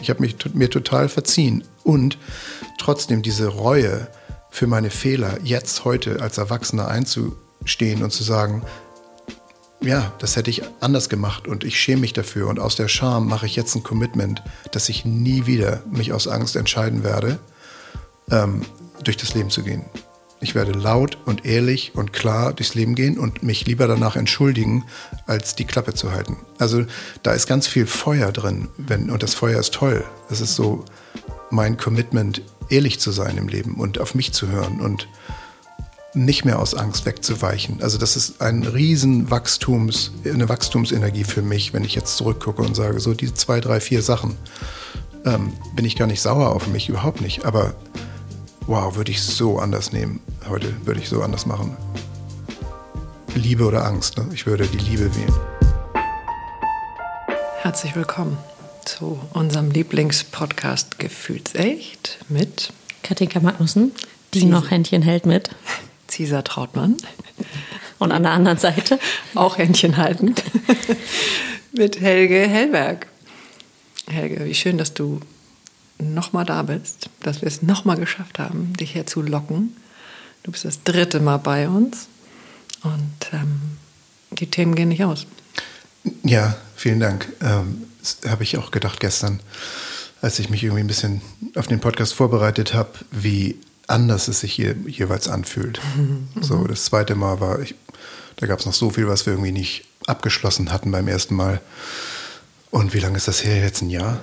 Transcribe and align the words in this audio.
Ich 0.00 0.10
habe 0.10 0.20
mich 0.20 0.36
mir 0.54 0.70
total 0.70 1.08
verziehen 1.08 1.64
und 1.84 2.18
trotzdem 2.78 3.22
diese 3.22 3.48
Reue 3.48 4.08
für 4.50 4.66
meine 4.66 4.90
Fehler 4.90 5.38
jetzt 5.42 5.84
heute 5.84 6.20
als 6.20 6.38
Erwachsener 6.38 6.88
einzustehen 6.88 8.02
und 8.02 8.10
zu 8.10 8.24
sagen, 8.24 8.62
ja, 9.82 10.12
das 10.18 10.36
hätte 10.36 10.50
ich 10.50 10.62
anders 10.80 11.08
gemacht 11.08 11.48
und 11.48 11.64
ich 11.64 11.80
schäme 11.80 12.02
mich 12.02 12.12
dafür 12.12 12.48
und 12.48 12.58
aus 12.58 12.76
der 12.76 12.88
Scham 12.88 13.28
mache 13.28 13.46
ich 13.46 13.56
jetzt 13.56 13.74
ein 13.74 13.82
Commitment, 13.82 14.42
dass 14.72 14.88
ich 14.88 15.04
nie 15.04 15.46
wieder 15.46 15.82
mich 15.90 16.12
aus 16.12 16.28
Angst 16.28 16.56
entscheiden 16.56 17.02
werde, 17.02 17.38
ähm, 18.30 18.62
durch 19.02 19.16
das 19.16 19.34
Leben 19.34 19.50
zu 19.50 19.62
gehen. 19.62 19.84
Ich 20.42 20.54
werde 20.54 20.72
laut 20.72 21.18
und 21.26 21.44
ehrlich 21.44 21.92
und 21.94 22.14
klar 22.14 22.54
durchs 22.54 22.74
Leben 22.74 22.94
gehen 22.94 23.18
und 23.18 23.42
mich 23.42 23.66
lieber 23.66 23.86
danach 23.86 24.16
entschuldigen, 24.16 24.84
als 25.26 25.54
die 25.54 25.66
Klappe 25.66 25.92
zu 25.92 26.12
halten. 26.12 26.38
Also 26.58 26.84
da 27.22 27.32
ist 27.32 27.46
ganz 27.46 27.66
viel 27.66 27.86
Feuer 27.86 28.32
drin, 28.32 28.68
wenn, 28.78 29.10
und 29.10 29.22
das 29.22 29.34
Feuer 29.34 29.60
ist 29.60 29.74
toll. 29.74 30.02
Das 30.30 30.40
ist 30.40 30.56
so 30.56 30.84
mein 31.50 31.76
Commitment, 31.76 32.42
ehrlich 32.70 33.00
zu 33.00 33.10
sein 33.10 33.36
im 33.36 33.48
Leben 33.48 33.74
und 33.74 33.98
auf 33.98 34.14
mich 34.14 34.32
zu 34.32 34.48
hören 34.48 34.80
und 34.80 35.08
nicht 36.14 36.44
mehr 36.44 36.58
aus 36.58 36.74
Angst 36.74 37.06
wegzuweichen. 37.06 37.82
Also 37.82 37.98
das 37.98 38.16
ist 38.16 38.40
ein 38.40 38.64
riesen 38.64 39.30
Wachstums, 39.30 40.12
eine 40.24 40.48
Wachstumsenergie 40.48 41.24
für 41.24 41.42
mich, 41.42 41.72
wenn 41.72 41.84
ich 41.84 41.94
jetzt 41.94 42.16
zurückgucke 42.16 42.62
und 42.62 42.74
sage, 42.74 42.98
so 42.98 43.14
die 43.14 43.32
zwei, 43.34 43.60
drei, 43.60 43.80
vier 43.80 44.02
Sachen, 44.02 44.36
ähm, 45.24 45.52
bin 45.76 45.84
ich 45.84 45.96
gar 45.96 46.06
nicht 46.06 46.20
sauer 46.20 46.50
auf 46.50 46.66
mich, 46.66 46.88
überhaupt 46.88 47.20
nicht. 47.20 47.44
Aber 47.44 47.74
wow, 48.66 48.94
würde 48.96 49.10
ich 49.10 49.22
so 49.22 49.58
anders 49.58 49.92
nehmen. 49.92 50.20
Heute 50.48 50.74
würde 50.86 51.00
ich 51.00 51.08
so 51.08 51.22
anders 51.22 51.46
machen. 51.46 51.76
Liebe 53.34 53.64
oder 53.64 53.84
Angst, 53.84 54.18
ne? 54.18 54.28
ich 54.32 54.46
würde 54.46 54.66
die 54.66 54.78
Liebe 54.78 55.14
wählen. 55.14 55.34
Herzlich 57.62 57.94
willkommen 57.94 58.38
zu 58.84 59.20
unserem 59.32 59.70
Lieblingspodcast 59.70 60.98
Gefühlsecht 60.98 62.18
mit 62.28 62.72
Katinka 63.02 63.40
Magnussen, 63.40 63.92
die 64.34 64.44
noch 64.44 64.70
Händchen 64.70 65.02
hält 65.02 65.26
mit. 65.26 65.50
Cesar 66.08 66.42
Trautmann. 66.44 66.96
Und 67.98 68.12
an 68.12 68.22
der 68.22 68.32
anderen 68.32 68.58
Seite 68.58 68.98
auch 69.34 69.58
Händchen 69.58 69.96
haltend 69.96 70.42
mit 71.72 72.00
Helge 72.00 72.48
Hellberg. 72.48 73.06
Helge, 74.08 74.44
wie 74.44 74.54
schön, 74.54 74.78
dass 74.78 74.94
du 74.94 75.20
nochmal 76.02 76.44
da 76.44 76.62
bist, 76.62 77.10
dass 77.20 77.42
wir 77.42 77.48
es 77.48 77.62
nochmal 77.62 77.96
geschafft 77.96 78.38
haben, 78.38 78.72
dich 78.74 78.94
herzulocken. 78.94 79.76
Du 80.42 80.52
bist 80.52 80.64
das 80.64 80.82
dritte 80.84 81.20
Mal 81.20 81.38
bei 81.38 81.68
uns 81.68 82.08
und 82.82 83.32
ähm, 83.32 83.60
die 84.30 84.46
Themen 84.46 84.74
gehen 84.74 84.88
nicht 84.88 85.04
aus. 85.04 85.26
Ja, 86.22 86.56
vielen 86.76 87.00
Dank. 87.00 87.28
Ähm, 87.42 87.84
das 88.00 88.18
habe 88.30 88.42
ich 88.42 88.56
auch 88.56 88.70
gedacht 88.70 89.00
gestern, 89.00 89.40
als 90.22 90.38
ich 90.38 90.48
mich 90.48 90.62
irgendwie 90.62 90.82
ein 90.82 90.86
bisschen 90.86 91.20
auf 91.56 91.66
den 91.66 91.80
Podcast 91.80 92.14
vorbereitet 92.14 92.74
habe, 92.74 92.90
wie 93.10 93.58
anders 93.86 94.28
es 94.28 94.40
sich 94.40 94.52
hier 94.52 94.76
jeweils 94.86 95.28
anfühlt. 95.28 95.80
Mhm. 95.96 96.28
So, 96.40 96.64
das 96.64 96.84
zweite 96.84 97.14
Mal 97.14 97.40
war, 97.40 97.60
ich, 97.60 97.74
da 98.36 98.46
gab 98.46 98.60
es 98.60 98.66
noch 98.66 98.72
so 98.72 98.90
viel, 98.90 99.08
was 99.08 99.26
wir 99.26 99.32
irgendwie 99.34 99.52
nicht 99.52 99.84
abgeschlossen 100.06 100.72
hatten 100.72 100.90
beim 100.90 101.08
ersten 101.08 101.34
Mal. 101.34 101.60
Und 102.70 102.94
wie 102.94 103.00
lange 103.00 103.16
ist 103.16 103.28
das 103.28 103.44
her? 103.44 103.60
Jetzt 103.60 103.82
ein 103.82 103.90
Jahr? 103.90 104.20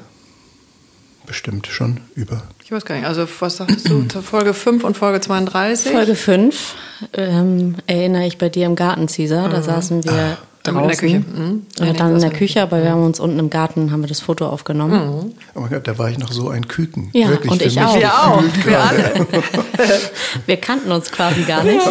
Bestimmt 1.28 1.68
schon 1.68 2.00
über. 2.16 2.42
Ich 2.64 2.72
weiß 2.72 2.86
gar 2.86 2.96
nicht. 2.96 3.06
Also, 3.06 3.28
was 3.40 3.58
sagtest 3.58 3.90
du? 3.90 4.06
Folge 4.22 4.54
5 4.54 4.84
und 4.84 4.98
Folge 4.98 5.22
32? 5.22 5.92
Folge 5.92 6.16
5 6.16 6.76
ähm, 7.14 7.76
erinnere 7.86 8.26
ich 8.26 8.38
bei 8.38 8.50
dir 8.50 8.66
im 8.66 8.76
Garten, 8.76 9.08
Caesar. 9.08 9.50
Da 9.50 9.60
mhm. 9.60 9.64
saßen 9.64 10.04
wir 10.06 10.12
ah. 10.12 10.38
Draußen. 10.72 11.08
In 11.08 11.24
der 11.24 11.24
Küche. 11.24 11.42
Mhm. 11.42 11.66
Ja, 11.80 11.94
dann 11.94 12.16
in 12.16 12.22
der 12.22 12.32
Küche, 12.32 12.62
aber 12.62 12.84
wir 12.84 12.92
haben 12.92 13.04
uns 13.04 13.20
unten 13.20 13.40
im 13.40 13.50
Garten 13.50 13.92
haben 13.92 14.02
wir 14.02 14.08
das 14.08 14.20
Foto 14.20 14.48
aufgenommen. 14.48 14.94
Mhm. 14.94 15.34
Oh 15.56 15.62
mein 15.62 15.70
Gott, 15.70 15.88
da 15.88 15.98
war 15.98 16.10
ich 16.10 16.18
noch 16.18 16.32
so 16.32 16.50
ein 16.50 16.68
Küken. 16.68 17.10
Ja, 17.14 17.30
Wirklich 17.30 17.52
und 17.52 17.62
ich 17.62 17.80
auch. 17.80 17.96
Wir 17.96 18.14
auch. 18.14 18.44
Wir 18.66 18.80
alle. 18.80 19.28
wir 20.46 20.58
kannten 20.58 20.92
uns 20.92 21.12
quasi 21.12 21.44
gar 21.44 21.64
nicht. 21.64 21.86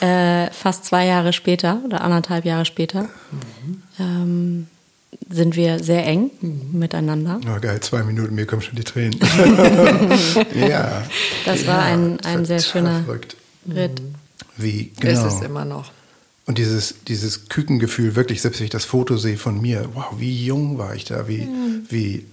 Ja. 0.00 0.44
Äh, 0.44 0.50
fast 0.52 0.84
zwei 0.84 1.06
Jahre 1.06 1.32
später 1.32 1.78
oder 1.84 2.02
anderthalb 2.02 2.44
Jahre 2.44 2.64
später 2.64 3.02
mhm. 3.02 3.82
ähm, 3.98 4.66
sind 5.30 5.56
wir 5.56 5.82
sehr 5.82 6.04
eng 6.06 6.30
mhm. 6.40 6.78
miteinander. 6.78 7.40
Oh, 7.46 7.60
geil, 7.60 7.80
zwei 7.80 8.02
Minuten, 8.02 8.34
mir 8.34 8.46
kommen 8.46 8.62
schon 8.62 8.76
die 8.76 8.84
Tränen. 8.84 9.18
ja. 10.54 11.02
Das 11.44 11.66
war 11.66 11.82
ein, 11.82 12.20
ein 12.20 12.44
sehr 12.44 12.60
schöner 12.60 13.02
verrückt. 13.04 13.36
Ritt. 13.68 14.02
Wie, 14.56 14.92
genau. 15.00 15.26
Ist 15.26 15.34
es 15.34 15.40
immer 15.40 15.64
noch. 15.64 15.90
Und 16.46 16.58
dieses, 16.58 16.96
dieses 17.08 17.48
Kükengefühl, 17.48 18.16
wirklich, 18.16 18.42
selbst 18.42 18.60
wenn 18.60 18.66
ich 18.66 18.70
das 18.70 18.84
Foto 18.84 19.16
sehe 19.16 19.38
von 19.38 19.60
mir, 19.60 19.88
wow, 19.94 20.14
wie 20.18 20.44
jung 20.44 20.76
war 20.76 20.94
ich 20.94 21.04
da, 21.04 21.26
wie, 21.26 21.46
mhm. 21.46 21.86
wie 21.88 22.26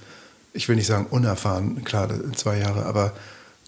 ich 0.54 0.68
will 0.68 0.76
nicht 0.76 0.88
sagen 0.88 1.08
unerfahren, 1.10 1.84
klar, 1.84 2.10
zwei 2.36 2.60
Jahre, 2.60 2.86
aber 2.86 3.14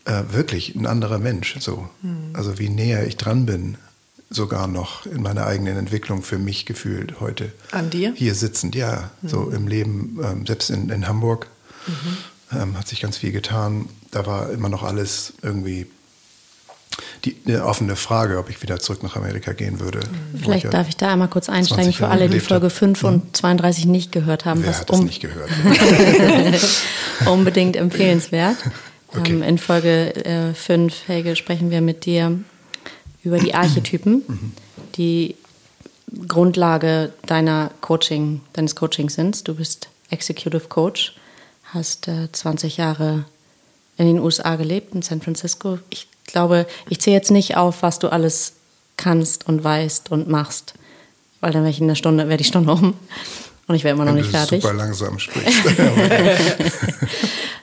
äh, 0.06 0.24
wirklich 0.32 0.76
ein 0.76 0.86
anderer 0.86 1.18
Mensch. 1.18 1.56
So. 1.60 1.88
Mhm. 2.02 2.32
Also 2.34 2.60
wie 2.60 2.70
näher 2.70 3.08
ich 3.08 3.16
dran 3.16 3.46
bin, 3.46 3.78
sogar 4.36 4.68
noch 4.68 5.06
in 5.06 5.22
meiner 5.22 5.46
eigenen 5.46 5.78
Entwicklung 5.78 6.24
für 6.24 6.38
mich 6.38 6.66
gefühlt 6.66 7.20
heute. 7.20 7.52
An 7.72 7.90
dir? 7.90 8.14
Hier 8.16 8.36
sitzend, 8.36 8.76
ja, 8.76 9.12
mhm. 9.22 9.30
so 9.30 9.50
im 9.50 9.68
Leben, 9.68 10.20
ähm, 10.24 10.46
selbst 10.46 10.70
in, 10.70 10.90
in 10.90 11.08
Hamburg 11.08 11.48
mhm. 11.88 12.58
ähm, 12.58 12.78
hat 12.78 12.88
sich 12.88 13.02
ganz 13.02 13.18
viel 13.18 13.32
getan. 13.32 13.90
Da 14.12 14.26
war 14.26 14.52
immer 14.52 14.70
noch 14.70 14.84
alles 14.84 15.34
irgendwie 15.42 15.88
die, 17.26 17.36
eine 17.46 17.66
offene 17.66 17.96
Frage, 17.96 18.38
ob 18.38 18.50
ich 18.50 18.62
wieder 18.62 18.80
zurück 18.80 19.02
nach 19.04 19.16
Amerika 19.16 19.54
gehen 19.54 19.80
würde. 19.80 20.02
Vielleicht 20.40 20.66
ich 20.66 20.70
darf 20.72 20.90
ich 20.90 20.98
da 20.98 21.12
einmal 21.12 21.30
kurz 21.30 21.50
einsteigen 21.50 21.94
für 21.94 22.08
alle, 22.08 22.30
die 22.30 22.40
Folge 22.40 22.70
5 22.70 23.04
und 23.04 23.14
hm? 23.24 23.34
32 23.34 23.86
nicht 23.86 24.12
gehört 24.12 24.46
haben. 24.46 24.64
Wer 24.64 24.78
hat 24.78 24.90
das 24.90 25.00
um 25.00 25.06
nicht 25.06 25.22
gehört? 25.22 25.50
unbedingt 27.26 27.76
empfehlenswert. 27.76 28.58
Okay. 29.08 29.34
Ähm, 29.34 29.44
in 29.44 29.58
Folge 29.58 30.54
5, 30.56 30.94
äh, 30.94 31.08
Helge, 31.08 31.36
sprechen 31.36 31.72
wir 31.72 31.82
mit 31.82 32.06
dir 32.06 32.40
über 33.24 33.40
die 33.40 33.54
Archetypen, 33.54 34.54
die 34.96 35.36
Grundlage 36.28 37.14
deiner 37.26 37.72
Coaching, 37.82 38.42
deines 38.54 38.76
Coachings 38.76 39.16
sind. 39.16 39.48
Du 39.48 39.56
bist 39.56 39.90
Executive 40.10 40.68
Coach, 40.68 41.16
hast 41.66 42.08
äh, 42.08 42.32
20 42.32 42.78
Jahre 42.78 43.26
in 43.98 44.08
den 44.08 44.20
USA 44.20 44.56
gelebt, 44.56 44.94
in 44.94 45.02
San 45.02 45.22
Francisco. 45.22 45.80
Ich 45.90 46.08
glaube, 46.26 46.68
ich 46.90 47.00
zähle 47.00 47.16
jetzt 47.16 47.32
nicht 47.32 47.58
auf, 47.58 47.82
was 47.82 48.00
du 48.00 48.10
alles 48.10 48.54
kannst 48.98 49.48
und 49.48 49.64
weißt 49.64 50.12
und 50.12 50.28
machst, 50.28 50.74
weil 51.42 51.52
dann 51.52 51.64
wäre 51.64 51.72
ich 51.72 51.82
in 51.82 51.88
der 51.88 51.96
Stunde, 51.96 52.28
wäre 52.28 52.38
die 52.38 52.44
Stunde 52.44 52.72
um 52.72 52.94
und 53.68 53.76
ich 53.76 53.84
wäre 53.84 53.96
immer 53.96 54.06
noch 54.06 54.14
nicht 54.14 54.30
fertig. 54.30 54.62
Super 54.62 54.76
langsam 54.76 55.18
sprichst. 55.18 55.66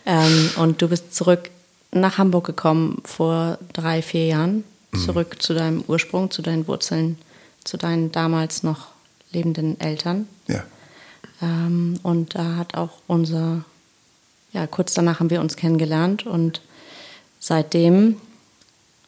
ähm, 0.07 0.51
und 0.57 0.83
du 0.83 0.89
bist 0.89 1.15
zurück 1.15 1.51
nach 1.93 2.19
Hamburg 2.19 2.47
gekommen 2.47 3.01
vor 3.05 3.59
drei, 3.73 4.03
vier 4.03 4.27
Jahren. 4.27 4.65
Zurück 4.97 5.35
mhm. 5.35 5.41
zu 5.41 5.55
deinem 5.55 5.85
Ursprung, 5.87 6.31
zu 6.31 6.43
deinen 6.43 6.67
Wurzeln, 6.67 7.19
zu 7.65 7.77
deinen 7.77 8.13
damals 8.13 8.63
noch 8.63 8.89
lebenden 9.33 9.81
Eltern. 9.81 10.27
Ja. 10.49 10.65
Ähm, 11.43 11.99
und 12.03 12.35
da 12.35 12.57
hat 12.57 12.75
auch 12.75 12.99
unser, 13.07 13.65
ja, 14.53 14.67
kurz 14.67 14.95
danach 14.95 15.21
haben 15.21 15.31
wir 15.31 15.41
uns 15.41 15.57
kennengelernt 15.57 16.27
und 16.27 16.61
seitdem 17.39 18.17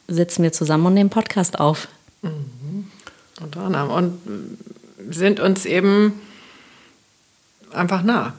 sitzen 0.09 0.43
wir 0.43 0.53
zusammen 0.53 0.87
und 0.87 0.95
nehmen 0.95 1.11
Podcast 1.11 1.59
auf. 1.59 1.89
Mhm. 2.23 2.91
Unter 3.41 3.63
anderem. 3.63 3.91
Und 3.91 4.19
sind 5.11 5.41
uns 5.41 5.65
eben 5.65 6.21
einfach 7.73 8.03
nah. 8.03 8.35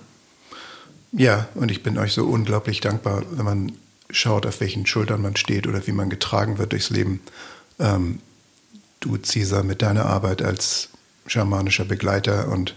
Ja, 1.12 1.48
und 1.56 1.72
ich 1.72 1.84
bin 1.84 1.98
euch 1.98 2.14
so 2.14 2.26
unglaublich 2.26 2.80
dankbar, 2.80 3.24
wenn 3.32 3.46
man 3.46 3.72
schaut, 4.14 4.46
auf 4.46 4.62
welchen 4.62 4.86
Schultern 4.86 5.22
man 5.22 5.36
steht 5.36 5.68
oder 5.68 5.86
wie 5.86 5.92
man 5.92 6.10
getragen 6.10 6.58
wird 6.58 6.72
durchs 6.72 6.90
Leben. 6.90 7.22
Ähm, 7.80 8.20
du, 9.00 9.18
Cesar, 9.18 9.64
mit 9.64 9.82
deiner 9.82 10.06
Arbeit 10.06 10.42
als 10.42 10.90
schamanischer 11.28 11.86
Begleiter 11.86 12.48
und 12.48 12.76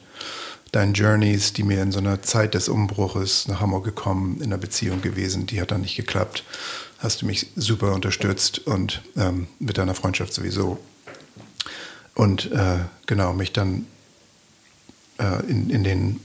deinen 0.73 0.95
Journeys, 0.95 1.53
die 1.53 1.63
mir 1.63 1.83
in 1.83 1.93
so 1.93 2.01
einer 2.01 2.23
Zeit 2.23 2.55
des 2.55 2.69
Umbruches 2.69 3.47
nach 3.47 3.61
Hamburg 3.61 3.85
gekommen, 3.85 4.39
in 4.39 4.47
einer 4.47 4.59
Beziehung 4.59 5.01
gewesen, 5.01 5.47
die 5.47 5.61
hat 5.61 5.71
dann 5.71 5.83
nicht 5.83 5.97
geklappt 5.97 6.43
hast 6.99 7.23
du 7.23 7.27
mich 7.27 7.49
super 7.57 7.93
unterstützt 7.93 8.67
und 8.67 9.03
ähm, 9.17 9.49
mit 9.59 9.79
deiner 9.79 9.95
Freundschaft 9.95 10.33
sowieso. 10.33 10.79
Und 12.15 12.51
äh, 12.53 12.79
genau, 13.07 13.33
mich 13.33 13.53
dann 13.53 13.87
äh, 15.19 15.45
in, 15.47 15.71
in, 15.71 15.85
den, 15.85 16.21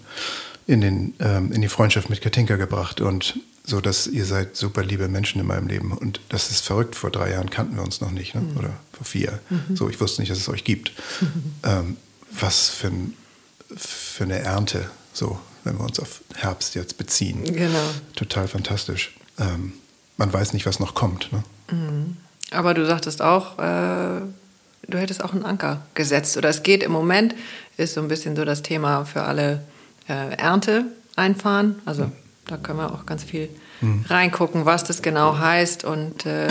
in, 0.68 0.81
den, 0.81 1.13
ähm, 1.19 1.51
in 1.51 1.62
die 1.62 1.68
Freundschaft 1.68 2.09
mit 2.09 2.21
Katinka 2.21 2.56
gebracht 2.56 3.01
und 3.01 3.38
so, 3.71 3.81
dass 3.81 4.06
ihr 4.06 4.25
seid 4.25 4.56
super 4.56 4.83
liebe 4.83 5.07
Menschen 5.07 5.41
in 5.41 5.47
meinem 5.47 5.68
Leben. 5.68 5.91
Und 5.94 6.19
das 6.29 6.51
ist 6.51 6.63
verrückt. 6.63 6.95
Vor 6.95 7.09
drei 7.09 7.31
Jahren 7.31 7.50
kannten 7.50 7.75
wir 7.75 7.83
uns 7.83 8.01
noch 8.01 8.12
nicht, 8.12 8.35
ne? 8.35 8.41
Mhm. 8.41 8.57
oder 8.57 8.73
vor 8.91 9.06
vier. 9.06 9.39
Mhm. 9.50 9.75
So, 9.75 9.89
ich 9.89 10.00
wusste 10.00 10.21
nicht, 10.21 10.29
dass 10.29 10.38
es 10.38 10.50
euch 10.50 10.63
gibt. 10.63 10.91
Mhm. 11.21 11.53
Ähm, 11.63 11.97
was 12.39 12.69
für, 12.69 12.88
ein, 12.88 13.13
für 13.75 14.23
eine 14.23 14.39
Ernte, 14.39 14.89
so, 15.13 15.39
wenn 15.63 15.77
wir 15.77 15.83
uns 15.83 16.00
auf 16.00 16.21
Herbst 16.35 16.73
jetzt 16.75 16.97
beziehen. 16.97 17.44
Genau. 17.44 17.77
Total 18.15 18.47
fantastisch. 18.47 19.15
Ähm, 19.38 19.74
man 20.17 20.33
weiß 20.33 20.53
nicht, 20.53 20.65
was 20.65 20.79
noch 20.79 20.95
kommt. 20.95 21.31
Ne? 21.31 21.44
Mhm. 21.71 22.17
Aber 22.50 22.74
du 22.74 22.85
sagtest 22.85 23.21
auch, 23.21 23.59
äh, 23.59 24.21
du 24.88 24.97
hättest 24.97 25.24
auch 25.24 25.33
einen 25.33 25.45
Anker 25.45 25.85
gesetzt. 25.94 26.35
Oder 26.35 26.50
es 26.50 26.63
geht 26.63 26.83
im 26.83 26.91
Moment, 26.91 27.35
ist 27.77 27.94
so 27.94 28.01
ein 28.01 28.07
bisschen 28.07 28.35
so 28.35 28.44
das 28.44 28.63
Thema 28.63 29.06
für 29.06 29.24
alle 29.24 29.62
äh, 30.09 30.35
Ernte 30.35 30.85
einfahren. 31.15 31.75
Also. 31.85 32.12
Da 32.47 32.57
können 32.57 32.79
wir 32.79 32.91
auch 32.91 33.06
ganz 33.06 33.24
viel 33.24 33.50
hm. 33.81 34.06
reingucken, 34.07 34.66
was 34.66 34.83
das 34.83 35.01
genau 35.01 35.38
heißt 35.38 35.83
und 35.83 36.25
äh, 36.25 36.48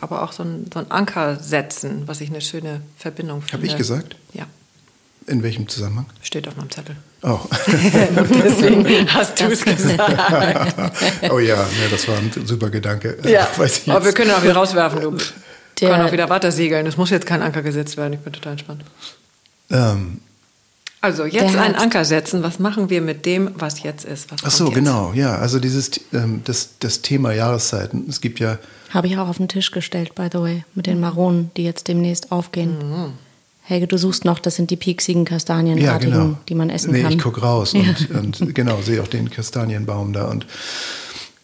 aber 0.00 0.22
auch 0.22 0.32
so 0.32 0.42
ein, 0.42 0.70
so 0.72 0.80
ein, 0.80 0.90
Anker 0.90 1.36
setzen, 1.36 2.02
was 2.06 2.20
ich 2.20 2.30
eine 2.30 2.40
schöne 2.40 2.82
Verbindung 2.96 3.40
finde. 3.40 3.54
Habe 3.54 3.66
ich 3.66 3.76
gesagt? 3.76 4.16
Ja. 4.34 4.46
In 5.26 5.42
welchem 5.44 5.68
Zusammenhang? 5.68 6.06
Steht 6.20 6.48
auf 6.48 6.56
meinem 6.56 6.70
Zettel. 6.70 6.96
Oh. 7.22 7.38
Deswegen 7.68 9.14
hast 9.14 9.40
du 9.40 9.44
es 9.44 9.64
gesagt. 9.64 10.74
oh 11.30 11.38
ja, 11.38 11.54
ja, 11.54 11.88
das 11.90 12.08
war 12.08 12.16
ein 12.18 12.32
super 12.44 12.70
Gedanke. 12.70 13.16
Ja, 13.24 13.48
aber 13.86 14.04
wir 14.04 14.12
können 14.12 14.32
auch 14.32 14.42
wieder 14.42 14.54
rauswerfen. 14.54 15.00
Du 15.00 15.16
Der, 15.80 15.90
können 15.90 16.06
auch 16.08 16.12
wieder 16.12 16.28
weiter 16.28 16.50
segeln. 16.50 16.86
Es 16.86 16.96
muss 16.96 17.10
jetzt 17.10 17.26
kein 17.26 17.42
Anker 17.42 17.62
gesetzt 17.62 17.96
werden. 17.96 18.14
Ich 18.14 18.20
bin 18.20 18.32
total 18.32 18.52
entspannt. 18.52 18.84
Ähm, 19.70 20.20
also 21.02 21.24
jetzt 21.24 21.56
einen 21.56 21.74
Anker 21.74 22.04
setzen. 22.04 22.42
Was 22.42 22.58
machen 22.58 22.88
wir 22.88 23.02
mit 23.02 23.26
dem, 23.26 23.50
was 23.56 23.82
jetzt 23.82 24.04
ist? 24.04 24.30
Was 24.30 24.40
Ach 24.44 24.50
so, 24.50 24.66
jetzt? 24.66 24.74
genau. 24.74 25.12
Ja, 25.14 25.36
also 25.36 25.58
dieses 25.58 25.90
ähm, 26.12 26.42
das, 26.44 26.70
das 26.78 27.02
Thema 27.02 27.32
Jahreszeiten. 27.32 28.06
Es 28.08 28.20
gibt 28.20 28.38
ja. 28.38 28.58
Habe 28.90 29.08
ich 29.08 29.18
auch 29.18 29.28
auf 29.28 29.38
den 29.38 29.48
Tisch 29.48 29.72
gestellt, 29.72 30.14
by 30.14 30.28
the 30.32 30.38
way, 30.38 30.64
mit 30.74 30.86
den 30.86 31.00
Maronen, 31.00 31.50
die 31.56 31.64
jetzt 31.64 31.88
demnächst 31.88 32.30
aufgehen. 32.30 32.78
Mhm. 32.78 33.12
Helge, 33.64 33.86
du 33.86 33.96
suchst 33.96 34.24
noch, 34.24 34.38
das 34.38 34.56
sind 34.56 34.70
die 34.70 34.76
pieksigen 34.76 35.24
Kastanienartigen, 35.24 36.14
ja, 36.14 36.22
genau. 36.24 36.38
die 36.48 36.54
man 36.54 36.68
essen 36.70 36.92
nee, 36.92 37.02
kann. 37.02 37.12
Ich 37.12 37.18
gucke 37.18 37.40
raus 37.40 37.72
ja. 37.72 37.80
und, 38.18 38.40
und, 38.40 38.54
genau, 38.54 38.80
sehe 38.82 39.02
auch 39.02 39.08
den 39.08 39.30
Kastanienbaum 39.30 40.12
da. 40.12 40.28
Und 40.28 40.46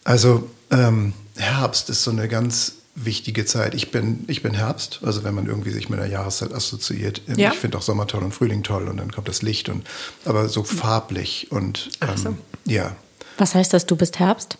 also 0.05 0.49
ähm, 0.70 1.12
Herbst 1.37 1.90
ist 1.90 2.05
so 2.05 2.10
eine 2.10 2.28
ganz 2.28 2.75
wichtige 3.04 3.44
Zeit. 3.44 3.74
Ich 3.74 3.90
bin, 3.90 4.24
ich 4.28 4.42
bin 4.42 4.54
Herbst, 4.54 5.00
also 5.02 5.24
wenn 5.24 5.34
man 5.34 5.46
irgendwie 5.46 5.70
sich 5.70 5.88
mit 5.88 5.98
der 5.98 6.06
Jahreszeit 6.06 6.52
assoziiert. 6.52 7.22
Ja. 7.36 7.52
Ich 7.52 7.58
finde 7.58 7.78
auch 7.78 7.82
Sommer 7.82 8.06
toll 8.06 8.22
und 8.22 8.34
Frühling 8.34 8.62
toll 8.62 8.88
und 8.88 8.96
dann 8.96 9.12
kommt 9.12 9.28
das 9.28 9.42
Licht 9.42 9.68
und 9.68 9.86
aber 10.24 10.48
so 10.48 10.64
farblich 10.64 11.48
und 11.50 11.90
ähm, 12.00 12.16
so. 12.16 12.36
ja. 12.66 12.96
Was 13.36 13.54
heißt 13.54 13.72
das, 13.72 13.86
du 13.86 13.96
bist 13.96 14.18
Herbst? 14.18 14.58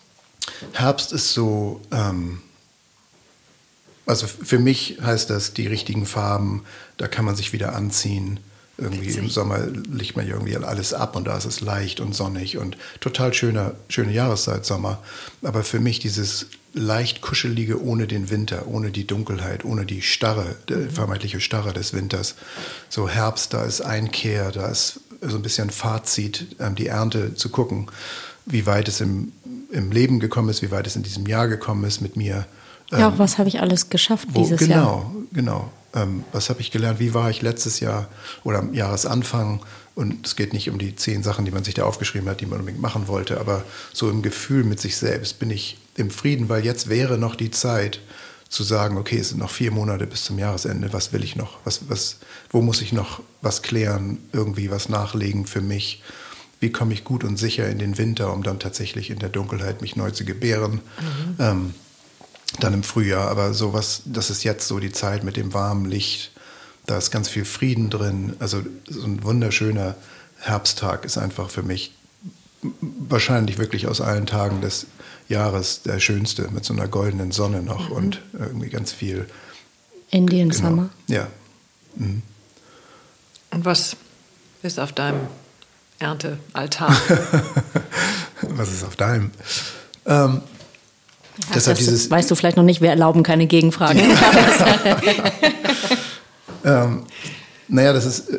Herbst 0.73 1.11
ist 1.11 1.33
so, 1.33 1.81
ähm, 1.91 2.41
also 4.05 4.25
für 4.27 4.59
mich 4.59 4.97
heißt 5.01 5.29
das 5.29 5.53
die 5.53 5.67
richtigen 5.67 6.05
Farben, 6.05 6.63
da 6.97 7.07
kann 7.07 7.25
man 7.25 7.35
sich 7.35 7.53
wieder 7.53 7.75
anziehen. 7.75 8.39
Irgendwie 8.77 9.07
Witzig. 9.07 9.23
im 9.23 9.29
Sommer 9.29 9.59
liegt 9.67 10.15
man 10.15 10.25
irgendwie 10.25 10.55
alles 10.55 10.93
ab 10.93 11.17
und 11.17 11.27
da 11.27 11.35
ist 11.35 11.43
es 11.43 11.59
leicht 11.59 11.99
und 11.99 12.15
sonnig 12.15 12.57
und 12.57 12.77
total 13.01 13.33
schöner, 13.33 13.73
schöne 13.89 14.13
Jahreszeit 14.13 14.65
Sommer. 14.65 15.03
Aber 15.41 15.65
für 15.65 15.81
mich 15.81 15.99
dieses 15.99 16.45
leicht 16.73 17.21
kuschelige 17.21 17.83
ohne 17.83 18.07
den 18.07 18.29
Winter, 18.29 18.67
ohne 18.67 18.91
die 18.91 19.07
Dunkelheit, 19.07 19.65
ohne 19.65 19.85
die 19.85 20.01
Starre, 20.01 20.55
mhm. 20.69 20.89
vermeintliche 20.89 21.39
Starre 21.39 21.73
des 21.73 21.93
Winters. 21.93 22.35
So 22.89 23.09
Herbst, 23.09 23.53
da 23.53 23.63
ist 23.63 23.81
Einkehr, 23.81 24.51
da 24.51 24.67
ist 24.67 25.01
so 25.21 25.37
ein 25.37 25.41
bisschen 25.41 25.69
Fazit, 25.69 26.55
ähm, 26.59 26.75
die 26.75 26.87
Ernte 26.87 27.35
zu 27.35 27.49
gucken, 27.49 27.87
wie 28.45 28.65
weit 28.65 28.87
es 28.87 29.01
im, 29.01 29.31
im 29.71 29.91
Leben 29.91 30.19
gekommen 30.19 30.49
ist, 30.49 30.61
wie 30.61 30.71
weit 30.71 30.87
es 30.87 30.95
in 30.95 31.03
diesem 31.03 31.25
Jahr 31.25 31.47
gekommen 31.47 31.83
ist 31.83 32.01
mit 32.01 32.15
mir. 32.15 32.45
Ja, 32.91 33.07
auch 33.07 33.13
ähm, 33.13 33.19
was 33.19 33.37
habe 33.37 33.49
ich 33.49 33.59
alles 33.59 33.89
geschafft 33.89 34.29
wo, 34.31 34.41
dieses 34.41 34.59
genau, 34.59 34.75
Jahr? 34.75 35.11
Genau, 35.31 35.31
genau 35.33 35.71
ähm, 35.95 36.23
was 36.31 36.49
habe 36.49 36.61
ich 36.61 36.71
gelernt, 36.71 36.99
wie 36.99 37.13
war 37.13 37.29
ich 37.29 37.41
letztes 37.41 37.79
Jahr 37.79 38.07
oder 38.43 38.59
am 38.59 38.73
Jahresanfang. 38.73 39.61
Und 39.99 40.25
es 40.25 40.37
geht 40.37 40.53
nicht 40.53 40.69
um 40.69 40.79
die 40.79 40.95
zehn 40.95 41.23
Sachen, 41.23 41.43
die 41.43 41.51
man 41.51 41.65
sich 41.65 41.73
da 41.73 41.83
aufgeschrieben 41.83 42.29
hat, 42.29 42.39
die 42.39 42.45
man 42.45 42.59
unbedingt 42.59 42.81
machen 42.81 43.09
wollte, 43.09 43.37
aber 43.37 43.65
so 43.91 44.09
im 44.09 44.21
Gefühl 44.21 44.63
mit 44.63 44.79
sich 44.79 44.95
selbst 44.95 45.39
bin 45.39 45.51
ich 45.51 45.77
im 45.97 46.09
Frieden, 46.09 46.47
weil 46.47 46.63
jetzt 46.63 46.87
wäre 46.87 47.17
noch 47.17 47.35
die 47.35 47.51
Zeit 47.51 47.99
zu 48.47 48.63
sagen, 48.63 48.97
okay, 48.97 49.17
es 49.17 49.27
sind 49.27 49.39
noch 49.39 49.51
vier 49.51 49.71
Monate 49.71 50.07
bis 50.07 50.23
zum 50.23 50.39
Jahresende, 50.39 50.93
was 50.93 51.11
will 51.11 51.21
ich 51.21 51.35
noch, 51.35 51.57
was, 51.65 51.89
was, 51.89 52.19
wo 52.49 52.61
muss 52.61 52.81
ich 52.81 52.93
noch 52.93 53.21
was 53.41 53.61
klären, 53.61 54.19
irgendwie 54.31 54.71
was 54.71 54.87
nachlegen 54.87 55.45
für 55.45 55.59
mich, 55.59 56.01
wie 56.61 56.71
komme 56.71 56.93
ich 56.93 57.03
gut 57.03 57.25
und 57.25 57.35
sicher 57.35 57.67
in 57.67 57.77
den 57.77 57.97
Winter, 57.97 58.31
um 58.31 58.41
dann 58.41 58.57
tatsächlich 58.57 59.09
in 59.09 59.19
der 59.19 59.27
Dunkelheit 59.27 59.81
mich 59.81 59.97
neu 59.97 60.11
zu 60.11 60.23
gebären. 60.23 60.75
Mhm. 60.75 61.35
Ähm, 61.39 61.73
dann 62.61 62.73
im 62.73 62.83
Frühjahr. 62.83 63.29
Aber 63.29 63.53
sowas, 63.53 64.03
das 64.05 64.29
ist 64.29 64.45
jetzt 64.45 64.65
so 64.65 64.79
die 64.79 64.93
Zeit 64.93 65.25
mit 65.25 65.35
dem 65.35 65.53
warmen 65.53 65.85
Licht. 65.85 66.31
Da 66.89 66.97
ist 66.97 67.11
ganz 67.11 67.29
viel 67.29 67.45
Frieden 67.45 67.91
drin. 67.91 68.35
Also 68.39 68.63
so 68.87 69.03
ein 69.03 69.23
wunderschöner 69.23 69.93
Herbsttag 70.39 71.05
ist 71.05 71.19
einfach 71.19 71.51
für 71.51 71.61
mich 71.61 71.93
wahrscheinlich 72.81 73.59
wirklich 73.59 73.85
aus 73.85 74.01
allen 74.01 74.25
Tagen 74.25 74.59
des 74.61 74.87
Jahres 75.27 75.83
der 75.83 75.99
schönste, 75.99 76.49
mit 76.49 76.65
so 76.65 76.73
einer 76.73 76.87
goldenen 76.87 77.31
Sonne 77.31 77.61
noch 77.61 77.89
mhm. 77.89 77.95
und 77.95 78.21
irgendwie 78.33 78.69
ganz 78.69 78.91
viel. 78.91 79.27
Indian 80.09 80.49
genau. 80.49 80.67
Summer. 80.67 80.89
Ja. 81.05 81.27
Mhm. 81.93 82.23
Und 83.51 83.65
was 83.65 83.95
ist 84.63 84.79
auf 84.79 84.91
deinem 84.91 85.27
Erntealtar? 85.99 86.89
was 88.41 88.73
ist 88.73 88.83
auf 88.83 88.95
deinem? 88.95 89.29
Ähm, 90.07 90.41
ja, 91.37 91.45
Deshalb 91.53 91.77
dieses, 91.77 92.09
weißt 92.09 92.31
du 92.31 92.33
vielleicht 92.33 92.57
noch 92.57 92.63
nicht, 92.63 92.81
wir 92.81 92.89
erlauben 92.89 93.21
keine 93.21 93.45
Gegenfragen. 93.45 94.01
ähm, 96.63 97.03
naja, 97.67 97.93
das 97.93 98.05
ist, 98.05 98.29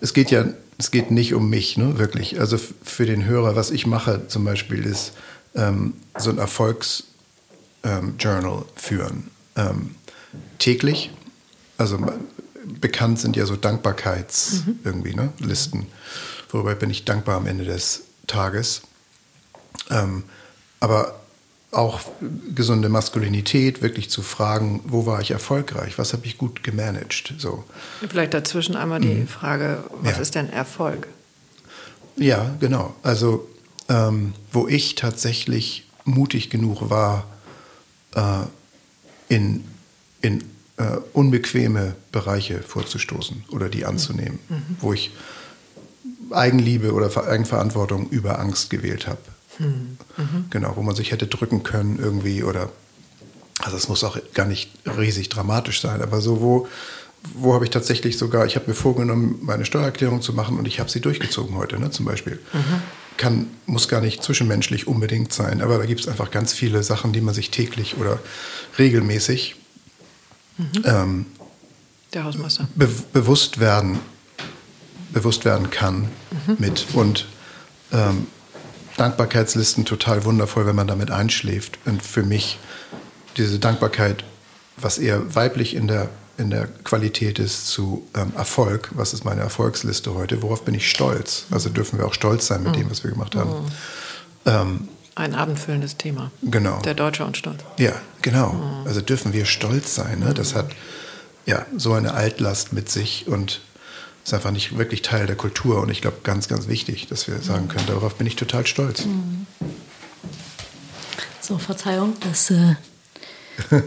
es 0.00 0.12
geht 0.14 0.30
ja, 0.30 0.44
es 0.78 0.90
geht 0.90 1.10
nicht 1.10 1.34
um 1.34 1.48
mich, 1.48 1.76
ne, 1.76 1.98
wirklich. 1.98 2.40
Also 2.40 2.58
für 2.58 3.06
den 3.06 3.24
Hörer, 3.24 3.56
was 3.56 3.70
ich 3.70 3.86
mache 3.86 4.28
zum 4.28 4.44
Beispiel, 4.44 4.84
ist 4.84 5.12
ähm, 5.54 5.94
so 6.18 6.30
ein 6.30 6.38
Erfolgsjournal 6.38 7.04
ähm, 7.84 8.64
führen. 8.76 9.30
Ähm, 9.56 9.94
täglich, 10.58 11.10
also 11.78 11.98
bekannt 12.80 13.20
sind 13.20 13.36
ja 13.36 13.46
so 13.46 13.56
Dankbarkeits 13.56 14.64
mhm. 14.66 14.78
irgendwie, 14.84 15.14
ne, 15.14 15.32
Listen. 15.38 15.86
Worüber 16.50 16.74
bin 16.74 16.90
ich 16.90 17.04
dankbar 17.04 17.36
am 17.36 17.46
Ende 17.46 17.64
des 17.64 18.02
Tages. 18.26 18.82
Ähm, 19.90 20.24
aber 20.80 21.20
auch 21.74 22.00
gesunde 22.54 22.88
Maskulinität, 22.88 23.82
wirklich 23.82 24.10
zu 24.10 24.22
fragen, 24.22 24.82
wo 24.86 25.06
war 25.06 25.20
ich 25.20 25.30
erfolgreich, 25.30 25.98
was 25.98 26.12
habe 26.12 26.26
ich 26.26 26.38
gut 26.38 26.62
gemanagt. 26.62 27.34
So. 27.38 27.64
Vielleicht 28.08 28.34
dazwischen 28.34 28.76
einmal 28.76 29.00
die 29.00 29.08
mhm. 29.08 29.28
Frage, 29.28 29.84
was 30.00 30.16
ja. 30.16 30.22
ist 30.22 30.34
denn 30.34 30.50
Erfolg? 30.50 31.08
Ja, 32.16 32.54
genau. 32.60 32.94
Also 33.02 33.48
ähm, 33.88 34.34
wo 34.52 34.68
ich 34.68 34.94
tatsächlich 34.94 35.86
mutig 36.04 36.50
genug 36.50 36.90
war, 36.90 37.26
äh, 38.14 38.44
in, 39.28 39.64
in 40.20 40.44
äh, 40.76 40.98
unbequeme 41.12 41.96
Bereiche 42.12 42.62
vorzustoßen 42.62 43.44
oder 43.50 43.68
die 43.68 43.84
anzunehmen, 43.84 44.38
mhm. 44.48 44.76
wo 44.80 44.92
ich 44.92 45.10
Eigenliebe 46.30 46.92
oder 46.92 47.10
Eigenverantwortung 47.26 48.08
über 48.08 48.38
Angst 48.38 48.70
gewählt 48.70 49.06
habe. 49.06 49.20
Mhm. 49.58 49.98
Genau, 50.50 50.76
wo 50.76 50.82
man 50.82 50.94
sich 50.94 51.12
hätte 51.12 51.26
drücken 51.26 51.62
können 51.62 51.98
irgendwie 51.98 52.42
oder, 52.42 52.70
also 53.60 53.76
es 53.76 53.88
muss 53.88 54.04
auch 54.04 54.18
gar 54.34 54.46
nicht 54.46 54.70
riesig 54.86 55.28
dramatisch 55.28 55.80
sein, 55.80 56.02
aber 56.02 56.20
so, 56.20 56.40
wo, 56.40 56.68
wo 57.34 57.54
habe 57.54 57.64
ich 57.64 57.70
tatsächlich 57.70 58.18
sogar, 58.18 58.46
ich 58.46 58.56
habe 58.56 58.68
mir 58.68 58.74
vorgenommen, 58.74 59.38
meine 59.42 59.64
Steuererklärung 59.64 60.22
zu 60.22 60.32
machen 60.32 60.58
und 60.58 60.66
ich 60.66 60.80
habe 60.80 60.90
sie 60.90 61.00
durchgezogen 61.00 61.56
heute, 61.56 61.78
ne, 61.78 61.90
zum 61.90 62.04
Beispiel. 62.04 62.40
Mhm. 62.52 62.82
Kann, 63.16 63.46
muss 63.66 63.86
gar 63.86 64.00
nicht 64.00 64.24
zwischenmenschlich 64.24 64.88
unbedingt 64.88 65.32
sein, 65.32 65.62
aber 65.62 65.78
da 65.78 65.86
gibt 65.86 66.00
es 66.00 66.08
einfach 66.08 66.32
ganz 66.32 66.52
viele 66.52 66.82
Sachen, 66.82 67.12
die 67.12 67.20
man 67.20 67.32
sich 67.32 67.50
täglich 67.50 67.96
oder 67.96 68.18
regelmäßig 68.76 69.54
mhm. 70.58 70.66
ähm, 70.84 71.26
Der 72.12 72.24
Hausmeister. 72.24 72.68
Be 72.74 72.88
bewusst 73.12 73.60
werden 73.60 74.00
bewusst 75.14 75.46
werden 75.46 75.70
kann 75.70 76.08
mhm. 76.46 76.56
mit 76.58 76.86
und 76.92 77.26
ähm, 77.92 78.26
Dankbarkeitslisten 78.96 79.84
total 79.84 80.24
wundervoll, 80.24 80.66
wenn 80.66 80.76
man 80.76 80.86
damit 80.86 81.10
einschläft. 81.10 81.78
Und 81.84 82.02
für 82.02 82.22
mich 82.22 82.58
diese 83.36 83.58
Dankbarkeit, 83.58 84.24
was 84.76 84.98
eher 84.98 85.34
weiblich 85.34 85.74
in 85.74 85.88
der, 85.88 86.08
in 86.38 86.50
der 86.50 86.66
Qualität 86.66 87.38
ist, 87.38 87.68
zu 87.68 88.06
ähm, 88.14 88.32
Erfolg. 88.36 88.90
Was 88.94 89.12
ist 89.12 89.24
meine 89.24 89.40
Erfolgsliste 89.40 90.14
heute? 90.14 90.42
Worauf 90.42 90.64
bin 90.64 90.74
ich 90.74 90.88
stolz? 90.88 91.46
Also 91.50 91.70
dürfen 91.70 91.98
wir 91.98 92.06
auch 92.06 92.14
stolz 92.14 92.46
sein 92.46 92.62
mit 92.62 92.72
mhm. 92.72 92.82
dem, 92.82 92.90
was 92.90 93.04
wir 93.04 93.10
gemacht 93.10 93.34
haben. 93.34 93.50
Mhm. 93.50 93.66
Ähm, 94.46 94.88
Ein 95.14 95.34
abendfüllendes 95.34 95.96
Thema. 95.96 96.30
Genau. 96.42 96.80
Der 96.82 96.94
Deutsche 96.94 97.24
und 97.24 97.36
Stolz. 97.36 97.60
Ja, 97.78 97.92
genau. 98.22 98.52
Mhm. 98.52 98.86
Also 98.86 99.00
dürfen 99.00 99.32
wir 99.32 99.44
stolz 99.44 99.94
sein. 99.94 100.20
Ne? 100.20 100.34
Das 100.34 100.54
hat 100.54 100.70
ja 101.46 101.66
so 101.76 101.92
eine 101.92 102.14
Altlast 102.14 102.72
mit 102.72 102.90
sich 102.90 103.26
und 103.26 103.60
ist 104.24 104.32
einfach 104.32 104.50
nicht 104.50 104.78
wirklich 104.78 105.02
Teil 105.02 105.26
der 105.26 105.36
Kultur 105.36 105.80
und 105.82 105.90
ich 105.90 106.00
glaube 106.00 106.18
ganz, 106.22 106.48
ganz 106.48 106.66
wichtig, 106.66 107.08
dass 107.08 107.28
wir 107.28 107.38
sagen 107.40 107.68
können, 107.68 107.86
darauf 107.86 108.14
bin 108.16 108.26
ich 108.26 108.36
total 108.36 108.66
stolz. 108.66 109.06
So, 111.40 111.58
Verzeihung, 111.58 112.14
das, 112.20 112.50
äh, 112.50 112.76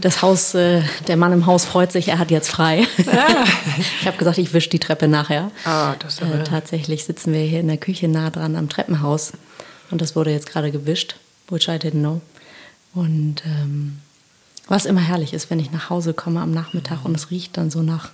das 0.00 0.22
Haus, 0.22 0.54
äh, 0.54 0.82
der 1.08 1.18
Mann 1.18 1.34
im 1.34 1.44
Haus 1.44 1.66
freut 1.66 1.92
sich, 1.92 2.08
er 2.08 2.18
hat 2.18 2.30
jetzt 2.30 2.48
frei. 2.48 2.86
Ich 4.00 4.06
habe 4.06 4.16
gesagt, 4.16 4.38
ich 4.38 4.54
wische 4.54 4.70
die 4.70 4.78
Treppe 4.78 5.08
nachher. 5.08 5.50
Ah, 5.64 5.94
das 5.98 6.20
äh, 6.20 6.42
tatsächlich 6.42 7.04
sitzen 7.04 7.34
wir 7.34 7.40
hier 7.40 7.60
in 7.60 7.68
der 7.68 7.76
Küche 7.76 8.08
nah 8.08 8.30
dran 8.30 8.56
am 8.56 8.70
Treppenhaus 8.70 9.32
und 9.90 10.00
das 10.00 10.16
wurde 10.16 10.30
jetzt 10.30 10.48
gerade 10.48 10.70
gewischt, 10.70 11.16
which 11.50 11.68
I 11.68 11.72
didn't 11.72 12.00
know. 12.00 12.22
Und 12.94 13.42
ähm, 13.44 13.98
was 14.68 14.86
immer 14.86 15.00
herrlich 15.00 15.34
ist, 15.34 15.50
wenn 15.50 15.60
ich 15.60 15.70
nach 15.70 15.90
Hause 15.90 16.14
komme 16.14 16.40
am 16.40 16.50
Nachmittag 16.50 17.04
und 17.04 17.14
es 17.14 17.30
riecht 17.30 17.58
dann 17.58 17.70
so 17.70 17.82
nach 17.82 18.10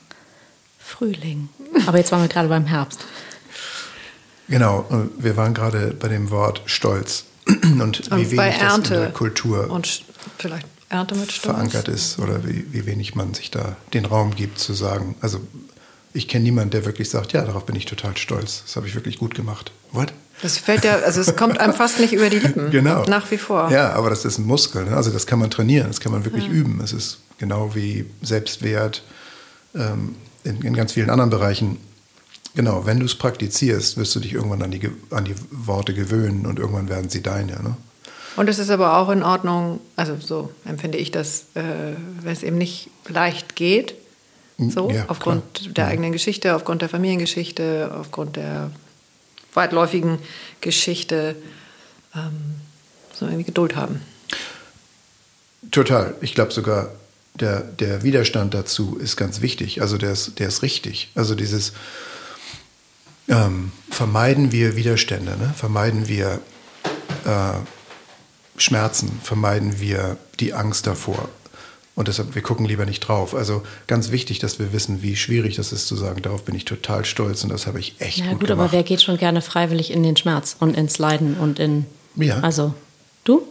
Frühling. 0.86 1.48
Aber 1.86 1.98
jetzt 1.98 2.12
waren 2.12 2.22
wir 2.22 2.28
gerade 2.28 2.48
beim 2.48 2.66
Herbst. 2.66 3.00
Genau, 4.48 4.86
wir 5.18 5.36
waren 5.36 5.52
gerade 5.52 5.92
bei 5.98 6.08
dem 6.08 6.30
Wort 6.30 6.62
Stolz. 6.66 7.24
und, 7.46 7.62
und 8.10 8.10
wie 8.12 8.30
wenig 8.30 8.58
das 8.58 8.76
in 8.76 8.82
der 8.84 9.10
Kultur 9.10 9.70
und 9.70 10.02
vielleicht 10.38 10.66
Ernte 10.88 11.16
mit 11.16 11.32
Stolz. 11.32 11.54
verankert 11.54 11.88
ist 11.88 12.18
oder 12.18 12.44
wie, 12.46 12.66
wie 12.72 12.86
wenig 12.86 13.14
man 13.14 13.34
sich 13.34 13.50
da 13.50 13.76
den 13.92 14.04
Raum 14.04 14.34
gibt 14.34 14.58
zu 14.58 14.72
sagen. 14.72 15.16
Also 15.20 15.40
ich 16.12 16.28
kenne 16.28 16.44
niemanden, 16.44 16.70
der 16.70 16.84
wirklich 16.84 17.10
sagt, 17.10 17.32
ja, 17.32 17.44
darauf 17.44 17.66
bin 17.66 17.76
ich 17.76 17.84
total 17.84 18.16
stolz. 18.16 18.62
Das 18.64 18.76
habe 18.76 18.86
ich 18.86 18.94
wirklich 18.94 19.18
gut 19.18 19.34
gemacht. 19.34 19.72
What? 19.92 20.12
Das 20.42 20.58
fällt 20.58 20.84
ja, 20.84 20.96
also 21.00 21.20
es 21.20 21.34
kommt 21.34 21.58
einem 21.58 21.72
fast 21.72 21.98
nicht 21.98 22.12
über 22.12 22.30
die 22.30 22.38
Lippen. 22.38 22.70
Genau. 22.70 23.04
Nach 23.04 23.30
wie 23.30 23.38
vor. 23.38 23.70
Ja, 23.70 23.92
aber 23.92 24.10
das 24.10 24.24
ist 24.24 24.38
ein 24.38 24.46
Muskel. 24.46 24.84
Ne? 24.84 24.96
Also 24.96 25.10
das 25.10 25.26
kann 25.26 25.38
man 25.38 25.50
trainieren, 25.50 25.88
das 25.88 26.00
kann 26.00 26.12
man 26.12 26.24
wirklich 26.24 26.46
ja. 26.46 26.52
üben. 26.52 26.80
Es 26.82 26.92
ist 26.92 27.18
genau 27.38 27.74
wie 27.74 28.06
Selbstwert 28.22 29.02
ähm, 29.74 30.14
in, 30.46 30.62
in 30.62 30.74
ganz 30.74 30.92
vielen 30.92 31.10
anderen 31.10 31.30
Bereichen. 31.30 31.78
Genau, 32.54 32.86
wenn 32.86 33.00
du 33.00 33.04
es 33.04 33.14
praktizierst, 33.14 33.98
wirst 33.98 34.14
du 34.14 34.20
dich 34.20 34.32
irgendwann 34.32 34.62
an 34.62 34.70
die, 34.70 34.90
an 35.10 35.24
die 35.24 35.34
Worte 35.50 35.92
gewöhnen 35.92 36.46
und 36.46 36.58
irgendwann 36.58 36.88
werden 36.88 37.10
sie 37.10 37.22
deine. 37.22 37.62
Ne? 37.62 37.76
Und 38.36 38.48
es 38.48 38.58
ist 38.58 38.70
aber 38.70 38.96
auch 38.96 39.10
in 39.10 39.22
Ordnung, 39.22 39.80
also 39.96 40.16
so 40.18 40.50
empfinde 40.64 40.96
ich 40.96 41.10
das, 41.10 41.46
äh, 41.54 41.62
wenn 42.22 42.32
es 42.32 42.42
eben 42.42 42.56
nicht 42.56 42.90
leicht 43.08 43.56
geht, 43.56 43.94
so, 44.58 44.90
ja, 44.90 45.04
aufgrund 45.08 45.42
klar. 45.54 45.72
der 45.74 45.86
eigenen 45.88 46.12
Geschichte, 46.12 46.56
aufgrund 46.56 46.80
der 46.80 46.88
Familiengeschichte, 46.88 47.92
aufgrund 47.94 48.36
der 48.36 48.70
weitläufigen 49.52 50.18
Geschichte, 50.62 51.36
ähm, 52.14 52.56
so 53.12 53.26
irgendwie 53.26 53.44
Geduld 53.44 53.76
haben. 53.76 54.00
Total. 55.70 56.14
Ich 56.22 56.34
glaube 56.34 56.52
sogar, 56.52 56.90
der, 57.40 57.60
der 57.60 58.02
Widerstand 58.02 58.54
dazu 58.54 58.96
ist 58.96 59.16
ganz 59.16 59.40
wichtig. 59.40 59.82
Also 59.82 59.98
der 59.98 60.12
ist, 60.12 60.38
der 60.38 60.48
ist 60.48 60.62
richtig. 60.62 61.10
Also 61.14 61.34
dieses 61.34 61.72
ähm, 63.28 63.72
vermeiden 63.90 64.52
wir 64.52 64.76
Widerstände, 64.76 65.36
ne? 65.36 65.52
vermeiden 65.56 66.08
wir 66.08 66.40
äh, 67.24 67.52
Schmerzen, 68.56 69.20
vermeiden 69.22 69.80
wir 69.80 70.16
die 70.40 70.54
Angst 70.54 70.86
davor, 70.86 71.28
und 71.96 72.08
deshalb, 72.08 72.34
wir 72.34 72.42
gucken 72.42 72.66
lieber 72.66 72.84
nicht 72.84 73.00
drauf. 73.00 73.34
Also 73.34 73.62
ganz 73.86 74.10
wichtig, 74.10 74.38
dass 74.38 74.58
wir 74.58 74.72
wissen, 74.74 75.02
wie 75.02 75.16
schwierig 75.16 75.56
das 75.56 75.72
ist 75.72 75.88
zu 75.88 75.96
sagen, 75.96 76.20
darauf 76.20 76.44
bin 76.44 76.54
ich 76.54 76.66
total 76.66 77.06
stolz 77.06 77.42
und 77.42 77.50
das 77.50 77.66
habe 77.66 77.80
ich 77.80 77.94
echt 78.00 78.18
ja, 78.18 78.26
gut, 78.26 78.40
gut 78.40 78.48
gemacht. 78.48 78.64
aber 78.68 78.72
wer 78.72 78.82
geht 78.82 79.02
schon 79.02 79.16
gerne 79.16 79.40
freiwillig 79.40 79.90
in 79.90 80.02
den 80.02 80.14
Schmerz 80.14 80.56
und 80.60 80.76
ins 80.76 80.98
Leiden 80.98 81.38
und 81.38 81.58
in... 81.58 81.86
Ja. 82.16 82.40
Also, 82.40 82.74
du? 83.24 83.48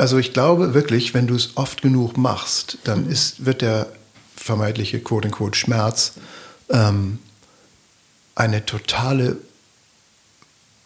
Also 0.00 0.16
ich 0.18 0.32
glaube 0.32 0.72
wirklich, 0.72 1.12
wenn 1.12 1.26
du 1.26 1.34
es 1.34 1.56
oft 1.56 1.82
genug 1.82 2.16
machst, 2.16 2.78
dann 2.84 3.06
ist, 3.06 3.44
wird 3.44 3.60
der 3.60 3.86
vermeintliche 4.34 4.98
quote-unquote 5.00 5.58
Schmerz 5.58 6.14
ähm, 6.70 7.18
eine 8.34 8.64
totale 8.64 9.36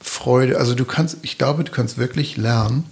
Freude. 0.01 0.59
Also 0.59 0.75
du 0.75 0.85
kannst, 0.85 1.19
ich 1.23 1.39
glaube, 1.39 1.63
du 1.63 1.71
kannst 1.71 1.97
wirklich 1.97 2.37
lernen, 2.37 2.85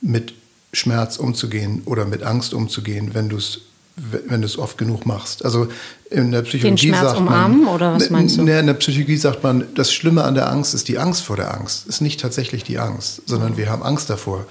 mit 0.00 0.32
Schmerz 0.72 1.18
umzugehen 1.18 1.82
oder 1.84 2.06
mit 2.06 2.22
Angst 2.22 2.54
umzugehen, 2.54 3.14
wenn 3.14 3.28
du 3.28 3.36
es 3.36 3.60
wenn 3.94 4.40
du 4.40 4.46
es 4.46 4.56
oft 4.56 4.78
genug 4.78 5.04
machst. 5.04 5.44
Also 5.44 5.68
in 6.08 6.32
der 6.32 6.40
Psychologie 6.40 6.86
Den 6.86 6.94
Schmerz 6.94 7.08
sagt 7.08 7.18
umarmen 7.18 7.64
man, 7.64 7.74
oder 7.74 7.92
was 7.92 8.08
meinst 8.08 8.38
du? 8.38 8.40
In 8.40 8.46
der 8.46 8.72
Psychologie 8.72 9.18
sagt 9.18 9.42
man, 9.42 9.66
das 9.74 9.92
Schlimme 9.92 10.24
an 10.24 10.34
der 10.34 10.50
Angst 10.50 10.72
ist 10.72 10.88
die 10.88 10.96
Angst 10.96 11.22
vor 11.22 11.36
der 11.36 11.52
Angst. 11.52 11.86
Ist 11.86 12.00
nicht 12.00 12.18
tatsächlich 12.18 12.64
die 12.64 12.78
Angst, 12.78 13.20
sondern 13.26 13.58
wir 13.58 13.68
haben 13.68 13.82
Angst 13.82 14.08
davor, 14.08 14.46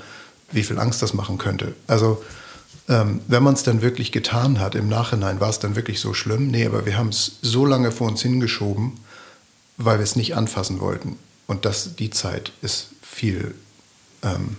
wie 0.52 0.64
viel 0.64 0.80
Angst 0.80 1.02
das 1.02 1.14
machen 1.14 1.38
könnte. 1.38 1.74
Also 1.88 2.24
ähm, 2.90 3.22
wenn 3.28 3.44
man 3.44 3.54
es 3.54 3.64
dann 3.64 3.82
wirklich 3.82 4.12
getan 4.12 4.60
hat 4.60 4.76
im 4.76 4.88
Nachhinein, 4.88 5.40
war 5.40 5.50
es 5.50 5.60
dann 5.60 5.76
wirklich 5.76 6.00
so 6.00 6.14
schlimm? 6.14 6.48
Nee, 6.48 6.66
aber 6.66 6.86
wir 6.86 6.98
haben 6.98 7.10
es 7.10 7.38
so 7.42 7.66
lange 7.66 7.92
vor 7.92 8.08
uns 8.08 8.22
hingeschoben, 8.22 9.00
weil 9.78 10.00
wir 10.00 10.04
es 10.04 10.16
nicht 10.16 10.36
anfassen 10.36 10.80
wollten. 10.80 11.18
Und 11.48 11.66
das, 11.66 11.96
die 11.96 12.10
Zeit 12.10 12.52
ist 12.62 12.90
viel 13.02 13.56
ähm, 14.24 14.58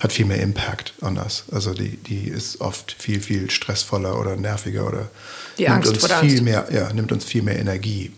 hat 0.00 0.12
viel 0.12 0.24
mehr 0.24 0.40
Impact 0.40 0.94
on 1.02 1.18
us. 1.18 1.44
Also 1.52 1.74
die, 1.74 1.98
die 1.98 2.24
ist 2.24 2.60
oft 2.62 2.96
viel, 2.98 3.20
viel 3.20 3.50
stressvoller 3.50 4.18
oder 4.18 4.34
nerviger 4.34 4.88
oder 4.88 5.10
die 5.58 5.64
nimmt 5.64 5.86
Angst 5.86 5.88
uns 5.88 6.06
viel 6.06 6.14
Angst. 6.14 6.42
mehr, 6.42 6.68
ja, 6.72 6.92
nimmt 6.92 7.12
uns 7.12 7.24
viel 7.24 7.42
mehr 7.42 7.58
Energie. 7.58 8.10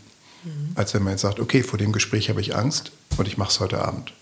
Mhm. 0.44 0.70
Als 0.76 0.94
wenn 0.94 1.02
man 1.02 1.14
jetzt 1.14 1.22
sagt, 1.22 1.40
okay, 1.40 1.64
vor 1.64 1.78
dem 1.78 1.92
Gespräch 1.92 2.30
habe 2.30 2.40
ich 2.40 2.54
Angst 2.54 2.92
und 3.16 3.26
ich 3.26 3.36
mache 3.36 3.50
es 3.50 3.60
heute 3.60 3.84
Abend. 3.84 4.12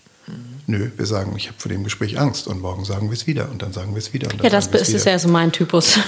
Nö, 0.67 0.89
wir 0.95 1.05
sagen, 1.05 1.33
ich 1.35 1.47
habe 1.47 1.57
vor 1.59 1.69
dem 1.69 1.83
Gespräch 1.83 2.19
Angst 2.19 2.47
und 2.47 2.61
morgen 2.61 2.85
sagen 2.85 3.09
wir 3.09 3.13
es 3.13 3.27
wieder 3.27 3.49
und 3.49 3.61
dann 3.61 3.73
sagen 3.73 3.93
wir 3.93 3.99
es 3.99 4.13
wieder. 4.13 4.29
ja, 4.41 4.49
das 4.49 4.67
ist 4.67 4.93
wieder. 4.93 5.11
ja 5.11 5.19
so 5.19 5.27
mein 5.27 5.51
Typus. 5.51 5.99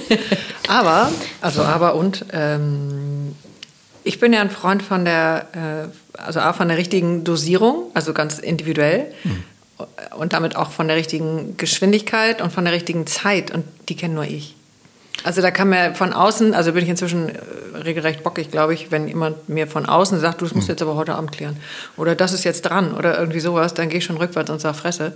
aber, 0.68 1.10
also 1.40 1.62
aber 1.62 1.94
und, 1.94 2.24
ähm, 2.32 3.34
ich 4.04 4.20
bin 4.20 4.32
ja 4.32 4.40
ein 4.40 4.50
Freund 4.50 4.82
von 4.82 5.04
der, 5.04 5.90
äh, 6.14 6.18
also 6.20 6.40
auch 6.40 6.54
von 6.54 6.68
der 6.68 6.76
richtigen 6.76 7.24
Dosierung, 7.24 7.90
also 7.94 8.12
ganz 8.12 8.38
individuell. 8.38 9.12
Mhm 9.24 9.42
und 10.16 10.32
damit 10.32 10.56
auch 10.56 10.70
von 10.70 10.88
der 10.88 10.96
richtigen 10.96 11.56
Geschwindigkeit 11.56 12.40
und 12.40 12.52
von 12.52 12.64
der 12.64 12.72
richtigen 12.72 13.06
Zeit 13.06 13.50
und 13.50 13.64
die 13.88 13.96
kenne 13.96 14.14
nur 14.14 14.24
ich. 14.24 14.55
Also 15.24 15.42
da 15.42 15.50
kann 15.50 15.70
mir 15.70 15.94
von 15.94 16.12
außen, 16.12 16.54
also 16.54 16.72
bin 16.72 16.84
ich 16.84 16.88
inzwischen 16.88 17.30
äh, 17.30 17.78
regelrecht 17.78 18.22
bockig, 18.22 18.50
glaube 18.50 18.74
ich, 18.74 18.90
wenn 18.90 19.08
jemand 19.08 19.48
mir 19.48 19.66
von 19.66 19.86
außen 19.86 20.20
sagt, 20.20 20.40
du, 20.40 20.44
das 20.44 20.54
musst 20.54 20.68
hm. 20.68 20.74
jetzt 20.74 20.82
aber 20.82 20.94
heute 20.94 21.14
Abend 21.14 21.32
klären. 21.32 21.56
Oder 21.96 22.14
das 22.14 22.32
ist 22.32 22.44
jetzt 22.44 22.62
dran 22.62 22.92
oder 22.92 23.18
irgendwie 23.18 23.40
sowas, 23.40 23.74
dann 23.74 23.88
gehe 23.88 23.98
ich 23.98 24.04
schon 24.04 24.18
rückwärts 24.18 24.50
und 24.50 24.60
sage 24.60 24.76
Fresse. 24.76 25.12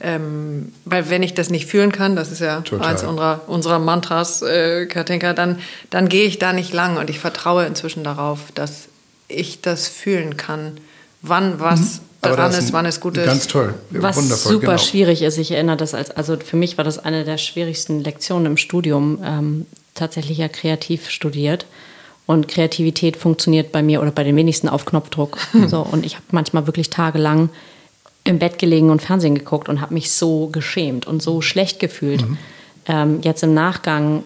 Ähm, 0.00 0.72
weil 0.84 1.08
wenn 1.08 1.22
ich 1.22 1.34
das 1.34 1.50
nicht 1.50 1.66
fühlen 1.66 1.92
kann, 1.92 2.16
das 2.16 2.30
ist 2.30 2.40
ja 2.40 2.60
Total. 2.60 2.88
eins 2.88 3.04
unserer, 3.04 3.42
unserer 3.46 3.78
Mantras, 3.78 4.42
äh, 4.42 4.86
Katinka, 4.86 5.32
dann, 5.32 5.58
dann 5.90 6.08
gehe 6.08 6.24
ich 6.24 6.38
da 6.38 6.52
nicht 6.52 6.72
lang 6.72 6.96
und 6.96 7.08
ich 7.08 7.18
vertraue 7.18 7.64
inzwischen 7.64 8.04
darauf, 8.04 8.40
dass 8.54 8.88
ich 9.28 9.62
das 9.62 9.88
fühlen 9.88 10.36
kann, 10.36 10.78
wann 11.22 11.60
was 11.60 12.00
mhm 12.00 12.13
daran 12.24 12.52
ist, 12.52 12.72
wann 12.72 12.86
es 12.86 13.00
gut 13.00 13.16
ist. 13.16 13.26
Ganz 13.26 13.46
toll. 13.46 13.74
Was 13.90 14.16
Wundervoll, 14.16 14.52
super 14.52 14.66
genau. 14.66 14.78
schwierig 14.78 15.22
ist. 15.22 15.38
Ich 15.38 15.50
erinnere 15.50 15.76
das 15.76 15.94
als, 15.94 16.10
also 16.10 16.36
für 16.36 16.56
mich 16.56 16.76
war 16.78 16.84
das 16.84 16.98
eine 16.98 17.24
der 17.24 17.38
schwierigsten 17.38 18.02
Lektionen 18.02 18.46
im 18.46 18.56
Studium, 18.56 19.18
ähm, 19.24 19.66
tatsächlich 19.94 20.38
ja 20.38 20.48
kreativ 20.48 21.10
studiert. 21.10 21.66
Und 22.26 22.48
Kreativität 22.48 23.16
funktioniert 23.16 23.70
bei 23.70 23.82
mir 23.82 24.00
oder 24.00 24.10
bei 24.10 24.24
den 24.24 24.34
wenigsten 24.36 24.68
auf 24.68 24.86
Knopfdruck. 24.86 25.38
Hm. 25.52 25.68
So, 25.68 25.80
und 25.80 26.06
ich 26.06 26.14
habe 26.14 26.24
manchmal 26.30 26.66
wirklich 26.66 26.90
tagelang 26.90 27.50
im 28.24 28.38
Bett 28.38 28.58
gelegen 28.58 28.90
und 28.90 29.02
Fernsehen 29.02 29.34
geguckt 29.34 29.68
und 29.68 29.80
habe 29.80 29.94
mich 29.94 30.10
so 30.10 30.48
geschämt 30.48 31.06
und 31.06 31.22
so 31.22 31.42
schlecht 31.42 31.78
gefühlt. 31.78 32.22
Mhm. 32.22 32.38
Ähm, 32.86 33.20
jetzt 33.22 33.42
im 33.42 33.54
Nachgang 33.54 34.24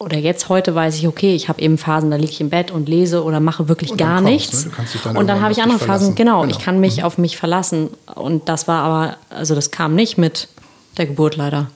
oder 0.00 0.16
jetzt 0.16 0.48
heute 0.48 0.74
weiß 0.74 0.96
ich, 0.96 1.06
okay, 1.06 1.34
ich 1.34 1.50
habe 1.50 1.60
eben 1.60 1.76
Phasen, 1.76 2.10
da 2.10 2.16
liege 2.16 2.32
ich 2.32 2.40
im 2.40 2.48
Bett 2.48 2.70
und 2.70 2.88
lese 2.88 3.22
oder 3.22 3.38
mache 3.38 3.68
wirklich 3.68 3.96
gar 3.98 4.22
kommst, 4.22 4.32
nichts. 4.32 4.64
Ne? 4.64 4.72
Dann 5.04 5.16
und 5.18 5.26
dann 5.26 5.42
habe 5.42 5.52
ich 5.52 5.62
andere 5.62 5.78
Phasen, 5.78 6.14
genau, 6.14 6.40
genau, 6.40 6.50
ich 6.50 6.58
kann 6.58 6.80
mich 6.80 6.98
mhm. 6.98 7.04
auf 7.04 7.18
mich 7.18 7.36
verlassen. 7.36 7.90
Und 8.14 8.48
das 8.48 8.66
war 8.66 8.82
aber, 8.82 9.18
also 9.28 9.54
das 9.54 9.70
kam 9.70 9.94
nicht 9.94 10.16
mit 10.16 10.48
der 10.96 11.04
Geburt 11.04 11.36
leider. 11.36 11.70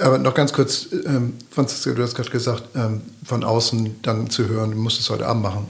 Aber 0.00 0.18
noch 0.18 0.34
ganz 0.34 0.52
kurz, 0.52 0.88
ähm, 1.06 1.34
Franziska, 1.50 1.92
du 1.92 2.02
hast 2.02 2.16
gerade 2.16 2.30
gesagt, 2.30 2.64
ähm, 2.74 3.02
von 3.24 3.44
außen 3.44 4.02
dann 4.02 4.28
zu 4.28 4.48
hören, 4.48 4.72
du 4.72 4.76
musst 4.76 4.98
es 4.98 5.08
heute 5.10 5.26
Abend 5.26 5.44
machen. 5.44 5.68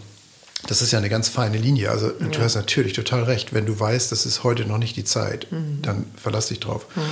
Das 0.68 0.80
ist 0.80 0.90
ja 0.90 0.98
eine 0.98 1.10
ganz 1.10 1.28
feine 1.28 1.58
Linie. 1.58 1.90
Also 1.90 2.06
ja. 2.06 2.28
du 2.28 2.40
hast 2.40 2.54
natürlich 2.54 2.94
total 2.94 3.24
recht. 3.24 3.52
Wenn 3.52 3.66
du 3.66 3.78
weißt, 3.78 4.10
das 4.10 4.24
ist 4.24 4.42
heute 4.42 4.64
noch 4.64 4.78
nicht 4.78 4.96
die 4.96 5.04
Zeit, 5.04 5.48
mhm. 5.50 5.82
dann 5.82 6.06
verlass 6.16 6.46
dich 6.46 6.60
drauf. 6.60 6.86
Mhm. 6.96 7.02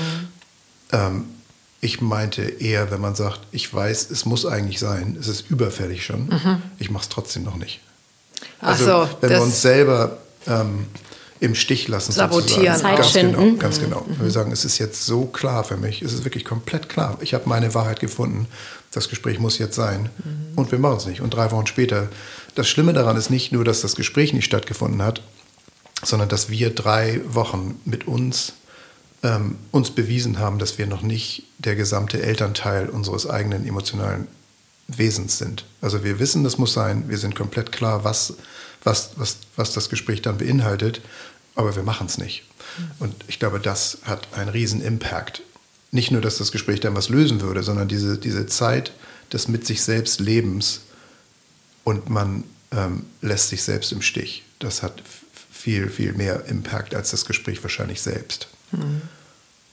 Ähm, 0.93 1.25
ich 1.81 2.01
meinte 2.01 2.43
eher, 2.43 2.91
wenn 2.91 3.01
man 3.01 3.15
sagt, 3.15 3.41
ich 3.53 3.73
weiß, 3.73 4.11
es 4.11 4.25
muss 4.25 4.45
eigentlich 4.45 4.81
sein, 4.81 5.17
es 5.19 5.29
ist 5.29 5.51
überfällig 5.51 6.05
schon, 6.05 6.27
mhm. 6.27 6.63
ich 6.79 6.91
mache 6.91 7.05
es 7.05 7.09
trotzdem 7.09 7.45
noch 7.45 7.57
nicht. 7.57 7.81
Also 8.61 8.85
so, 8.85 9.09
wenn 9.21 9.31
wir 9.31 9.43
uns 9.43 9.63
selber 9.63 10.19
ähm, 10.47 10.87
im 11.41 11.55
Stich 11.55 11.87
lassen, 11.87 12.13
sabotieren, 12.13 12.77
Zeit 12.77 12.97
ganz 12.97 13.13
genau, 13.13 13.41
mhm. 13.41 13.59
ganz 13.59 13.81
genau. 13.81 14.05
Mhm. 14.07 14.23
Wir 14.23 14.31
sagen, 14.31 14.51
es 14.51 14.65
ist 14.65 14.79
jetzt 14.79 15.07
so 15.07 15.27
klar 15.27 15.63
für 15.63 15.77
mich, 15.77 16.03
es 16.03 16.13
ist 16.13 16.25
wirklich 16.25 16.45
komplett 16.45 16.89
klar. 16.89 17.17
Ich 17.21 17.35
habe 17.35 17.49
meine 17.49 17.75
Wahrheit 17.75 18.01
gefunden. 18.01 18.49
Das 18.91 19.09
Gespräch 19.09 19.39
muss 19.39 19.59
jetzt 19.59 19.77
sein 19.77 20.09
mhm. 20.25 20.57
und 20.57 20.73
wir 20.73 20.79
machen 20.79 20.97
es 20.97 21.07
nicht. 21.07 21.21
Und 21.21 21.31
drei 21.31 21.51
Wochen 21.53 21.67
später. 21.67 22.09
Das 22.55 22.69
Schlimme 22.69 22.93
daran 22.93 23.17
ist 23.17 23.31
nicht 23.31 23.53
nur, 23.53 23.65
dass 23.65 23.83
das 23.83 23.95
Gespräch 23.95 24.33
nicht 24.33 24.47
stattgefunden 24.47 25.03
hat, 25.03 25.23
sondern 26.03 26.29
dass 26.29 26.49
wir 26.49 26.75
drei 26.75 27.21
Wochen 27.29 27.81
mit 27.85 28.09
uns 28.09 28.55
ähm, 29.23 29.59
uns 29.73 29.91
bewiesen 29.91 30.39
haben, 30.39 30.59
dass 30.59 30.79
wir 30.79 30.87
noch 30.87 31.03
nicht 31.03 31.45
der 31.59 31.77
gesamte 31.77 32.23
Elternteil 32.23 32.89
unseres 32.89 33.29
eigenen 33.29 33.67
emotionalen 33.67 34.29
Wesens 34.87 35.39
sind. 35.39 35.67
Also 35.81 36.05
wir 36.05 36.19
wissen, 36.19 36.45
das 36.45 36.59
muss 36.59 36.73
sein, 36.73 37.09
wir 37.09 37.19
sind 37.19 37.35
komplett 37.35 37.73
klar, 37.73 38.05
was, 38.05 38.35
was, 38.85 39.11
was, 39.17 39.39
was 39.57 39.73
das 39.73 39.91
Gespräch 39.91 40.23
dann 40.23 40.39
beinhaltet, 40.39 41.03
aber 41.55 41.77
wir 41.77 41.83
machen 41.83 42.07
es 42.07 42.19
nicht. 42.19 42.45
Und 42.99 43.15
ich 43.27 43.39
glaube, 43.39 43.61
das 43.61 43.99
hat 44.05 44.29
einen 44.35 44.49
riesen 44.49 44.81
Impact. 44.81 45.43
Nicht 45.91 46.11
nur, 46.11 46.21
dass 46.21 46.39
das 46.39 46.53
Gespräch 46.53 46.81
dann 46.81 46.95
was 46.95 47.09
lösen 47.09 47.41
würde, 47.41 47.63
sondern 47.63 47.89
diese, 47.89 48.19
diese 48.19 48.47
Zeit 48.47 48.93
des 49.33 49.49
mit 49.49 49.67
sich 49.67 49.83
selbst 49.83 50.21
Lebens 50.21 50.83
und 51.85 52.09
man 52.09 52.45
ähm, 52.71 53.07
lässt 53.21 53.49
sich 53.49 53.63
selbst 53.63 53.93
im 53.93 54.03
Stich. 54.03 54.45
Das 54.59 54.83
hat 54.83 55.03
viel, 55.51 55.89
viel 55.89 56.13
mehr 56.13 56.45
Impact 56.47 56.95
als 56.95 57.11
das 57.11 57.25
Gespräch 57.25 57.63
wahrscheinlich 57.63 58.01
selbst. 58.01 58.49
Mhm. 58.73 59.03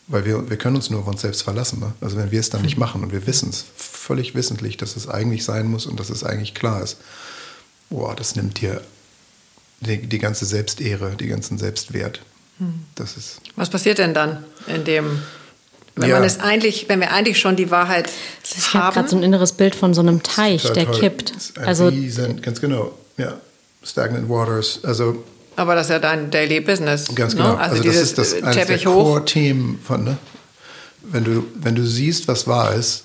Weil 0.08 0.24
wir, 0.26 0.50
wir 0.50 0.58
können 0.58 0.76
uns 0.76 0.90
nur 0.92 1.00
auf 1.00 1.08
uns 1.08 1.22
selbst 1.22 1.42
verlassen. 1.42 1.80
Ne? 1.80 1.94
Also 2.00 2.18
wenn 2.18 2.30
wir 2.32 2.40
es 2.40 2.52
dann 2.52 2.62
nicht 2.62 2.78
machen 2.78 3.02
und 3.04 3.12
wir 3.12 3.26
wissen 3.26 3.50
es 3.50 3.66
völlig 3.76 4.36
wissentlich, 4.36 4.78
dass 4.78 4.96
es 4.96 5.08
eigentlich 5.08 5.44
sein 5.44 5.66
muss 5.66 5.88
und 5.88 6.00
dass 6.00 6.10
es 6.12 6.24
eigentlich 6.24 6.54
klar 6.54 6.84
ist, 6.84 6.98
boah, 7.90 8.16
das 8.16 8.36
nimmt 8.36 8.62
dir 8.62 8.82
die, 9.82 9.98
die 10.06 10.20
ganze 10.20 10.46
Selbstehre, 10.46 11.16
die 11.16 11.28
ganzen 11.28 11.58
Selbstwert. 11.58 12.22
Das 12.94 13.18
ist 13.18 13.42
Was 13.56 13.70
passiert 13.70 13.98
denn 13.98 14.14
dann 14.14 14.44
in 14.68 14.86
dem, 14.86 15.22
wenn 15.96 16.10
Ja. 16.10 16.16
man 16.20 16.24
es 16.24 16.40
eigentlich, 16.40 16.88
wenn 16.88 17.00
wir 17.00 17.12
eigentlich 17.12 17.40
schon 17.40 17.56
die 17.56 17.72
Wahrheit 17.72 18.10
Ich 18.44 18.74
habe 18.76 18.84
gerade 18.84 18.96
haben? 18.98 19.08
so 19.10 19.18
ein 19.18 19.24
inneres 19.24 19.54
Bild 19.54 19.76
von 19.76 19.94
so 19.96 20.02
einem 20.02 20.22
Teich, 20.24 20.64
der 20.72 20.86
toll. 20.86 21.00
kippt. 21.00 21.36
Das 21.36 21.46
ist 21.50 21.58
ein 21.58 21.66
Also 21.66 21.88
riesen, 21.88 22.42
ganz 22.44 22.62
genau, 22.62 22.98
ja. 23.18 23.40
Stagnant 23.84 24.30
Waters, 24.30 24.80
also 24.84 25.24
aber 25.56 25.76
das 25.76 25.88
ist 25.88 25.92
ja 25.92 26.00
dein 26.00 26.32
Daily 26.32 26.60
Business. 26.60 27.14
Ganz 27.14 27.34
ne? 27.34 27.42
genau. 27.42 27.56
Also, 27.56 27.78
Also, 27.78 27.84
das 27.84 27.96
ist 27.96 28.18
das 28.18 28.34
eines 28.42 28.68
der. 28.68 28.78
Core-Themen 28.80 29.80
von, 29.84 30.04
ne? 30.04 30.18
Wenn 31.04 31.24
du, 31.24 31.46
wenn 31.56 31.76
du 31.76 31.86
siehst, 31.86 32.28
was 32.28 32.48
wahr 32.48 32.74
ist 32.74 33.04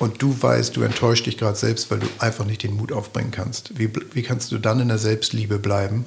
und 0.00 0.20
du 0.20 0.36
weißt, 0.40 0.76
du 0.76 0.82
enttäuscht 0.82 1.26
dich 1.26 1.38
gerade 1.38 1.56
selbst, 1.56 1.90
weil 1.90 2.00
du 2.00 2.06
einfach 2.18 2.44
nicht 2.44 2.62
den 2.62 2.76
Mut 2.76 2.90
aufbringen 2.90 3.30
kannst. 3.30 3.78
Wie, 3.78 3.90
wie 4.12 4.22
kannst 4.22 4.50
du 4.50 4.58
dann 4.58 4.80
in 4.80 4.88
der 4.88 4.98
Selbstliebe 4.98 5.58
bleiben 5.58 6.04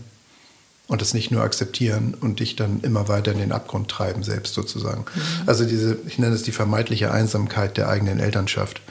und 0.88 1.02
das 1.02 1.14
nicht 1.14 1.32
nur 1.32 1.42
akzeptieren 1.42 2.16
und 2.20 2.42
dich 2.42 2.58
dann 2.58 2.82
immer 2.82 3.08
weiter 3.08 3.32
in 3.32 3.40
den 3.40 3.54
Abgrund 3.54 3.90
treiben, 3.90 4.24
selbst 4.24 4.54
sozusagen? 4.54 5.06
Also 5.46 5.64
diese, 5.64 5.98
ich 6.06 6.20
nenne 6.20 6.36
es 6.36 6.44
die 6.44 6.52
vermeintliche 6.52 7.12
Einsamkeit 7.12 7.78
der 7.78 7.88
eigenen 7.88 8.20
Elternschaft. 8.20 8.82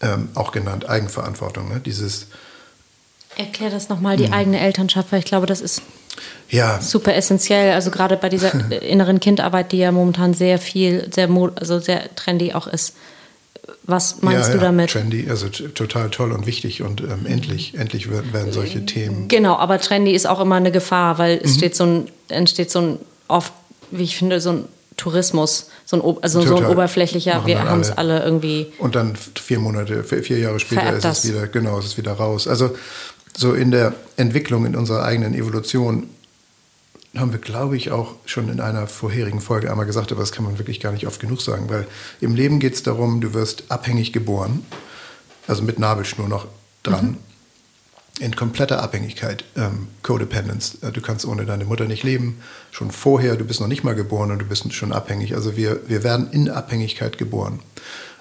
Ähm, 0.00 0.28
auch 0.34 0.52
genannt 0.52 0.88
Eigenverantwortung. 0.88 1.68
Ne? 1.68 1.80
Dieses, 1.80 2.28
erklär 3.36 3.70
das 3.70 3.88
nochmal, 3.88 4.16
Hm. 4.16 4.24
die 4.24 4.32
eigene 4.32 4.60
Elternschaft, 4.60 5.12
weil 5.12 5.20
ich 5.20 5.24
glaube, 5.24 5.46
das 5.46 5.60
ist 5.60 5.82
ja, 6.48 6.80
super 6.80 7.14
essentiell. 7.14 7.72
Also 7.72 7.90
gerade 7.90 8.16
bei 8.16 8.28
dieser 8.28 8.52
inneren 8.82 9.20
Kindarbeit, 9.20 9.72
die 9.72 9.78
ja 9.78 9.90
momentan 9.92 10.34
sehr 10.34 10.58
viel, 10.58 11.08
sehr 11.12 11.28
also 11.56 11.78
sehr 11.80 12.14
trendy 12.14 12.52
auch 12.54 12.66
ist. 12.66 12.94
Was 13.86 14.22
meinst 14.22 14.48
ja, 14.48 14.54
du 14.54 14.58
ja, 14.60 14.64
damit? 14.64 14.90
Trendy, 14.90 15.26
also 15.28 15.48
total 15.48 16.08
toll 16.10 16.32
und 16.32 16.46
wichtig 16.46 16.82
und 16.82 17.00
ähm, 17.02 17.26
endlich, 17.26 17.74
endlich 17.76 18.10
werden, 18.10 18.50
solche 18.52 18.86
Themen. 18.86 19.28
Genau, 19.28 19.56
aber 19.56 19.78
trendy 19.78 20.12
ist 20.12 20.26
auch 20.26 20.40
immer 20.40 20.56
eine 20.56 20.70
Gefahr, 20.72 21.18
weil 21.18 21.36
Mhm. 21.36 21.42
es 21.44 21.54
steht 21.56 21.76
so 21.76 21.84
ein, 21.84 22.08
entsteht 22.28 22.70
so 22.70 22.80
ein 22.80 22.98
oft, 23.28 23.52
wie 23.90 24.04
ich 24.04 24.16
finde, 24.16 24.40
so 24.40 24.50
ein 24.52 24.64
Tourismus, 24.96 25.68
so 25.84 25.96
ein, 25.96 26.16
also 26.22 26.40
so 26.42 26.48
ein 26.54 26.56
Total. 26.60 26.72
oberfächlicher, 26.72 27.36
Machen 27.36 27.46
wir 27.46 27.62
haben 27.62 27.80
es 27.80 27.90
alle. 27.90 28.22
irgendwie. 28.22 28.68
Und 28.78 28.94
dann 28.94 29.16
vier 29.34 29.58
Monate, 29.58 30.04
vier 30.04 30.38
Jahre 30.38 30.60
später 30.60 30.92
ist 30.94 31.04
das. 31.04 31.24
es 31.24 31.30
wieder, 31.30 31.46
genau, 31.48 31.78
ist 31.78 31.86
es 31.86 31.96
wieder 31.98 32.12
raus. 32.12 32.46
Also 32.46 32.70
so 33.36 33.54
in 33.54 33.70
der 33.70 33.94
Entwicklung, 34.16 34.66
in 34.66 34.76
unserer 34.76 35.04
eigenen 35.04 35.34
Evolution 35.34 36.08
haben 37.16 37.32
wir, 37.32 37.38
glaube 37.38 37.76
ich, 37.76 37.90
auch 37.90 38.14
schon 38.26 38.48
in 38.48 38.60
einer 38.60 38.86
vorherigen 38.86 39.40
Folge 39.40 39.70
einmal 39.70 39.86
gesagt, 39.86 40.10
aber 40.10 40.20
das 40.20 40.32
kann 40.32 40.44
man 40.44 40.58
wirklich 40.58 40.80
gar 40.80 40.92
nicht 40.92 41.06
oft 41.06 41.20
genug 41.20 41.40
sagen, 41.40 41.68
weil 41.68 41.86
im 42.20 42.34
Leben 42.34 42.58
geht 42.58 42.74
es 42.74 42.82
darum, 42.82 43.20
du 43.20 43.34
wirst 43.34 43.64
abhängig 43.68 44.12
geboren, 44.12 44.64
also 45.46 45.62
mit 45.62 45.78
Nabelschnur 45.78 46.28
noch 46.28 46.46
dran, 46.82 47.18
in 48.20 48.36
kompletter 48.36 48.82
Abhängigkeit, 48.82 49.44
ähm, 49.56 49.88
Codependence. 50.02 50.78
Äh, 50.82 50.92
Du 50.92 51.00
kannst 51.00 51.26
ohne 51.26 51.46
deine 51.46 51.64
Mutter 51.64 51.86
nicht 51.86 52.04
leben, 52.04 52.40
schon 52.70 52.90
vorher, 52.90 53.36
du 53.36 53.44
bist 53.44 53.60
noch 53.60 53.68
nicht 53.68 53.82
mal 53.82 53.94
geboren 53.94 54.30
und 54.30 54.38
du 54.38 54.44
bist 54.44 54.72
schon 54.72 54.92
abhängig. 54.92 55.34
Also 55.34 55.56
wir, 55.56 55.88
wir 55.88 56.04
werden 56.04 56.30
in 56.30 56.48
Abhängigkeit 56.48 57.18
geboren. 57.18 57.60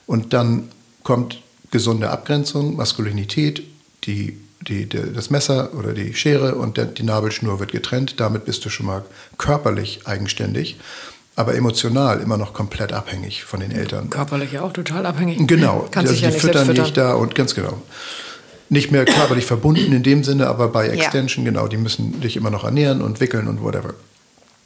Und 0.08 0.34
dann 0.34 0.70
kommt 1.03 1.41
gesunde 1.70 2.10
Abgrenzung, 2.10 2.75
Maskulinität, 2.75 3.63
die, 4.05 4.39
die, 4.67 4.86
der- 4.88 5.08
das 5.08 5.29
Messer 5.29 5.74
oder 5.77 5.93
die 5.93 6.13
Schere 6.13 6.55
und 6.55 6.77
der, 6.77 6.86
die 6.86 7.03
Nabelschnur 7.03 7.60
wird 7.60 7.72
getrennt. 7.72 8.20
Damit 8.20 8.46
bist 8.46 8.63
du 8.65 8.70
schon 8.70 8.86
mal 8.86 9.03
körperlich 9.38 10.01
eigenständig, 10.05 10.77
aber 11.36 11.55
emotional 11.55 12.20
immer 12.22 12.38
noch 12.38 12.53
komplett 12.53 12.93
abhängig 12.93 13.43
von 13.43 13.60
den 13.60 13.72
Eltern. 13.72 14.10
Körperlich 14.10 14.51
ja 14.53 14.62
auch 14.62 14.74
total 14.74 15.05
abhängig. 15.05 15.46
Genau, 15.48 15.88
Kannst 15.91 16.12
also 16.12 16.13
dich 16.13 16.22
ja 16.22 16.27
die 16.29 16.34
nicht 16.36 16.41
füttern 16.46 16.67
dich 16.70 16.77
füttern. 16.88 16.93
da 16.93 17.13
und 17.15 17.36
ganz 17.36 17.55
genau. 17.55 17.82
Nicht 18.70 18.91
mehr 18.91 19.05
körperlich 19.05 19.46
verbunden 19.46 19.91
in 19.93 20.03
dem 20.03 20.24
Sinne, 20.24 20.48
aber 20.48 20.67
bei 20.70 20.88
Ja. 20.88 20.93
Extension, 20.93 21.46
genau, 21.46 21.67
die 21.67 21.77
müssen 21.77 22.22
dich 22.22 22.38
immer 22.38 22.50
noch 22.50 22.63
ernähren 22.63 23.01
und 23.01 23.20
wickeln 23.20 23.48
und 23.48 23.62
whatever. 23.62 23.93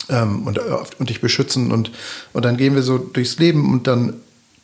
Ähm, 0.09 0.47
und, 0.47 0.57
äh, 0.57 0.61
und 0.99 1.09
dich 1.09 1.19
beschützen 1.19 1.71
und, 1.71 1.91
und 2.31 2.45
dann 2.45 2.55
gehen 2.55 2.75
wir 2.75 2.83
so 2.83 2.97
durchs 2.97 3.39
Leben 3.39 3.73
und 3.73 3.87
dann 3.87 4.13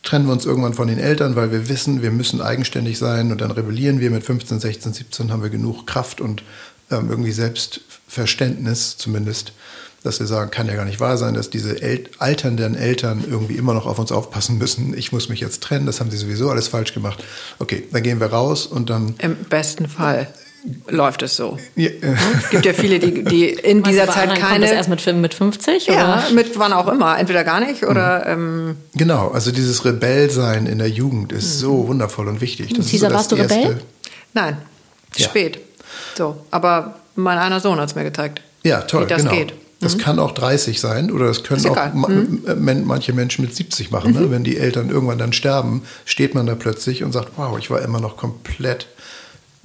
trennen 0.03 0.25
wir 0.25 0.33
uns 0.33 0.45
irgendwann 0.45 0.73
von 0.73 0.87
den 0.87 0.99
Eltern, 0.99 1.35
weil 1.35 1.51
wir 1.51 1.69
wissen, 1.69 2.01
wir 2.01 2.11
müssen 2.11 2.41
eigenständig 2.41 2.97
sein 2.97 3.31
und 3.31 3.41
dann 3.41 3.51
rebellieren 3.51 3.99
wir 3.99 4.11
mit 4.11 4.23
15, 4.23 4.59
16, 4.59 4.93
17, 4.93 5.31
haben 5.31 5.41
wir 5.41 5.49
genug 5.49 5.87
Kraft 5.87 6.21
und 6.21 6.43
ähm, 6.91 7.09
irgendwie 7.09 7.31
Selbstverständnis 7.31 8.97
zumindest, 8.97 9.53
dass 10.03 10.19
wir 10.19 10.27
sagen, 10.27 10.51
kann 10.51 10.67
ja 10.67 10.75
gar 10.75 10.85
nicht 10.85 10.99
wahr 10.99 11.17
sein, 11.17 11.33
dass 11.33 11.49
diese 11.49 11.81
El 11.81 12.09
alternden 12.19 12.75
Eltern 12.75 13.23
irgendwie 13.27 13.55
immer 13.55 13.73
noch 13.73 13.85
auf 13.85 13.97
uns 13.97 14.11
aufpassen 14.11 14.57
müssen. 14.57 14.95
Ich 14.97 15.13
muss 15.13 15.29
mich 15.29 15.39
jetzt 15.39 15.63
trennen, 15.63 15.85
das 15.85 16.01
haben 16.01 16.11
sie 16.11 16.17
sowieso 16.17 16.49
alles 16.49 16.67
falsch 16.67 16.93
gemacht. 16.93 17.23
Okay, 17.59 17.87
dann 17.91 18.03
gehen 18.03 18.19
wir 18.19 18.27
raus 18.27 18.67
und 18.67 18.89
dann 18.89 19.15
Im 19.19 19.35
besten 19.45 19.87
Fall 19.87 20.27
läuft 20.87 21.21
es 21.23 21.35
so. 21.35 21.57
ja, 21.75 21.89
äh, 21.89 22.15
Es 22.41 22.49
gibt 22.49 22.65
ja 22.65 22.73
viele, 22.73 22.99
die, 22.99 23.23
die 23.23 23.49
in 23.49 23.81
Meinst 23.81 23.91
dieser 23.91 24.07
Zeit 24.07 24.23
anderen 24.29 24.39
kommt 24.39 24.51
keine. 24.51 24.65
das 24.65 24.71
erst 24.75 24.89
mit, 24.89 25.01
fün- 25.01 25.13
mit 25.15 25.33
50? 25.33 25.87
ja, 25.87 25.93
Oder? 25.93 26.29
mit 26.33 26.57
wann 26.57 26.71
auch 26.73 26.87
immer. 26.87 27.17
Entweder 27.19 27.43
gar 27.43 27.59
nicht 27.59 27.83
oder. 27.83 28.35
Mhm. 28.35 28.67
Ähm, 28.69 28.75
Genau, 28.95 29.29
also 29.29 29.51
dieses 29.51 29.83
Rebellsein 29.85 30.65
in 30.65 30.77
der 30.79 30.89
Jugend 30.89 31.31
ist 31.33 31.59
so 31.59 31.87
wundervoll 31.87 32.27
und 32.27 32.39
wichtig. 32.41 32.73
Das 32.73 32.85
ist 32.91 32.99
so 32.99 33.09
warst 33.11 33.31
du 33.31 33.35
das 33.35 33.51
Rebell? 33.51 33.61
erste- 33.71 33.81
nein, 34.33 34.57
Ja. 35.17 35.27
spät. 35.27 35.59
So, 36.17 36.37
aber 36.51 36.95
mein 37.15 37.37
einer 37.37 37.59
Sohn 37.59 37.79
hat 37.79 37.89
es 37.89 37.95
mir 37.95 38.03
gezeigt. 38.03 38.41
Ja, 38.63 38.81
toll, 38.81 39.03
wie 39.05 39.09
das 39.09 39.23
genau. 39.23 39.31
geht. 39.35 39.51
Mhm. 39.53 39.57
Das 39.81 39.97
kann 39.97 40.17
auch 40.17 40.31
30 40.31 40.79
sein 40.79 41.11
oder 41.11 41.25
das 41.27 41.43
können 41.43 41.65
auch 41.67 41.93
Mhm. 41.93 42.43
äh, 42.47 42.55
manche 42.55 43.11
Menschen 43.11 43.43
mit 43.43 43.53
70 43.53 43.91
machen. 43.91 44.13
Ne? 44.13 44.31
Wenn 44.31 44.45
die 44.45 44.57
Eltern 44.57 44.89
irgendwann 44.89 45.17
dann 45.17 45.33
sterben, 45.33 45.83
steht 46.05 46.35
man 46.35 46.45
da 46.45 46.55
plötzlich 46.55 47.03
und 47.03 47.11
sagt, 47.11 47.33
wow, 47.35 47.57
ich 47.59 47.69
war 47.69 47.81
immer 47.81 47.99
noch 47.99 48.15
komplett 48.15 48.87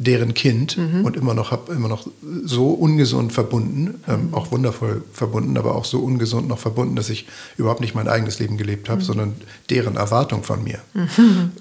deren 0.00 0.32
Kind 0.32 0.76
Mhm. 0.78 1.04
und 1.04 1.16
immer 1.16 1.34
noch 1.34 1.50
habe 1.50 1.72
immer 1.74 1.88
noch 1.88 2.06
so 2.44 2.70
ungesund 2.70 3.32
verbunden, 3.32 4.00
ähm, 4.06 4.28
auch 4.32 4.52
wundervoll 4.52 5.02
verbunden, 5.12 5.56
aber 5.58 5.74
auch 5.74 5.84
so 5.84 5.98
ungesund 6.00 6.46
noch 6.46 6.58
verbunden, 6.60 6.94
dass 6.94 7.10
ich 7.10 7.26
überhaupt 7.56 7.80
nicht 7.80 7.96
mein 7.96 8.06
eigenes 8.06 8.38
Leben 8.38 8.56
gelebt 8.58 8.86
Mhm. 8.88 8.92
habe, 8.92 9.02
sondern 9.02 9.34
deren 9.70 9.96
Erwartung 9.96 10.44
von 10.44 10.62
mir. 10.62 10.78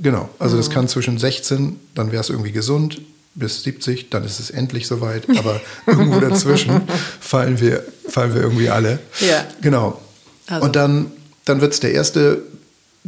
Genau, 0.02 0.30
also 0.38 0.56
Mhm. 0.56 0.60
das 0.60 0.70
kann 0.70 0.88
zwischen 0.88 1.18
16, 1.18 1.78
dann 1.96 2.12
wäre 2.12 2.22
es 2.22 2.30
irgendwie 2.30 2.52
gesund, 2.52 3.02
bis 3.34 3.64
70, 3.64 4.10
dann 4.12 4.24
ist 4.24 4.40
es 4.40 4.50
endlich 4.52 4.86
soweit, 4.88 5.28
aber 5.38 5.60
irgendwo 5.88 6.20
dazwischen 6.20 6.82
fallen 7.20 7.60
wir, 7.60 7.84
fallen 8.08 8.34
wir 8.36 8.42
irgendwie 8.42 8.70
alle. 8.70 9.00
Ja. 9.20 9.46
Genau. 9.62 10.00
Also- 10.48 10.66
Und 10.66 10.76
dann, 10.76 11.08
dann 11.46 11.60
wird 11.62 11.74
es 11.74 11.80
der 11.80 11.92
erste, 11.94 12.42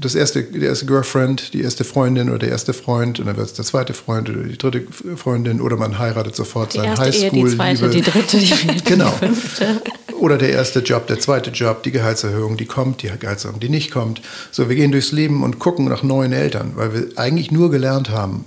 das 0.02 0.16
erste, 0.16 0.44
die 0.44 0.64
erste 0.64 0.86
Girlfriend, 0.86 1.54
die 1.54 1.62
erste 1.62 1.84
Freundin 1.84 2.30
oder 2.30 2.40
der 2.40 2.50
erste 2.50 2.74
Freund 2.74 3.20
und 3.20 3.26
dann 3.26 3.38
wird 3.38 3.48
es 3.48 3.54
der 3.54 3.66
zweite 3.66 3.94
Freund 3.94 4.30
oder 4.30 4.44
die 4.44 4.58
dritte 4.58 4.84
Freundin 5.16 5.62
oder 5.62 5.78
man 5.78 6.00
heiratet 6.00 6.36
sofort 6.36 6.74
Die 6.74 6.78
seinen 6.78 6.98
erste 6.98 7.26
Ehe, 7.26 7.32
die 7.32 7.46
zweite, 7.46 7.90
die 7.90 8.02
dritte, 8.02 8.38
die 8.38 8.46
vierte, 8.46 8.84
Genau. 8.84 9.14
die 9.22 9.28
fünfte. 9.28 9.82
Oder 10.20 10.38
der 10.38 10.50
erste 10.50 10.80
Job, 10.80 11.08
der 11.08 11.20
zweite 11.20 11.50
Job, 11.52 11.84
die 11.84 11.92
Gehaltserhöhung, 11.92 12.58
die 12.58 12.66
kommt, 12.66 13.04
die 13.04 13.10
Gehaltserhöhung, 13.18 13.60
die 13.60 13.70
nicht 13.70 13.92
kommt. 13.92 14.22
So, 14.52 14.68
wir 14.68 14.76
gehen 14.76 14.92
durchs 14.92 15.12
Leben 15.12 15.44
und 15.44 15.60
gucken 15.60 15.86
nach 15.86 16.04
neuen 16.04 16.34
Eltern, 16.34 16.74
weil 16.76 16.94
wir 16.94 17.08
eigentlich 17.18 17.52
nur 17.52 17.72
gelernt 17.72 18.10
haben, 18.10 18.46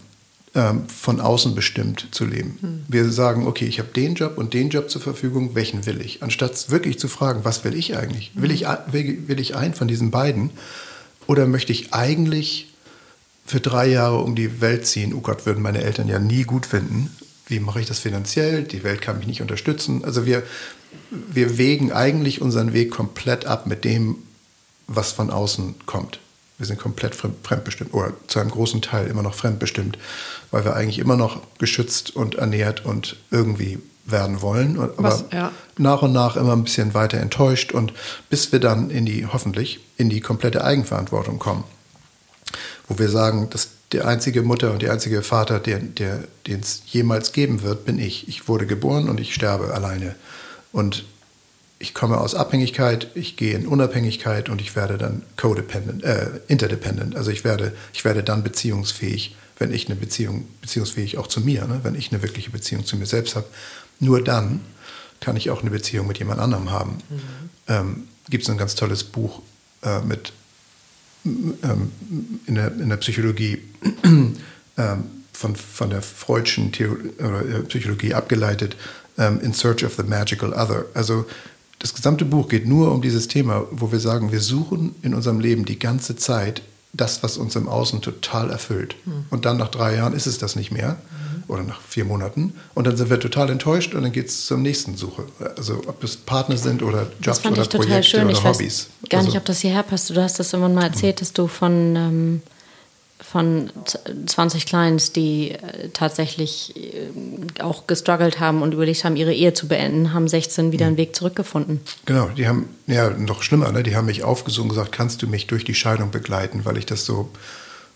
ähm, 0.55 0.83
von 0.87 1.19
außen 1.21 1.55
bestimmt 1.55 2.09
zu 2.11 2.27
leben. 2.27 2.85
Wir 2.89 3.11
sagen, 3.11 3.47
okay, 3.47 3.65
ich 3.65 3.79
habe 3.79 3.89
den 3.89 4.15
Job 4.15 4.37
und 4.37 4.53
den 4.53 4.69
Job 4.69 4.91
zur 4.91 5.01
Verfügung, 5.01 5.55
welchen 5.55 5.87
will 5.87 6.01
ich? 6.03 6.23
Anstatt 6.23 6.71
wirklich 6.71 6.99
zu 6.99 7.09
fragen, 7.09 7.41
was 7.45 7.65
will 7.65 7.75
ich 7.75 7.97
eigentlich? 7.97 8.33
Will 8.35 8.51
ich, 8.51 8.67
will, 8.91 9.23
will 9.29 9.41
ich 9.41 9.57
einen 9.57 9.73
von 9.73 9.89
diesen 9.89 10.11
beiden? 10.11 10.51
Oder 11.33 11.47
möchte 11.47 11.73
ich 11.73 11.95
eigentlich 11.95 12.75
für 13.47 13.59
drei 13.59 13.87
Jahre 13.87 14.19
um 14.19 14.35
die 14.35 14.61
Welt 14.61 14.87
ziehen? 14.87 15.15
Oh 15.15 15.23
Gott, 15.23 15.47
würden 15.47 15.63
meine 15.63 15.81
Eltern 15.81 16.07
ja 16.07 16.19
nie 16.19 16.43
gut 16.43 16.67
finden. 16.67 17.11
Wie 17.47 17.59
mache 17.59 17.81
ich 17.81 17.87
das 17.87 18.01
finanziell? 18.01 18.65
Die 18.65 18.85
Welt 18.85 19.01
kann 19.01 19.17
mich 19.17 19.27
nicht 19.27 19.41
unterstützen. 19.41 20.05
Also 20.05 20.27
wir, 20.27 20.43
wir 21.11 21.57
wägen 21.57 21.91
eigentlich 21.91 22.43
unseren 22.43 22.75
Weg 22.75 22.91
komplett 22.91 23.47
ab 23.47 23.67
mit 23.67 23.87
dem, 23.87 24.17
was 24.89 25.13
von 25.13 25.31
außen 25.31 25.77
kommt. 25.87 26.19
Wir 26.59 26.67
sind 26.67 26.79
komplett 26.79 27.15
fremd- 27.15 27.43
fremdbestimmt 27.43 27.95
oder 27.95 28.13
zu 28.27 28.39
einem 28.39 28.51
großen 28.51 28.83
Teil 28.83 29.07
immer 29.07 29.23
noch 29.23 29.35
fremdbestimmt, 29.35 29.97
weil 30.51 30.67
wir 30.67 30.77
eigentlich 30.77 30.99
immer 30.99 31.17
noch 31.17 31.41
geschützt 31.57 32.15
und 32.15 32.35
ernährt 32.35 32.85
und 32.85 33.17
irgendwie 33.31 33.79
werden 34.05 34.43
wollen, 34.43 34.79
aber 34.79 34.93
Was, 34.97 35.25
ja. 35.33 35.53
nach 35.79 36.03
und 36.03 36.13
nach 36.13 36.37
immer 36.37 36.53
ein 36.53 36.65
bisschen 36.65 36.93
weiter 36.93 37.19
enttäuscht 37.19 37.73
und 37.73 37.93
bis 38.31 38.51
wir 38.53 38.59
dann 38.59 38.91
in 38.91 39.07
die, 39.07 39.27
hoffentlich, 39.27 39.81
in 39.97 40.11
die 40.11 40.21
komplette 40.21 40.65
Eigenverantwortung 40.65 41.39
kommen 41.39 41.65
wo 42.89 42.99
wir 42.99 43.09
sagen, 43.09 43.49
dass 43.51 43.69
der 43.93 44.07
einzige 44.07 44.43
Mutter 44.43 44.73
und 44.73 44.83
der 44.83 44.93
einzige 44.93 45.23
Vater, 45.23 45.61
der, 45.61 45.79
der, 45.79 46.25
den 46.47 46.61
es 46.61 46.83
jemals 46.87 47.33
geben 47.33 47.63
wird, 47.63 47.85
bin 47.85 47.99
ich. 47.99 48.29
Ich 48.29 48.49
wurde 48.49 48.67
geboren 48.67 49.09
und 49.09 49.21
ich 49.21 49.35
sterbe 49.35 49.75
alleine. 49.75 50.15
Und 50.73 51.05
ich 51.79 51.95
komme 51.95 52.19
aus 52.19 52.35
Abhängigkeit, 52.35 53.09
ich 53.15 53.37
gehe 53.37 53.55
in 53.55 53.67
Unabhängigkeit 53.67 54.49
und 54.49 54.61
ich 54.61 54.77
werde 54.77 54.99
dann 54.99 55.23
codependent, 55.37 56.05
äh, 56.05 56.29
interdependent. 56.49 57.17
Also 57.17 57.31
ich 57.31 57.45
werde, 57.45 57.73
ich 57.93 58.05
werde 58.05 58.23
dann 58.23 58.43
beziehungsfähig, 58.43 59.37
wenn 59.59 59.73
ich 59.73 59.87
eine 59.87 59.97
Beziehung, 59.97 60.47
beziehungsfähig 60.61 61.19
auch 61.19 61.27
zu 61.27 61.41
mir, 61.41 61.67
ne? 61.67 61.81
wenn 61.83 61.95
ich 61.95 62.13
eine 62.13 62.23
wirkliche 62.23 62.51
Beziehung 62.51 62.87
zu 62.87 62.97
mir 62.97 63.07
selbst 63.07 63.37
habe. 63.37 63.47
Nur 64.03 64.23
dann 64.23 64.61
kann 65.21 65.37
ich 65.37 65.51
auch 65.51 65.63
eine 65.63 65.71
Beziehung 65.71 66.09
mit 66.09 66.19
jemand 66.19 66.41
anderem 66.41 66.71
haben. 66.71 66.99
Ähm, 67.69 68.09
Gibt 68.29 68.43
es 68.43 68.51
ein 68.51 68.59
ganz 68.59 68.75
tolles 68.75 69.05
Buch 69.05 69.41
äh, 69.83 70.01
mit 70.01 70.33
ähm, 71.25 71.93
in, 72.47 72.57
der, 72.57 72.73
in 72.73 72.89
der 72.89 72.97
Psychologie 72.97 73.63
ähm, 74.05 74.35
von, 75.33 75.55
von 75.55 75.91
der 75.91 76.03
Freudschen 76.03 76.73
Theo 76.73 76.97
oder, 77.19 77.47
äh, 77.47 77.63
Psychologie 77.63 78.13
abgeleitet, 78.13 78.77
ähm, 79.19 79.41
In 79.41 79.53
Search 79.53 79.85
of 79.85 79.95
the 79.95 80.03
Magical 80.03 80.53
Other. 80.53 80.87
Also 80.95 81.25
das 81.79 81.95
gesamte 81.95 82.25
Buch 82.25 82.49
geht 82.49 82.67
nur 82.67 82.91
um 82.91 83.03
dieses 83.03 83.29
Thema, 83.29 83.65
wo 83.71 83.93
wir 83.93 84.01
sagen, 84.01 84.33
wir 84.33 84.41
suchen 84.41 84.97
in 85.03 85.15
unserem 85.15 85.39
Leben 85.39 85.65
die 85.65 85.79
ganze 85.79 86.17
Zeit 86.17 86.63
das, 86.93 87.23
was 87.23 87.37
uns 87.37 87.55
im 87.55 87.69
Außen 87.69 88.03
total 88.03 88.51
erfüllt. 88.51 88.97
Mhm. 89.05 89.27
Und 89.31 89.45
dann 89.45 89.59
nach 89.59 89.69
drei 89.69 89.95
Jahren 89.95 90.13
ist 90.13 90.27
es 90.27 90.39
das 90.39 90.57
nicht 90.57 90.73
mehr 90.73 90.95
mhm. 90.95 91.22
Oder 91.53 91.63
nach 91.63 91.81
vier 91.81 92.05
Monaten. 92.05 92.55
Und 92.75 92.87
dann 92.87 92.97
sind 92.97 93.11
wir 93.11 93.21
total 93.21 93.51
enttäuscht 93.51 93.95
und 93.95 94.03
dann 94.03 94.13
geht 94.13 94.29
es 94.29 94.47
zur 94.47 94.59
nächsten 94.59 94.97
Suche. 94.97 95.25
Also 95.57 95.83
ob 95.87 96.01
das 96.01 96.17
Partner 96.17 96.57
sind 96.57 96.83
oder 96.83 97.07
Jobs 97.21 97.45
oder 97.45 97.65
Projekte 97.65 98.03
schön. 98.03 98.25
oder 98.25 98.33
ich 98.33 98.45
Hobbys. 98.45 98.89
Weiß 99.01 99.09
gar 99.09 99.19
also, 99.19 99.31
nicht, 99.31 99.39
ob 99.39 99.45
das 99.45 99.61
hierher 99.61 99.83
passt. 99.83 100.11
Du 100.11 100.21
hast 100.21 100.39
das 100.39 100.53
irgendwann 100.53 100.75
mal 100.75 100.85
erzählt, 100.85 101.21
dass 101.21 101.33
du 101.33 101.47
von 101.47 101.97
ähm, 101.97 102.43
von 103.33 103.71
20 104.27 104.67
Clients, 104.67 105.13
die 105.13 105.53
äh, 105.53 105.89
tatsächlich 105.93 106.75
äh, 106.77 107.63
auch 107.63 107.87
gestruggelt 107.87 108.41
haben 108.41 108.63
und 108.63 108.75
überlegt 108.75 109.05
haben, 109.05 109.17
ihre 109.17 109.33
Ehe 109.33 109.55
zu 109.55 109.69
beenden, 109.69 110.13
haben 110.13 110.29
16 110.29 110.73
wieder 110.73 110.87
einen 110.87 110.97
Weg 110.97 111.17
zurückgefunden. 111.17 111.81
Genau, 112.05 112.29
die 112.37 112.47
haben, 112.47 112.69
ja, 112.87 113.11
noch 113.11 113.43
schlimmer, 113.43 113.73
ne? 113.73 113.83
die 113.83 113.97
haben 113.97 114.07
mich 114.07 114.23
aufgesucht 114.25 114.65
und 114.65 114.69
gesagt, 114.71 114.93
kannst 114.93 115.23
du 115.23 115.29
mich 115.29 115.47
durch 115.47 115.65
die 115.65 115.75
Scheidung 115.75 116.11
begleiten, 116.11 116.65
weil 116.65 116.77
ich 116.77 116.85
das 116.85 117.07
so 117.07 117.31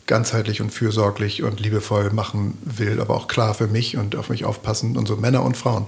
ganzheitlich 0.07 0.61
und 0.61 0.71
fürsorglich 0.71 1.43
und 1.43 1.61
liebevoll 1.61 2.11
machen 2.11 2.57
will, 2.63 3.01
aber 3.01 3.15
auch 3.15 3.29
klar 3.29 3.55
für 3.55 3.67
mich 3.67 3.97
und 3.97 4.17
auf 4.17 4.29
mich 4.29 4.45
aufpassen 4.45 4.97
und 4.97 5.07
so 5.07 5.17
Männer 5.17 5.43
und 5.43 5.57
Frauen. 5.57 5.87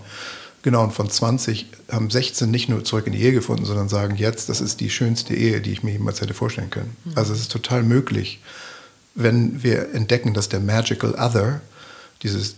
Genau, 0.62 0.82
und 0.82 0.92
von 0.92 1.08
20 1.08 1.66
haben 1.90 2.10
16 2.10 2.50
nicht 2.50 2.68
nur 2.68 2.82
zurück 2.82 3.06
in 3.06 3.12
die 3.12 3.22
Ehe 3.22 3.32
gefunden, 3.32 3.64
sondern 3.64 3.88
sagen 3.88 4.16
jetzt, 4.16 4.48
das 4.48 4.60
ist 4.60 4.80
die 4.80 4.90
schönste 4.90 5.34
Ehe, 5.34 5.60
die 5.60 5.70
ich 5.70 5.84
mir 5.84 5.92
jemals 5.92 6.20
hätte 6.20 6.34
vorstellen 6.34 6.70
können. 6.70 6.96
Mhm. 7.04 7.12
Also 7.14 7.32
es 7.32 7.40
ist 7.40 7.52
total 7.52 7.84
möglich, 7.84 8.40
wenn 9.14 9.62
wir 9.62 9.94
entdecken, 9.94 10.34
dass 10.34 10.48
der 10.48 10.60
Magical 10.60 11.14
Other, 11.14 11.60
dieses 12.22 12.56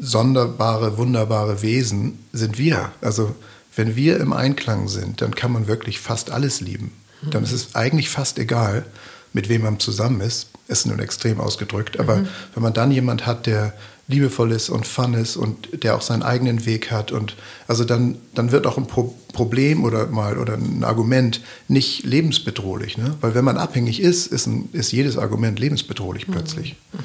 sonderbare, 0.00 0.98
wunderbare 0.98 1.62
Wesen, 1.62 2.18
sind 2.32 2.58
wir. 2.58 2.90
Also 3.00 3.34
wenn 3.76 3.94
wir 3.94 4.18
im 4.18 4.32
Einklang 4.32 4.88
sind, 4.88 5.22
dann 5.22 5.34
kann 5.34 5.52
man 5.52 5.68
wirklich 5.68 6.00
fast 6.00 6.32
alles 6.32 6.60
lieben. 6.60 6.92
Mhm. 7.22 7.30
Dann 7.30 7.44
ist 7.44 7.52
es 7.52 7.74
eigentlich 7.76 8.10
fast 8.10 8.38
egal, 8.38 8.84
mit 9.32 9.48
wem 9.48 9.62
man 9.62 9.80
zusammen 9.80 10.20
ist. 10.20 10.48
Ist 10.68 10.86
nun 10.86 10.98
extrem 10.98 11.40
ausgedrückt. 11.40 11.98
Aber 11.98 12.16
mhm. 12.16 12.28
wenn 12.54 12.62
man 12.62 12.74
dann 12.74 12.90
jemand 12.90 13.26
hat, 13.26 13.46
der 13.46 13.72
liebevoll 14.08 14.52
ist 14.52 14.70
und 14.70 14.86
fun 14.86 15.12
ist 15.14 15.36
und 15.36 15.82
der 15.82 15.94
auch 15.94 16.00
seinen 16.00 16.22
eigenen 16.22 16.64
Weg 16.64 16.90
hat 16.90 17.12
und 17.12 17.36
also 17.68 17.84
dann, 17.84 18.16
dann 18.34 18.52
wird 18.52 18.66
auch 18.66 18.78
ein 18.78 18.86
Pro 18.86 19.14
Problem 19.34 19.84
oder 19.84 20.06
mal 20.06 20.38
oder 20.38 20.54
ein 20.54 20.82
Argument 20.82 21.42
nicht 21.68 22.02
lebensbedrohlich, 22.02 22.96
ne? 22.96 23.14
Weil 23.20 23.34
wenn 23.34 23.44
man 23.44 23.56
abhängig 23.56 24.00
ist, 24.00 24.26
ist, 24.26 24.46
ein, 24.46 24.68
ist 24.72 24.90
jedes 24.90 25.16
Argument 25.16 25.60
lebensbedrohlich 25.60 26.26
mhm. 26.26 26.32
plötzlich. 26.32 26.76
Mhm. 26.92 26.98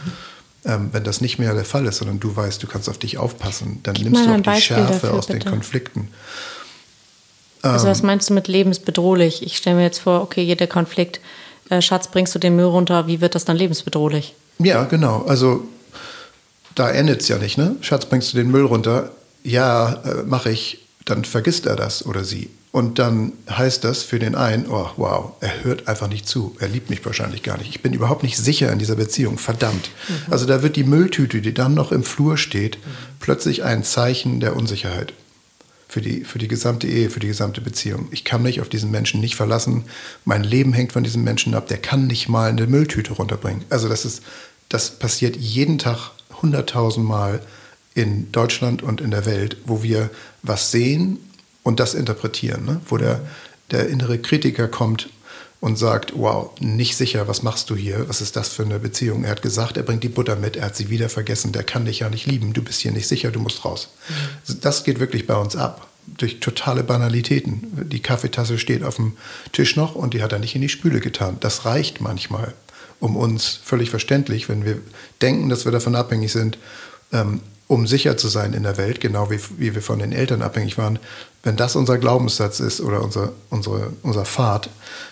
Ähm, 0.65 0.89
wenn 0.93 1.03
das 1.03 1.19
nicht 1.19 1.37
mehr 1.37 1.53
der 1.53 1.65
Fall 1.65 1.85
ist, 1.85 1.97
sondern 1.97 2.19
du 2.19 2.35
weißt, 2.35 2.63
du 2.63 2.67
kannst 2.67 2.89
auf 2.89 2.97
dich 2.97 3.17
aufpassen, 3.17 3.81
dann 3.83 3.93
Gib 3.93 4.05
nimmst 4.05 4.25
du 4.25 4.31
auch 4.31 4.37
die 4.37 4.41
Beispiel 4.41 4.77
Schärfe 4.77 4.93
dafür, 4.93 5.13
aus 5.13 5.27
bitte. 5.27 5.39
den 5.39 5.51
Konflikten. 5.51 6.07
Also 7.61 7.87
was 7.87 7.99
ähm, 7.99 8.07
meinst 8.07 8.29
du 8.29 8.33
mit 8.33 8.47
lebensbedrohlich? 8.47 9.43
Ich 9.43 9.57
stelle 9.57 9.75
mir 9.75 9.83
jetzt 9.83 9.99
vor, 9.99 10.21
okay, 10.21 10.41
jeder 10.41 10.67
Konflikt, 10.67 11.19
äh, 11.69 11.81
Schatz, 11.81 12.07
bringst 12.07 12.33
du 12.35 12.39
den 12.39 12.55
Müll 12.55 12.65
runter, 12.65 13.07
wie 13.07 13.21
wird 13.21 13.35
das 13.35 13.45
dann 13.45 13.57
lebensbedrohlich? 13.57 14.35
Ja, 14.59 14.83
genau. 14.83 15.23
Also 15.27 15.67
da 16.75 16.89
endet 16.89 17.21
es 17.21 17.27
ja 17.27 17.37
nicht, 17.37 17.57
ne? 17.57 17.75
Schatz, 17.81 18.05
bringst 18.05 18.33
du 18.33 18.37
den 18.37 18.51
Müll 18.51 18.65
runter? 18.65 19.11
Ja, 19.43 20.01
äh, 20.05 20.23
mache 20.23 20.51
ich. 20.51 20.79
Dann 21.05 21.25
vergisst 21.25 21.65
er 21.65 21.75
das 21.75 22.05
oder 22.05 22.23
sie. 22.23 22.49
Und 22.71 22.97
dann 22.97 23.33
heißt 23.49 23.83
das 23.83 24.01
für 24.01 24.17
den 24.17 24.35
einen, 24.35 24.67
oh 24.67 24.89
wow, 24.95 25.33
er 25.41 25.63
hört 25.63 25.87
einfach 25.87 26.07
nicht 26.07 26.27
zu. 26.27 26.55
Er 26.59 26.69
liebt 26.69 26.89
mich 26.89 27.05
wahrscheinlich 27.05 27.43
gar 27.43 27.57
nicht. 27.57 27.69
Ich 27.69 27.81
bin 27.81 27.93
überhaupt 27.93 28.23
nicht 28.23 28.37
sicher 28.37 28.71
in 28.71 28.79
dieser 28.79 28.95
Beziehung. 28.95 29.37
Verdammt. 29.37 29.91
Mhm. 30.07 30.33
Also 30.33 30.45
da 30.45 30.63
wird 30.63 30.75
die 30.75 30.83
Mülltüte, 30.83 31.41
die 31.41 31.53
dann 31.53 31.73
noch 31.73 31.91
im 31.91 32.03
Flur 32.03 32.37
steht, 32.37 32.77
mhm. 32.77 32.91
plötzlich 33.19 33.63
ein 33.63 33.83
Zeichen 33.83 34.39
der 34.39 34.55
Unsicherheit. 34.55 35.13
Für 35.93 36.01
die, 36.01 36.23
für 36.23 36.39
die 36.39 36.47
gesamte 36.47 36.87
Ehe, 36.87 37.11
für 37.11 37.19
die 37.19 37.27
gesamte 37.27 37.61
Beziehung. 37.61 38.07
Ich 38.09 38.23
kann 38.23 38.41
mich 38.41 38.61
auf 38.61 38.67
diesen 38.67 38.89
Menschen 38.89 39.21
nicht 39.21 39.35
verlassen. 39.35 39.83
Mein 40.25 40.43
Leben 40.43 40.73
hängt 40.73 40.91
von 40.91 41.03
diesem 41.03 41.23
Menschen 41.23 41.53
ab. 41.53 41.67
Der 41.67 41.77
kann 41.77 42.07
nicht 42.07 42.27
mal 42.27 42.49
eine 42.49 42.65
Mülltüte 42.65 43.13
runterbringen. 43.13 43.63
Also 43.69 43.87
das 43.87 44.03
ist, 44.03 44.23
das 44.69 44.97
passiert 44.97 45.35
jeden 45.35 45.77
Tag 45.77 46.09
100.000 46.41 47.01
Mal 47.01 47.41
in 47.93 48.31
Deutschland 48.31 48.81
und 48.81 49.01
in 49.01 49.11
der 49.11 49.27
Welt, 49.27 49.57
wo 49.67 49.83
wir 49.83 50.09
was 50.41 50.71
sehen 50.71 51.19
und 51.61 51.79
das 51.79 51.93
interpretieren, 51.93 52.65
ne? 52.65 52.81
wo 52.87 52.97
der, 52.97 53.21
der 53.69 53.87
innere 53.87 54.17
Kritiker 54.17 54.67
kommt 54.67 55.11
und 55.63 55.77
sagt, 55.77 56.11
wow, 56.13 56.51
nicht 56.59 56.97
sicher, 56.97 57.29
was 57.29 57.41
machst 57.41 57.69
du 57.69 57.75
hier? 57.77 58.09
Was 58.09 58.19
ist 58.19 58.35
das 58.35 58.49
für 58.49 58.63
eine 58.63 58.79
Beziehung? 58.79 59.23
Er 59.23 59.31
hat 59.31 59.41
gesagt, 59.41 59.77
er 59.77 59.83
bringt 59.83 60.03
die 60.03 60.09
Butter 60.09 60.35
mit, 60.35 60.57
er 60.57 60.65
hat 60.65 60.75
sie 60.75 60.89
wieder 60.89 61.07
vergessen, 61.07 61.53
der 61.53 61.63
kann 61.63 61.85
dich 61.85 61.99
ja 61.99 62.09
nicht 62.09 62.25
lieben, 62.25 62.51
du 62.51 62.61
bist 62.61 62.81
hier 62.81 62.91
nicht 62.91 63.07
sicher, 63.07 63.31
du 63.31 63.39
musst 63.39 63.63
raus. 63.63 63.87
Mhm. 64.09 64.59
Das 64.59 64.83
geht 64.83 64.99
wirklich 64.99 65.25
bei 65.25 65.37
uns 65.37 65.55
ab, 65.55 65.87
durch 66.05 66.41
totale 66.41 66.83
Banalitäten. 66.83 67.87
Die 67.89 68.01
Kaffeetasse 68.01 68.59
steht 68.59 68.83
auf 68.83 68.97
dem 68.97 69.13
Tisch 69.53 69.77
noch 69.77 69.95
und 69.95 70.13
die 70.13 70.21
hat 70.21 70.33
er 70.33 70.39
nicht 70.39 70.53
in 70.53 70.61
die 70.61 70.67
Spüle 70.67 70.99
getan. 70.99 71.37
Das 71.39 71.63
reicht 71.63 72.01
manchmal 72.01 72.53
um 72.99 73.15
uns 73.15 73.57
völlig 73.63 73.89
verständlich, 73.89 74.49
wenn 74.49 74.65
wir 74.65 74.81
denken, 75.21 75.47
dass 75.47 75.63
wir 75.63 75.71
davon 75.71 75.95
abhängig 75.95 76.33
sind, 76.33 76.57
ähm, 77.13 77.39
um 77.73 77.87
sicher 77.87 78.17
zu 78.17 78.27
sein 78.27 78.53
in 78.53 78.63
der 78.63 78.77
Welt, 78.77 79.01
genau 79.01 79.29
wie, 79.29 79.39
wie 79.57 79.75
wir 79.75 79.81
von 79.81 79.99
den 79.99 80.11
Eltern 80.11 80.41
abhängig 80.41 80.77
waren. 80.77 80.99
Wenn 81.41 81.57
das 81.57 81.75
unser 81.75 81.97
Glaubenssatz 81.97 82.59
ist 82.59 82.79
oder 82.79 83.01
unser, 83.03 83.33
unsere, 83.49 83.93
unser 84.03 84.25
Pfad 84.25 84.69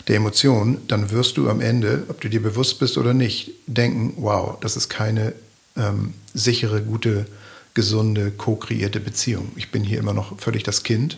der 0.07 0.15
Emotionen, 0.15 0.77
dann 0.87 1.11
wirst 1.11 1.37
du 1.37 1.49
am 1.49 1.59
Ende, 1.59 2.03
ob 2.07 2.21
du 2.21 2.29
dir 2.29 2.41
bewusst 2.41 2.79
bist 2.79 2.97
oder 2.97 3.13
nicht, 3.13 3.51
denken, 3.67 4.13
wow, 4.17 4.57
das 4.61 4.77
ist 4.77 4.89
keine 4.89 5.33
ähm, 5.75 6.13
sichere, 6.33 6.81
gute, 6.81 7.25
gesunde, 7.73 8.31
co-kreierte 8.31 8.99
Beziehung. 8.99 9.51
Ich 9.55 9.71
bin 9.71 9.83
hier 9.83 9.99
immer 9.99 10.13
noch 10.13 10.39
völlig 10.39 10.63
das 10.63 10.83
Kind 10.83 11.17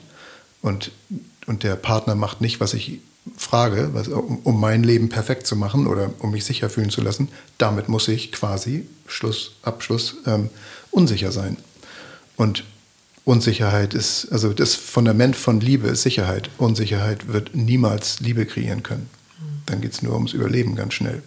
und, 0.61 0.91
und 1.45 1.63
der 1.63 1.75
Partner 1.75 2.15
macht 2.15 2.41
nicht, 2.41 2.59
was 2.59 2.73
ich 2.73 2.99
frage, 3.37 3.89
was, 3.93 4.07
um, 4.07 4.39
um, 4.39 4.59
mein 4.59 4.83
Leben 4.83 5.09
perfekt 5.09 5.47
zu 5.47 5.55
machen 5.55 5.87
oder 5.87 6.11
um 6.19 6.31
mich 6.31 6.45
sicher 6.45 6.69
fühlen 6.69 6.89
zu 6.89 7.01
lassen, 7.01 7.29
damit 7.57 7.89
muss 7.89 8.07
ich 8.07 8.31
quasi, 8.31 8.85
Schluss, 9.07 9.53
Abschluss, 9.61 10.17
ähm, 10.25 10.49
unsicher 10.93 11.31
sein. 11.31 11.57
Und 12.35 12.63
Unsicherheit 13.25 13.93
ist, 13.93 14.31
also 14.31 14.53
das 14.53 14.75
Fundament 14.75 15.35
von 15.35 15.59
Liebe 15.59 15.87
ist 15.87 16.01
Sicherheit. 16.01 16.49
Unsicherheit 16.57 17.27
wird 17.27 17.55
niemals 17.55 18.19
Liebe 18.19 18.45
kreieren 18.45 18.83
können. 18.83 19.09
Dann 19.65 19.81
geht 19.81 19.93
es 19.93 20.01
nur 20.01 20.13
ums 20.13 20.33
Überleben 20.33 20.75
ganz 20.75 20.93
schnell. 20.93 21.23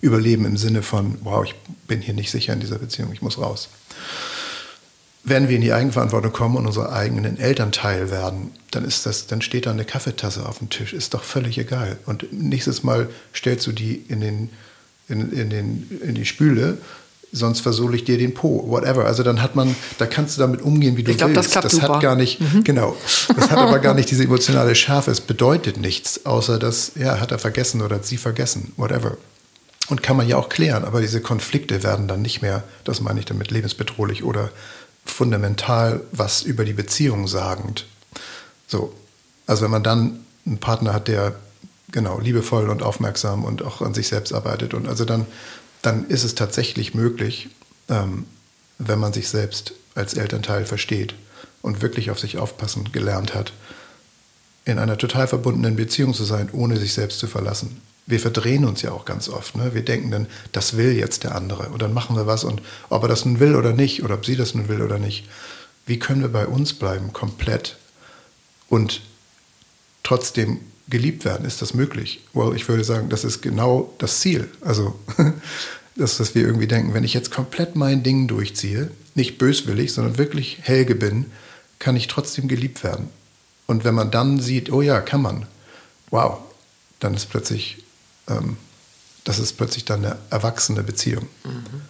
Überleben 0.00 0.44
im 0.44 0.56
Sinne 0.56 0.82
von, 0.82 1.18
wow, 1.22 1.44
ich 1.44 1.54
bin 1.88 2.00
hier 2.00 2.14
nicht 2.14 2.30
sicher 2.30 2.52
in 2.52 2.60
dieser 2.60 2.78
Beziehung, 2.78 3.12
ich 3.12 3.22
muss 3.22 3.38
raus 3.38 3.68
wenn 5.24 5.48
wir 5.48 5.56
in 5.56 5.62
die 5.62 5.72
Eigenverantwortung 5.72 6.32
kommen 6.32 6.56
und 6.56 6.66
unsere 6.66 6.92
eigenen 6.92 7.38
Elternteil 7.38 8.10
werden, 8.10 8.52
dann 8.70 8.84
ist 8.84 9.06
das, 9.06 9.26
dann 9.26 9.40
steht 9.40 9.64
da 9.64 9.70
eine 9.70 9.86
Kaffeetasse 9.86 10.46
auf 10.46 10.58
dem 10.58 10.68
Tisch, 10.68 10.92
ist 10.92 11.14
doch 11.14 11.24
völlig 11.24 11.56
egal. 11.56 11.96
Und 12.04 12.30
nächstes 12.30 12.82
Mal 12.82 13.08
stellst 13.34 13.66
du 13.66 13.72
die 13.72 14.04
in 14.08 14.20
den, 14.20 14.50
in, 15.08 15.32
in 15.32 15.48
den, 15.48 16.00
in 16.02 16.14
die 16.14 16.26
Spüle, 16.26 16.76
sonst 17.34 17.60
versohle 17.60 17.96
ich 17.96 18.04
dir 18.04 18.16
den 18.16 18.32
Po, 18.32 18.64
whatever. 18.68 19.04
Also 19.04 19.22
dann 19.22 19.42
hat 19.42 19.56
man, 19.56 19.74
da 19.98 20.06
kannst 20.06 20.36
du 20.36 20.40
damit 20.40 20.62
umgehen, 20.62 20.96
wie 20.96 21.02
du 21.02 21.10
ich 21.10 21.18
glaub, 21.18 21.30
willst. 21.30 21.46
Das, 21.46 21.52
klappt 21.52 21.64
das 21.66 21.72
super. 21.72 21.94
hat 21.94 22.00
gar 22.00 22.16
nicht, 22.16 22.40
mhm. 22.40 22.64
genau, 22.64 22.96
das 23.34 23.50
hat 23.50 23.58
aber 23.58 23.80
gar 23.80 23.94
nicht 23.94 24.10
diese 24.10 24.24
emotionale 24.24 24.74
Schärfe. 24.74 25.10
Es 25.10 25.20
bedeutet 25.20 25.76
nichts, 25.76 26.24
außer 26.24 26.58
dass, 26.58 26.92
ja, 26.94 27.20
hat 27.20 27.32
er 27.32 27.38
vergessen 27.38 27.82
oder 27.82 27.96
hat 27.96 28.06
sie 28.06 28.16
vergessen, 28.16 28.72
whatever. 28.76 29.16
Und 29.88 30.02
kann 30.02 30.16
man 30.16 30.28
ja 30.28 30.36
auch 30.38 30.48
klären, 30.48 30.84
aber 30.84 31.00
diese 31.00 31.20
Konflikte 31.20 31.82
werden 31.82 32.08
dann 32.08 32.22
nicht 32.22 32.40
mehr, 32.40 32.62
das 32.84 33.00
meine 33.00 33.18
ich 33.20 33.26
damit, 33.26 33.50
lebensbedrohlich 33.50 34.22
oder 34.22 34.50
fundamental 35.04 36.00
was 36.12 36.42
über 36.42 36.64
die 36.64 36.72
Beziehung 36.72 37.28
sagend. 37.28 37.86
So, 38.66 38.94
also 39.46 39.64
wenn 39.64 39.70
man 39.70 39.82
dann 39.82 40.20
einen 40.46 40.58
Partner 40.58 40.94
hat, 40.94 41.08
der 41.08 41.34
genau 41.92 42.18
liebevoll 42.18 42.70
und 42.70 42.82
aufmerksam 42.82 43.44
und 43.44 43.62
auch 43.62 43.82
an 43.82 43.92
sich 43.92 44.08
selbst 44.08 44.32
arbeitet 44.32 44.72
und 44.72 44.88
also 44.88 45.04
dann, 45.04 45.26
dann 45.86 46.08
ist 46.08 46.24
es 46.24 46.34
tatsächlich 46.34 46.94
möglich, 46.94 47.48
ähm, 47.88 48.26
wenn 48.78 48.98
man 48.98 49.12
sich 49.12 49.28
selbst 49.28 49.74
als 49.94 50.14
Elternteil 50.14 50.66
versteht 50.66 51.14
und 51.62 51.82
wirklich 51.82 52.10
auf 52.10 52.18
sich 52.18 52.38
aufpassen 52.38 52.90
gelernt 52.92 53.34
hat, 53.34 53.52
in 54.64 54.78
einer 54.78 54.98
total 54.98 55.28
verbundenen 55.28 55.76
Beziehung 55.76 56.14
zu 56.14 56.24
sein, 56.24 56.48
ohne 56.52 56.76
sich 56.78 56.94
selbst 56.94 57.18
zu 57.18 57.26
verlassen 57.26 57.80
wir 58.06 58.20
verdrehen 58.20 58.64
uns 58.64 58.82
ja 58.82 58.92
auch 58.92 59.04
ganz 59.04 59.28
oft. 59.28 59.56
Ne? 59.56 59.74
Wir 59.74 59.84
denken 59.84 60.10
dann, 60.10 60.26
das 60.52 60.76
will 60.76 60.92
jetzt 60.92 61.24
der 61.24 61.34
andere. 61.34 61.68
Und 61.70 61.80
dann 61.80 61.94
machen 61.94 62.16
wir 62.16 62.26
was. 62.26 62.44
Und 62.44 62.60
ob 62.90 63.02
er 63.02 63.08
das 63.08 63.24
nun 63.24 63.40
will 63.40 63.56
oder 63.56 63.72
nicht, 63.72 64.02
oder 64.02 64.14
ob 64.14 64.26
sie 64.26 64.36
das 64.36 64.54
nun 64.54 64.68
will 64.68 64.82
oder 64.82 64.98
nicht, 64.98 65.26
wie 65.86 65.98
können 65.98 66.20
wir 66.20 66.28
bei 66.28 66.46
uns 66.46 66.74
bleiben, 66.74 67.12
komplett 67.12 67.76
und 68.68 69.00
trotzdem 70.02 70.60
geliebt 70.88 71.24
werden? 71.24 71.46
Ist 71.46 71.62
das 71.62 71.74
möglich? 71.74 72.20
Well, 72.32 72.54
ich 72.54 72.68
würde 72.68 72.84
sagen, 72.84 73.08
das 73.08 73.24
ist 73.24 73.42
genau 73.42 73.92
das 73.98 74.20
Ziel. 74.20 74.48
Also, 74.60 74.98
das, 75.96 76.20
was 76.20 76.34
wir 76.34 76.42
irgendwie 76.42 76.66
denken, 76.66 76.94
wenn 76.94 77.04
ich 77.04 77.14
jetzt 77.14 77.30
komplett 77.30 77.76
mein 77.76 78.02
Ding 78.02 78.26
durchziehe, 78.26 78.90
nicht 79.14 79.38
böswillig, 79.38 79.92
sondern 79.92 80.18
wirklich 80.18 80.58
Helge 80.62 80.94
bin, 80.94 81.26
kann 81.78 81.96
ich 81.96 82.08
trotzdem 82.08 82.48
geliebt 82.48 82.82
werden. 82.84 83.08
Und 83.66 83.84
wenn 83.84 83.94
man 83.94 84.10
dann 84.10 84.40
sieht, 84.40 84.70
oh 84.72 84.82
ja, 84.82 85.00
kann 85.00 85.22
man, 85.22 85.46
wow, 86.10 86.38
dann 87.00 87.14
ist 87.14 87.30
plötzlich 87.30 87.84
ähm, 88.28 88.56
das 89.24 89.38
ist 89.38 89.54
plötzlich 89.54 89.84
dann 89.84 90.04
eine 90.04 90.18
erwachsene 90.30 90.82
Beziehung. 90.82 91.26
Mhm. 91.44 91.82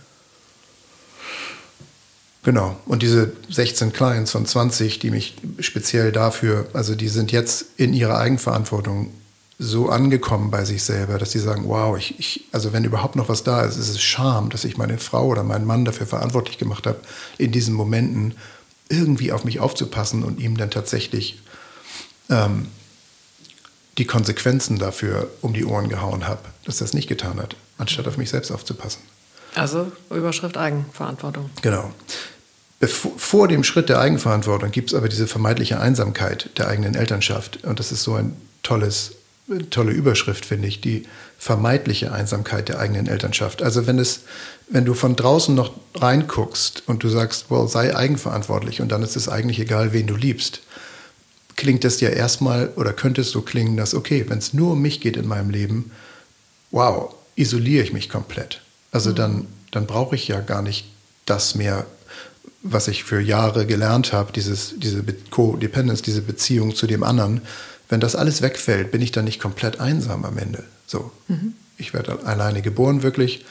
Genau. 2.44 2.76
Und 2.87 3.02
diese 3.02 3.33
16 3.48 3.92
Clients 3.92 4.30
von 4.30 4.44
20, 4.46 4.98
die 4.98 5.11
mich 5.11 5.35
speziell 5.61 6.12
dafür, 6.12 6.66
also 6.74 6.94
die 6.94 7.09
sind 7.09 7.33
jetzt 7.33 7.66
in 7.76 7.94
ihrer 7.94 8.18
Eigenverantwortung 8.18 9.12
so 9.59 9.88
angekommen 9.88 10.50
bei 10.50 10.64
sich 10.64 10.83
selber, 10.83 11.18
dass 11.18 11.33
sie 11.33 11.38
sagen, 11.38 11.64
wow, 11.66 11.96
ich, 11.96 12.18
ich, 12.18 12.44
also 12.52 12.72
wenn 12.72 12.85
überhaupt 12.85 13.16
noch 13.16 13.28
was 13.28 13.44
da 13.44 13.62
ist, 13.62 13.76
ist 13.76 13.88
es 13.88 14.02
Scham, 14.02 14.50
dass 14.50 14.64
ich 14.64 14.76
meine 14.76 14.98
Frau 14.98 15.26
oder 15.26 15.42
meinen 15.42 15.64
Mann 15.64 15.85
dafür 15.85 16.07
verantwortlich 16.07 16.59
gemacht 16.59 16.87
habe, 16.87 17.00
in 17.38 17.50
diesen 17.50 17.74
Momenten 17.74 18.35
irgendwie 18.88 19.33
auf 19.33 19.44
mich 19.44 19.61
aufzupassen 19.61 20.22
und 20.22 20.38
ihm 20.38 20.57
dann 20.57 20.70
tatsächlich 20.70 21.40
ähm, 22.28 22.68
die 23.96 24.04
Konsequenzen 24.04 24.78
dafür 24.78 25.30
um 25.40 25.54
die 25.54 25.64
Ohren 25.64 25.88
gehauen 25.88 26.26
habe, 26.26 26.42
dass 26.64 26.80
er 26.80 26.87
es 26.87 26.92
nicht 26.92 27.09
getan 27.09 27.38
hat, 27.38 27.57
anstatt 27.78 28.09
auf 28.09 28.18
mich 28.18 28.30
selbst 28.30 28.50
aufzupassen. 28.50 29.00
Also 29.54 29.92
Überschrift 30.11 30.57
Eigenverantwortung. 30.57 31.48
Genau. 31.62 31.92
Vor 32.80 33.48
dem 33.48 33.64
Schritt 33.64 33.88
der 33.88 34.00
Eigenverantwortung 34.00 34.70
gibt 34.70 34.90
es 34.90 34.94
aber 34.94 35.08
diese 35.08 35.26
vermeintliche 35.26 35.80
Einsamkeit 35.80 36.50
der 36.58 36.68
eigenen 36.68 36.94
Elternschaft. 36.94 37.64
Und 37.64 37.78
das 37.78 37.92
ist 37.92 38.02
so 38.02 38.14
ein 38.14 38.37
tolles, 38.62 39.12
tolle 39.70 39.92
Überschrift, 39.92 40.44
finde 40.44 40.68
ich, 40.68 40.80
die 40.80 41.06
vermeintliche 41.38 42.12
Einsamkeit 42.12 42.68
der 42.68 42.78
eigenen 42.78 43.06
Elternschaft. 43.06 43.62
Also 43.62 43.87
wenn 43.87 43.98
es, 43.98 44.22
wenn 44.68 44.84
du 44.84 44.94
von 44.94 45.16
draußen 45.16 45.54
noch 45.54 45.72
reinguckst 45.94 46.82
und 46.87 47.02
du 47.02 47.08
sagst, 47.08 47.50
well, 47.50 47.68
sei 47.68 47.94
eigenverantwortlich 47.94 48.80
und 48.80 48.90
dann 48.90 49.02
ist 49.02 49.16
es 49.16 49.28
eigentlich 49.28 49.60
egal, 49.60 49.92
wen 49.92 50.06
du 50.06 50.16
liebst, 50.16 50.60
klingt 51.56 51.84
das 51.84 52.00
ja 52.00 52.08
erstmal 52.08 52.70
oder 52.76 52.92
könnte 52.92 53.20
es 53.20 53.30
so 53.30 53.42
klingen, 53.42 53.76
dass, 53.76 53.94
okay, 53.94 54.24
wenn 54.28 54.38
es 54.38 54.52
nur 54.52 54.72
um 54.72 54.82
mich 54.82 55.00
geht 55.00 55.16
in 55.16 55.26
meinem 55.26 55.50
Leben, 55.50 55.90
wow, 56.70 57.14
isoliere 57.37 57.84
ich 57.84 57.92
mich 57.92 58.08
komplett. 58.08 58.60
Also 58.90 59.10
mhm. 59.10 59.14
dann, 59.16 59.46
dann 59.70 59.87
brauche 59.87 60.16
ich 60.16 60.28
ja 60.28 60.40
gar 60.40 60.62
nicht 60.62 60.87
das 61.26 61.54
mehr, 61.54 61.87
was 62.64 62.88
ich 62.88 63.05
für 63.05 63.20
Jahre 63.20 63.66
gelernt 63.66 64.12
habe, 64.14 64.33
dieses, 64.33 64.74
diese 64.79 65.05
Co-Dependence, 65.31 66.00
diese 66.00 66.22
Beziehung 66.22 66.74
zu 66.74 66.87
dem 66.87 67.03
anderen. 67.03 67.42
Wenn 67.90 68.00
das 68.00 68.16
alles 68.16 68.40
wegfällt, 68.40 68.90
bin 68.90 69.03
ich 69.03 69.12
dann 69.12 69.27
nicht 69.27 69.38
komplett 69.38 69.81
einsam 69.81 70.24
am 70.24 70.38
Ende. 70.38 70.64
So. 70.87 71.12
Mhm. 71.29 71.55
Ich 71.77 71.92
werde 71.92 72.24
alleine 72.24 72.62
geboren, 72.62 73.03
wirklich, 73.03 73.44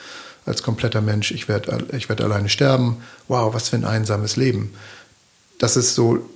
als 0.45 0.63
kompletter 0.63 1.01
Mensch. 1.01 1.31
Ich 1.31 1.47
werde 1.47 1.85
ich 1.95 2.09
werd 2.09 2.21
alleine 2.21 2.49
sterben. 2.49 2.97
Wow, 3.27 3.53
was 3.53 3.69
für 3.69 3.75
ein 3.75 3.85
einsames 3.85 4.35
Leben. 4.35 4.73
Das 5.59 5.77
ist 5.77 5.93
so, 5.93 6.27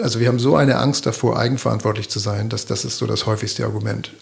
also 0.00 0.20
wir 0.20 0.28
haben 0.28 0.38
so 0.38 0.54
eine 0.54 0.76
Angst 0.76 1.06
davor, 1.06 1.36
eigenverantwortlich 1.36 2.08
zu 2.08 2.20
sein, 2.20 2.48
dass 2.48 2.64
das 2.64 2.84
ist 2.84 2.98
so 2.98 3.06
das 3.06 3.26
häufigste 3.26 3.64
Argument. 3.64 4.12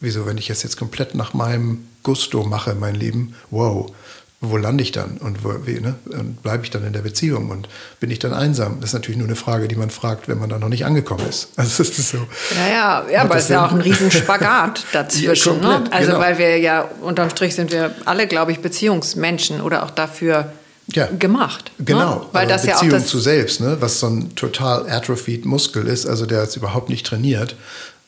Wieso, 0.00 0.26
wenn 0.26 0.36
ich 0.36 0.50
es 0.50 0.64
jetzt 0.64 0.76
komplett 0.76 1.14
nach 1.14 1.32
meinem 1.32 1.86
Gusto 2.02 2.42
mache, 2.42 2.74
mein 2.74 2.96
Leben, 2.96 3.34
wow, 3.50 3.92
wo 4.40 4.56
lande 4.58 4.82
ich 4.82 4.92
dann 4.92 5.16
und, 5.18 5.42
ne? 5.44 5.94
und 6.04 6.42
bleibe 6.42 6.62
ich 6.62 6.70
dann 6.70 6.86
in 6.86 6.92
der 6.92 7.00
Beziehung 7.00 7.48
und 7.50 7.68
bin 8.00 8.10
ich 8.10 8.18
dann 8.18 8.34
einsam? 8.34 8.80
Das 8.80 8.90
ist 8.90 8.94
natürlich 8.94 9.16
nur 9.16 9.26
eine 9.26 9.36
Frage, 9.36 9.66
die 9.66 9.76
man 9.76 9.88
fragt, 9.88 10.28
wenn 10.28 10.38
man 10.38 10.50
da 10.50 10.58
noch 10.58 10.68
nicht 10.68 10.84
angekommen 10.84 11.26
ist. 11.28 11.48
Also 11.56 11.82
das 11.82 11.98
ist 11.98 12.10
so. 12.10 12.18
Ja, 12.18 12.68
ja, 12.68 13.06
ja 13.10 13.22
aber 13.22 13.36
es 13.36 13.44
ist 13.44 13.50
ja 13.50 13.66
auch 13.66 13.72
ein 13.72 13.80
Riesenspagat 13.80 14.84
dazwischen. 14.92 15.54
ja, 15.54 15.60
komplett, 15.60 15.84
ne? 15.84 15.92
Also 15.92 16.10
genau. 16.12 16.20
weil 16.20 16.38
wir 16.38 16.58
ja 16.58 16.82
unterm 17.00 17.30
Strich 17.30 17.54
sind 17.54 17.72
wir 17.72 17.94
alle, 18.04 18.26
glaube 18.26 18.52
ich, 18.52 18.60
Beziehungsmenschen 18.60 19.60
oder 19.60 19.84
auch 19.84 19.90
dafür 19.90 20.52
ja, 20.92 21.06
gemacht. 21.06 21.72
Ne? 21.78 21.86
Genau, 21.86 22.16
ne? 22.16 22.26
weil 22.32 22.46
das 22.46 22.62
Beziehung 22.62 22.90
ja 22.90 22.96
auch 22.96 23.00
das 23.00 23.08
zu 23.08 23.18
selbst, 23.18 23.60
ne? 23.60 23.78
was 23.80 24.00
so 24.00 24.08
ein 24.08 24.34
total 24.36 24.88
atrophied 24.88 25.46
Muskel 25.46 25.86
ist, 25.86 26.06
also 26.06 26.26
der 26.26 26.42
jetzt 26.42 26.56
überhaupt 26.56 26.90
nicht 26.90 27.06
trainiert. 27.06 27.56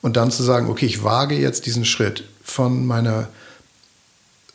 Und 0.00 0.16
dann 0.16 0.30
zu 0.30 0.42
sagen, 0.42 0.68
okay, 0.68 0.86
ich 0.86 1.02
wage 1.02 1.34
jetzt 1.34 1.66
diesen 1.66 1.84
Schritt 1.84 2.24
von 2.44 2.86
meiner 2.86 3.28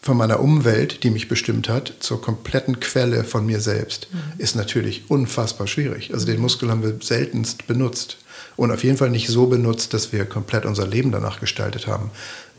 von 0.04 0.18
meiner 0.18 0.42
Umwelt, 0.42 1.04
die 1.04 1.10
mich 1.10 1.30
bestimmt 1.30 1.70
hat, 1.70 1.94
zur 2.02 2.22
kompletten 2.22 2.82
Quelle 2.82 3.24
von 3.24 3.46
mir 3.46 3.62
selbst, 3.62 4.10
mhm. 4.12 4.20
ist 4.38 4.56
natürlich 4.56 5.10
unfassbar 5.10 5.66
schwierig. 5.66 6.14
Also 6.14 6.26
den 6.26 6.42
Muskel 6.42 6.70
haben 6.70 6.84
wir 6.84 6.98
seltenst 7.02 7.68
benutzt 7.68 8.18
und 8.58 8.70
auf 8.70 8.84
jeden 8.84 8.98
Fall 8.98 9.10
nicht 9.10 9.30
so 9.30 9.48
benutzt, 9.48 9.94
dass 9.94 10.12
wir 10.12 10.26
komplett 10.26 10.66
unser 10.66 10.86
Leben 10.86 11.14
danach 11.14 11.40
gestaltet 11.40 11.88
haben. 11.88 12.12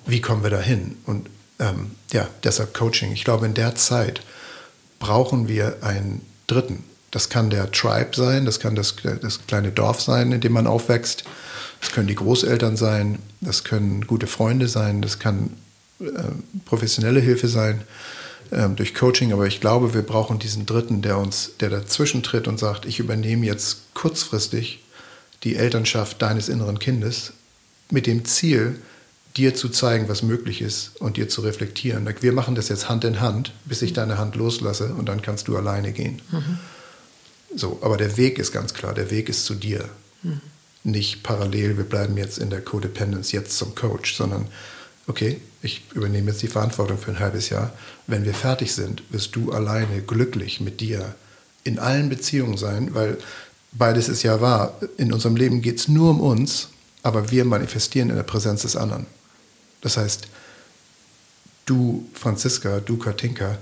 Wie 0.07 0.23
kommen 0.23 0.43
wir 0.43 0.49
dahin? 0.49 0.97
Und 1.05 1.29
ähm, 1.59 1.91
ja, 2.13 2.27
deshalb 2.43 2.73
Coaching. 2.73 3.13
Ich 3.13 3.25
glaube, 3.25 3.45
in 3.45 3.53
der 3.53 3.75
Zeit 3.75 4.23
brauchen 4.99 5.47
wir 5.47 5.83
einen 5.83 6.23
Dritten. 6.47 6.83
Das 7.11 7.29
kann 7.29 7.51
der 7.51 7.71
Tribe 7.71 8.17
sein, 8.17 8.47
das 8.47 8.59
kann 8.59 8.75
das, 8.75 8.97
das 9.21 9.47
kleine 9.47 9.71
Dorf 9.71 10.01
sein, 10.01 10.33
in 10.33 10.41
dem 10.41 10.53
man 10.53 10.67
aufwächst. 10.67 11.25
Das 11.83 11.93
können 11.93 12.09
die 12.09 12.15
Großeltern 12.15 12.79
sein, 12.79 13.19
das 13.43 13.65
können 13.65 14.07
gute 14.07 14.27
Freunde 14.27 14.67
sein, 14.67 15.03
das 15.03 15.19
kann 15.19 15.51
professionelle 16.65 17.21
Hilfe 17.21 17.49
sein 17.49 17.83
äh, 18.51 18.69
durch 18.69 18.95
Coaching, 18.95 19.33
aber 19.33 19.47
ich 19.47 19.61
glaube, 19.61 19.95
wir 19.95 20.03
brauchen 20.03 20.39
diesen 20.39 20.67
Dritten, 20.67 21.03
der 21.03 21.19
uns, 21.19 21.53
der 21.61 21.71
dazwischen 21.71 22.23
tritt 22.23 22.49
und 22.49 22.59
sagt, 22.59 22.87
ich 22.87 22.99
übernehme 22.99 23.47
jetzt 23.47 23.95
kurzfristig 23.95 24.85
die 25.45 25.57
Elternschaft 25.57 26.21
deines 26.23 26.49
inneren 26.49 26.79
Kindes 26.79 27.33
mit 27.91 28.07
dem 28.07 28.25
Ziel, 28.25 28.77
dir 29.37 29.55
zu 29.55 29.69
zeigen, 29.69 30.09
was 30.09 30.23
möglich 30.23 30.63
ist 30.63 31.01
und 31.01 31.17
dir 31.17 31.29
zu 31.29 31.41
reflektieren. 31.41 32.09
Wir 32.21 32.33
machen 32.33 32.55
das 32.55 32.69
jetzt 32.69 32.89
Hand 32.89 33.05
in 33.05 33.21
Hand, 33.21 33.53
bis 33.65 33.83
ich 33.83 33.93
deine 33.93 34.17
Hand 34.17 34.37
loslasse 34.37 34.95
und 34.95 35.07
dann 35.07 35.23
kannst 35.23 35.49
du 35.49 35.57
alleine 35.57 35.93
gehen. 35.93 36.23
Mhm. 36.31 36.59
So, 37.57 37.79
aber 37.83 37.97
der 37.97 38.17
Weg 38.17 38.39
ist 38.39 38.53
ganz 38.53 38.75
klar, 38.75 38.95
der 38.95 39.11
Weg 39.11 39.29
ist 39.29 39.45
zu 39.45 39.55
dir. 39.55 39.89
Mhm. 40.23 40.41
Nicht 40.85 41.23
parallel, 41.23 41.77
wir 41.77 41.85
bleiben 41.85 42.17
jetzt 42.17 42.39
in 42.39 42.51
der 42.51 42.61
Codependence 42.61 43.33
jetzt 43.33 43.59
zum 43.59 43.75
Coach, 43.75 44.15
sondern 44.15 44.47
okay, 45.07 45.41
ich 45.63 45.83
übernehme 45.95 46.31
jetzt 46.31 46.43
die 46.43 46.49
Verantwortung 46.49 46.99
für 46.99 47.11
ein 47.11 47.19
halbes 47.19 47.49
Jahr. 47.51 47.73
Wenn 48.07 48.25
wir 48.25 48.35
fertig 48.35 48.73
sind, 48.73 49.03
wirst 49.11 49.37
du 49.37 49.53
alleine 49.53 50.03
glücklich 50.03 50.61
mit 50.61 50.81
dir 50.81 51.15
in 51.63 51.79
allen 51.79 52.09
Beziehungen 52.09 52.57
sein, 52.57 52.95
weil 52.95 53.19
beides 53.73 54.09
ist 54.09 54.23
ja 54.23 54.41
wahr. 54.41 54.79
In 54.97 55.13
unserem 55.13 55.37
Leben 55.37 55.63
geht 55.63 55.79
es 55.79 55.89
nur 55.89 56.11
um 56.11 56.21
uns, 56.21 56.69
aber 57.03 57.31
wir 57.31 57.45
manifestieren 57.45 58.11
in 58.11 58.17
der 58.17 58.23
Präsenz 58.23 58.63
des 58.63 58.77
anderen. 58.77 59.07
Das 59.81 59.97
heißt, 59.97 60.29
du, 61.67 62.09
Franziska, 62.15 62.81
du, 62.81 62.97
Katinka, 62.97 63.59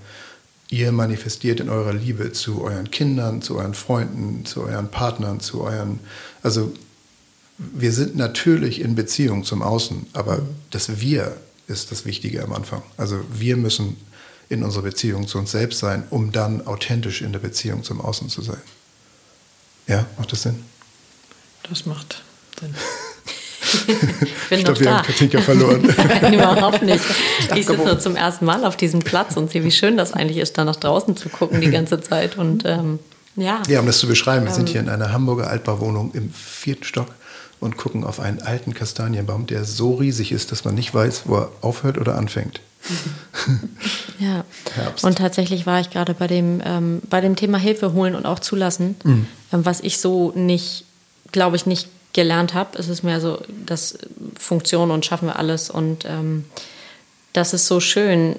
ihr 0.69 0.91
manifestiert 0.91 1.61
in 1.61 1.69
eurer 1.69 1.93
Liebe 1.93 2.33
zu 2.33 2.63
euren 2.63 2.91
Kindern, 2.91 3.43
zu 3.43 3.59
euren 3.59 3.75
Freunden, 3.75 4.45
zu 4.47 4.63
euren 4.63 4.91
Partnern, 4.91 5.41
zu 5.41 5.63
euren, 5.63 6.01
also 6.43 6.73
wir 7.59 7.93
sind 7.93 8.17
natürlich 8.17 8.81
in 8.81 8.95
Beziehung 8.95 9.45
zum 9.45 9.63
Außen, 9.63 10.07
aber 10.13 10.41
das 10.71 11.01
Wir 11.01 11.37
ist 11.69 11.93
das 11.93 12.05
Wichtige 12.05 12.43
am 12.43 12.53
Anfang. 12.53 12.83
Also 12.97 13.21
wir 13.33 13.57
müssen 13.57 13.97
in 14.49 14.63
unserer 14.63 14.83
Beziehung 14.83 15.27
zu 15.27 15.39
uns 15.39 15.53
selbst 15.53 15.79
sein, 15.79 16.05
um 16.11 16.33
dann 16.33 16.67
authentisch 16.67 17.23
in 17.23 17.33
der 17.33 17.39
Beziehung 17.39 17.83
zum 17.83 18.01
Außen 18.01 18.29
zu 18.29 18.43
sein. 18.43 18.61
Ja, 19.87 20.07
macht 20.19 20.33
das 20.33 20.43
Sinn? 20.43 20.63
Das 21.69 21.87
macht 21.87 22.23
Sinn. 22.61 22.75
ich 23.73 23.87
bin 24.51 24.59
ich 24.59 24.65
glaube, 24.65 24.81
wir 24.81 24.95
haben 24.95 25.07
Katinka 25.07 25.41
verloren. 25.41 25.83
Nein, 25.97 26.35
überhaupt 26.35 26.83
nicht. 26.83 27.03
Ich 27.55 27.67
sitze 27.67 27.99
zum 27.99 28.17
ersten 28.17 28.45
Mal 28.45 28.65
auf 28.65 28.77
diesem 28.77 29.01
Platz 29.01 29.37
und 29.37 29.51
sehe, 29.51 29.65
wie 29.65 29.71
schön 29.71 29.97
das 29.97 30.13
eigentlich 30.13 30.39
ist, 30.39 30.59
da 30.59 30.65
nach 30.65 30.77
draußen 30.77 31.17
zu 31.17 31.29
gucken 31.29 31.61
die 31.61 31.71
ganze 31.71 32.01
Zeit. 32.01 32.37
Und 32.37 32.65
ähm, 32.67 32.99
ja. 33.37 33.63
Ja, 33.69 33.81
um 33.81 33.87
das 33.87 33.99
zu 33.99 34.07
beschreiben, 34.07 34.45
wir 34.45 34.53
sind 34.53 34.69
ähm, 34.69 34.73
hier 34.73 34.81
in 34.83 34.89
einer 34.89 35.13
Hamburger 35.13 35.49
Altbauwohnung 35.49 36.13
im 36.13 36.33
vierten 36.33 36.85
Stock 36.85 37.09
und 37.63 37.77
gucken 37.77 38.05
auf 38.05 38.19
einen 38.19 38.43
alten 38.43 38.75
Kastanienbaum, 38.75 39.47
der 39.47 39.65
so 39.65 39.95
riesig 39.95 40.33
ist, 40.33 40.51
dass 40.51 40.65
man 40.65 40.75
nicht 40.75 40.93
weiß, 40.93 41.23
wo 41.27 41.37
er 41.37 41.53
aufhört 41.61 41.97
oder 41.97 42.17
anfängt. 42.17 42.61
ja. 44.19 44.45
Herbst. 44.75 45.05
Und 45.05 45.19
tatsächlich 45.19 45.65
war 45.65 45.81
ich 45.81 45.91
gerade 45.91 46.15
bei 46.15 46.27
dem, 46.27 46.61
ähm, 46.65 47.01
bei 47.09 47.21
dem 47.21 47.37
Thema 47.37 47.59
Hilfe 47.59 47.93
holen 47.93 48.17
und 48.17 48.27
auch 48.27 48.41
zulassen, 48.41 48.97
mhm. 49.05 49.27
ähm, 49.53 49.65
was 49.65 49.81
ich 49.81 49.99
so 49.99 50.33
nicht, 50.35 50.85
glaube 51.31 51.55
ich, 51.55 51.65
nicht 51.65 51.89
gelernt 52.13 52.53
habe. 52.53 52.77
Es 52.79 52.89
ist 52.89 53.05
mehr 53.05 53.21
so, 53.21 53.41
das 53.65 53.97
Funktion 54.37 54.91
und 54.91 55.07
schaffen 55.07 55.29
wir 55.29 55.39
alles. 55.39 55.71
Und 55.71 56.05
ähm, 56.05 56.45
das 57.33 57.55
ist 57.55 57.69
so 57.69 57.79
schön, 57.79 58.37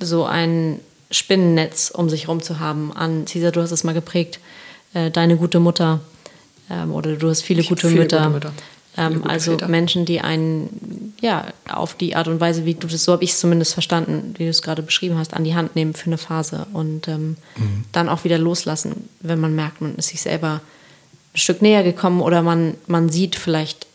so 0.00 0.24
ein 0.24 0.80
Spinnennetz 1.12 1.90
um 1.90 2.10
sich 2.10 2.22
herum 2.22 2.42
zu 2.42 2.58
haben. 2.58 2.92
An 2.92 3.26
Cesar, 3.28 3.52
du 3.52 3.62
hast 3.62 3.70
es 3.70 3.84
mal 3.84 3.94
geprägt, 3.94 4.40
äh, 4.94 5.12
deine 5.12 5.36
gute 5.36 5.60
Mutter 5.60 6.00
ähm, 6.70 6.92
oder 6.92 7.16
du 7.16 7.28
hast 7.28 7.42
viele 7.42 7.62
gute 7.62 7.88
viele 7.88 8.02
Mütter. 8.02 8.18
Gute 8.18 8.30
Mütter. 8.30 8.52
Ähm, 8.96 9.14
gute 9.14 9.28
also 9.28 9.52
Väter. 9.52 9.68
Menschen, 9.68 10.04
die 10.04 10.20
einen 10.20 11.14
ja 11.20 11.46
auf 11.68 11.94
die 11.94 12.14
Art 12.14 12.28
und 12.28 12.40
Weise, 12.40 12.64
wie 12.64 12.74
du 12.74 12.86
das, 12.86 13.04
so 13.04 13.12
habe 13.12 13.24
ich 13.24 13.30
es 13.30 13.40
zumindest 13.40 13.72
verstanden, 13.72 14.34
wie 14.38 14.44
du 14.44 14.50
es 14.50 14.62
gerade 14.62 14.82
beschrieben 14.82 15.18
hast, 15.18 15.34
an 15.34 15.44
die 15.44 15.54
Hand 15.54 15.74
nehmen 15.74 15.94
für 15.94 16.06
eine 16.06 16.18
Phase 16.18 16.66
und 16.72 17.08
ähm, 17.08 17.36
mhm. 17.56 17.84
dann 17.92 18.08
auch 18.08 18.24
wieder 18.24 18.38
loslassen, 18.38 19.08
wenn 19.20 19.40
man 19.40 19.54
merkt, 19.54 19.80
man 19.80 19.96
ist 19.96 20.08
sich 20.08 20.20
selber 20.20 20.60
ein 21.34 21.38
Stück 21.38 21.62
näher 21.62 21.82
gekommen 21.82 22.20
oder 22.20 22.42
man, 22.42 22.74
man 22.86 23.08
sieht 23.08 23.36
vielleicht 23.36 23.86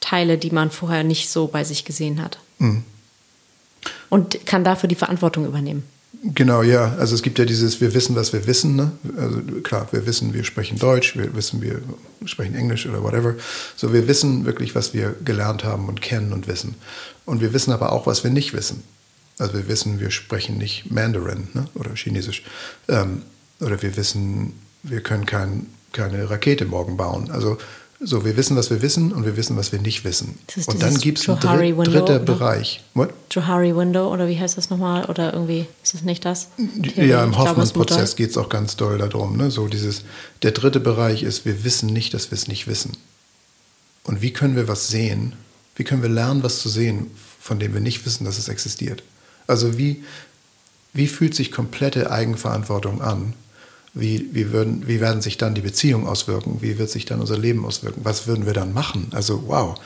Teile, 0.00 0.38
die 0.38 0.50
man 0.50 0.70
vorher 0.70 1.04
nicht 1.04 1.30
so 1.30 1.46
bei 1.46 1.64
sich 1.64 1.84
gesehen 1.84 2.22
hat. 2.22 2.38
Mhm. 2.58 2.82
Und 4.10 4.44
kann 4.46 4.64
dafür 4.64 4.88
die 4.88 4.94
Verantwortung 4.94 5.46
übernehmen. 5.46 5.84
Genau, 6.22 6.62
ja. 6.62 6.94
Also 6.98 7.14
es 7.14 7.22
gibt 7.22 7.38
ja 7.38 7.44
dieses, 7.44 7.80
wir 7.80 7.92
wissen, 7.94 8.16
was 8.16 8.32
wir 8.32 8.46
wissen. 8.46 8.76
Ne? 8.76 8.92
Also 9.16 9.40
klar, 9.62 9.88
wir 9.90 10.06
wissen, 10.06 10.32
wir 10.32 10.44
sprechen 10.44 10.78
Deutsch, 10.78 11.16
wir 11.16 11.34
wissen, 11.34 11.60
wir 11.60 11.80
sprechen 12.24 12.54
Englisch 12.54 12.86
oder 12.86 13.02
whatever. 13.02 13.34
So, 13.76 13.92
wir 13.92 14.08
wissen 14.08 14.46
wirklich, 14.46 14.74
was 14.74 14.94
wir 14.94 15.14
gelernt 15.24 15.64
haben 15.64 15.88
und 15.88 16.00
kennen 16.00 16.32
und 16.32 16.46
wissen. 16.46 16.76
Und 17.26 17.40
wir 17.40 17.52
wissen 17.52 17.72
aber 17.72 17.92
auch, 17.92 18.06
was 18.06 18.24
wir 18.24 18.30
nicht 18.30 18.54
wissen. 18.54 18.82
Also 19.38 19.54
wir 19.54 19.68
wissen, 19.68 20.00
wir 20.00 20.10
sprechen 20.10 20.58
nicht 20.58 20.90
Mandarin 20.90 21.48
ne? 21.54 21.66
oder 21.74 21.94
Chinesisch. 21.94 22.42
Ähm, 22.88 23.22
oder 23.60 23.82
wir 23.82 23.96
wissen, 23.96 24.54
wir 24.82 25.00
können 25.00 25.26
kein, 25.26 25.66
keine 25.92 26.30
Rakete 26.30 26.64
morgen 26.64 26.96
bauen. 26.96 27.30
Also 27.30 27.58
so, 28.06 28.24
wir 28.24 28.36
wissen, 28.36 28.56
was 28.56 28.70
wir 28.70 28.82
wissen 28.82 29.12
und 29.12 29.24
wir 29.24 29.36
wissen, 29.36 29.56
was 29.56 29.72
wir 29.72 29.80
nicht 29.80 30.04
wissen. 30.04 30.38
Und 30.66 30.82
dann 30.82 30.96
gibt 30.98 31.18
es 31.18 31.28
einen 31.28 31.40
dritt, 31.40 31.86
dritter 31.86 32.18
Bereich. 32.18 32.82
What? 32.94 33.10
Johari 33.30 33.74
Window 33.74 34.12
oder 34.12 34.28
wie 34.28 34.38
heißt 34.38 34.58
das 34.58 34.70
nochmal? 34.70 35.06
Oder 35.06 35.32
irgendwie 35.32 35.66
ist 35.82 35.94
das 35.94 36.02
nicht 36.02 36.24
das? 36.24 36.48
Theorie? 36.82 37.08
Ja, 37.08 37.24
im 37.24 37.36
Hoffmann-Prozess 37.36 38.16
geht 38.16 38.30
es 38.30 38.36
auch 38.36 38.48
ganz 38.48 38.76
doll 38.76 38.98
darum. 38.98 39.36
Ne? 39.36 39.50
So 39.50 39.68
dieses, 39.68 40.04
der 40.42 40.50
dritte 40.50 40.80
Bereich 40.80 41.22
ist, 41.22 41.44
wir 41.44 41.64
wissen 41.64 41.92
nicht, 41.92 42.14
dass 42.14 42.30
wir 42.30 42.36
es 42.36 42.46
nicht 42.46 42.66
wissen. 42.66 42.96
Und 44.04 44.20
wie 44.20 44.32
können 44.32 44.54
wir 44.54 44.68
was 44.68 44.88
sehen? 44.88 45.34
Wie 45.76 45.84
können 45.84 46.02
wir 46.02 46.10
lernen, 46.10 46.42
was 46.42 46.60
zu 46.60 46.68
sehen, 46.68 47.10
von 47.40 47.58
dem 47.58 47.72
wir 47.72 47.80
nicht 47.80 48.04
wissen, 48.04 48.24
dass 48.24 48.38
es 48.38 48.48
existiert? 48.48 49.02
Also 49.46 49.78
wie, 49.78 50.04
wie 50.92 51.06
fühlt 51.06 51.34
sich 51.34 51.50
komplette 51.50 52.10
Eigenverantwortung 52.10 53.02
an? 53.02 53.32
Wie, 53.96 54.28
wie, 54.32 54.50
würden, 54.50 54.88
wie 54.88 55.00
werden 55.00 55.22
sich 55.22 55.38
dann 55.38 55.54
die 55.54 55.60
Beziehungen 55.60 56.06
auswirken? 56.06 56.58
Wie 56.60 56.78
wird 56.78 56.90
sich 56.90 57.04
dann 57.04 57.20
unser 57.20 57.38
Leben 57.38 57.64
auswirken? 57.64 58.00
Was 58.02 58.26
würden 58.26 58.44
wir 58.44 58.52
dann 58.52 58.72
machen? 58.72 59.06
Also 59.12 59.44
wow, 59.46 59.78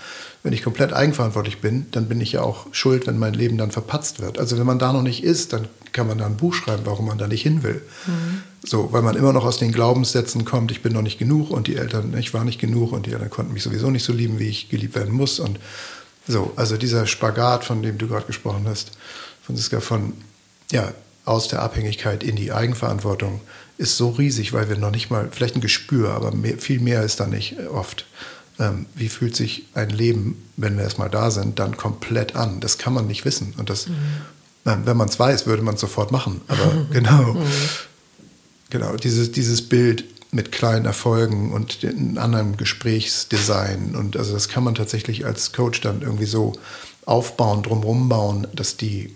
wenn 0.42 0.54
ich 0.54 0.62
komplett 0.62 0.94
eigenverantwortlich 0.94 1.60
bin, 1.60 1.86
dann 1.90 2.06
bin 2.06 2.20
ich 2.20 2.32
ja 2.32 2.42
auch 2.42 2.68
schuld, 2.72 3.06
wenn 3.06 3.18
mein 3.18 3.34
Leben 3.34 3.58
dann 3.58 3.70
verpatzt 3.70 4.20
wird. 4.20 4.38
Also 4.38 4.58
wenn 4.58 4.64
man 4.64 4.78
da 4.78 4.94
noch 4.94 5.02
nicht 5.02 5.22
ist, 5.22 5.52
dann 5.52 5.68
kann 5.92 6.06
man 6.06 6.18
da 6.18 6.26
ein 6.26 6.36
Buch 6.36 6.54
schreiben, 6.54 6.82
warum 6.84 7.06
man 7.06 7.18
da 7.18 7.26
nicht 7.26 7.42
hin 7.42 7.62
will. 7.62 7.82
Mhm. 8.06 8.42
So, 8.64 8.92
weil 8.92 9.02
man 9.02 9.16
immer 9.16 9.32
noch 9.32 9.44
aus 9.44 9.58
den 9.58 9.72
Glaubenssätzen 9.72 10.44
kommt, 10.44 10.70
ich 10.70 10.82
bin 10.82 10.92
noch 10.92 11.02
nicht 11.02 11.18
genug 11.18 11.50
und 11.50 11.66
die 11.66 11.76
Eltern, 11.76 12.16
ich 12.16 12.32
war 12.32 12.44
nicht 12.44 12.60
genug 12.60 12.92
und 12.92 13.06
die 13.06 13.12
Eltern 13.12 13.30
konnten 13.30 13.52
mich 13.52 13.62
sowieso 13.62 13.90
nicht 13.90 14.04
so 14.04 14.12
lieben, 14.12 14.38
wie 14.38 14.48
ich 14.48 14.68
geliebt 14.68 14.94
werden 14.94 15.12
muss. 15.12 15.38
Und 15.38 15.58
so, 16.26 16.52
also 16.56 16.76
dieser 16.76 17.06
Spagat, 17.06 17.64
von 17.64 17.82
dem 17.82 17.98
du 17.98 18.08
gerade 18.08 18.26
gesprochen 18.26 18.64
hast, 18.66 18.92
Franziska, 19.44 19.80
von 19.80 20.12
ja, 20.70 20.92
aus 21.24 21.48
der 21.48 21.62
Abhängigkeit 21.62 22.22
in 22.22 22.36
die 22.36 22.52
Eigenverantwortung 22.52 23.40
ist 23.78 23.96
so 23.96 24.10
riesig, 24.10 24.52
weil 24.52 24.68
wir 24.68 24.76
noch 24.76 24.90
nicht 24.90 25.08
mal, 25.10 25.28
vielleicht 25.30 25.56
ein 25.56 25.60
Gespür, 25.60 26.10
aber 26.10 26.32
mehr, 26.32 26.58
viel 26.58 26.80
mehr 26.80 27.04
ist 27.04 27.20
da 27.20 27.26
nicht 27.26 27.58
äh, 27.58 27.66
oft. 27.66 28.04
Ähm, 28.58 28.86
wie 28.96 29.08
fühlt 29.08 29.36
sich 29.36 29.66
ein 29.74 29.88
Leben, 29.90 30.42
wenn 30.56 30.76
wir 30.76 30.82
erstmal 30.82 31.08
da 31.08 31.30
sind, 31.30 31.60
dann 31.60 31.76
komplett 31.76 32.34
an? 32.34 32.60
Das 32.60 32.76
kann 32.76 32.92
man 32.92 33.06
nicht 33.06 33.24
wissen. 33.24 33.54
Und 33.56 33.70
das, 33.70 33.88
mhm. 33.88 33.94
ähm, 34.66 34.82
wenn 34.84 34.96
man 34.96 35.08
es 35.08 35.18
weiß, 35.18 35.46
würde 35.46 35.62
man 35.62 35.76
es 35.76 35.80
sofort 35.80 36.10
machen. 36.10 36.40
Aber 36.48 36.86
genau, 36.92 37.34
mhm. 37.34 37.46
genau, 38.68 38.96
dieses, 38.96 39.30
dieses 39.30 39.68
Bild 39.68 40.04
mit 40.32 40.50
kleinen 40.52 40.84
Erfolgen 40.84 41.52
und 41.52 41.78
einem 41.84 42.18
anderen 42.18 42.56
Gesprächsdesign. 42.56 43.94
Und 43.94 44.16
also 44.16 44.34
das 44.34 44.48
kann 44.48 44.64
man 44.64 44.74
tatsächlich 44.74 45.24
als 45.24 45.52
Coach 45.52 45.80
dann 45.80 46.02
irgendwie 46.02 46.26
so 46.26 46.52
aufbauen, 47.06 47.62
drumherum 47.62 48.08
bauen, 48.08 48.46
dass 48.52 48.76
die 48.76 49.14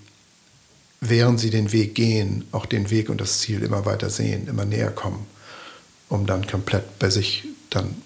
während 1.04 1.40
sie 1.40 1.50
den 1.50 1.72
Weg 1.72 1.96
gehen, 1.96 2.44
auch 2.52 2.64
den 2.64 2.88
Weg 2.90 3.10
und 3.10 3.20
das 3.20 3.40
Ziel 3.40 3.62
immer 3.62 3.84
weiter 3.84 4.08
sehen, 4.08 4.46
immer 4.46 4.64
näher 4.64 4.92
kommen, 4.92 5.26
um 6.08 6.26
dann 6.26 6.46
komplett 6.46 7.00
bei 7.00 7.10
sich 7.10 7.48
dann 7.70 7.96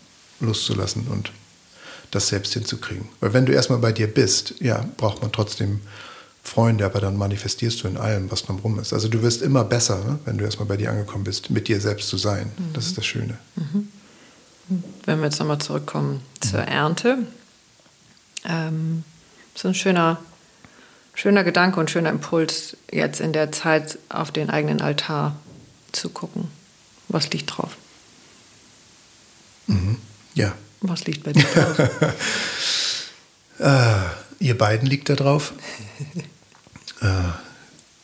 loszulassen 0.41 1.07
und 1.09 1.31
das 2.11 2.29
selbst 2.29 2.55
hinzukriegen. 2.55 3.07
Weil 3.21 3.35
wenn 3.35 3.45
du 3.45 3.53
erstmal 3.53 3.81
bei 3.81 3.93
dir 3.93 4.07
bist, 4.07 4.55
ja, 4.61 4.89
braucht 4.97 5.21
man 5.21 5.31
trotzdem 5.31 5.83
Freunde, 6.43 6.87
aber 6.87 7.01
dann 7.01 7.19
manifestierst 7.19 7.83
du 7.83 7.89
in 7.89 7.99
allem, 7.99 8.31
was 8.31 8.45
drumherum 8.45 8.79
ist. 8.79 8.95
Also 8.95 9.09
du 9.09 9.21
wirst 9.21 9.43
immer 9.43 9.65
besser, 9.65 10.03
ne, 10.03 10.19
wenn 10.25 10.39
du 10.39 10.45
erstmal 10.45 10.67
bei 10.67 10.79
dir 10.79 10.91
angekommen 10.91 11.25
bist, 11.25 11.51
mit 11.51 11.69
dir 11.69 11.81
selbst 11.83 12.09
zu 12.09 12.17
sein. 12.17 12.51
Mhm. 12.57 12.73
Das 12.73 12.87
ist 12.87 12.97
das 12.97 13.05
Schöne. 13.05 13.37
Mhm. 13.57 13.89
Wenn 15.05 15.19
wir 15.19 15.27
jetzt 15.27 15.39
nochmal 15.39 15.59
zurückkommen 15.59 16.23
zur 16.41 16.61
Ernte, 16.61 17.19
ähm, 18.49 19.05
so 19.55 19.69
ein 19.69 19.75
schöner 19.75 20.19
schöner 21.17 21.43
Gedanke 21.43 21.81
und 21.81 21.91
schöner 21.91 22.11
Impuls, 22.11 22.77
jetzt 22.93 23.21
in 23.21 23.33
der 23.33 23.51
Zeit 23.51 23.99
auf 24.09 24.31
den 24.31 24.51
eigenen 24.51 24.81
Altar 24.81 25.35
zu 25.91 26.11
gucken. 26.11 26.49
Was 27.09 27.31
liegt 27.31 27.57
drauf? 27.57 27.77
Mhm. 29.67 29.97
Ja. 30.35 30.53
Was 30.83 31.07
liegt 31.07 31.25
bei 31.25 31.33
dir 31.33 31.43
drauf? 31.43 31.79
äh, 33.59 34.45
ihr 34.45 34.57
beiden 34.57 34.87
liegt 34.87 35.09
da 35.09 35.15
drauf. 35.15 35.55
äh, 37.01 37.07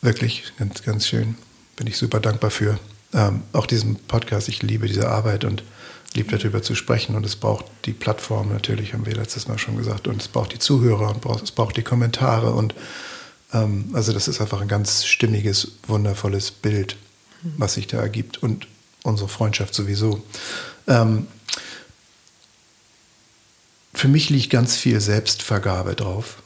wirklich, 0.01 0.51
ganz, 0.57 0.81
ganz 0.83 1.07
schön. 1.07 1.35
Bin 1.75 1.87
ich 1.87 1.97
super 1.97 2.19
dankbar 2.19 2.49
für. 2.49 2.79
Ähm, 3.13 3.43
auch 3.53 3.67
diesen 3.67 3.95
Podcast, 3.95 4.49
ich 4.49 4.63
liebe 4.63 4.87
diese 4.87 5.07
Arbeit 5.07 5.45
und 5.45 5.63
lieb 6.15 6.29
darüber 6.29 6.61
zu 6.61 6.75
sprechen 6.75 7.15
und 7.15 7.25
es 7.25 7.35
braucht 7.35 7.65
die 7.85 7.93
Plattform 7.93 8.49
natürlich, 8.49 8.93
haben 8.93 9.05
wir 9.05 9.15
letztes 9.15 9.47
Mal 9.47 9.57
schon 9.57 9.77
gesagt, 9.77 10.07
und 10.07 10.21
es 10.21 10.27
braucht 10.27 10.53
die 10.53 10.59
Zuhörer 10.59 11.09
und 11.09 11.25
es 11.41 11.51
braucht 11.51 11.77
die 11.77 11.83
Kommentare 11.83 12.53
und 12.53 12.75
ähm, 13.53 13.89
also 13.93 14.13
das 14.13 14.27
ist 14.27 14.41
einfach 14.41 14.61
ein 14.61 14.67
ganz 14.67 15.05
stimmiges, 15.05 15.73
wundervolles 15.87 16.51
Bild, 16.51 16.97
was 17.57 17.73
sich 17.73 17.87
da 17.87 17.97
ergibt 17.97 18.41
und 18.41 18.67
unsere 19.03 19.27
Freundschaft 19.27 19.73
sowieso. 19.73 20.23
Ähm, 20.87 21.27
für 23.93 24.07
mich 24.07 24.29
liegt 24.29 24.49
ganz 24.49 24.75
viel 24.75 24.99
Selbstvergabe 24.99 25.95
drauf. 25.95 26.41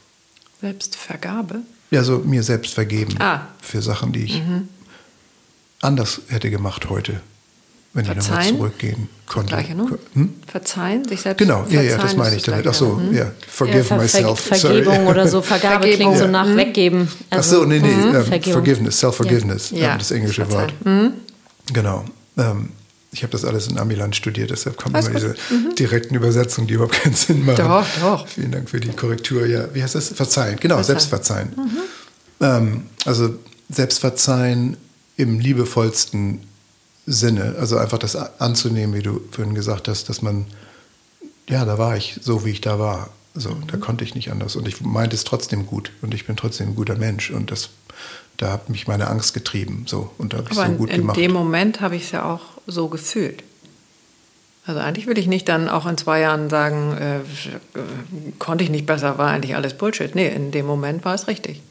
Selbstvergabe? 0.60 1.62
Ja, 1.90 2.04
so 2.04 2.18
mir 2.18 2.42
selbst 2.42 2.74
vergeben 2.74 3.14
ah. 3.20 3.46
für 3.62 3.80
Sachen, 3.80 4.12
die 4.12 4.24
ich 4.24 4.42
mhm. 4.42 4.68
anders 5.80 6.20
hätte 6.28 6.50
gemacht 6.50 6.90
heute 6.90 7.20
wenn 7.94 8.04
verzeihen, 8.04 8.40
ich 8.40 8.52
nochmal 8.52 8.70
zurückgehen 8.70 9.08
konnte. 9.26 9.48
Gleiche, 9.48 9.74
ne? 9.74 9.98
hm? 10.14 10.34
Verzeihen, 10.46 11.08
sich 11.08 11.20
selbst 11.20 11.38
Genau, 11.38 11.64
ja, 11.68 11.82
ja, 11.82 11.96
das 11.96 12.16
meine 12.16 12.36
ich 12.36 12.42
damit. 12.42 12.66
Ach 12.66 12.74
so, 12.74 12.94
mhm. 12.94 13.14
ja, 13.14 13.32
forgive 13.48 13.78
ja, 13.78 13.84
ver 13.84 13.96
myself. 13.96 14.40
Ver 14.40 14.56
Vergebung 14.56 14.94
Sorry. 14.94 15.06
oder 15.08 15.28
so, 15.28 15.42
Vergabe 15.42 15.86
Vergebung. 15.86 16.12
klingt 16.12 16.18
so 16.18 16.26
nach 16.26 16.46
mhm. 16.46 16.56
weggeben. 16.56 17.08
Also, 17.30 17.56
Ach 17.56 17.60
so, 17.60 17.64
nee, 17.64 17.78
nee, 17.80 17.88
mhm. 17.88 18.14
ähm, 18.14 18.42
Forgiveness, 18.52 18.98
Self-Forgiveness, 19.00 19.70
ja. 19.70 19.92
ähm, 19.92 19.98
das 19.98 20.10
englische 20.10 20.44
Verzeihen. 20.44 20.72
Wort. 20.84 20.86
Mhm. 20.86 21.12
Genau. 21.72 22.04
Ähm, 22.36 22.68
ich 23.10 23.22
habe 23.22 23.32
das 23.32 23.44
alles 23.44 23.68
in 23.68 23.78
Amiland 23.78 24.14
studiert, 24.14 24.50
deshalb 24.50 24.76
kommen 24.76 24.94
immer 24.94 25.10
diese 25.10 25.34
mhm. 25.50 25.74
direkten 25.74 26.14
Übersetzungen, 26.14 26.66
die 26.68 26.74
überhaupt 26.74 26.94
keinen 27.02 27.14
Sinn 27.14 27.44
machen. 27.44 27.56
Doch, 27.56 27.86
doch. 28.00 28.28
Vielen 28.28 28.52
Dank 28.52 28.68
für 28.68 28.80
die 28.80 28.90
Korrektur. 28.90 29.46
Ja, 29.46 29.74
wie 29.74 29.82
heißt 29.82 29.94
das? 29.94 30.08
Verzeihen, 30.08 30.58
genau, 30.60 30.76
Verzeihen. 30.76 30.98
Selbstverzeihen. 30.98 31.48
Mhm. 31.56 31.78
Ähm, 32.40 32.82
also 33.06 33.34
Selbstverzeihen 33.70 34.76
im 35.16 35.40
liebevollsten 35.40 36.40
Sinne. 37.08 37.56
Also 37.58 37.78
einfach 37.78 37.98
das 37.98 38.16
anzunehmen, 38.16 38.94
wie 38.94 39.02
du 39.02 39.20
vorhin 39.30 39.54
gesagt 39.54 39.88
hast, 39.88 40.08
dass 40.08 40.22
man, 40.22 40.46
ja, 41.48 41.64
da 41.64 41.78
war 41.78 41.96
ich 41.96 42.18
so, 42.22 42.44
wie 42.44 42.50
ich 42.50 42.60
da 42.60 42.78
war. 42.78 43.10
So, 43.34 43.50
mhm. 43.50 43.66
da 43.66 43.76
konnte 43.78 44.04
ich 44.04 44.14
nicht 44.14 44.30
anders. 44.30 44.56
Und 44.56 44.68
ich 44.68 44.80
meinte 44.80 45.16
es 45.16 45.24
trotzdem 45.24 45.66
gut. 45.66 45.92
Und 46.02 46.12
ich 46.12 46.26
bin 46.26 46.36
trotzdem 46.36 46.68
ein 46.68 46.74
guter 46.74 46.96
Mensch. 46.96 47.30
Und 47.30 47.50
das, 47.50 47.70
da 48.36 48.52
hat 48.52 48.68
mich 48.68 48.86
meine 48.86 49.08
Angst 49.08 49.32
getrieben. 49.32 49.84
So, 49.86 50.10
und 50.18 50.32
da 50.32 50.38
habe 50.38 50.48
ich 50.50 50.56
so 50.56 50.64
gut 50.64 50.90
in 50.90 50.98
gemacht. 50.98 51.16
In 51.16 51.22
dem 51.22 51.32
Moment 51.32 51.80
habe 51.80 51.96
ich 51.96 52.04
es 52.04 52.10
ja 52.10 52.24
auch 52.24 52.42
so 52.66 52.88
gefühlt. 52.88 53.42
Also 54.66 54.80
eigentlich 54.80 55.06
will 55.06 55.16
ich 55.16 55.26
nicht 55.26 55.48
dann 55.48 55.66
auch 55.66 55.86
in 55.86 55.96
zwei 55.96 56.20
Jahren 56.20 56.50
sagen, 56.50 56.92
äh, 56.98 57.20
konnte 58.38 58.64
ich 58.64 58.68
nicht 58.68 58.84
besser, 58.84 59.16
war 59.16 59.30
eigentlich 59.30 59.56
alles 59.56 59.72
Bullshit. 59.72 60.14
Nee, 60.14 60.28
in 60.28 60.50
dem 60.50 60.66
Moment 60.66 61.06
war 61.06 61.14
es 61.14 61.26
richtig. 61.26 61.62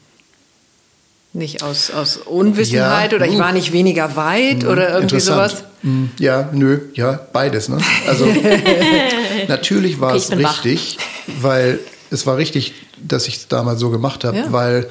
Nicht 1.32 1.62
aus, 1.62 1.90
aus 1.90 2.16
Unwissenheit 2.16 3.12
ja, 3.12 3.16
oder 3.16 3.26
ich 3.26 3.34
uh. 3.34 3.38
war 3.38 3.52
nicht 3.52 3.72
weniger 3.72 4.16
weit 4.16 4.64
uh, 4.64 4.68
oder 4.68 4.90
irgendwie 4.90 5.20
sowas? 5.20 5.64
Mm, 5.82 6.06
ja, 6.18 6.48
nö, 6.52 6.80
ja, 6.94 7.20
beides. 7.32 7.68
Ne? 7.68 7.78
Also 8.06 8.26
natürlich 9.48 10.00
war 10.00 10.14
okay, 10.14 10.18
es 10.18 10.30
richtig, 10.32 10.96
wach. 10.98 11.34
weil 11.42 11.78
es 12.10 12.26
war 12.26 12.38
richtig, 12.38 12.74
dass 12.96 13.28
ich 13.28 13.36
es 13.36 13.48
damals 13.48 13.78
so 13.78 13.90
gemacht 13.90 14.24
habe, 14.24 14.38
ja. 14.38 14.52
weil 14.52 14.88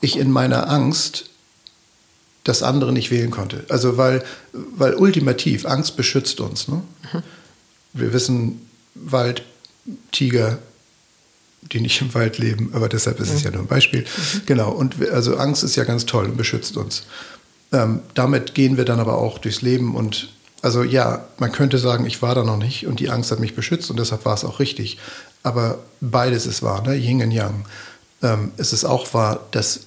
ich 0.00 0.18
in 0.18 0.30
meiner 0.30 0.68
Angst 0.68 1.26
das 2.44 2.62
andere 2.62 2.92
nicht 2.92 3.10
wählen 3.10 3.30
konnte. 3.30 3.64
Also 3.68 3.96
weil, 3.96 4.22
weil 4.52 4.94
ultimativ 4.94 5.66
Angst 5.66 5.96
beschützt 5.96 6.40
uns. 6.40 6.68
Ne? 6.68 6.82
Mhm. 7.12 7.22
Wir 7.92 8.12
wissen, 8.12 8.68
Wald, 8.94 9.42
Tiger, 10.12 10.58
die 11.62 11.80
nicht 11.80 12.00
im 12.00 12.12
Wald 12.14 12.38
leben, 12.38 12.70
aber 12.72 12.88
deshalb 12.88 13.20
ist 13.20 13.32
es 13.32 13.42
ja 13.42 13.50
nur 13.50 13.60
ein 13.60 13.66
Beispiel. 13.66 14.00
Mhm. 14.00 14.42
Genau, 14.46 14.70
und 14.70 14.96
also 15.10 15.36
Angst 15.36 15.62
ist 15.62 15.76
ja 15.76 15.84
ganz 15.84 16.06
toll 16.06 16.26
und 16.26 16.36
beschützt 16.36 16.76
uns. 16.76 17.04
Ähm, 17.72 18.00
damit 18.14 18.54
gehen 18.54 18.76
wir 18.76 18.84
dann 18.84 18.98
aber 18.98 19.18
auch 19.18 19.38
durchs 19.38 19.62
Leben 19.62 19.94
und 19.94 20.30
also 20.62 20.82
ja, 20.82 21.24
man 21.38 21.52
könnte 21.52 21.78
sagen, 21.78 22.04
ich 22.04 22.20
war 22.20 22.34
da 22.34 22.44
noch 22.44 22.58
nicht 22.58 22.86
und 22.86 23.00
die 23.00 23.08
Angst 23.08 23.30
hat 23.30 23.40
mich 23.40 23.54
beschützt 23.54 23.90
und 23.90 23.98
deshalb 23.98 24.24
war 24.24 24.34
es 24.34 24.44
auch 24.44 24.60
richtig. 24.60 24.98
Aber 25.42 25.78
beides 26.00 26.46
ist 26.46 26.62
wahr, 26.62 26.82
ne? 26.82 26.94
Yin 26.96 27.22
und 27.22 27.30
Yang. 27.30 27.64
Ähm, 28.22 28.52
es 28.58 28.72
ist 28.72 28.84
auch 28.84 29.14
wahr, 29.14 29.40
dass 29.52 29.80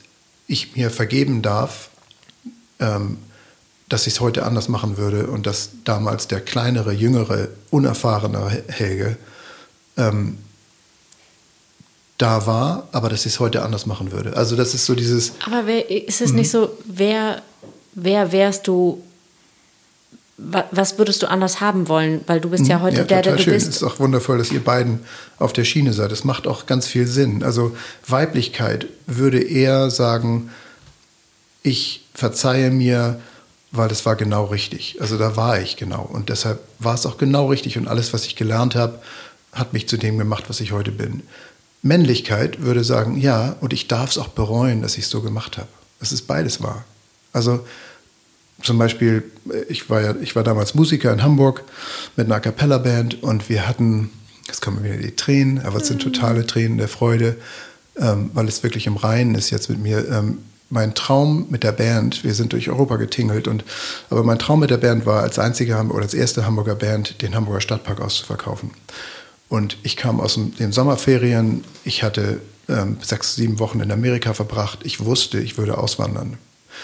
ich 0.47 0.75
mir 0.75 0.89
vergeben 0.89 1.41
darf, 1.43 1.89
ähm, 2.79 3.17
dass 3.87 4.07
ich 4.07 4.13
es 4.13 4.19
heute 4.19 4.43
anders 4.45 4.67
machen 4.67 4.97
würde 4.97 5.27
und 5.27 5.45
dass 5.45 5.69
damals 5.83 6.27
der 6.27 6.41
kleinere, 6.41 6.91
jüngere, 6.91 7.49
unerfahrene 7.69 8.63
Helge 8.67 9.17
ähm, 9.97 10.39
da 12.23 12.45
war, 12.45 12.87
aber 12.93 13.09
dass 13.09 13.25
ich 13.25 13.33
es 13.33 13.39
heute 13.39 13.63
anders 13.63 13.85
machen 13.85 14.11
würde. 14.11 14.37
Also 14.37 14.55
das 14.55 14.73
ist 14.73 14.85
so 14.85 14.95
dieses. 14.95 15.33
Aber 15.45 15.67
wer, 15.67 15.89
ist 15.89 16.21
es 16.21 16.31
nicht 16.31 16.49
so, 16.49 16.71
wer, 16.85 17.41
wer 17.93 18.31
wärst 18.31 18.67
du, 18.67 19.03
was 20.37 20.97
würdest 20.97 21.21
du 21.21 21.29
anders 21.29 21.59
haben 21.59 21.89
wollen? 21.89 22.21
Weil 22.25 22.39
du 22.39 22.49
bist 22.49 22.67
ja 22.67 22.79
mhm. 22.79 22.83
heute 22.83 22.97
ja, 22.97 23.03
der, 23.03 23.21
der 23.23 23.35
du 23.35 23.43
schön. 23.43 23.53
bist. 23.53 23.67
Es 23.67 23.75
ist 23.77 23.83
auch 23.83 23.99
wundervoll, 23.99 24.37
dass 24.37 24.51
ihr 24.51 24.63
beiden 24.63 25.01
auf 25.37 25.51
der 25.51 25.65
Schiene 25.65 25.91
seid. 25.91 26.11
Das 26.11 26.23
macht 26.23 26.47
auch 26.47 26.65
ganz 26.65 26.87
viel 26.87 27.07
Sinn. 27.07 27.43
Also 27.43 27.75
Weiblichkeit 28.07 28.87
würde 29.05 29.43
eher 29.43 29.89
sagen, 29.89 30.49
ich 31.61 32.05
verzeihe 32.13 32.71
mir 32.71 33.19
weil 33.75 33.89
das 33.89 34.05
war 34.05 34.15
genau 34.15 34.45
richtig. 34.45 34.97
Also 35.01 35.17
da 35.17 35.35
war 35.35 35.59
ich 35.59 35.77
genau. 35.77 36.03
Und 36.03 36.29
deshalb 36.29 36.59
war 36.77 36.93
es 36.93 37.07
auch 37.07 37.17
genau 37.17 37.47
richtig. 37.47 37.75
Und 37.75 37.87
alles, 37.87 38.13
was 38.13 38.27
ich 38.27 38.35
gelernt 38.35 38.75
habe, 38.75 38.99
hat 39.51 39.73
mich 39.73 39.89
zu 39.89 39.97
dem 39.97 40.19
gemacht, 40.19 40.43
was 40.47 40.59
ich 40.59 40.73
heute 40.73 40.91
bin. 40.91 41.23
Männlichkeit 41.83 42.61
würde 42.61 42.83
sagen, 42.83 43.17
ja, 43.17 43.57
und 43.59 43.73
ich 43.73 43.87
darf 43.87 44.11
es 44.11 44.17
auch 44.17 44.29
bereuen, 44.29 44.81
dass 44.81 44.97
ich 44.97 45.03
es 45.03 45.09
so 45.09 45.21
gemacht 45.21 45.57
habe. 45.57 45.67
Es 45.99 46.11
ist 46.11 46.27
beides 46.27 46.63
wahr. 46.63 46.85
Also 47.33 47.65
zum 48.63 48.77
Beispiel, 48.77 49.23
ich 49.67 49.89
war 49.89 50.01
ja, 50.01 50.15
ich 50.21 50.35
war 50.35 50.43
damals 50.43 50.73
Musiker 50.73 51.11
in 51.11 51.21
Hamburg 51.21 51.63
mit 52.15 52.27
einer 52.27 52.35
A 52.35 52.39
cappella 52.39 52.77
Band 52.77 53.21
und 53.21 53.49
wir 53.49 53.67
hatten, 53.67 54.09
jetzt 54.47 54.61
kommen 54.61 54.83
wieder 54.83 54.95
die 54.95 55.15
Tränen, 55.15 55.61
aber 55.63 55.77
es 55.77 55.87
sind 55.87 56.05
mhm. 56.05 56.13
totale 56.13 56.45
Tränen 56.45 56.77
der 56.77 56.87
Freude, 56.87 57.35
ähm, 57.97 58.31
weil 58.33 58.47
es 58.47 58.63
wirklich 58.63 58.87
im 58.87 58.95
Reinen 58.95 59.35
ist 59.35 59.49
jetzt 59.49 59.69
mit 59.69 59.79
mir. 59.79 60.07
Ähm, 60.09 60.39
mein 60.69 60.95
Traum 60.95 61.47
mit 61.49 61.63
der 61.63 61.71
Band, 61.73 62.23
wir 62.23 62.33
sind 62.33 62.53
durch 62.53 62.67
Europa 62.69 62.95
getingelt 62.95 63.47
und 63.47 63.63
aber 64.09 64.23
mein 64.23 64.39
Traum 64.39 64.59
mit 64.59 64.71
der 64.71 64.77
Band 64.77 65.05
war 65.05 65.21
als 65.21 65.37
einzige 65.37 65.75
oder 65.77 66.01
als 66.01 66.15
erste 66.15 66.45
Hamburger 66.45 66.73
Band 66.73 67.21
den 67.21 67.35
Hamburger 67.35 67.61
Stadtpark 67.61 68.01
auszuverkaufen. 68.01 68.71
Und 69.53 69.77
ich 69.83 69.97
kam 69.97 70.19
aus 70.19 70.33
den 70.57 70.71
Sommerferien, 70.71 71.63
ich 71.83 72.01
hatte 72.01 72.41
ähm, 72.67 72.97
sechs, 73.03 73.35
sieben 73.35 73.59
Wochen 73.59 73.81
in 73.81 73.91
Amerika 73.91 74.33
verbracht. 74.33 74.79
Ich 74.81 75.05
wusste, 75.05 75.37
ich 75.37 75.59
würde 75.59 75.77
auswandern. 75.77 76.39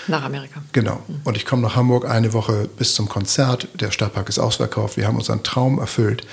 Nach 0.05 0.23
Amerika. 0.23 0.61
Genau. 0.71 1.01
Und 1.23 1.35
ich 1.35 1.47
komme 1.47 1.63
nach 1.63 1.75
Hamburg 1.75 2.07
eine 2.07 2.31
Woche 2.31 2.69
bis 2.77 2.93
zum 2.93 3.09
Konzert. 3.09 3.69
Der 3.73 3.89
Stadtpark 3.89 4.29
ist 4.29 4.37
ausverkauft. 4.37 4.97
Wir 4.97 5.07
haben 5.07 5.15
unseren 5.15 5.41
Traum 5.41 5.79
erfüllt. 5.79 6.27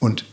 Und, 0.00 0.24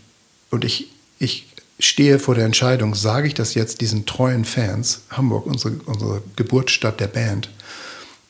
und 0.49 0.65
ich, 0.65 0.87
ich 1.19 1.45
stehe 1.77 2.17
vor 2.17 2.33
der 2.33 2.45
Entscheidung, 2.45 2.95
sage 2.95 3.27
ich 3.27 3.35
das 3.35 3.53
jetzt 3.53 3.79
diesen 3.81 4.07
treuen 4.07 4.45
Fans, 4.45 5.01
Hamburg, 5.11 5.45
unsere, 5.45 5.75
unsere 5.85 6.23
Geburtsstadt 6.35 6.99
der 6.99 7.09
Band, 7.09 7.51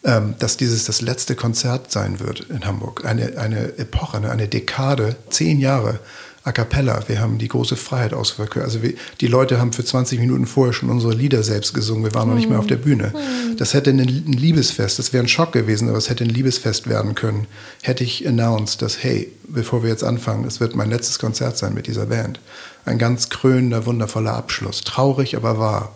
ähm, 0.03 0.35
dass 0.39 0.57
dieses 0.57 0.83
das 0.83 0.99
letzte 0.99 1.37
Konzert 1.37 1.89
sein 1.89 2.19
wird 2.19 2.41
in 2.49 2.65
Hamburg. 2.65 3.05
Eine, 3.05 3.37
eine 3.37 3.77
Epoche, 3.77 4.17
eine, 4.17 4.29
eine 4.29 4.49
Dekade, 4.49 5.15
zehn 5.29 5.61
Jahre 5.61 6.01
a 6.45 6.51
cappella. 6.51 7.01
Wir 7.07 7.21
haben 7.21 7.37
die 7.37 7.47
große 7.47 7.77
Freiheit 7.77 8.13
ausgewirkt. 8.13 8.57
Also 8.57 8.81
wir, 8.81 8.93
die 9.21 9.27
Leute 9.27 9.59
haben 9.59 9.71
für 9.71 9.85
20 9.85 10.19
Minuten 10.19 10.45
vorher 10.45 10.73
schon 10.73 10.89
unsere 10.89 11.13
Lieder 11.13 11.41
selbst 11.41 11.73
gesungen. 11.73 12.03
Wir 12.03 12.13
waren 12.13 12.27
noch 12.27 12.35
nicht 12.35 12.49
mehr 12.49 12.59
auf 12.59 12.67
der 12.67 12.75
Bühne. 12.75 13.13
Hm. 13.13 13.57
Das 13.57 13.73
hätte 13.73 13.91
ein 13.91 13.99
Liebesfest, 13.99 14.99
das 14.99 15.13
wäre 15.13 15.23
ein 15.23 15.29
Schock 15.29 15.53
gewesen, 15.53 15.87
aber 15.87 15.97
es 15.97 16.09
hätte 16.09 16.25
ein 16.25 16.29
Liebesfest 16.29 16.87
werden 16.89 17.15
können. 17.15 17.47
Hätte 17.81 18.03
ich 18.03 18.27
announced, 18.27 18.81
dass, 18.81 19.03
hey, 19.03 19.31
bevor 19.47 19.83
wir 19.83 19.89
jetzt 19.89 20.03
anfangen, 20.03 20.45
es 20.45 20.59
wird 20.59 20.75
mein 20.75 20.89
letztes 20.89 21.17
Konzert 21.17 21.57
sein 21.57 21.73
mit 21.73 21.87
dieser 21.87 22.07
Band. 22.07 22.41
Ein 22.85 22.97
ganz 22.97 23.29
krönender, 23.29 23.85
wundervoller 23.85 24.33
Abschluss. 24.33 24.81
Traurig, 24.81 25.37
aber 25.37 25.57
wahr. 25.57 25.93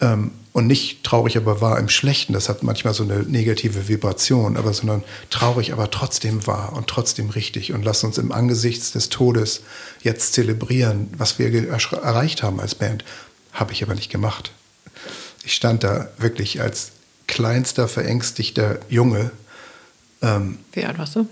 Ähm, 0.00 0.32
und 0.52 0.66
nicht 0.66 1.04
traurig, 1.04 1.36
aber 1.36 1.60
wahr 1.60 1.78
im 1.78 1.88
Schlechten. 1.88 2.32
Das 2.32 2.48
hat 2.48 2.62
manchmal 2.62 2.92
so 2.92 3.04
eine 3.04 3.20
negative 3.20 3.88
Vibration, 3.88 4.56
aber 4.56 4.72
sondern 4.72 5.04
traurig, 5.30 5.72
aber 5.72 5.90
trotzdem 5.90 6.46
wahr 6.46 6.72
und 6.72 6.88
trotzdem 6.88 7.30
richtig. 7.30 7.72
Und 7.72 7.84
lass 7.84 8.02
uns 8.02 8.18
im 8.18 8.32
Angesicht 8.32 8.94
des 8.94 9.10
Todes 9.10 9.62
jetzt 10.02 10.32
zelebrieren, 10.32 11.08
was 11.16 11.38
wir 11.38 11.52
erreicht 11.70 12.42
haben 12.42 12.60
als 12.60 12.74
Band. 12.74 13.04
Habe 13.52 13.72
ich 13.72 13.82
aber 13.82 13.94
nicht 13.94 14.10
gemacht. 14.10 14.50
Ich 15.44 15.54
stand 15.54 15.84
da 15.84 16.08
wirklich 16.18 16.60
als 16.60 16.92
kleinster, 17.28 17.86
verängstigter 17.86 18.80
Junge. 18.88 19.30
Ähm, 20.20 20.58
Wie 20.72 20.84
alt 20.84 20.98
warst 20.98 21.14
du? 21.14 21.28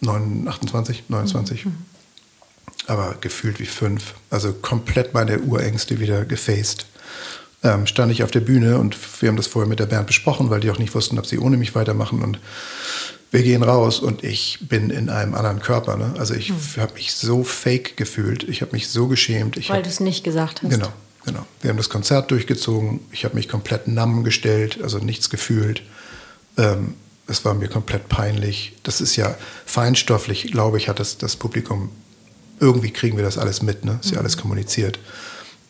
29, 0.00 0.48
28, 0.48 1.04
29. 1.08 1.64
Mhm. 1.66 1.76
Aber 2.86 3.16
gefühlt 3.20 3.60
wie 3.60 3.66
fünf. 3.66 4.14
Also 4.30 4.54
komplett 4.54 5.12
meine 5.12 5.40
Urängste 5.40 6.00
wieder 6.00 6.24
gefaced 6.24 6.86
ähm, 7.66 7.86
stand 7.86 8.12
ich 8.12 8.22
auf 8.22 8.30
der 8.30 8.40
Bühne 8.40 8.78
und 8.78 8.96
wir 9.20 9.28
haben 9.28 9.36
das 9.36 9.48
vorher 9.48 9.68
mit 9.68 9.80
der 9.80 9.86
Band 9.86 10.06
besprochen, 10.06 10.50
weil 10.50 10.60
die 10.60 10.70
auch 10.70 10.78
nicht 10.78 10.94
wussten, 10.94 11.18
ob 11.18 11.26
sie 11.26 11.38
ohne 11.38 11.56
mich 11.56 11.74
weitermachen 11.74 12.22
und 12.22 12.38
wir 13.32 13.42
gehen 13.42 13.62
raus 13.62 13.98
und 13.98 14.22
ich 14.22 14.58
bin 14.62 14.90
in 14.90 15.10
einem 15.10 15.34
anderen 15.34 15.60
Körper. 15.60 15.96
Ne? 15.96 16.14
Also 16.16 16.34
ich 16.34 16.50
hm. 16.50 16.56
habe 16.78 16.94
mich 16.94 17.12
so 17.14 17.42
fake 17.42 17.96
gefühlt, 17.96 18.44
ich 18.44 18.62
habe 18.62 18.72
mich 18.72 18.88
so 18.88 19.08
geschämt. 19.08 19.56
weil 19.68 19.82
du 19.82 19.88
es 19.88 20.00
nicht 20.00 20.22
gesagt 20.22 20.62
hast. 20.62 20.70
Genau, 20.70 20.92
genau. 21.24 21.44
Wir 21.60 21.70
haben 21.70 21.76
das 21.76 21.88
Konzert 21.88 22.30
durchgezogen, 22.30 23.00
ich 23.10 23.24
habe 23.24 23.34
mich 23.34 23.48
komplett 23.48 23.88
namm 23.88 24.22
gestellt, 24.22 24.78
also 24.82 24.98
nichts 24.98 25.28
gefühlt. 25.28 25.82
Ähm, 26.56 26.94
es 27.26 27.44
war 27.44 27.54
mir 27.54 27.68
komplett 27.68 28.08
peinlich. 28.08 28.74
Das 28.84 29.00
ist 29.00 29.16
ja 29.16 29.36
feinstofflich, 29.64 30.52
glaube 30.52 30.78
ich, 30.78 30.88
hat 30.88 31.00
das, 31.00 31.18
das 31.18 31.34
Publikum, 31.34 31.90
irgendwie 32.60 32.92
kriegen 32.92 33.16
wir 33.16 33.24
das 33.24 33.38
alles 33.38 33.60
mit, 33.60 33.84
ne? 33.84 33.98
ist 34.00 34.10
ja 34.10 34.12
mhm. 34.12 34.20
alles 34.20 34.36
kommuniziert. 34.36 35.00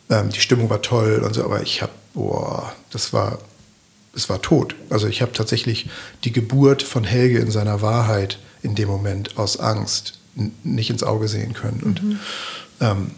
Ähm, 0.09 0.29
die 0.29 0.39
Stimmung 0.39 0.69
war 0.69 0.81
toll 0.81 1.21
und 1.25 1.33
so, 1.33 1.43
aber 1.43 1.61
ich 1.61 1.81
habe, 1.81 1.91
boah, 2.13 2.73
das 2.91 3.13
war, 3.13 3.39
es 4.15 4.29
war 4.29 4.41
tot. 4.41 4.75
Also 4.89 5.07
ich 5.07 5.21
habe 5.21 5.33
tatsächlich 5.33 5.89
die 6.23 6.31
Geburt 6.31 6.83
von 6.83 7.03
Helge 7.03 7.39
in 7.39 7.51
seiner 7.51 7.81
Wahrheit 7.81 8.39
in 8.61 8.75
dem 8.75 8.87
Moment 8.87 9.37
aus 9.37 9.59
Angst 9.59 10.19
nicht 10.63 10.89
ins 10.89 11.03
Auge 11.03 11.27
sehen 11.27 11.53
können. 11.53 11.81
Und 11.83 12.03
mhm. 12.03 12.19
ähm, 12.79 13.11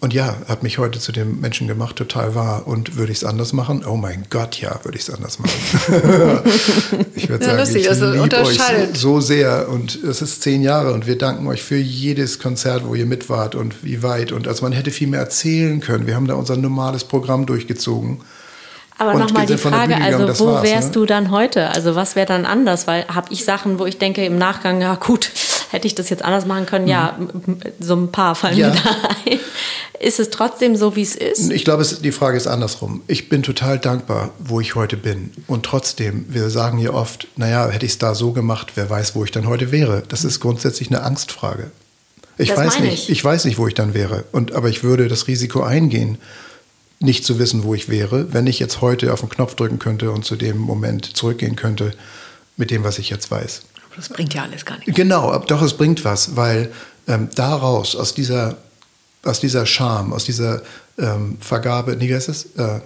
und 0.00 0.14
ja, 0.14 0.36
hat 0.46 0.62
mich 0.62 0.78
heute 0.78 1.00
zu 1.00 1.10
dem 1.10 1.40
Menschen 1.40 1.66
gemacht, 1.66 1.96
total 1.96 2.36
wahr. 2.36 2.68
Und 2.68 2.96
würde 2.96 3.10
ich 3.10 3.18
es 3.18 3.24
anders 3.24 3.52
machen? 3.52 3.84
Oh 3.84 3.96
mein 3.96 4.26
Gott, 4.30 4.60
ja, 4.60 4.78
würde 4.84 4.96
ich 4.96 5.08
es 5.08 5.10
anders 5.10 5.40
machen. 5.40 5.50
ich 7.16 7.28
würde 7.28 7.44
ja, 7.44 7.50
sagen, 7.50 7.58
lustig, 7.58 7.82
ich 7.82 7.90
also 7.90 8.10
liebe 8.10 8.36
euch 8.36 8.60
so, 8.92 8.94
so, 8.94 9.20
sehr. 9.20 9.68
Und 9.68 9.96
es 9.96 10.22
ist 10.22 10.42
zehn 10.42 10.62
Jahre 10.62 10.92
und 10.92 11.08
wir 11.08 11.18
danken 11.18 11.48
euch 11.48 11.64
für 11.64 11.76
jedes 11.76 12.38
Konzert, 12.38 12.86
wo 12.86 12.94
ihr 12.94 13.06
mit 13.06 13.28
wart 13.28 13.56
und 13.56 13.82
wie 13.82 14.04
weit. 14.04 14.30
Und 14.30 14.46
also 14.46 14.62
man 14.62 14.70
hätte 14.70 14.92
viel 14.92 15.08
mehr 15.08 15.18
erzählen 15.18 15.80
können. 15.80 16.06
Wir 16.06 16.14
haben 16.14 16.28
da 16.28 16.34
unser 16.34 16.56
normales 16.56 17.02
Programm 17.02 17.44
durchgezogen. 17.46 18.20
Aber 18.98 19.14
nochmal 19.14 19.46
die 19.46 19.58
Frage, 19.58 19.96
also 19.96 20.28
wo 20.40 20.62
wärst 20.62 20.88
ne? 20.88 20.92
du 20.92 21.06
dann 21.06 21.32
heute? 21.32 21.70
Also 21.70 21.96
was 21.96 22.14
wäre 22.14 22.26
dann 22.26 22.46
anders? 22.46 22.86
Weil 22.86 23.06
habe 23.08 23.32
ich 23.32 23.44
Sachen, 23.44 23.80
wo 23.80 23.86
ich 23.86 23.98
denke 23.98 24.24
im 24.24 24.38
Nachgang, 24.38 24.80
ja 24.80 24.94
gut, 24.94 25.30
hätte 25.70 25.86
ich 25.86 25.94
das 25.94 26.10
jetzt 26.10 26.24
anders 26.24 26.46
machen 26.46 26.66
können? 26.66 26.84
Mhm. 26.84 26.90
Ja, 26.90 27.18
so 27.80 27.94
ein 27.94 28.12
paar 28.12 28.34
fallen 28.34 28.56
ja. 28.56 28.68
mir 28.68 28.74
da 28.74 28.90
ein. 29.26 29.38
Ist 30.00 30.20
es 30.20 30.30
trotzdem 30.30 30.76
so, 30.76 30.94
wie 30.94 31.02
es 31.02 31.16
ist? 31.16 31.50
Ich 31.50 31.64
glaube, 31.64 31.84
die 31.84 32.12
Frage 32.12 32.36
ist 32.36 32.46
andersrum. 32.46 33.02
Ich 33.08 33.28
bin 33.28 33.42
total 33.42 33.78
dankbar, 33.78 34.30
wo 34.38 34.60
ich 34.60 34.76
heute 34.76 34.96
bin. 34.96 35.32
Und 35.48 35.64
trotzdem, 35.64 36.26
wir 36.28 36.50
sagen 36.50 36.78
hier 36.78 36.94
oft, 36.94 37.26
naja, 37.36 37.68
hätte 37.68 37.84
ich 37.84 37.92
es 37.92 37.98
da 37.98 38.14
so 38.14 38.32
gemacht, 38.32 38.72
wer 38.76 38.88
weiß, 38.88 39.16
wo 39.16 39.24
ich 39.24 39.32
dann 39.32 39.48
heute 39.48 39.72
wäre. 39.72 40.04
Das 40.08 40.24
ist 40.24 40.38
grundsätzlich 40.38 40.88
eine 40.88 41.02
Angstfrage. 41.02 41.72
Ich 42.36 42.50
das 42.50 42.58
weiß 42.58 42.80
nicht, 42.80 42.92
ich. 42.92 43.10
ich 43.10 43.24
weiß 43.24 43.44
nicht, 43.44 43.58
wo 43.58 43.66
ich 43.66 43.74
dann 43.74 43.92
wäre. 43.92 44.24
Und, 44.30 44.54
aber 44.54 44.68
ich 44.68 44.84
würde 44.84 45.08
das 45.08 45.26
Risiko 45.26 45.62
eingehen, 45.62 46.18
nicht 47.00 47.24
zu 47.24 47.38
wissen, 47.40 47.64
wo 47.64 47.74
ich 47.74 47.88
wäre, 47.88 48.32
wenn 48.32 48.46
ich 48.46 48.60
jetzt 48.60 48.80
heute 48.80 49.12
auf 49.12 49.20
den 49.20 49.28
Knopf 49.28 49.56
drücken 49.56 49.80
könnte 49.80 50.12
und 50.12 50.24
zu 50.24 50.36
dem 50.36 50.58
Moment 50.58 51.16
zurückgehen 51.16 51.56
könnte 51.56 51.92
mit 52.56 52.70
dem, 52.70 52.84
was 52.84 52.98
ich 52.98 53.10
jetzt 53.10 53.30
weiß. 53.30 53.62
Das 53.98 54.08
bringt 54.08 54.32
ja 54.32 54.44
alles 54.44 54.64
gar 54.64 54.78
nichts. 54.78 54.94
Genau, 54.94 55.36
doch, 55.40 55.60
es 55.60 55.74
bringt 55.74 56.04
was, 56.04 56.36
weil 56.36 56.72
ähm, 57.06 57.28
daraus, 57.34 57.94
aus 57.94 58.14
dieser 58.14 58.56
aus 59.24 59.40
dieser 59.40 59.66
Scham, 59.66 60.12
aus 60.12 60.24
dieser 60.24 60.62
ähm, 60.96 61.38
Vergabe, 61.40 62.00
wie 62.00 62.14
heißt 62.14 62.28
es? 62.28 62.46
Äh, 62.56 62.80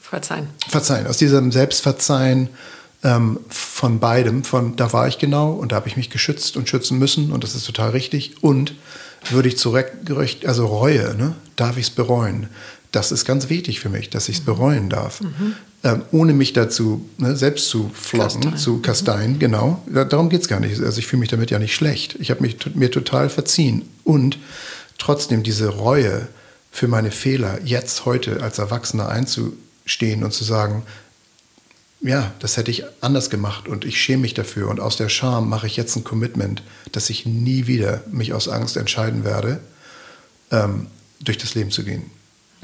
Verzeihen. 0.00 0.48
Verzeihen, 0.68 1.06
aus 1.06 1.16
diesem 1.16 1.50
Selbstverzeihen 1.50 2.48
ähm, 3.02 3.40
von 3.48 3.98
beidem, 3.98 4.44
von 4.44 4.76
da 4.76 4.92
war 4.92 5.08
ich 5.08 5.18
genau 5.18 5.52
und 5.52 5.72
da 5.72 5.76
habe 5.76 5.88
ich 5.88 5.96
mich 5.96 6.10
geschützt 6.10 6.56
und 6.56 6.68
schützen 6.68 6.98
müssen 6.98 7.32
und 7.32 7.42
das 7.42 7.54
ist 7.54 7.66
total 7.66 7.90
richtig 7.90 8.42
und 8.42 8.74
würde 9.30 9.48
ich 9.48 9.58
zurück, 9.58 9.90
also 10.44 10.66
Reue, 10.66 11.14
ne? 11.16 11.34
darf 11.56 11.78
ich 11.78 11.86
es 11.86 11.90
bereuen? 11.90 12.48
Das 12.92 13.10
ist 13.10 13.24
ganz 13.24 13.48
wichtig 13.48 13.80
für 13.80 13.88
mich, 13.88 14.10
dass 14.10 14.28
ich 14.28 14.38
es 14.38 14.44
bereuen 14.44 14.88
darf. 14.88 15.20
Mhm. 15.22 15.56
Ähm, 15.84 16.00
ohne 16.12 16.32
mich 16.32 16.54
dazu 16.54 17.06
ne, 17.18 17.36
selbst 17.36 17.68
zu 17.68 17.90
flocken, 17.92 18.40
Kastein. 18.40 18.56
zu 18.56 18.80
kasteien, 18.80 19.32
mhm. 19.34 19.38
genau. 19.38 19.82
darum 19.86 20.30
geht 20.30 20.40
es 20.40 20.48
gar 20.48 20.58
nicht. 20.58 20.80
Also 20.80 20.98
ich 20.98 21.06
fühle 21.06 21.20
mich 21.20 21.28
damit 21.28 21.50
ja 21.50 21.58
nicht 21.58 21.74
schlecht. 21.74 22.16
Ich 22.20 22.30
habe 22.30 22.40
mich 22.40 22.56
mir 22.74 22.90
total 22.90 23.28
verziehen. 23.28 23.82
Und 24.02 24.38
trotzdem 24.96 25.42
diese 25.42 25.68
Reue 25.68 26.26
für 26.70 26.88
meine 26.88 27.10
Fehler 27.10 27.58
jetzt 27.64 28.06
heute 28.06 28.42
als 28.42 28.58
Erwachsener 28.58 29.10
einzustehen 29.10 30.24
und 30.24 30.32
zu 30.32 30.42
sagen, 30.42 30.84
ja, 32.00 32.32
das 32.38 32.56
hätte 32.56 32.70
ich 32.70 32.84
anders 33.02 33.28
gemacht 33.28 33.68
und 33.68 33.84
ich 33.84 34.00
schäme 34.00 34.22
mich 34.22 34.34
dafür 34.34 34.68
und 34.68 34.80
aus 34.80 34.96
der 34.96 35.10
Scham 35.10 35.48
mache 35.48 35.66
ich 35.66 35.76
jetzt 35.76 35.96
ein 35.96 36.04
Commitment, 36.04 36.62
dass 36.92 37.10
ich 37.10 37.26
nie 37.26 37.66
wieder 37.66 38.02
mich 38.10 38.32
aus 38.32 38.48
Angst 38.48 38.76
entscheiden 38.76 39.24
werde, 39.24 39.60
ähm, 40.50 40.86
durch 41.20 41.38
das 41.38 41.54
Leben 41.54 41.70
zu 41.70 41.84
gehen. 41.84 42.10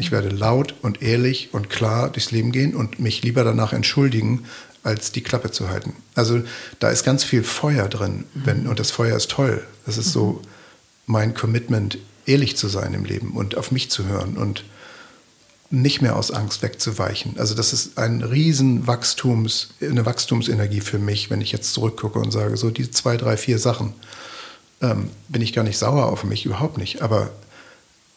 Ich 0.01 0.13
werde 0.13 0.29
laut 0.29 0.75
und 0.83 1.03
ehrlich 1.03 1.51
und 1.53 1.71
klar 1.71 2.11
durchs 2.11 2.31
Leben 2.31 2.53
gehen 2.53 2.75
und 2.75 2.99
mich 2.99 3.23
lieber 3.23 3.45
danach 3.45 3.73
entschuldigen, 3.73 4.45
als 4.83 5.13
die 5.13 5.23
Klappe 5.23 5.51
zu 5.51 5.69
halten. 5.69 5.95
Also 6.15 6.43
da 6.79 6.91
ist 6.91 7.05
ganz 7.05 7.23
viel 7.23 7.45
Feuer 7.45 7.89
drin, 7.89 8.25
wenn, 8.35 8.67
und 8.67 8.81
das 8.81 8.91
Feuer 8.91 9.17
ist 9.17 9.31
toll. 9.31 9.63
Das 9.87 9.99
ist 9.99 10.13
so 10.13 10.41
mein 11.07 11.35
Commitment 11.35 11.99
ehrlich 12.27 12.57
zu 12.57 12.69
sein 12.69 12.95
im 12.95 13.05
Leben 13.05 13.33
und 13.33 13.57
auf 13.57 13.73
mich 13.73 13.91
zu 13.91 14.07
hören 14.07 14.37
und 14.37 14.65
nicht 15.71 16.03
mehr 16.03 16.17
aus 16.17 16.31
Angst 16.31 16.63
wegzuweichen. 16.63 17.39
Also 17.39 17.55
das 17.55 17.73
ist 17.73 17.99
ein 17.99 18.23
riesen 18.23 18.87
Wachstums, 18.87 19.75
eine 19.81 20.07
Wachstumsenergie 20.07 20.81
für 20.81 20.99
mich, 20.99 21.31
wenn 21.31 21.41
ich 21.41 21.53
jetzt 21.53 21.75
zurückgucke 21.75 22.19
und 22.19 22.33
sage, 22.33 22.57
so 22.57 22.71
die 22.71 22.91
zwei, 22.91 23.17
drei, 23.17 23.37
vier 23.37 23.59
Sachen, 23.59 23.95
ähm, 24.81 25.11
bin 25.29 25.43
ich 25.43 25.53
gar 25.53 25.63
nicht 25.63 25.79
sauer 25.79 26.07
auf 26.07 26.25
mich, 26.25 26.47
überhaupt 26.47 26.79
nicht. 26.79 27.03
Aber 27.03 27.31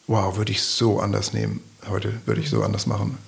wow, 0.06 0.36
würde 0.36 0.52
ich 0.52 0.62
so 0.62 0.98
anders 0.98 1.32
nehmen 1.32 1.60
heute, 1.88 2.12
würde 2.26 2.40
ich 2.40 2.50
so 2.50 2.62
anders 2.62 2.86
machen. 2.86 3.18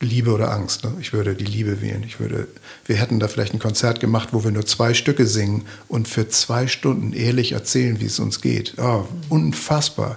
Liebe 0.00 0.32
oder 0.32 0.50
Angst. 0.50 0.84
Ne? 0.84 0.94
Ich 1.00 1.12
würde 1.12 1.34
die 1.34 1.44
Liebe 1.44 1.82
wählen. 1.82 2.02
Ich 2.04 2.20
würde, 2.20 2.48
wir 2.86 2.96
hätten 2.96 3.20
da 3.20 3.28
vielleicht 3.28 3.52
ein 3.52 3.58
Konzert 3.58 4.00
gemacht, 4.00 4.30
wo 4.32 4.42
wir 4.42 4.50
nur 4.50 4.64
zwei 4.64 4.94
Stücke 4.94 5.26
singen 5.26 5.66
und 5.88 6.08
für 6.08 6.28
zwei 6.28 6.66
Stunden 6.66 7.12
ehrlich 7.12 7.52
erzählen, 7.52 8.00
wie 8.00 8.06
es 8.06 8.18
uns 8.18 8.40
geht. 8.40 8.74
Oh, 8.78 9.06
unfassbar. 9.28 10.16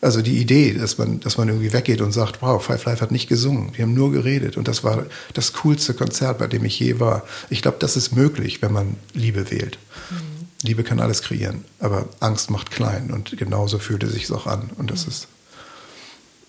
Also 0.00 0.22
die 0.22 0.38
Idee, 0.38 0.74
dass 0.74 0.98
man, 0.98 1.18
dass 1.20 1.38
man 1.38 1.48
irgendwie 1.48 1.72
weggeht 1.72 2.00
und 2.00 2.12
sagt, 2.12 2.40
wow, 2.40 2.62
Five 2.62 2.84
Life 2.84 3.00
hat 3.00 3.10
nicht 3.10 3.28
gesungen, 3.28 3.72
wir 3.74 3.82
haben 3.82 3.94
nur 3.94 4.12
geredet 4.12 4.56
und 4.56 4.68
das 4.68 4.84
war 4.84 5.06
das 5.32 5.54
coolste 5.54 5.94
Konzert, 5.94 6.38
bei 6.38 6.46
dem 6.46 6.64
ich 6.64 6.78
je 6.78 7.00
war. 7.00 7.24
Ich 7.50 7.62
glaube, 7.62 7.78
das 7.80 7.96
ist 7.96 8.14
möglich, 8.14 8.62
wenn 8.62 8.72
man 8.72 8.96
Liebe 9.14 9.50
wählt. 9.50 9.78
Mhm. 10.10 10.46
Liebe 10.62 10.84
kann 10.84 11.00
alles 11.00 11.22
kreieren, 11.22 11.64
aber 11.80 12.08
Angst 12.20 12.50
macht 12.50 12.70
klein 12.70 13.10
und 13.10 13.36
genauso 13.36 13.78
fühlt 13.78 14.04
es 14.04 14.12
sich 14.12 14.30
auch 14.30 14.46
an 14.46 14.70
und 14.76 14.90
das 14.90 15.06
mhm. 15.06 15.12
ist 15.12 15.28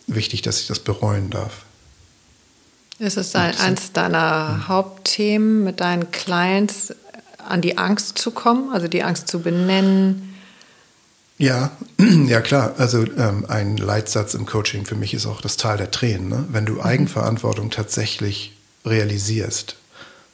wichtig, 0.07 0.41
dass 0.41 0.61
ich 0.61 0.67
das 0.67 0.79
bereuen 0.79 1.29
darf. 1.29 1.65
Ist 2.99 3.17
es 3.17 3.35
ein, 3.35 3.55
eins 3.57 3.91
deiner 3.91 4.49
hm. 4.49 4.67
Hauptthemen 4.67 5.63
mit 5.63 5.81
deinen 5.81 6.09
Clients, 6.11 6.93
an 7.47 7.61
die 7.61 7.77
Angst 7.77 8.17
zu 8.17 8.31
kommen, 8.31 8.71
also 8.73 8.87
die 8.87 9.03
Angst 9.03 9.27
zu 9.27 9.39
benennen? 9.39 10.35
Ja, 11.37 11.71
ja 11.99 12.41
klar. 12.41 12.75
Also 12.77 13.03
ähm, 13.03 13.45
ein 13.47 13.77
Leitsatz 13.77 14.33
im 14.33 14.45
Coaching 14.45 14.85
für 14.85 14.95
mich 14.95 15.13
ist 15.13 15.25
auch 15.25 15.41
das 15.41 15.57
Tal 15.57 15.77
der 15.77 15.91
Tränen. 15.91 16.29
Ne? 16.29 16.45
Wenn 16.49 16.65
du 16.65 16.73
mhm. 16.73 16.81
Eigenverantwortung 16.81 17.69
tatsächlich 17.69 18.57
realisierst 18.85 19.75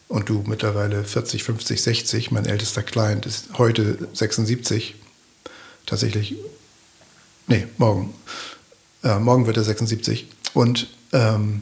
und 0.08 0.30
du 0.30 0.44
mittlerweile 0.48 1.04
40, 1.04 1.44
50, 1.44 1.82
60, 1.82 2.32
mein 2.32 2.46
ältester 2.46 2.84
Client 2.84 3.26
ist 3.26 3.58
heute 3.58 4.08
76, 4.14 4.96
tatsächlich, 5.86 6.36
nee, 7.48 7.68
morgen, 7.78 8.14
äh, 9.04 9.20
morgen 9.20 9.46
wird 9.46 9.58
er 9.58 9.64
76 9.64 10.28
und 10.54 10.88
ähm, 11.12 11.62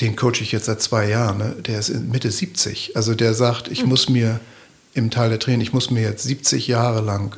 den 0.00 0.16
coache 0.16 0.40
ich 0.40 0.52
jetzt 0.52 0.66
seit 0.66 0.80
zwei 0.80 1.08
Jahren, 1.08 1.38
ne? 1.38 1.56
der 1.60 1.78
ist 1.78 1.90
Mitte 1.90 2.30
70. 2.30 2.96
Also 2.96 3.14
der 3.14 3.34
sagt, 3.34 3.68
ich 3.68 3.82
mhm. 3.82 3.90
muss 3.90 4.08
mir 4.08 4.40
im 4.94 5.10
Teil 5.10 5.28
der 5.28 5.38
Tränen, 5.38 5.60
ich 5.60 5.72
muss 5.72 5.90
mir 5.90 6.02
jetzt 6.02 6.24
70 6.24 6.66
Jahre 6.66 7.00
lang 7.00 7.36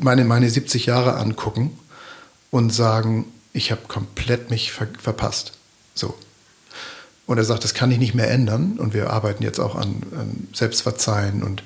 meine, 0.00 0.24
meine 0.24 0.50
70 0.50 0.86
Jahre 0.86 1.16
angucken 1.16 1.78
und 2.50 2.70
sagen, 2.72 3.26
ich 3.52 3.70
habe 3.70 3.82
komplett 3.88 4.50
mich 4.50 4.72
ver 4.72 4.88
verpasst. 4.98 5.52
So. 5.94 6.14
Und 7.26 7.38
er 7.38 7.44
sagt, 7.44 7.64
das 7.64 7.74
kann 7.74 7.90
ich 7.90 7.98
nicht 7.98 8.14
mehr 8.14 8.30
ändern. 8.30 8.78
Und 8.78 8.94
wir 8.94 9.10
arbeiten 9.10 9.42
jetzt 9.42 9.60
auch 9.60 9.74
an, 9.74 10.02
an 10.16 10.48
Selbstverzeihen 10.54 11.42
und 11.42 11.62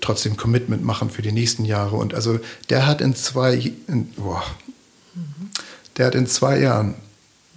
trotzdem 0.00 0.36
Commitment 0.36 0.84
machen 0.84 1.10
für 1.10 1.22
die 1.22 1.32
nächsten 1.32 1.64
Jahre. 1.64 1.96
Und 1.96 2.14
also 2.14 2.38
der 2.68 2.86
hat 2.86 3.00
in 3.00 3.14
zwei, 3.14 3.72
in, 3.86 4.10
boah, 4.12 4.42
der 5.96 6.06
hat 6.06 6.14
in 6.14 6.26
zwei 6.26 6.58
Jahren 6.58 6.94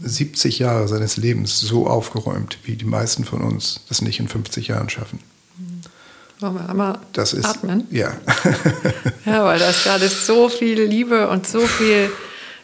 70 0.02 0.60
Jahre 0.60 0.88
seines 0.88 1.18
Lebens 1.18 1.60
so 1.60 1.88
aufgeräumt, 1.88 2.58
wie 2.64 2.76
die 2.76 2.86
meisten 2.86 3.24
von 3.24 3.42
uns 3.42 3.82
das 3.88 4.02
nicht 4.02 4.20
in 4.20 4.28
50 4.28 4.68
Jahren 4.68 4.90
schaffen. 4.90 5.20
Wollen 6.40 6.56
wir 6.56 6.70
einmal 6.70 7.00
das 7.14 7.32
ist, 7.32 7.46
atmen? 7.46 7.88
Ja. 7.90 8.18
ja, 9.26 9.46
weil 9.46 9.60
das 9.60 9.84
gerade 9.84 10.10
so 10.10 10.50
viel 10.50 10.82
Liebe 10.82 11.30
und 11.30 11.48
so 11.48 11.62
viel 11.62 12.12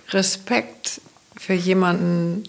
Respekt 0.09 0.99
für 1.37 1.53
jemanden 1.53 2.43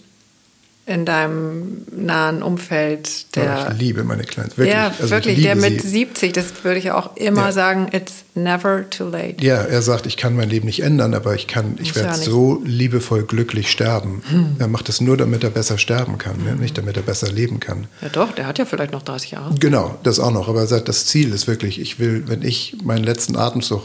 in 0.87 1.05
deinem 1.05 1.85
nahen 1.91 2.41
Umfeld, 2.41 3.35
der. 3.35 3.67
Oh, 3.67 3.71
ich 3.71 3.79
liebe 3.79 4.03
meine 4.03 4.23
Clients, 4.23 4.57
wirklich. 4.57 4.75
Ja, 4.75 4.87
also 4.87 5.11
wirklich, 5.11 5.41
der 5.41 5.55
mit 5.55 5.81
sie. 5.81 5.87
70, 5.87 6.33
das 6.33 6.63
würde 6.63 6.79
ich 6.79 6.91
auch 6.91 7.15
immer 7.17 7.45
ja. 7.45 7.51
sagen, 7.51 7.89
it's 7.91 8.23
never 8.33 8.89
too 8.89 9.07
late. 9.07 9.35
Ja, 9.41 9.57
er 9.61 9.81
sagt, 9.83 10.07
ich 10.07 10.17
kann 10.17 10.35
mein 10.35 10.49
Leben 10.49 10.65
nicht 10.65 10.81
ändern, 10.81 11.13
aber 11.13 11.35
ich 11.35 11.47
kann, 11.47 11.77
ich 11.79 11.95
werde 11.95 12.15
so 12.15 12.61
liebevoll 12.65 13.23
glücklich 13.23 13.69
sterben. 13.69 14.23
Hm. 14.29 14.55
Er 14.57 14.67
macht 14.67 14.89
es 14.89 15.01
nur, 15.01 15.17
damit 15.17 15.43
er 15.43 15.51
besser 15.51 15.77
sterben 15.77 16.17
kann, 16.17 16.37
hm. 16.43 16.59
nicht 16.59 16.77
damit 16.77 16.97
er 16.97 17.03
besser 17.03 17.31
leben 17.31 17.59
kann. 17.59 17.87
Ja 18.01 18.09
doch, 18.09 18.31
der 18.31 18.47
hat 18.47 18.57
ja 18.57 18.65
vielleicht 18.65 18.91
noch 18.91 19.03
30 19.03 19.31
Jahre. 19.31 19.53
Genau, 19.59 19.99
das 20.01 20.19
auch 20.19 20.31
noch. 20.31 20.49
Aber 20.49 20.61
er 20.61 20.67
sagt, 20.67 20.89
das 20.89 21.05
Ziel 21.05 21.31
ist 21.31 21.47
wirklich, 21.47 21.79
ich 21.79 21.99
will, 21.99 22.23
wenn 22.25 22.41
ich 22.41 22.77
meinen 22.83 23.03
letzten 23.03 23.35
Atemzug 23.35 23.83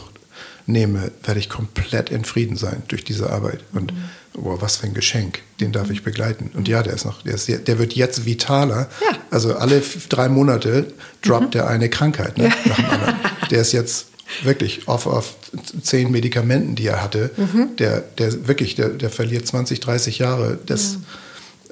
nehme, 0.65 1.11
werde 1.23 1.39
ich 1.39 1.47
komplett 1.47 2.09
in 2.09 2.25
Frieden 2.25 2.57
sein 2.57 2.81
durch 2.87 3.03
diese 3.03 3.29
Arbeit. 3.29 3.59
Und 3.71 3.93
mhm 3.93 4.03
boah, 4.37 4.61
was 4.61 4.77
für 4.77 4.87
ein 4.87 4.93
Geschenk, 4.93 5.39
den 5.59 5.71
darf 5.71 5.89
ich 5.89 6.03
begleiten. 6.03 6.51
Und 6.53 6.67
ja, 6.67 6.83
der 6.83 6.93
ist 6.93 7.05
noch, 7.05 7.23
der, 7.23 7.35
ist, 7.35 7.47
der 7.47 7.79
wird 7.79 7.93
jetzt 7.93 8.25
vitaler. 8.25 8.87
Ja. 9.01 9.17
Also 9.31 9.55
alle 9.55 9.81
drei 10.09 10.29
Monate 10.29 10.93
droppt 11.21 11.55
mhm. 11.55 11.61
er 11.61 11.67
eine 11.67 11.89
Krankheit 11.89 12.37
ne, 12.37 12.49
nach 12.65 12.75
dem 12.77 12.85
anderen. 12.85 13.15
Der 13.49 13.61
ist 13.61 13.71
jetzt 13.73 14.07
wirklich 14.43 14.87
off 14.87 15.07
auf 15.07 15.35
zehn 15.81 16.11
Medikamenten, 16.11 16.75
die 16.75 16.87
er 16.87 17.01
hatte. 17.01 17.31
Mhm. 17.37 17.75
Der, 17.77 18.01
der 18.01 18.47
wirklich, 18.47 18.75
der, 18.75 18.89
der 18.89 19.09
verliert 19.09 19.47
20, 19.47 19.79
30 19.79 20.19
Jahre 20.19 20.59
das, 20.65 20.93
ja. 20.93 20.99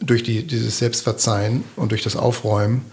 durch 0.01 0.23
die, 0.23 0.45
dieses 0.45 0.79
Selbstverzeihen 0.79 1.63
und 1.75 1.91
durch 1.91 2.03
das 2.03 2.15
Aufräumen. 2.15 2.85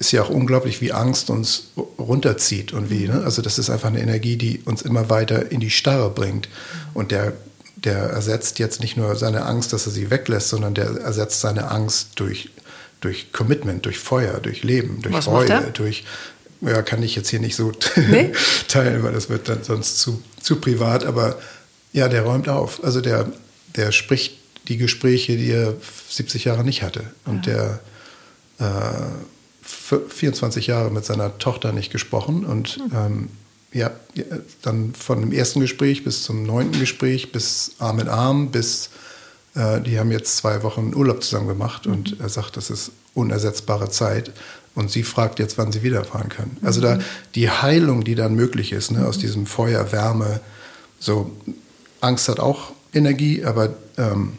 Ist 0.00 0.10
ja 0.10 0.22
auch 0.22 0.28
unglaublich, 0.30 0.80
wie 0.80 0.92
Angst 0.92 1.30
uns 1.30 1.68
runterzieht 1.98 2.72
und 2.72 2.90
wie, 2.90 3.06
ne? 3.06 3.22
Also 3.24 3.42
das 3.42 3.60
ist 3.60 3.70
einfach 3.70 3.88
eine 3.88 4.00
Energie, 4.00 4.36
die 4.36 4.58
uns 4.64 4.82
immer 4.82 5.08
weiter 5.08 5.52
in 5.52 5.60
die 5.60 5.70
Starre 5.70 6.10
bringt. 6.10 6.48
Und 6.94 7.12
der 7.12 7.32
der 7.84 7.98
ersetzt 7.98 8.58
jetzt 8.58 8.80
nicht 8.80 8.96
nur 8.96 9.16
seine 9.16 9.44
Angst, 9.44 9.72
dass 9.72 9.86
er 9.86 9.92
sie 9.92 10.10
weglässt, 10.10 10.48
sondern 10.48 10.74
der 10.74 10.86
ersetzt 11.02 11.40
seine 11.40 11.70
Angst 11.70 12.10
durch, 12.16 12.50
durch 13.00 13.32
Commitment, 13.32 13.84
durch 13.84 13.98
Feuer, 13.98 14.40
durch 14.40 14.62
Leben, 14.62 15.02
durch 15.02 15.14
Was 15.14 15.26
Reue, 15.26 15.70
durch 15.72 16.04
ja, 16.60 16.82
kann 16.82 17.02
ich 17.02 17.14
jetzt 17.14 17.28
hier 17.28 17.40
nicht 17.40 17.56
so 17.56 17.72
nee? 17.96 18.32
teilen, 18.68 19.02
weil 19.02 19.12
das 19.12 19.28
wird 19.28 19.48
dann 19.48 19.62
sonst 19.62 19.98
zu, 19.98 20.22
zu 20.40 20.56
privat. 20.56 21.04
Aber 21.04 21.38
ja, 21.92 22.08
der 22.08 22.22
räumt 22.22 22.48
auf. 22.48 22.82
Also 22.82 23.00
der, 23.00 23.30
der 23.76 23.92
spricht 23.92 24.38
die 24.68 24.78
Gespräche, 24.78 25.36
die 25.36 25.50
er 25.50 25.74
70 26.08 26.44
Jahre 26.44 26.64
nicht 26.64 26.82
hatte. 26.82 27.04
Und 27.26 27.46
ja. 27.46 27.78
der 28.58 28.66
äh, 28.66 30.08
24 30.08 30.66
Jahre 30.68 30.90
mit 30.90 31.04
seiner 31.04 31.38
Tochter 31.38 31.72
nicht 31.72 31.92
gesprochen 31.92 32.44
und 32.44 32.78
mhm. 32.78 32.96
ähm, 32.96 33.28
ja, 33.74 33.90
dann 34.62 34.94
von 34.94 35.20
dem 35.20 35.32
ersten 35.32 35.60
Gespräch 35.60 36.04
bis 36.04 36.22
zum 36.22 36.44
neunten 36.44 36.78
Gespräch, 36.78 37.32
bis 37.32 37.72
Arm 37.80 37.98
in 37.98 38.08
Arm, 38.08 38.50
bis 38.50 38.88
äh, 39.54 39.80
die 39.80 39.98
haben 39.98 40.12
jetzt 40.12 40.36
zwei 40.36 40.62
Wochen 40.62 40.94
Urlaub 40.94 41.22
zusammen 41.22 41.48
gemacht 41.48 41.86
mhm. 41.86 41.92
und 41.92 42.20
er 42.20 42.28
sagt, 42.28 42.56
das 42.56 42.70
ist 42.70 42.92
unersetzbare 43.14 43.90
Zeit. 43.90 44.32
Und 44.76 44.90
sie 44.90 45.04
fragt 45.04 45.38
jetzt, 45.38 45.56
wann 45.56 45.70
sie 45.70 45.84
wiederfahren 45.84 46.28
kann. 46.28 46.56
Also 46.62 46.80
da 46.80 46.96
mhm. 46.96 47.02
die 47.34 47.50
Heilung, 47.50 48.04
die 48.04 48.14
dann 48.14 48.34
möglich 48.34 48.72
ist, 48.72 48.92
ne, 48.92 49.06
aus 49.06 49.18
mhm. 49.18 49.20
diesem 49.20 49.46
Feuer, 49.46 49.92
Wärme, 49.92 50.40
so 51.00 51.32
Angst 52.00 52.28
hat 52.28 52.38
auch 52.38 52.72
Energie, 52.92 53.44
aber 53.44 53.74
ähm, 53.98 54.34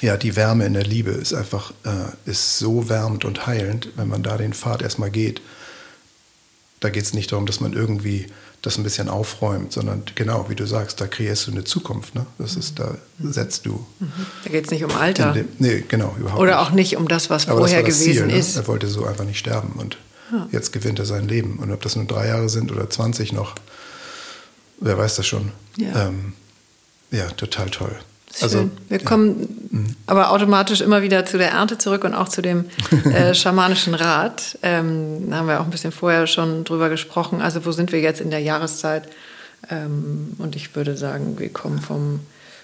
ja, 0.00 0.16
die 0.16 0.36
Wärme 0.36 0.66
in 0.66 0.74
der 0.74 0.84
Liebe 0.84 1.10
ist 1.10 1.34
einfach 1.34 1.72
äh, 1.84 2.30
ist 2.30 2.58
so 2.58 2.88
wärmend 2.88 3.24
und 3.24 3.46
heilend, 3.46 3.88
wenn 3.96 4.08
man 4.08 4.22
da 4.22 4.36
den 4.36 4.52
Pfad 4.52 4.82
erstmal 4.82 5.10
geht 5.10 5.40
da 6.86 6.90
geht 6.90 7.02
es 7.02 7.14
nicht 7.14 7.32
darum, 7.32 7.46
dass 7.46 7.58
man 7.58 7.72
irgendwie 7.72 8.26
das 8.62 8.78
ein 8.78 8.84
bisschen 8.84 9.08
aufräumt, 9.08 9.72
sondern 9.72 10.04
genau, 10.14 10.48
wie 10.48 10.54
du 10.54 10.66
sagst, 10.66 11.00
da 11.00 11.08
kreierst 11.08 11.48
du 11.48 11.50
eine 11.50 11.64
Zukunft. 11.64 12.14
Ne? 12.14 12.26
Das 12.38 12.54
ist, 12.54 12.78
da 12.78 12.94
setzt 13.20 13.66
du. 13.66 13.84
Mhm. 13.98 14.12
Da 14.44 14.50
geht 14.50 14.66
es 14.66 14.70
nicht 14.70 14.84
um 14.84 14.92
Alter. 14.92 15.32
Dem, 15.32 15.48
nee, 15.58 15.82
genau, 15.88 16.14
überhaupt 16.16 16.40
Oder 16.40 16.52
nicht. 16.52 16.60
auch 16.60 16.70
nicht 16.70 16.96
um 16.96 17.08
das, 17.08 17.28
was 17.28 17.48
Aber 17.48 17.58
vorher 17.58 17.82
das 17.82 17.88
das 17.96 18.04
gewesen 18.04 18.28
Ziel, 18.28 18.38
ist. 18.38 18.54
Ne? 18.54 18.62
Er 18.62 18.68
wollte 18.68 18.86
so 18.86 19.04
einfach 19.04 19.24
nicht 19.24 19.40
sterben 19.40 19.72
und 19.76 19.98
ja. 20.30 20.48
jetzt 20.52 20.72
gewinnt 20.72 21.00
er 21.00 21.06
sein 21.06 21.26
Leben. 21.26 21.58
Und 21.58 21.72
ob 21.72 21.82
das 21.82 21.96
nun 21.96 22.06
drei 22.06 22.28
Jahre 22.28 22.48
sind 22.48 22.70
oder 22.70 22.88
20 22.88 23.32
noch, 23.32 23.56
wer 24.78 24.96
weiß 24.96 25.16
das 25.16 25.26
schon. 25.26 25.50
Ja, 25.76 26.06
ähm, 26.06 26.34
ja 27.10 27.26
total 27.30 27.68
toll. 27.70 27.96
Also, 28.42 28.70
Wir 28.88 28.98
kommen 28.98 29.68
mhm. 29.70 29.96
aber 30.06 30.30
automatisch 30.30 30.80
immer 30.80 31.02
wieder 31.02 31.24
zu 31.24 31.38
der 31.38 31.52
Ernte 31.52 31.78
zurück 31.78 32.04
und 32.04 32.14
auch 32.14 32.28
zu 32.28 32.42
dem 32.42 32.66
äh, 33.04 33.34
schamanischen 33.34 33.94
Rat. 33.94 34.58
Ähm, 34.62 35.30
da 35.30 35.36
haben 35.36 35.48
wir 35.48 35.60
auch 35.60 35.64
ein 35.64 35.70
bisschen 35.70 35.92
vorher 35.92 36.26
schon 36.26 36.64
drüber 36.64 36.88
gesprochen. 36.88 37.40
Also 37.40 37.64
wo 37.64 37.72
sind 37.72 37.92
wir 37.92 38.00
jetzt 38.00 38.20
in 38.20 38.30
der 38.30 38.40
Jahreszeit? 38.40 39.04
Ähm, 39.70 40.34
und 40.38 40.56
ich 40.56 40.74
würde 40.76 40.96
sagen, 40.96 41.38
wir 41.38 41.48
kommen 41.48 41.80
vom, 41.80 42.20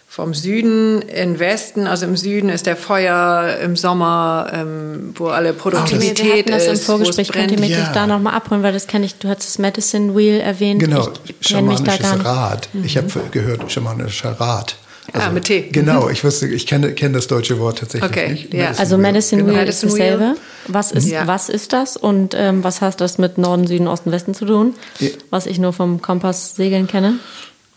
vom 0.09 0.35
Süden 0.35 1.03
in 1.03 1.39
Westen. 1.39 1.87
Also 1.87 2.07
im 2.07 2.17
Süden 2.17 2.49
ist 2.49 2.67
der 2.67 2.77
Feuer 2.77 3.59
im 3.63 3.77
Sommer, 3.77 4.51
ähm, 4.53 5.15
wo 5.17 5.29
alle 5.29 5.53
Produktivität 5.53 6.47
oh, 6.47 6.51
das, 6.51 6.67
wir 6.67 6.73
ist. 6.73 6.83
Das 6.83 6.89
im 6.89 6.99
Vorgespräch 6.99 7.33
könnt 7.33 7.51
ihr 7.51 7.61
mich 7.61 7.71
ja. 7.71 7.93
da 7.93 8.07
nochmal 8.07 8.35
abholen, 8.35 8.63
weil 8.63 8.73
das 8.73 8.87
kenne 8.87 9.07
ich. 9.07 9.15
Du 9.17 9.29
hast 9.29 9.39
das 9.39 9.59
Medicine 9.59 10.15
Wheel 10.15 10.41
erwähnt. 10.41 10.81
Genau, 10.81 11.09
ich 11.25 11.49
schamanisches 11.49 12.25
Rad. 12.25 12.69
Mhm. 12.73 12.85
Ich 12.85 12.97
habe 12.97 13.09
gehört, 13.31 13.73
schamanischer 13.73 14.33
Rat. 14.33 14.77
Ah, 15.09 15.15
also, 15.15 15.27
ah, 15.27 15.31
mit 15.33 15.45
T. 15.45 15.69
Genau, 15.73 16.09
ich 16.09 16.23
wusste, 16.23 16.47
ich 16.47 16.67
kenne, 16.67 16.93
kenne 16.93 17.15
das 17.15 17.27
deutsche 17.27 17.59
Wort 17.59 17.79
tatsächlich 17.79 18.09
okay, 18.09 18.29
nicht. 18.31 18.55
Ja. 18.55 18.71
also 18.71 18.97
Medicine 18.99 19.43
genau. 19.43 19.57
Wheel 19.57 19.69
ist 19.69 19.83
dasselbe. 19.83 20.37
Was 20.69 20.93
ist, 20.93 21.09
ja. 21.09 21.27
was 21.27 21.49
ist 21.49 21.73
das 21.73 21.97
und 21.97 22.35
ähm, 22.37 22.63
was 22.63 22.81
hat 22.81 23.01
das 23.01 23.19
mit 23.19 23.37
Norden, 23.37 23.67
Süden, 23.67 23.89
Osten, 23.89 24.13
Westen 24.13 24.33
zu 24.33 24.45
tun? 24.45 24.75
Ja. 25.01 25.09
Was 25.31 25.47
ich 25.47 25.59
nur 25.59 25.73
vom 25.73 26.01
Kompass 26.01 26.55
segeln 26.55 26.87
kenne. 26.87 27.15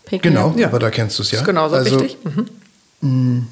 Picken 0.04 0.34
genau, 0.34 0.54
ja. 0.56 0.68
aber 0.68 0.78
da 0.78 0.90
kennst 0.90 1.18
du 1.18 1.24
es 1.24 1.32
ja. 1.32 1.40
Ist 1.40 1.44
genauso 1.44 1.74
also, 1.74 1.98
richtig. 1.98 2.16
Mhm. 2.24 2.46
Mh, 3.00 3.10
mm, 3.10 3.46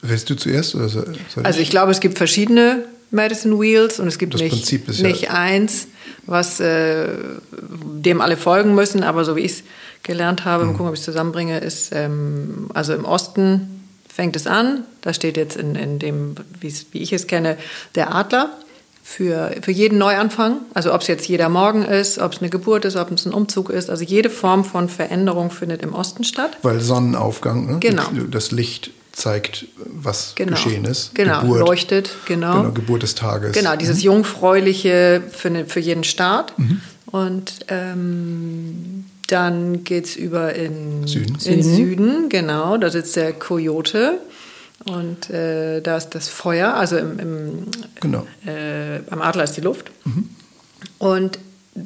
willst 0.00 0.30
du 0.30 0.34
zuerst? 0.34 0.74
Oder 0.74 0.88
soll 0.88 1.14
also 1.42 1.60
ich 1.60 1.68
glaube, 1.68 1.92
es 1.92 2.00
gibt 2.00 2.16
verschiedene 2.16 2.86
Medicine 3.10 3.60
Wheels 3.60 4.00
und 4.00 4.08
es 4.08 4.18
gibt 4.18 4.32
das 4.32 4.40
nicht, 4.40 5.02
nicht 5.02 5.30
eins, 5.30 5.88
was 6.24 6.58
äh, 6.60 7.08
dem 7.50 8.22
alle 8.22 8.38
folgen 8.38 8.74
müssen, 8.74 9.02
aber 9.02 9.26
so 9.26 9.36
wie 9.36 9.40
ich 9.40 9.52
es 9.52 9.62
gelernt 10.02 10.44
habe, 10.44 10.64
mhm. 10.64 10.70
mal 10.70 10.76
gucken, 10.76 10.88
ob 10.88 10.94
ich 10.94 11.00
es 11.00 11.06
zusammenbringe, 11.06 11.58
ist 11.58 11.90
ähm, 11.92 12.68
also 12.74 12.94
im 12.94 13.04
Osten 13.04 13.82
fängt 14.12 14.36
es 14.36 14.46
an. 14.46 14.84
Da 15.00 15.14
steht 15.14 15.36
jetzt 15.36 15.56
in, 15.56 15.74
in 15.74 15.98
dem, 15.98 16.34
wie 16.60 16.72
ich 16.92 17.12
es 17.12 17.26
kenne, 17.26 17.56
der 17.94 18.14
Adler 18.14 18.50
für, 19.02 19.56
für 19.62 19.72
jeden 19.72 19.98
Neuanfang. 19.98 20.58
Also 20.74 20.94
ob 20.94 21.00
es 21.00 21.08
jetzt 21.08 21.26
jeder 21.28 21.48
Morgen 21.48 21.84
ist, 21.84 22.18
ob 22.18 22.32
es 22.32 22.40
eine 22.40 22.50
Geburt 22.50 22.84
ist, 22.84 22.96
ob 22.96 23.10
es 23.10 23.26
ein 23.26 23.32
Umzug 23.32 23.70
ist. 23.70 23.90
Also 23.90 24.04
jede 24.04 24.30
Form 24.30 24.64
von 24.64 24.88
Veränderung 24.88 25.50
findet 25.50 25.82
im 25.82 25.94
Osten 25.94 26.24
statt. 26.24 26.58
Weil 26.62 26.80
Sonnenaufgang, 26.80 27.66
ne? 27.66 27.78
Genau. 27.80 28.04
das 28.30 28.52
Licht 28.52 28.90
zeigt, 29.12 29.66
was 29.76 30.34
genau. 30.34 30.52
geschehen 30.52 30.84
ist. 30.84 31.14
Genau, 31.14 31.40
Geburt, 31.42 31.60
leuchtet, 31.60 32.10
genau. 32.26 32.62
genau. 32.62 32.72
Geburt 32.72 33.02
des 33.02 33.14
Tages. 33.14 33.52
Genau, 33.52 33.76
dieses 33.76 33.98
mhm. 33.98 34.04
Jungfräuliche 34.04 35.22
für, 35.30 35.66
für 35.66 35.80
jeden 35.80 36.04
Start. 36.04 36.58
Mhm. 36.58 36.80
Und 37.06 37.66
ähm, 37.68 39.01
dann 39.28 39.84
geht 39.84 40.06
es 40.06 40.16
über 40.16 40.54
in 40.54 41.06
Süden. 41.06 41.36
in 41.44 41.62
Süden, 41.62 42.28
genau. 42.28 42.76
Da 42.76 42.90
sitzt 42.90 43.16
der 43.16 43.32
Kojote. 43.32 44.18
Und 44.84 45.30
äh, 45.30 45.80
da 45.80 45.96
ist 45.96 46.10
das 46.10 46.28
Feuer, 46.28 46.74
also 46.74 46.96
im, 46.96 47.18
im 47.20 47.66
genau. 48.00 48.26
äh, 48.44 48.98
beim 49.08 49.22
Adler 49.22 49.44
ist 49.44 49.56
die 49.56 49.60
Luft. 49.60 49.92
Mhm. 50.04 50.30
Und 50.98 51.38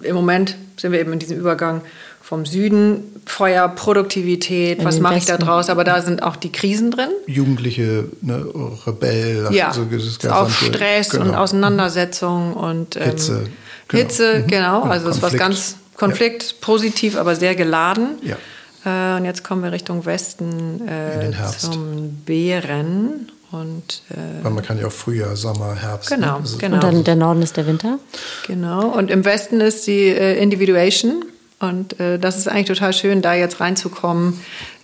im 0.02 0.14
Moment 0.14 0.56
sind 0.78 0.92
wir 0.92 1.00
eben 1.00 1.12
in 1.12 1.18
diesem 1.18 1.38
Übergang 1.38 1.82
vom 2.22 2.44
Süden, 2.44 3.04
Feuer, 3.24 3.68
Produktivität, 3.68 4.84
was 4.84 4.98
mache 4.98 5.18
ich 5.18 5.26
da 5.26 5.36
draus? 5.36 5.70
Aber 5.70 5.84
da 5.84 6.02
sind 6.02 6.24
auch 6.24 6.34
die 6.34 6.50
Krisen 6.50 6.90
drin. 6.90 7.10
Jugendliche 7.26 8.06
ne, 8.20 8.46
Rebell, 8.84 9.48
ja, 9.52 9.68
also 9.68 9.86
auch 10.30 10.50
Stress 10.50 11.10
genau. 11.10 11.24
und 11.24 11.34
Auseinandersetzung 11.36 12.54
und 12.54 12.96
ähm, 12.96 13.02
Hitze. 13.02 13.44
Genau. 13.88 14.02
Hitze, 14.02 14.38
mhm. 14.40 14.46
genau. 14.48 14.82
Also 14.82 15.08
es 15.08 15.16
ist 15.16 15.22
was 15.22 15.34
ganz 15.34 15.76
Konflikt, 15.96 16.42
ja. 16.42 16.56
positiv, 16.60 17.16
aber 17.16 17.36
sehr 17.36 17.54
geladen. 17.54 18.18
Ja. 18.22 18.36
Äh, 18.84 19.18
und 19.18 19.24
jetzt 19.24 19.44
kommen 19.44 19.62
wir 19.62 19.72
Richtung 19.72 20.04
Westen 20.04 20.86
äh, 20.86 21.32
zum 21.58 22.22
Bären. 22.24 23.32
Und, 23.52 24.02
äh, 24.10 24.44
Weil 24.44 24.52
man 24.52 24.64
kann 24.64 24.78
ja 24.78 24.86
auch 24.86 24.92
Frühjahr, 24.92 25.36
Sommer, 25.36 25.74
Herbst. 25.74 26.10
Genau, 26.10 26.26
ne? 26.26 26.40
also 26.42 26.58
genau. 26.58 26.74
Und 26.76 26.84
dann 26.84 27.04
der 27.04 27.16
Norden 27.16 27.42
ist 27.42 27.56
der 27.56 27.66
Winter. 27.66 27.98
Genau. 28.46 28.88
Und 28.88 29.10
im 29.10 29.24
Westen 29.24 29.60
ist 29.60 29.86
die 29.86 30.08
äh, 30.08 30.40
Individuation. 30.40 31.24
Und 31.58 31.98
äh, 32.00 32.18
das 32.18 32.36
ist 32.36 32.48
eigentlich 32.48 32.66
total 32.66 32.92
schön, 32.92 33.22
da 33.22 33.32
jetzt 33.32 33.60
reinzukommen 33.60 34.38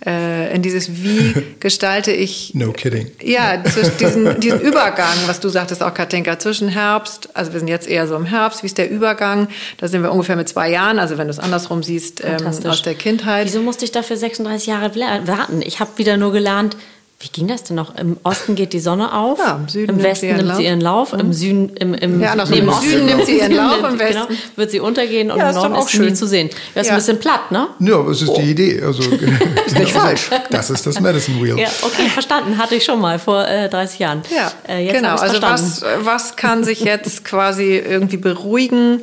äh, 0.07 0.53
in 0.55 0.63
dieses, 0.63 1.03
wie 1.03 1.35
gestalte 1.59 2.11
ich. 2.11 2.55
No 2.55 2.71
kidding. 2.71 3.11
Ja, 3.21 3.57
diesen, 3.57 4.39
diesen 4.39 4.59
Übergang, 4.59 5.15
was 5.27 5.39
du 5.39 5.49
sagtest 5.49 5.83
auch, 5.83 5.93
Katinka, 5.93 6.39
zwischen 6.39 6.69
Herbst, 6.69 7.29
also 7.35 7.53
wir 7.53 7.59
sind 7.59 7.67
jetzt 7.67 7.87
eher 7.87 8.07
so 8.07 8.15
im 8.15 8.25
Herbst, 8.25 8.63
wie 8.63 8.67
ist 8.67 8.79
der 8.79 8.89
Übergang? 8.89 9.49
Da 9.77 9.87
sind 9.87 10.01
wir 10.01 10.11
ungefähr 10.11 10.35
mit 10.35 10.49
zwei 10.49 10.71
Jahren, 10.71 10.97
also 10.97 11.19
wenn 11.19 11.27
du 11.27 11.31
es 11.31 11.39
andersrum 11.39 11.83
siehst, 11.83 12.23
ähm, 12.23 12.47
aus 12.47 12.81
der 12.81 12.95
Kindheit. 12.95 13.45
Wieso 13.45 13.61
musste 13.61 13.85
ich 13.85 13.91
dafür 13.91 14.17
36 14.17 14.65
Jahre 14.65 14.95
warten? 15.27 15.61
Ich 15.61 15.79
habe 15.79 15.91
wieder 15.97 16.17
nur 16.17 16.31
gelernt, 16.31 16.75
wie 17.23 17.29
ging 17.29 17.47
das 17.47 17.63
denn 17.63 17.77
noch? 17.77 17.95
Im 17.95 18.17
Osten 18.23 18.55
geht 18.55 18.73
die 18.73 18.81
Sonne 18.81 19.13
auf, 19.13 19.39
ja, 19.39 19.55
im, 19.55 19.69
Süden 19.69 19.97
im 19.97 20.03
Westen 20.03 20.35
nimmt 20.35 20.57
sie 20.57 20.65
ihren 20.65 20.81
Lauf, 20.81 21.13
im 21.13 21.31
Süden, 21.31 21.69
im, 21.77 21.93
im, 21.93 22.19
ja, 22.19 22.35
nee, 22.35 22.57
im 22.57 22.69
Süden 22.69 23.05
nimmt 23.05 23.25
sie 23.25 23.39
ihren 23.39 23.53
Lauf, 23.53 23.77
im 23.77 23.97
Westen 23.97 24.27
genau, 24.27 24.39
wird 24.57 24.71
sie 24.71 24.81
untergehen 24.81 25.31
und 25.31 25.37
ja, 25.37 25.51
im 25.51 25.55
Norden 25.55 25.75
ist 25.75 25.87
sie 25.87 25.99
nie 25.99 26.13
zu 26.13 26.27
sehen. 26.27 26.49
Das 26.75 26.81
ist 26.81 26.87
ja. 26.87 26.95
ein 26.95 26.99
bisschen 26.99 27.19
platt, 27.19 27.49
ne? 27.49 27.67
Ja, 27.79 27.95
aber 27.95 28.11
es 28.11 28.21
ist 28.21 28.27
oh. 28.27 28.37
die 28.37 28.51
Idee. 28.51 28.81
Also, 28.81 29.03
ist 29.65 29.79
nicht 29.79 29.91
falsch. 29.91 30.29
Das 30.49 30.69
ist 30.69 30.85
das 30.85 30.99
Medicine 30.99 31.41
Wheel. 31.41 31.57
Ja, 31.57 31.69
okay, 31.83 32.09
verstanden. 32.09 32.57
Hatte 32.57 32.75
ich 32.75 32.83
schon 32.83 32.99
mal 32.99 33.17
vor 33.19 33.47
äh, 33.47 33.69
30 33.69 33.99
Jahren. 33.99 34.21
Ja, 34.35 34.51
äh, 34.67 34.91
genau. 34.91 35.15
Also 35.15 35.41
was, 35.41 35.81
was 36.01 36.35
kann 36.35 36.65
sich 36.65 36.81
jetzt 36.81 37.23
quasi 37.23 37.77
irgendwie 37.77 38.17
beruhigen? 38.17 38.99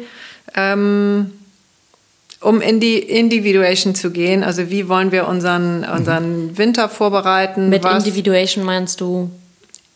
Ähm, 0.55 1.31
um 2.41 2.61
in 2.61 2.81
die 2.81 2.99
Individuation 2.99 3.95
zu 3.95 4.11
gehen, 4.11 4.43
also 4.43 4.71
wie 4.71 4.89
wollen 4.89 5.13
wir 5.13 5.29
unseren, 5.29 5.85
unseren 5.85 6.57
Winter 6.57 6.89
vorbereiten? 6.89 7.69
Mit 7.69 7.85
was, 7.85 8.05
Individuation 8.05 8.65
meinst 8.65 9.01
du? 9.01 9.31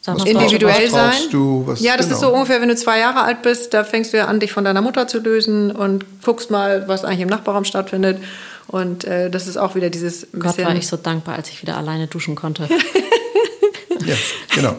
Was 0.04 0.24
individuell 0.24 0.84
was 0.84 0.92
sein. 0.92 1.30
Du, 1.30 1.66
was, 1.66 1.80
ja, 1.80 1.96
das 1.96 2.06
genau. 2.06 2.16
ist 2.16 2.20
so 2.20 2.34
ungefähr, 2.34 2.60
wenn 2.60 2.68
du 2.68 2.76
zwei 2.76 2.98
Jahre 2.98 3.22
alt 3.22 3.40
bist, 3.40 3.72
da 3.72 3.84
fängst 3.84 4.12
du 4.12 4.18
ja 4.18 4.26
an, 4.26 4.38
dich 4.38 4.52
von 4.52 4.62
deiner 4.64 4.82
Mutter 4.82 5.08
zu 5.08 5.18
lösen 5.18 5.70
und 5.70 6.04
guckst 6.22 6.50
mal, 6.50 6.86
was 6.88 7.04
eigentlich 7.04 7.20
im 7.20 7.28
Nachbarraum 7.28 7.64
stattfindet. 7.64 8.18
Und 8.66 9.04
äh, 9.04 9.30
das 9.30 9.46
ist 9.46 9.56
auch 9.56 9.74
wieder 9.74 9.88
dieses. 9.88 10.26
Gott 10.38 10.58
war 10.58 10.74
ich 10.74 10.86
so 10.86 10.98
dankbar, 10.98 11.36
als 11.36 11.48
ich 11.48 11.62
wieder 11.62 11.78
alleine 11.78 12.06
duschen 12.06 12.34
konnte. 12.34 12.68
ja, 14.06 14.14
genau. 14.54 14.76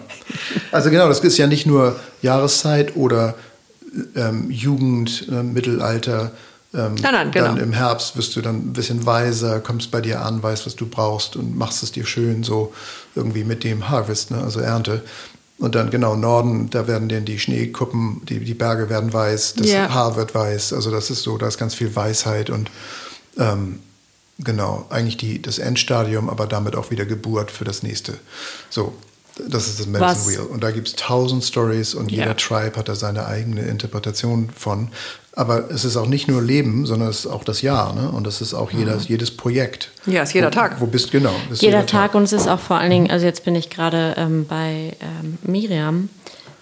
Also 0.72 0.92
genau, 0.92 1.08
das 1.08 1.22
ist 1.22 1.38
ja 1.38 1.48
nicht 1.48 1.66
nur 1.66 2.00
Jahreszeit 2.22 2.96
oder 2.96 3.34
ähm, 4.16 4.52
Jugend, 4.52 5.28
äh, 5.30 5.42
Mittelalter, 5.42 6.32
ähm, 6.76 6.96
nein, 6.96 7.14
nein, 7.14 7.32
genau. 7.32 7.48
Dann 7.48 7.58
im 7.58 7.74
Herbst 7.74 8.18
wirst 8.18 8.36
du 8.36 8.42
dann 8.42 8.58
ein 8.58 8.74
bisschen 8.74 9.06
weiser, 9.06 9.60
kommst 9.62 9.92
bei 9.92 10.02
dir 10.02 10.22
an, 10.22 10.44
weißt, 10.44 10.66
was 10.66 10.76
du 10.76 10.88
brauchst 10.88 11.36
und 11.36 11.58
machst 11.58 11.84
es 11.84 11.92
dir 11.92 12.06
schön 12.06 12.44
so 12.44 12.74
irgendwie 13.16 13.44
mit 13.44 13.64
dem 13.64 13.90
Harvest, 13.90 14.32
ne? 14.32 14.42
also 14.42 14.60
Ernte. 14.60 15.04
Und 15.58 15.76
dann 15.76 15.90
genau 15.90 16.16
Norden, 16.16 16.70
da 16.70 16.86
werden 16.86 17.08
dann 17.08 17.24
die 17.24 17.40
Schneekuppen, 17.40 18.22
die, 18.26 18.40
die 18.42 18.54
Berge 18.54 18.90
werden 18.90 19.14
weiß, 19.14 19.54
das 19.54 19.68
yeah. 19.68 19.94
Haar 19.94 20.18
wird 20.18 20.36
weiß. 20.36 20.74
Also 20.74 20.92
das 20.92 21.10
ist 21.10 21.24
so, 21.24 21.38
da 21.38 21.48
ist 21.48 21.58
ganz 21.58 21.74
viel 21.74 21.96
Weisheit 21.96 22.50
und 22.50 22.70
ähm, 23.38 23.80
genau, 24.38 24.86
eigentlich 24.90 25.16
die, 25.16 25.42
das 25.42 25.60
Endstadium, 25.60 26.30
aber 26.30 26.46
damit 26.46 26.76
auch 26.76 26.92
wieder 26.92 27.06
Geburt 27.06 27.52
für 27.52 27.64
das 27.64 27.84
nächste. 27.84 28.18
So, 28.70 28.94
das 29.48 29.68
ist 29.68 29.80
das 29.80 29.88
Medicine 29.88 30.18
Was? 30.18 30.28
Wheel. 30.28 30.40
Und 30.42 30.62
da 30.62 30.72
gibt 30.72 30.90
es 30.90 30.96
tausend 30.96 31.44
Stories 31.44 31.94
und 31.94 32.12
jeder 32.12 32.28
ja. 32.28 32.34
Tribe 32.34 32.78
hat 32.78 32.90
da 32.90 32.96
seine 32.96 33.26
eigene 33.26 33.62
Interpretation 33.62 34.50
von. 34.56 34.90
Aber 35.36 35.70
es 35.70 35.84
ist 35.84 35.98
auch 35.98 36.08
nicht 36.08 36.30
nur 36.30 36.42
Leben, 36.42 36.86
sondern 36.86 37.10
es 37.10 37.20
ist 37.20 37.28
auch 37.28 37.44
das 37.44 37.62
Jahr. 37.62 37.94
Ne? 37.94 38.10
Und 38.10 38.26
das 38.26 38.40
ist 38.42 38.54
auch 38.54 38.72
jeder, 38.72 38.96
mhm. 38.96 39.02
jedes 39.02 39.36
Projekt. 39.36 39.92
Ja, 40.06 40.22
es 40.22 40.30
ist 40.30 40.34
jeder 40.36 40.48
wo, 40.48 40.52
Tag. 40.52 40.80
Wo 40.80 40.88
bist 40.88 41.12
genau? 41.12 41.34
Jeder, 41.50 41.62
jeder 41.62 41.80
Tag. 41.86 42.12
Tag. 42.12 42.16
und 42.16 42.24
es 42.24 42.34
ist 42.34 42.48
auch 42.48 42.60
vor 42.60 42.78
allen 42.78 42.90
Dingen, 42.90 43.12
also 43.12 43.26
jetzt 43.26 43.44
bin 43.44 43.54
ich 43.54 43.70
gerade 43.70 44.16
ähm, 44.18 44.46
bei 44.48 44.94
ähm, 45.02 45.38
Miriam 45.44 46.10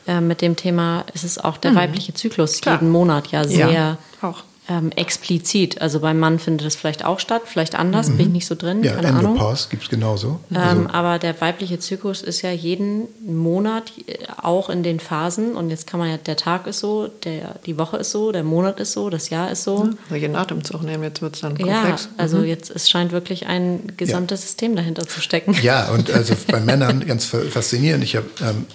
äh, 0.08 0.22
mit 0.22 0.42
dem 0.42 0.56
Thema, 0.56 1.06
es 1.14 1.24
ist 1.24 1.44
auch 1.44 1.58
der 1.58 1.72
mhm. 1.72 1.76
weibliche 1.76 2.14
Zyklus 2.14 2.62
Klar. 2.62 2.76
jeden 2.76 2.90
Monat 2.90 3.28
ja 3.28 3.48
sehr 3.48 3.72
ja, 3.72 3.98
auch 4.22 4.44
ähm, 4.70 4.92
explizit. 4.96 5.82
Also 5.82 6.00
beim 6.00 6.20
Mann 6.20 6.40
findet 6.40 6.66
es 6.68 6.76
vielleicht 6.76 7.04
auch 7.04 7.20
statt, 7.20 7.44
vielleicht 7.46 7.76
anders, 7.76 8.08
mhm. 8.08 8.18
bin 8.18 8.28
ich 8.28 8.34
nicht 8.34 8.46
so 8.46 8.56
drin. 8.56 8.84
Ja, 8.84 8.94
keine 8.94 9.10
Endopause 9.10 9.68
gibt 9.70 9.84
es 9.84 9.90
genauso. 9.90 10.40
Ähm, 10.52 10.58
also. 10.58 10.90
Aber 10.90 11.20
der 11.20 11.40
weibliche 11.42 11.80
Zyklus 11.80 12.22
ist 12.22 12.42
ja 12.42 12.52
jeden 12.52 13.08
Monat 13.26 13.92
äh, 14.08 14.18
auch 14.42 14.70
in 14.70 14.84
den 14.84 15.00
Phasen. 15.00 15.56
Und 15.56 15.70
jetzt 15.70 15.88
kann 15.88 16.00
man 16.00 16.10
ja, 16.10 16.18
der 16.18 16.38
Tag 16.38 16.68
ist 16.68 16.80
so, 16.80 17.10
der, 17.24 17.56
die 17.66 17.78
Woche 17.78 17.98
ist 17.98 18.12
so, 18.12 18.32
der 18.32 18.44
Monat 18.44 18.80
ist 18.80 18.94
so, 18.94 19.10
das 19.10 19.30
Jahr 19.30 19.52
ist 19.52 19.64
so. 19.64 19.90
Ja, 20.10 20.16
jeden 20.16 20.36
Atemzug 20.36 20.84
nehmen, 20.84 21.04
jetzt 21.04 21.22
wird 21.22 21.36
es 21.36 21.42
dann 21.42 21.58
komplex. 21.58 22.04
Ja, 22.06 22.10
also 22.18 22.38
mhm. 22.38 22.46
jetzt, 22.46 22.70
es 22.70 22.90
scheint 22.90 23.12
wirklich 23.12 23.48
ein 23.48 23.94
gesamtes 23.98 24.42
ja. 24.42 24.48
System 24.48 24.76
dahinter 24.78 25.06
zu 25.08 25.20
stecken. 25.20 25.56
Ja, 25.62 25.90
und 25.90 26.10
also 26.14 26.36
bei 26.48 26.62
Männern 26.62 27.06
ganz 27.06 27.26
faszinierend. 27.26 28.04
Ich 28.04 28.16
habe 28.16 28.28
ähm, 28.42 28.66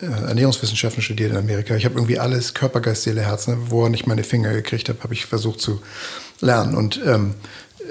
äh, 0.00 0.06
Ernährungswissenschaften 0.06 1.02
studiert 1.02 1.32
in 1.32 1.38
Amerika. 1.38 1.74
Ich 1.74 1.84
habe 1.84 1.94
irgendwie 1.94 2.18
alles, 2.18 2.54
Körper, 2.54 2.80
Geist, 2.80 3.04
Seele, 3.04 3.22
Herz, 3.22 3.46
ne, 3.46 3.56
woran 3.68 3.94
ich 3.94 4.06
meine 4.06 4.24
Finger 4.24 4.52
gekriegt 4.52 4.88
habe, 4.88 4.98
habe 5.06 5.14
ich 5.14 5.26
versucht 5.26 5.60
zu 5.60 5.80
lernen. 6.40 6.74
Und 6.74 7.00
ähm, 7.06 7.34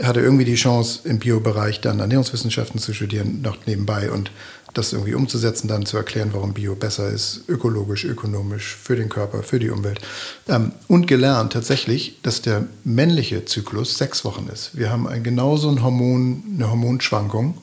hatte 0.03 0.19
irgendwie 0.19 0.43
die 0.43 0.55
Chance, 0.55 0.99
im 1.05 1.19
Biobereich 1.19 1.79
dann 1.79 2.01
Ernährungswissenschaften 2.01 2.79
zu 2.79 2.93
studieren, 2.93 3.41
noch 3.41 3.65
nebenbei 3.65 4.11
und 4.11 4.31
das 4.73 4.91
irgendwie 4.91 5.13
umzusetzen, 5.13 5.69
dann 5.69 5.85
zu 5.85 5.95
erklären, 5.95 6.31
warum 6.33 6.53
Bio 6.53 6.75
besser 6.75 7.09
ist, 7.09 7.45
ökologisch, 7.47 8.03
ökonomisch, 8.03 8.75
für 8.75 8.97
den 8.97 9.07
Körper, 9.07 9.41
für 9.41 9.57
die 9.57 9.69
Umwelt. 9.69 10.01
Ähm, 10.49 10.73
und 10.89 11.07
gelernt 11.07 11.53
tatsächlich, 11.53 12.19
dass 12.23 12.41
der 12.41 12.65
männliche 12.83 13.45
Zyklus 13.45 13.97
sechs 13.97 14.25
Wochen 14.25 14.49
ist. 14.51 14.77
Wir 14.77 14.89
haben 14.91 15.07
ein, 15.07 15.23
genauso 15.23 15.69
ein 15.69 15.81
Hormon, 15.81 16.43
eine 16.55 16.69
Hormonschwankung 16.69 17.57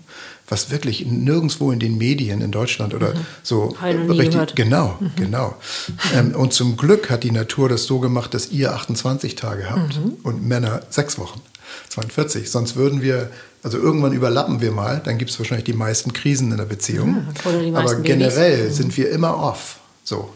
was 0.53 0.70
wirklich 0.70 1.07
nirgendwo 1.07 1.72
in 1.72 1.78
den 1.78 1.96
Medien 1.96 2.42
in 2.42 2.50
Deutschland 2.50 2.92
oder 2.92 3.14
mhm. 3.14 3.26
so 3.42 3.74
richtig, 3.82 4.30
gehört. 4.32 4.55
genau, 4.55 4.98
mhm. 5.00 5.11
genau. 5.16 5.57
Ähm, 6.14 6.34
und 6.34 6.53
zum 6.53 6.76
Glück 6.76 7.09
hat 7.09 7.24
die 7.24 7.30
Natur 7.30 7.70
das 7.70 7.84
so 7.84 8.00
gemacht, 8.00 8.34
dass 8.34 8.50
ihr 8.50 8.74
28 8.74 9.34
Tage 9.34 9.70
habt 9.70 9.96
mhm. 9.96 10.18
und 10.22 10.46
Männer 10.46 10.82
sechs 10.90 11.18
Wochen, 11.18 11.40
42. 11.88 12.50
Sonst 12.50 12.76
würden 12.76 13.00
wir 13.00 13.30
also 13.62 13.78
irgendwann 13.78 14.12
überlappen 14.12 14.61
wir 14.61 14.72
mal, 14.72 15.00
dann 15.03 15.18
gibt 15.18 15.30
es 15.30 15.38
wahrscheinlich 15.38 15.64
die 15.64 15.72
meisten 15.72 16.12
Krisen 16.12 16.50
in 16.50 16.59
der 16.59 16.64
Beziehung. 16.64 17.28
Ja, 17.44 17.78
Aber 17.78 17.94
generell 18.00 18.59
Babys. 18.59 18.76
sind 18.76 18.96
wir 18.96 19.09
immer 19.11 19.38
off. 19.38 19.78
So. 20.05 20.30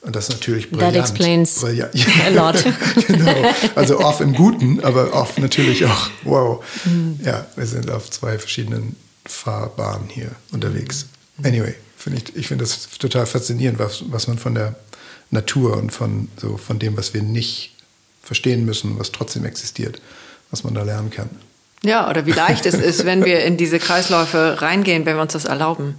Und 0.00 0.16
das 0.16 0.30
ist 0.30 0.30
natürlich 0.30 0.70
brillant. 0.70 0.94
That 0.94 1.10
explains 1.10 1.60
brillant. 1.60 1.94
a 2.26 2.28
lot. 2.30 2.64
genau. 3.06 3.34
Also 3.74 4.00
off 4.00 4.22
im 4.22 4.34
Guten, 4.34 4.80
aber 4.80 5.12
off 5.12 5.36
natürlich 5.36 5.84
auch, 5.84 6.10
wow. 6.24 6.64
Mhm. 6.86 7.20
Ja, 7.22 7.46
wir 7.54 7.66
sind 7.66 7.90
auf 7.90 8.10
zwei 8.10 8.38
verschiedenen 8.38 8.96
Fahrbahn 9.30 10.08
hier 10.08 10.30
unterwegs. 10.52 11.06
Anyway, 11.42 11.74
find 11.96 12.16
ich, 12.16 12.36
ich 12.36 12.48
finde 12.48 12.64
das 12.64 12.88
total 12.98 13.26
faszinierend, 13.26 13.78
was, 13.78 14.04
was 14.10 14.28
man 14.28 14.38
von 14.38 14.54
der 14.54 14.74
Natur 15.30 15.76
und 15.76 15.90
von, 15.90 16.28
so, 16.36 16.56
von 16.56 16.78
dem, 16.78 16.96
was 16.96 17.14
wir 17.14 17.22
nicht 17.22 17.74
verstehen 18.22 18.64
müssen, 18.64 18.98
was 18.98 19.12
trotzdem 19.12 19.44
existiert, 19.44 20.00
was 20.50 20.64
man 20.64 20.74
da 20.74 20.82
lernen 20.82 21.10
kann. 21.10 21.30
Ja, 21.82 22.10
oder 22.10 22.26
wie 22.26 22.32
leicht 22.32 22.66
es 22.66 22.74
ist, 22.74 23.06
wenn 23.06 23.24
wir 23.24 23.44
in 23.44 23.56
diese 23.56 23.78
Kreisläufe 23.78 24.60
reingehen, 24.60 25.06
wenn 25.06 25.16
wir 25.16 25.22
uns 25.22 25.32
das 25.32 25.46
erlauben, 25.46 25.94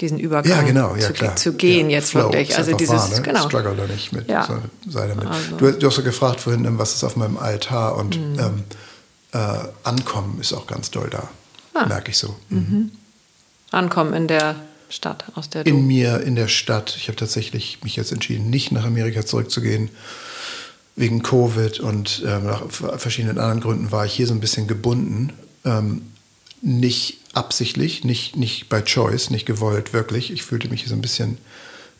diesen 0.00 0.18
Übergang 0.18 0.50
ja, 0.50 0.62
genau, 0.62 0.96
ja, 0.96 1.12
zu, 1.12 1.34
zu 1.34 1.52
gehen 1.52 1.90
ja, 1.90 1.98
jetzt 1.98 2.12
Flow 2.12 2.32
wirklich. 2.32 2.56
Also 2.56 2.74
dieses, 2.74 2.96
wahr, 2.96 3.08
ne? 3.10 3.22
genau. 3.22 3.46
Struggle 3.46 3.74
da 3.76 3.86
nicht 3.86 4.12
mit, 4.12 4.30
ja. 4.30 4.48
sei 4.88 5.08
damit. 5.08 5.26
Also. 5.26 5.56
Du, 5.56 5.72
du, 5.72 5.86
hast 5.86 5.98
ja 5.98 6.02
gefragt 6.02 6.40
vorhin, 6.40 6.78
was 6.78 6.94
ist 6.94 7.04
auf 7.04 7.16
meinem 7.16 7.36
Altar 7.36 7.96
und 7.96 8.16
mhm. 8.18 8.38
ähm, 8.38 8.64
äh, 9.32 9.38
Ankommen 9.84 10.38
ist 10.40 10.54
auch 10.54 10.66
ganz 10.66 10.90
doll 10.90 11.08
da. 11.10 11.28
Ah. 11.74 11.86
Merke 11.86 12.10
ich 12.10 12.18
so. 12.18 12.36
Mhm. 12.48 12.90
Ankommen 13.70 14.14
in 14.14 14.26
der 14.26 14.56
Stadt, 14.88 15.24
aus 15.34 15.48
der 15.48 15.64
du 15.64 15.70
In 15.70 15.86
mir, 15.86 16.20
in 16.20 16.34
der 16.34 16.48
Stadt. 16.48 16.94
Ich 16.96 17.08
habe 17.08 17.16
tatsächlich 17.16 17.78
mich 17.82 17.96
jetzt 17.96 18.12
entschieden, 18.12 18.50
nicht 18.50 18.72
nach 18.72 18.84
Amerika 18.84 19.24
zurückzugehen. 19.24 19.90
Wegen 20.96 21.22
Covid 21.22 21.80
und 21.80 22.22
ähm, 22.26 22.46
nach 22.46 22.62
verschiedenen 22.70 23.38
anderen 23.38 23.60
Gründen 23.60 23.92
war 23.92 24.04
ich 24.04 24.12
hier 24.12 24.26
so 24.26 24.34
ein 24.34 24.40
bisschen 24.40 24.66
gebunden. 24.66 25.32
Ähm, 25.64 26.02
nicht 26.60 27.20
absichtlich, 27.32 28.04
nicht, 28.04 28.36
nicht 28.36 28.68
by 28.68 28.82
choice, 28.82 29.30
nicht 29.30 29.46
gewollt, 29.46 29.92
wirklich. 29.92 30.32
Ich 30.32 30.42
fühlte 30.42 30.68
mich 30.68 30.86
so 30.86 30.94
ein 30.94 31.00
bisschen 31.00 31.38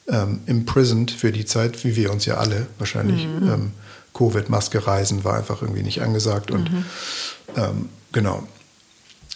ähm, 0.09 0.41
imprisoned 0.47 1.13
für 1.13 1.33
die 1.33 1.45
Zeit, 1.45 1.85
wie 1.85 1.97
wir 1.97 2.11
uns 2.13 2.27
ja 2.27 2.37
alle 2.37 2.67
wahrscheinlich. 2.79 3.27
Mhm. 3.27 3.49
Ähm, 3.49 3.73
Covid, 4.13 4.51
Maske, 4.51 4.87
Reisen 4.87 5.25
war 5.25 5.37
einfach 5.37 5.63
irgendwie 5.63 5.83
nicht 5.83 6.03
angesagt 6.03 6.51
und 6.51 6.71
mhm. 6.71 6.85
ähm, 7.57 7.89
genau. 8.13 8.47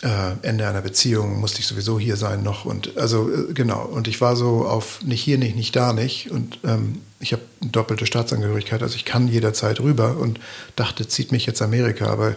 Äh, 0.04 0.36
Ende 0.42 0.68
einer 0.68 0.82
Beziehung 0.82 1.40
musste 1.40 1.60
ich 1.60 1.66
sowieso 1.66 1.98
hier 1.98 2.16
sein 2.18 2.42
noch 2.42 2.66
und 2.66 2.98
also 2.98 3.30
äh, 3.30 3.54
genau 3.54 3.86
und 3.86 4.06
ich 4.06 4.20
war 4.20 4.36
so 4.36 4.66
auf 4.66 5.02
nicht 5.02 5.22
hier 5.22 5.38
nicht 5.38 5.56
nicht 5.56 5.74
da 5.74 5.94
nicht 5.94 6.30
und 6.30 6.58
ähm, 6.62 7.00
ich 7.20 7.32
habe 7.32 7.40
eine 7.62 7.70
doppelte 7.70 8.04
Staatsangehörigkeit 8.04 8.82
also 8.82 8.96
ich 8.96 9.06
kann 9.06 9.28
jederzeit 9.28 9.80
rüber 9.80 10.18
und 10.18 10.40
dachte 10.76 11.08
zieht 11.08 11.32
mich 11.32 11.46
jetzt 11.46 11.62
Amerika 11.62 12.08
aber 12.08 12.36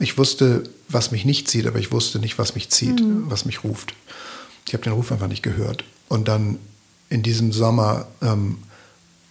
ich 0.00 0.18
wusste 0.18 0.64
was 0.90 1.12
mich 1.12 1.24
nicht 1.24 1.48
zieht 1.48 1.66
aber 1.66 1.78
ich 1.78 1.92
wusste 1.92 2.18
nicht 2.18 2.38
was 2.38 2.54
mich 2.54 2.68
zieht 2.68 3.00
mhm. 3.00 3.24
was 3.28 3.46
mich 3.46 3.64
ruft 3.64 3.94
ich 4.66 4.74
habe 4.74 4.84
den 4.84 4.92
Ruf 4.92 5.12
einfach 5.12 5.28
nicht 5.28 5.42
gehört 5.42 5.84
und 6.10 6.28
dann 6.28 6.58
in 7.08 7.22
diesem 7.22 7.52
Sommer 7.52 8.06
ähm, 8.20 8.58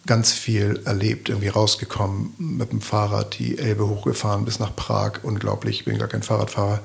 ganz 0.07 0.34
viel 0.34 0.82
erlebt, 0.86 1.30
irgendwie 1.30 1.49
rausgekommen, 1.49 2.34
mit 2.39 2.72
dem 2.72 2.82
Fahrrad 2.82 3.38
die 3.38 3.59
Elbe 3.59 3.88
hochgefahren 3.88 4.45
bis 4.45 4.57
nach 4.57 4.76
Prag. 4.76 5.20
Unglaublich, 5.22 5.82
ich 5.82 5.86
bin 5.86 5.99
gar 5.99 6.07
kein 6.07 6.24
Fahrradfahrer. 6.24 6.80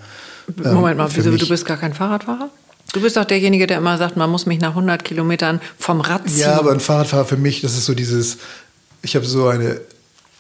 Ähm, 0.65 0.75
Moment 0.75 0.99
mal, 0.99 1.09
wieso, 1.13 1.37
du 1.37 1.49
bist 1.49 1.65
gar 1.65 1.77
kein 1.77 1.95
Fahrradfahrer? 1.95 2.51
Du 2.93 3.01
bist 3.01 3.17
doch 3.17 3.25
derjenige, 3.25 3.67
der 3.67 3.79
immer 3.79 3.99
sagt, 3.99 4.17
man 4.17 4.31
muss 4.31 4.47
mich 4.47 4.61
nach 4.61 4.71
100 4.71 5.05
Kilometern 5.05 5.61
vom 5.79 6.01
Rad 6.01 6.29
ziehen. 6.29 6.41
Ja, 6.41 6.59
aber 6.59 6.73
ein 6.73 6.81
Fahrradfahrer 6.81 7.25
für 7.25 7.37
mich, 7.37 7.61
das 7.61 7.77
ist 7.77 7.87
so 7.87 7.95
dieses, 7.95 8.39
ich 9.03 9.17
habe 9.17 9.27
so 9.27 9.49
eine 9.49 9.81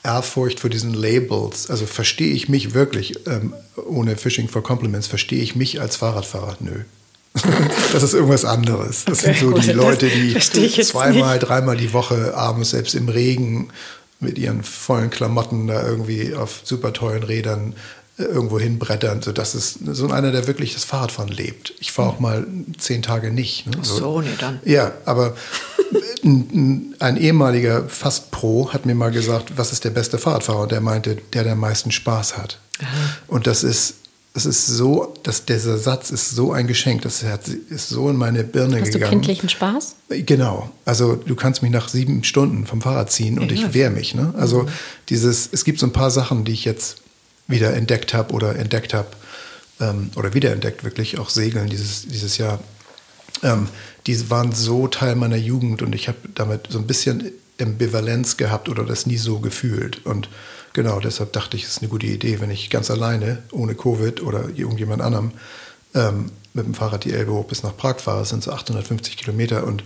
Ehrfurcht 0.04 0.60
vor 0.60 0.70
diesen 0.70 0.94
Labels. 0.94 1.68
Also 1.68 1.86
verstehe 1.86 2.32
ich 2.32 2.48
mich 2.48 2.72
wirklich, 2.72 3.26
ähm, 3.26 3.52
ohne 3.88 4.16
Fishing 4.16 4.48
for 4.48 4.62
Compliments, 4.62 5.08
verstehe 5.08 5.42
ich 5.42 5.56
mich 5.56 5.80
als 5.80 5.96
Fahrradfahrer? 5.96 6.56
Nö. 6.60 6.84
das 7.92 8.02
ist 8.02 8.14
irgendwas 8.14 8.44
anderes. 8.44 9.04
Das 9.04 9.24
okay, 9.24 9.34
sind 9.34 9.50
so 9.50 9.58
die 9.58 9.72
Leute, 9.72 10.08
die 10.08 10.38
zweimal, 10.38 11.36
nicht. 11.36 11.48
dreimal 11.48 11.76
die 11.76 11.92
Woche 11.92 12.34
abends 12.34 12.70
selbst 12.70 12.94
im 12.94 13.08
Regen 13.08 13.68
mit 14.20 14.38
ihren 14.38 14.62
vollen 14.62 15.10
Klamotten 15.10 15.66
da 15.66 15.86
irgendwie 15.86 16.34
auf 16.34 16.60
super 16.64 16.92
tollen 16.94 17.22
Rädern 17.22 17.74
irgendwo 18.18 18.58
hinbrettern. 18.58 19.22
So, 19.22 19.32
das 19.32 19.54
ist 19.54 19.78
so 19.84 20.08
einer, 20.08 20.32
der 20.32 20.46
wirklich 20.46 20.74
das 20.74 20.84
Fahrradfahren 20.84 21.30
lebt. 21.30 21.74
Ich 21.80 21.92
fahre 21.92 22.10
auch 22.10 22.20
mal 22.20 22.46
zehn 22.78 23.02
Tage 23.02 23.30
nicht. 23.30 23.66
Ne? 23.66 23.78
So, 23.82 23.96
so, 23.96 24.20
nee, 24.20 24.28
dann. 24.38 24.60
Ja, 24.64 24.92
aber 25.04 25.36
ein, 26.24 26.94
ein, 26.98 27.16
ehemaliger 27.16 27.88
Fast-Pro 27.88 28.72
hat 28.72 28.86
mir 28.86 28.94
mal 28.94 29.10
gesagt, 29.10 29.52
was 29.56 29.72
ist 29.72 29.84
der 29.84 29.90
beste 29.90 30.18
Fahrradfahrer? 30.18 30.62
Und 30.62 30.72
der 30.72 30.80
meinte, 30.80 31.16
der, 31.32 31.44
der 31.44 31.52
am 31.52 31.60
meisten 31.60 31.90
Spaß 31.90 32.38
hat. 32.38 32.58
Aha. 32.80 32.86
Und 33.28 33.46
das 33.46 33.62
ist 33.64 33.94
das 34.36 34.44
ist 34.44 34.66
so, 34.66 35.14
dass 35.22 35.46
dieser 35.46 35.78
Satz 35.78 36.10
ist 36.10 36.32
so 36.32 36.52
ein 36.52 36.66
Geschenk, 36.66 37.00
das 37.00 37.24
ist 37.70 37.88
so 37.88 38.10
in 38.10 38.16
meine 38.16 38.44
Birne 38.44 38.82
Hast 38.82 38.92
gegangen. 38.92 39.04
Hast 39.04 39.10
du 39.10 39.16
kindlichen 39.16 39.48
Spaß? 39.48 39.96
Genau. 40.10 40.68
Also 40.84 41.16
du 41.16 41.34
kannst 41.34 41.62
mich 41.62 41.72
nach 41.72 41.88
sieben 41.88 42.22
Stunden 42.22 42.66
vom 42.66 42.82
Fahrrad 42.82 43.10
ziehen 43.10 43.38
und 43.38 43.50
ja, 43.50 43.56
ich 43.56 43.72
wehre 43.72 43.88
mich. 43.88 44.14
Ne? 44.14 44.34
Also 44.36 44.64
mhm. 44.64 44.68
dieses, 45.08 45.48
es 45.50 45.64
gibt 45.64 45.78
so 45.78 45.86
ein 45.86 45.94
paar 45.94 46.10
Sachen, 46.10 46.44
die 46.44 46.52
ich 46.52 46.66
jetzt 46.66 46.98
wieder 47.46 47.74
entdeckt 47.74 48.14
habe 48.14 48.32
oder 48.32 48.56
entdeckt 48.56 48.94
habe 48.94 49.08
ähm, 49.80 50.10
oder 50.16 50.34
wiederentdeckt 50.34 50.84
wirklich, 50.84 51.18
auch 51.18 51.30
Segeln 51.30 51.68
dieses, 51.68 52.06
dieses 52.06 52.38
Jahr. 52.38 52.60
Ähm, 53.42 53.68
die 54.06 54.30
waren 54.30 54.52
so 54.52 54.88
Teil 54.88 55.16
meiner 55.16 55.36
Jugend 55.36 55.82
und 55.82 55.94
ich 55.94 56.08
habe 56.08 56.18
damit 56.34 56.68
so 56.70 56.78
ein 56.78 56.86
bisschen 56.86 57.32
Ambivalenz 57.60 58.36
gehabt 58.36 58.68
oder 58.68 58.84
das 58.84 59.06
nie 59.06 59.18
so 59.18 59.38
gefühlt. 59.40 60.04
Und 60.06 60.28
Genau, 60.76 61.00
deshalb 61.00 61.32
dachte 61.32 61.56
ich, 61.56 61.62
es 61.62 61.70
ist 61.70 61.78
eine 61.78 61.88
gute 61.88 62.04
Idee, 62.04 62.38
wenn 62.38 62.50
ich 62.50 62.68
ganz 62.68 62.90
alleine, 62.90 63.42
ohne 63.50 63.74
Covid 63.74 64.20
oder 64.20 64.50
irgendjemand 64.54 65.00
anderem, 65.00 65.30
ähm, 65.94 66.30
mit 66.52 66.66
dem 66.66 66.74
Fahrrad 66.74 67.04
die 67.04 67.14
Elbe 67.14 67.32
hoch 67.32 67.46
bis 67.46 67.62
nach 67.62 67.74
Prag 67.74 67.98
fahre. 67.98 68.18
Das 68.18 68.28
sind 68.28 68.42
so 68.42 68.52
850 68.52 69.16
Kilometer 69.16 69.66
und 69.66 69.84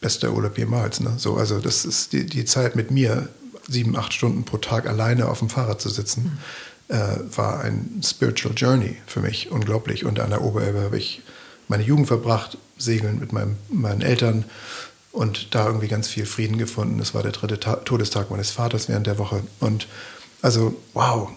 bester 0.00 0.32
Urlaub 0.32 0.58
jemals. 0.58 0.98
Ne? 0.98 1.12
So, 1.18 1.36
also 1.36 1.60
das 1.60 1.84
ist 1.84 2.12
die, 2.12 2.26
die 2.26 2.44
Zeit 2.44 2.74
mit 2.74 2.90
mir, 2.90 3.28
sieben, 3.68 3.96
acht 3.96 4.12
Stunden 4.12 4.44
pro 4.44 4.58
Tag 4.58 4.88
alleine 4.88 5.28
auf 5.28 5.38
dem 5.38 5.48
Fahrrad 5.48 5.80
zu 5.80 5.88
sitzen, 5.88 6.38
mhm. 6.88 6.94
äh, 6.94 7.36
war 7.36 7.60
ein 7.60 8.00
Spiritual 8.04 8.54
Journey 8.56 8.96
für 9.06 9.20
mich, 9.20 9.50
unglaublich. 9.50 10.04
Und 10.04 10.20
an 10.20 10.30
der 10.30 10.42
Oberelbe 10.42 10.80
habe 10.80 10.98
ich 10.98 11.22
meine 11.68 11.82
Jugend 11.82 12.08
verbracht, 12.08 12.58
segeln 12.76 13.18
mit 13.18 13.32
meinem, 13.32 13.56
meinen 13.68 14.02
Eltern 14.02 14.44
und 15.12 15.54
da 15.54 15.66
irgendwie 15.66 15.88
ganz 15.88 16.08
viel 16.08 16.26
Frieden 16.26 16.58
gefunden. 16.58 16.98
Das 16.98 17.14
war 17.14 17.22
der 17.22 17.32
dritte 17.32 17.60
Ta 17.60 17.76
Todestag 17.76 18.30
meines 18.30 18.50
Vaters 18.50 18.88
während 18.88 19.06
der 19.06 19.18
Woche. 19.18 19.42
Und 19.60 19.86
also, 20.40 20.74
wow, 20.94 21.30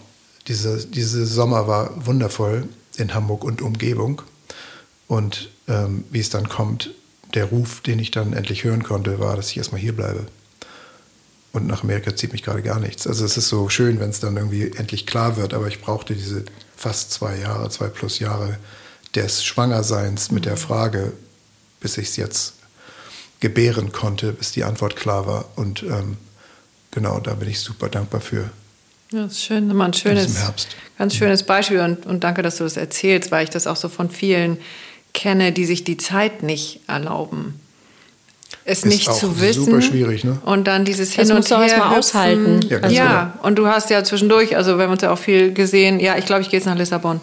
diese, 0.48 0.86
diese 0.86 1.26
Sommer 1.26 1.68
war 1.68 2.06
wundervoll 2.06 2.68
in 2.96 3.14
Hamburg 3.14 3.44
und 3.44 3.62
Umgebung. 3.62 4.22
Und 5.06 5.50
ähm, 5.68 6.04
wie 6.10 6.20
es 6.20 6.30
dann 6.30 6.48
kommt, 6.48 6.90
der 7.34 7.46
Ruf, 7.46 7.80
den 7.80 7.98
ich 7.98 8.10
dann 8.10 8.32
endlich 8.32 8.64
hören 8.64 8.82
konnte, 8.82 9.20
war, 9.20 9.36
dass 9.36 9.50
ich 9.50 9.58
erstmal 9.58 9.80
hier 9.80 9.94
bleibe. 9.94 10.26
Und 11.56 11.66
nach 11.66 11.84
Amerika 11.84 12.14
zieht 12.14 12.32
mich 12.32 12.42
gerade 12.42 12.60
gar 12.60 12.78
nichts. 12.78 13.06
Also 13.06 13.24
es 13.24 13.38
ist 13.38 13.48
so 13.48 13.70
schön, 13.70 13.98
wenn 13.98 14.10
es 14.10 14.20
dann 14.20 14.36
irgendwie 14.36 14.72
endlich 14.76 15.06
klar 15.06 15.38
wird, 15.38 15.54
aber 15.54 15.68
ich 15.68 15.80
brauchte 15.80 16.14
diese 16.14 16.44
fast 16.76 17.12
zwei 17.12 17.34
Jahre, 17.38 17.70
zwei 17.70 17.88
plus 17.88 18.18
Jahre 18.18 18.58
des 19.14 19.42
Schwangerseins 19.42 20.30
mit 20.30 20.44
der 20.44 20.52
mhm. 20.52 20.58
Frage, 20.58 21.12
bis 21.80 21.96
ich 21.96 22.08
es 22.08 22.16
jetzt 22.16 22.56
gebären 23.40 23.90
konnte, 23.90 24.34
bis 24.34 24.52
die 24.52 24.64
Antwort 24.64 24.96
klar 24.96 25.26
war. 25.26 25.46
Und 25.56 25.82
ähm, 25.84 26.18
genau, 26.90 27.20
da 27.20 27.32
bin 27.32 27.48
ich 27.48 27.60
super 27.60 27.88
dankbar 27.88 28.20
für. 28.20 28.50
Ja, 29.10 29.22
das 29.22 29.32
ist 29.32 29.44
schön, 29.44 29.74
mal 29.74 29.86
ein 29.86 29.94
schönes, 29.94 30.36
ganz 30.98 31.14
schönes 31.14 31.42
Beispiel 31.42 31.80
und, 31.80 32.04
und 32.04 32.22
danke, 32.22 32.42
dass 32.42 32.56
du 32.56 32.64
das 32.64 32.76
erzählst, 32.76 33.30
weil 33.30 33.44
ich 33.44 33.50
das 33.50 33.66
auch 33.66 33.76
so 33.76 33.88
von 33.88 34.10
vielen 34.10 34.58
kenne, 35.14 35.52
die 35.52 35.64
sich 35.64 35.84
die 35.84 35.96
Zeit 35.96 36.42
nicht 36.42 36.80
erlauben 36.86 37.58
es 38.66 38.78
ist 38.78 38.86
nicht 38.86 39.12
zu 39.12 39.40
wissen. 39.40 39.64
Super 39.64 39.80
schwierig, 39.80 40.24
ne? 40.24 40.38
Und 40.44 40.66
dann 40.66 40.84
dieses 40.84 41.12
Hin 41.12 41.28
das 41.28 41.36
und 41.36 41.48
her. 41.48 41.58
Das 41.58 41.70
musst 41.70 41.76
du 41.76 41.78
mal 41.78 41.98
aushalten. 41.98 42.60
Ja, 42.68 42.88
ja 42.88 43.32
genau. 43.32 43.46
und 43.46 43.56
du 43.56 43.68
hast 43.68 43.90
ja 43.90 44.02
zwischendurch, 44.02 44.56
also 44.56 44.76
wir 44.76 44.84
haben 44.84 44.92
uns 44.92 45.02
ja 45.02 45.12
auch 45.12 45.18
viel 45.18 45.52
gesehen. 45.52 46.00
Ja, 46.00 46.16
ich 46.18 46.26
glaube, 46.26 46.42
ich 46.42 46.50
gehe 46.50 46.58
jetzt 46.58 46.66
nach 46.66 46.76
Lissabon. 46.76 47.20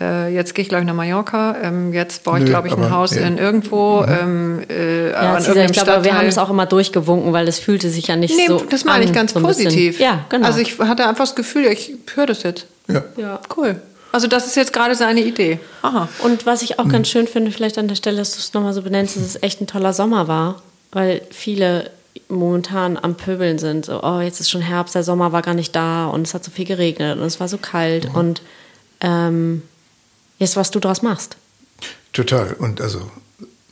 Äh, 0.00 0.34
jetzt 0.34 0.54
gehe 0.54 0.62
ich, 0.62 0.68
glaube 0.68 0.82
ich, 0.82 0.86
nach 0.86 0.94
Mallorca. 0.94 1.56
Ähm, 1.62 1.92
jetzt 1.92 2.24
baue 2.24 2.38
ich, 2.38 2.44
glaube 2.44 2.68
ich, 2.68 2.76
ein 2.76 2.90
Haus 2.90 3.14
ja. 3.14 3.22
in 3.22 3.38
irgendwo. 3.38 4.02
Mhm. 4.02 4.08
Ähm, 4.20 4.62
äh, 4.68 5.10
ja, 5.10 5.40
Cesar, 5.40 5.64
ich 5.64 5.72
glaube, 5.72 6.04
wir 6.04 6.16
haben 6.16 6.26
es 6.26 6.38
auch 6.38 6.50
immer 6.50 6.66
durchgewunken, 6.66 7.32
weil 7.32 7.46
es 7.48 7.58
fühlte 7.58 7.90
sich 7.90 8.08
ja 8.08 8.16
nicht 8.16 8.36
nee, 8.36 8.46
so 8.46 8.58
das 8.58 8.84
meine 8.84 9.04
ich 9.04 9.12
ganz 9.12 9.32
so 9.32 9.40
positiv. 9.40 10.00
Ja, 10.00 10.24
genau. 10.28 10.46
Also 10.46 10.60
ich 10.60 10.78
hatte 10.78 11.06
einfach 11.06 11.24
das 11.24 11.34
Gefühl, 11.34 11.66
ich 11.66 11.92
höre 12.14 12.26
das 12.26 12.42
jetzt. 12.42 12.66
Ja. 12.88 13.02
ja. 13.16 13.40
Cool. 13.56 13.76
Also 14.14 14.28
das 14.28 14.46
ist 14.46 14.54
jetzt 14.54 14.72
gerade 14.72 14.94
seine 14.94 15.22
Idee. 15.22 15.58
Aha. 15.82 16.08
Und 16.20 16.46
was 16.46 16.62
ich 16.62 16.78
auch 16.78 16.84
mhm. 16.84 16.90
ganz 16.90 17.08
schön 17.08 17.26
finde, 17.26 17.50
vielleicht 17.50 17.78
an 17.78 17.88
der 17.88 17.96
Stelle, 17.96 18.18
dass 18.18 18.34
du 18.34 18.38
es 18.38 18.54
nochmal 18.54 18.72
so 18.72 18.82
benennst, 18.82 19.16
dass 19.16 19.24
es 19.24 19.42
echt 19.42 19.60
ein 19.60 19.66
toller 19.66 19.92
Sommer 19.92 20.28
war, 20.28 20.62
weil 20.92 21.22
viele 21.32 21.90
momentan 22.28 22.96
am 22.96 23.16
Pöbeln 23.16 23.58
sind. 23.58 23.86
So, 23.86 24.04
oh, 24.04 24.20
jetzt 24.20 24.38
ist 24.38 24.50
schon 24.50 24.60
Herbst, 24.60 24.94
der 24.94 25.02
Sommer 25.02 25.32
war 25.32 25.42
gar 25.42 25.54
nicht 25.54 25.74
da 25.74 26.06
und 26.06 26.28
es 26.28 26.32
hat 26.32 26.44
so 26.44 26.52
viel 26.52 26.64
geregnet 26.64 27.18
und 27.18 27.24
es 27.24 27.40
war 27.40 27.48
so 27.48 27.58
kalt 27.58 28.08
mhm. 28.10 28.14
und 28.14 28.42
ähm, 29.00 29.62
ist, 30.38 30.54
was 30.54 30.70
du 30.70 30.78
daraus 30.78 31.02
machst. 31.02 31.36
Total. 32.12 32.52
Und 32.52 32.80
also 32.80 33.10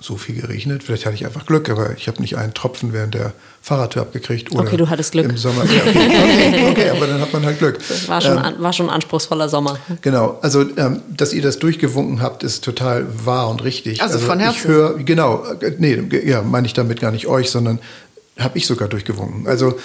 so 0.03 0.17
viel 0.17 0.41
geregnet. 0.41 0.83
Vielleicht 0.83 1.07
hatte 1.07 1.15
ich 1.15 1.25
einfach 1.25 1.47
Glück, 1.47 1.71
aber 1.71 1.97
ich 1.97 2.09
habe 2.09 2.21
nicht 2.21 2.37
einen 2.37 2.55
Tropfen 2.55 2.93
während 2.93 3.15
der 3.15 3.33
Fahrradtour 3.61 4.03
abgekriegt. 4.03 4.53
okay, 4.55 4.77
du 4.77 4.91
hattest 4.91 5.13
Glück. 5.13 5.31
Im 5.31 5.37
Sommer. 5.37 5.65
Ja, 5.65 5.83
okay, 5.87 6.71
okay, 6.71 6.91
aber 6.91 7.07
dann 7.07 7.21
hat 7.21 7.33
man 7.33 7.45
halt 7.45 7.59
Glück. 7.59 7.79
Das 7.89 8.09
war 8.09 8.21
schon, 8.21 8.37
ähm, 8.37 8.55
war 8.59 8.73
schon 8.73 8.87
ein 8.89 8.95
anspruchsvoller 8.95 9.49
Sommer. 9.49 9.79
Genau. 10.01 10.39
Also, 10.43 10.63
ähm, 10.77 11.03
dass 11.09 11.33
ihr 11.33 11.43
das 11.43 11.59
durchgewunken 11.59 12.21
habt, 12.21 12.43
ist 12.43 12.65
total 12.65 13.07
wahr 13.25 13.49
und 13.49 13.63
richtig. 13.63 14.03
Also, 14.03 14.17
also 14.17 14.27
von 14.27 14.41
Herzen. 14.41 14.59
Ich 14.59 14.65
höre, 14.65 14.99
genau, 14.99 15.45
äh, 15.61 15.73
nee, 15.79 16.03
ja, 16.25 16.43
meine 16.43 16.67
ich 16.67 16.73
damit 16.73 17.01
gar 17.01 17.13
nicht 17.13 17.27
euch, 17.27 17.51
sondern 17.51 17.79
habe 18.39 18.59
ich 18.59 18.67
sogar 18.67 18.89
durchgewunken. 18.89 19.47
Also, 19.47 19.79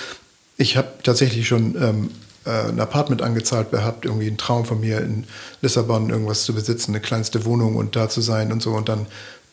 ich 0.58 0.76
habe 0.76 0.88
tatsächlich 1.04 1.48
schon 1.48 1.76
ähm, 1.80 2.10
äh, 2.48 2.70
ein 2.70 2.80
Apartment 2.80 3.22
angezahlt 3.22 3.72
gehabt, 3.72 4.06
irgendwie 4.06 4.28
ein 4.28 4.38
Traum 4.38 4.66
von 4.66 4.80
mir 4.80 5.02
in 5.02 5.26
Lissabon 5.62 6.10
irgendwas 6.10 6.44
zu 6.44 6.54
besitzen, 6.54 6.92
eine 6.92 7.02
kleinste 7.02 7.46
Wohnung 7.46 7.76
und 7.76 7.96
da 7.96 8.10
zu 8.10 8.22
sein 8.22 8.52
und 8.52 8.62
so. 8.62 8.72
Und 8.72 8.90
dann 8.90 9.06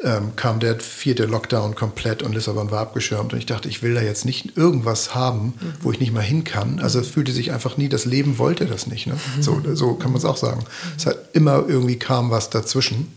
ähm, 0.05 0.37
kam 0.37 0.61
der 0.61 0.79
vierte 0.79 1.25
Lockdown 1.25 1.75
komplett 1.75 2.23
und 2.23 2.35
Lissabon 2.35 2.71
war 2.71 2.81
abgeschirmt. 2.81 3.33
Und 3.33 3.39
ich 3.39 3.47
dachte, 3.47 3.69
ich 3.69 3.83
will 3.83 3.95
da 3.95 4.03
jetzt 4.03 4.27
nicht 4.27 4.57
irgendwas 4.57 5.15
haben, 5.15 5.55
mhm. 5.59 5.75
wo 5.81 5.91
ich 5.93 5.99
nicht 5.99 6.13
mal 6.13 6.21
hin 6.21 6.45
kann. 6.45 6.79
Also 6.79 7.01
es 7.01 7.09
fühlte 7.09 7.33
sich 7.33 7.53
einfach 7.53 7.79
nie, 7.79 7.89
das 7.89 8.05
Leben 8.05 8.37
wollte 8.39 8.67
das 8.67 8.87
nicht. 8.87 9.07
Ne? 9.07 9.15
Mhm. 9.15 9.43
So, 9.43 9.63
so 9.75 9.95
kann 9.95 10.13
man 10.13 10.19
es 10.19 10.27
auch 10.27 10.37
sagen. 10.37 10.61
Mhm. 10.61 10.93
Es 10.99 11.07
hat 11.07 11.17
immer 11.33 11.65
irgendwie 11.67 11.99
kam 11.99 12.31
was 12.31 12.51
dazwischen. 12.51 13.13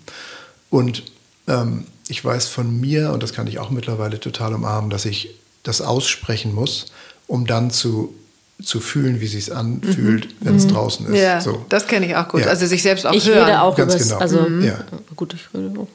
Und 0.69 1.03
ähm, 1.47 1.85
ich 2.07 2.23
weiß 2.23 2.47
von 2.47 2.79
mir, 2.79 3.11
und 3.11 3.21
das 3.21 3.33
kann 3.33 3.47
ich 3.47 3.59
auch 3.59 3.69
mittlerweile 3.69 4.19
total 4.19 4.53
umarmen, 4.53 4.89
dass 4.89 5.03
ich 5.03 5.35
das 5.63 5.81
aussprechen 5.81 6.55
muss, 6.55 6.85
um 7.27 7.45
dann 7.45 7.69
zu 7.69 8.15
zu 8.63 8.79
fühlen, 8.79 9.21
wie 9.21 9.27
sich 9.27 9.53
anfühlt, 9.55 10.29
wenn 10.41 10.55
es 10.55 10.65
draußen 10.67 11.05
ist. 11.13 11.19
Ja, 11.21 11.39
so. 11.39 11.63
das 11.69 11.85
kenne 11.85 12.07
ich 12.07 12.15
auch 12.15 12.27
gut. 12.27 12.41
Ja. 12.41 12.47
Also 12.47 12.65
sich 12.65 12.81
selbst 12.81 13.05
auch 13.05 13.13
Ich 13.13 13.27
hören. 13.27 13.43
rede 13.45 13.61
auch 13.61 13.75
Ganz 13.75 13.95
genau. 13.97 14.17
also 14.17 14.47
Ja. 14.61 14.79
gut, 15.15 15.35
ich 15.35 15.41
rede 15.53 15.79
auch 15.79 15.87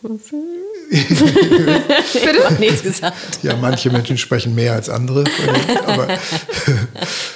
Ich 0.91 2.27
habe 2.29 2.55
nichts 2.61 2.83
gesagt. 2.85 3.17
Ja, 3.43 3.57
manche 3.57 3.91
Menschen 3.91 4.17
sprechen 4.17 4.55
mehr 4.55 4.75
als 4.75 4.89
andere, 4.89 5.25
aber 5.87 6.09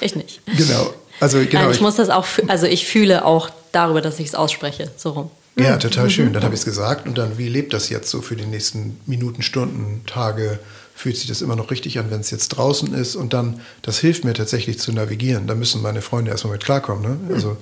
Ich 0.01 0.15
nicht. 0.15 0.41
genau. 0.45 0.93
Also 1.19 1.39
genau. 1.39 1.63
Nein, 1.63 1.71
ich 1.71 1.81
muss 1.81 1.95
das 1.95 2.09
auch, 2.09 2.25
also 2.47 2.65
ich 2.67 2.85
fühle 2.87 3.25
auch 3.25 3.49
darüber, 3.71 4.01
dass 4.01 4.19
ich 4.19 4.27
es 4.27 4.35
ausspreche, 4.35 4.91
so 4.95 5.09
rum. 5.09 5.31
Ja, 5.59 5.77
total 5.77 6.09
schön. 6.11 6.33
Dann 6.33 6.43
habe 6.43 6.53
ich 6.53 6.59
es 6.61 6.65
gesagt 6.65 7.07
und 7.07 7.17
dann, 7.17 7.39
wie 7.39 7.49
lebt 7.49 7.73
das 7.73 7.89
jetzt 7.89 8.11
so 8.11 8.21
für 8.21 8.35
die 8.35 8.45
nächsten 8.45 8.99
Minuten, 9.07 9.41
Stunden, 9.41 10.03
Tage? 10.05 10.59
Fühlt 10.97 11.15
sich 11.15 11.27
das 11.27 11.43
immer 11.43 11.55
noch 11.55 11.69
richtig 11.69 11.99
an, 11.99 12.09
wenn 12.09 12.21
es 12.21 12.31
jetzt 12.31 12.49
draußen 12.49 12.91
ist? 12.95 13.15
Und 13.15 13.31
dann, 13.33 13.61
das 13.83 13.99
hilft 13.99 14.25
mir 14.25 14.33
tatsächlich 14.33 14.79
zu 14.79 14.91
navigieren. 14.91 15.45
Da 15.45 15.53
müssen 15.53 15.81
meine 15.83 16.01
Freunde 16.01 16.31
erstmal 16.31 16.53
mit 16.53 16.63
klarkommen. 16.63 17.03
Ne? 17.27 17.35
Also, 17.35 17.55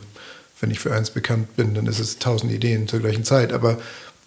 wenn 0.62 0.72
ich 0.72 0.80
für 0.80 0.94
eins 0.96 1.10
bekannt 1.12 1.56
bin, 1.58 1.74
dann 1.74 1.86
ist 1.86 2.00
es 2.00 2.18
tausend 2.18 2.52
Ideen 2.54 2.88
zur 2.88 3.00
gleichen 3.02 3.26
Zeit. 3.26 3.52
Aber 3.52 3.78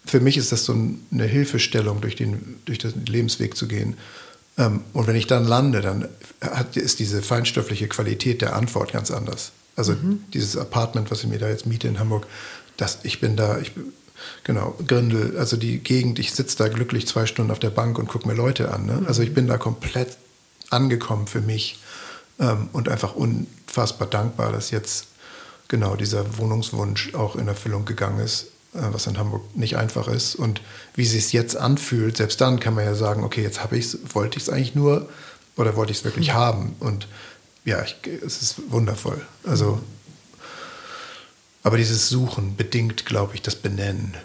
für 0.05 0.19
mich 0.19 0.37
ist 0.37 0.51
das 0.51 0.63
so 0.63 0.73
ein- 0.73 1.03
eine 1.11 1.25
Hilfestellung, 1.25 2.01
durch 2.01 2.15
den, 2.15 2.57
durch 2.65 2.77
den 2.77 3.03
Lebensweg 3.07 3.57
zu 3.57 3.67
gehen. 3.67 3.97
Ähm, 4.59 4.81
Und 4.93 5.07
wenn 5.07 5.15
ich 5.15 5.25
dann 5.25 5.43
lande, 5.45 5.81
dann 5.81 6.07
hat, 6.41 6.77
ist 6.77 6.99
diese 6.99 7.23
feinstoffliche 7.23 7.87
Qualität 7.87 8.41
der 8.43 8.55
Antwort 8.55 8.93
ganz 8.93 9.09
anders. 9.09 9.51
Also 9.75 9.95
dieses 10.33 10.55
Apartment, 10.55 11.09
was 11.09 11.23
ich 11.23 11.29
mir 11.29 11.39
da 11.39 11.49
jetzt 11.49 11.65
miete 11.65 11.87
in 11.87 11.97
Hamburg, 11.99 12.27
das, 12.77 12.99
ich 13.03 13.19
bin 13.21 13.35
da, 13.35 13.57
ich, 13.59 13.71
genau, 14.43 14.75
Grindel, 14.85 15.37
also 15.37 15.57
die 15.57 15.79
Gegend, 15.79 16.19
ich 16.19 16.33
sitze 16.33 16.57
da 16.57 16.67
glücklich 16.67 17.07
zwei 17.07 17.25
Stunden 17.25 17.51
auf 17.51 17.59
der 17.59 17.69
Bank 17.69 17.97
und 17.97 18.07
gucke 18.07 18.27
mir 18.27 18.33
Leute 18.33 18.71
an. 18.71 18.85
Ne? 18.85 19.03
Also 19.07 19.21
ich 19.21 19.33
bin 19.33 19.47
da 19.47 19.57
komplett 19.57 20.17
angekommen 20.69 21.27
für 21.27 21.41
mich 21.41 21.79
ähm, 22.39 22.69
und 22.73 22.89
einfach 22.89 23.15
unfassbar 23.15 24.07
dankbar, 24.07 24.51
dass 24.51 24.71
jetzt 24.71 25.07
genau 25.67 25.95
dieser 25.95 26.37
Wohnungswunsch 26.37 27.13
auch 27.13 27.35
in 27.35 27.47
Erfüllung 27.47 27.85
gegangen 27.85 28.19
ist, 28.19 28.47
äh, 28.73 28.81
was 28.91 29.07
in 29.07 29.17
Hamburg 29.17 29.55
nicht 29.55 29.77
einfach 29.77 30.07
ist. 30.07 30.35
Und 30.35 30.61
wie 30.95 31.05
sich 31.05 31.25
es 31.25 31.31
jetzt 31.31 31.55
anfühlt, 31.55 32.17
selbst 32.17 32.41
dann 32.41 32.59
kann 32.59 32.75
man 32.75 32.85
ja 32.85 32.95
sagen, 32.95 33.23
okay, 33.23 33.41
jetzt 33.41 33.63
habe 33.63 33.77
ich 33.77 33.85
es, 33.85 33.99
wollte 34.13 34.37
ich 34.37 34.43
es 34.43 34.49
eigentlich 34.49 34.75
nur 34.75 35.09
oder 35.55 35.75
wollte 35.75 35.91
ich 35.91 35.99
es 35.99 36.03
wirklich 36.03 36.33
haben? 36.33 36.75
Und 36.79 37.07
ja, 37.65 37.83
ich, 37.83 37.97
es 38.25 38.41
ist 38.41 38.71
wundervoll. 38.71 39.21
Also, 39.45 39.79
aber 41.69 41.77
dieses 41.77 42.09
Suchen 42.09 42.55
bedingt, 42.55 43.05
glaube 43.05 43.35
ich, 43.35 43.43
das 43.43 43.55
Benennen. 43.55 44.15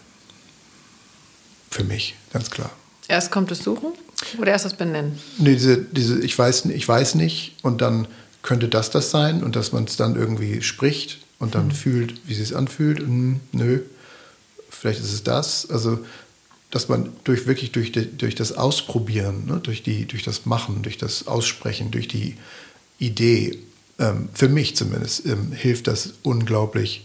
Für 1.70 1.84
mich, 1.84 2.14
ganz 2.32 2.48
klar. 2.48 2.70
Erst 3.06 3.30
kommt 3.30 3.50
das 3.50 3.58
Suchen 3.58 3.92
oder 4.38 4.52
erst 4.52 4.64
das 4.64 4.72
Benennen? 4.72 5.18
Nee, 5.36 5.52
diese, 5.52 5.76
diese, 5.76 6.24
ich 6.24 6.38
weiß, 6.38 6.64
ich 6.64 6.88
weiß 6.88 7.16
nicht 7.16 7.56
und 7.60 7.82
dann 7.82 8.08
könnte 8.40 8.68
das 8.68 8.88
das 8.88 9.10
sein 9.10 9.44
und 9.44 9.56
dass 9.56 9.72
man 9.72 9.84
es 9.84 9.96
dann 9.96 10.16
irgendwie 10.16 10.62
spricht 10.62 11.18
und 11.38 11.54
dann 11.54 11.70
fühlt, 11.70 12.26
wie 12.26 12.32
es 12.32 12.54
anfühlt. 12.54 13.00
Hm, 13.00 13.40
nö, 13.52 13.80
vielleicht 14.70 15.00
ist 15.00 15.12
es 15.12 15.22
das. 15.22 15.68
Also, 15.68 15.98
dass 16.70 16.88
man 16.88 17.12
durch 17.24 17.46
wirklich 17.46 17.72
durch, 17.72 17.92
durch 17.92 18.34
das 18.34 18.52
Ausprobieren, 18.52 19.44
ne, 19.44 19.60
durch, 19.62 19.82
die, 19.82 20.06
durch 20.06 20.22
das 20.22 20.46
Machen, 20.46 20.82
durch 20.82 20.96
das 20.96 21.26
Aussprechen, 21.26 21.90
durch 21.90 22.08
die 22.08 22.38
Idee, 22.98 23.58
ähm, 23.98 24.30
für 24.32 24.48
mich 24.48 24.76
zumindest, 24.76 25.26
ähm, 25.26 25.52
hilft 25.52 25.88
das 25.88 26.14
unglaublich, 26.22 27.04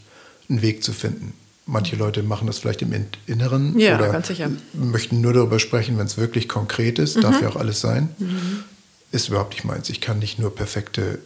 einen 0.50 0.62
Weg 0.62 0.84
zu 0.84 0.94
finden. 0.94 1.34
Manche 1.66 1.96
Leute 1.96 2.24
machen 2.24 2.48
das 2.48 2.58
vielleicht 2.58 2.82
im 2.82 2.92
In- 2.94 3.06
Inneren 3.28 3.78
Ja, 3.78 3.96
oder 3.98 4.12
ganz 4.12 4.28
sicher. 4.28 4.50
möchten 4.74 5.22
nur 5.22 5.34
darüber 5.34 5.60
sprechen, 5.60 5.98
wenn 6.00 6.08
es 6.08 6.18
wirklich 6.18 6.48
konkret 6.50 6.98
ist. 6.98 7.24
Darf 7.24 7.42
ja 7.42 7.50
auch 7.50 7.56
alles 7.56 7.80
sein. 7.80 8.10
Ist 9.12 9.30
überhaupt 9.30 9.54
nicht 9.54 9.66
meins. 9.66 9.90
Ich 9.90 10.02
kann 10.02 10.18
nicht 10.20 10.40
nur 10.40 10.54
perfekte, 10.56 11.20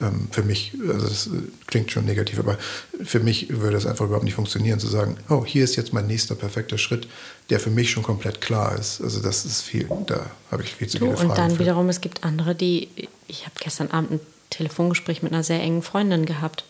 ähm, 0.00 0.26
für 0.32 0.42
mich, 0.42 0.72
also 0.88 1.06
das 1.06 1.26
äh, 1.28 1.30
klingt 1.66 1.92
schon 1.92 2.04
negativ, 2.04 2.40
aber 2.40 2.58
für 3.04 3.20
mich 3.20 3.48
würde 3.50 3.74
das 3.74 3.86
einfach 3.86 4.04
überhaupt 4.06 4.24
nicht 4.24 4.34
funktionieren, 4.34 4.80
zu 4.80 4.88
sagen, 4.88 5.16
oh, 5.28 5.44
hier 5.44 5.62
ist 5.62 5.76
jetzt 5.76 5.92
mein 5.92 6.08
nächster 6.08 6.34
perfekter 6.34 6.78
Schritt, 6.78 7.06
der 7.50 7.60
für 7.60 7.70
mich 7.70 7.90
schon 7.92 8.02
komplett 8.02 8.40
klar 8.40 8.76
ist. 8.76 9.00
Also 9.00 9.20
das 9.20 9.44
ist 9.44 9.62
viel, 9.62 9.88
da 10.06 10.26
habe 10.50 10.64
ich 10.64 10.74
viel 10.74 10.88
zu 10.88 10.98
Du, 10.98 11.04
viele 11.06 11.16
Fragen. 11.16 11.30
und 11.30 11.38
dann 11.38 11.50
für. 11.52 11.58
wiederum, 11.60 11.88
es 11.88 12.00
gibt 12.00 12.24
andere, 12.24 12.56
die, 12.56 12.88
ich 13.28 13.42
habe 13.46 13.54
gestern 13.60 13.90
Abend 13.92 14.10
ein 14.12 14.20
Telefongespräch 14.50 15.22
mit 15.22 15.32
einer 15.32 15.44
sehr 15.44 15.60
engen 15.60 15.82
Freundin 15.82 16.26
gehabt, 16.26 16.64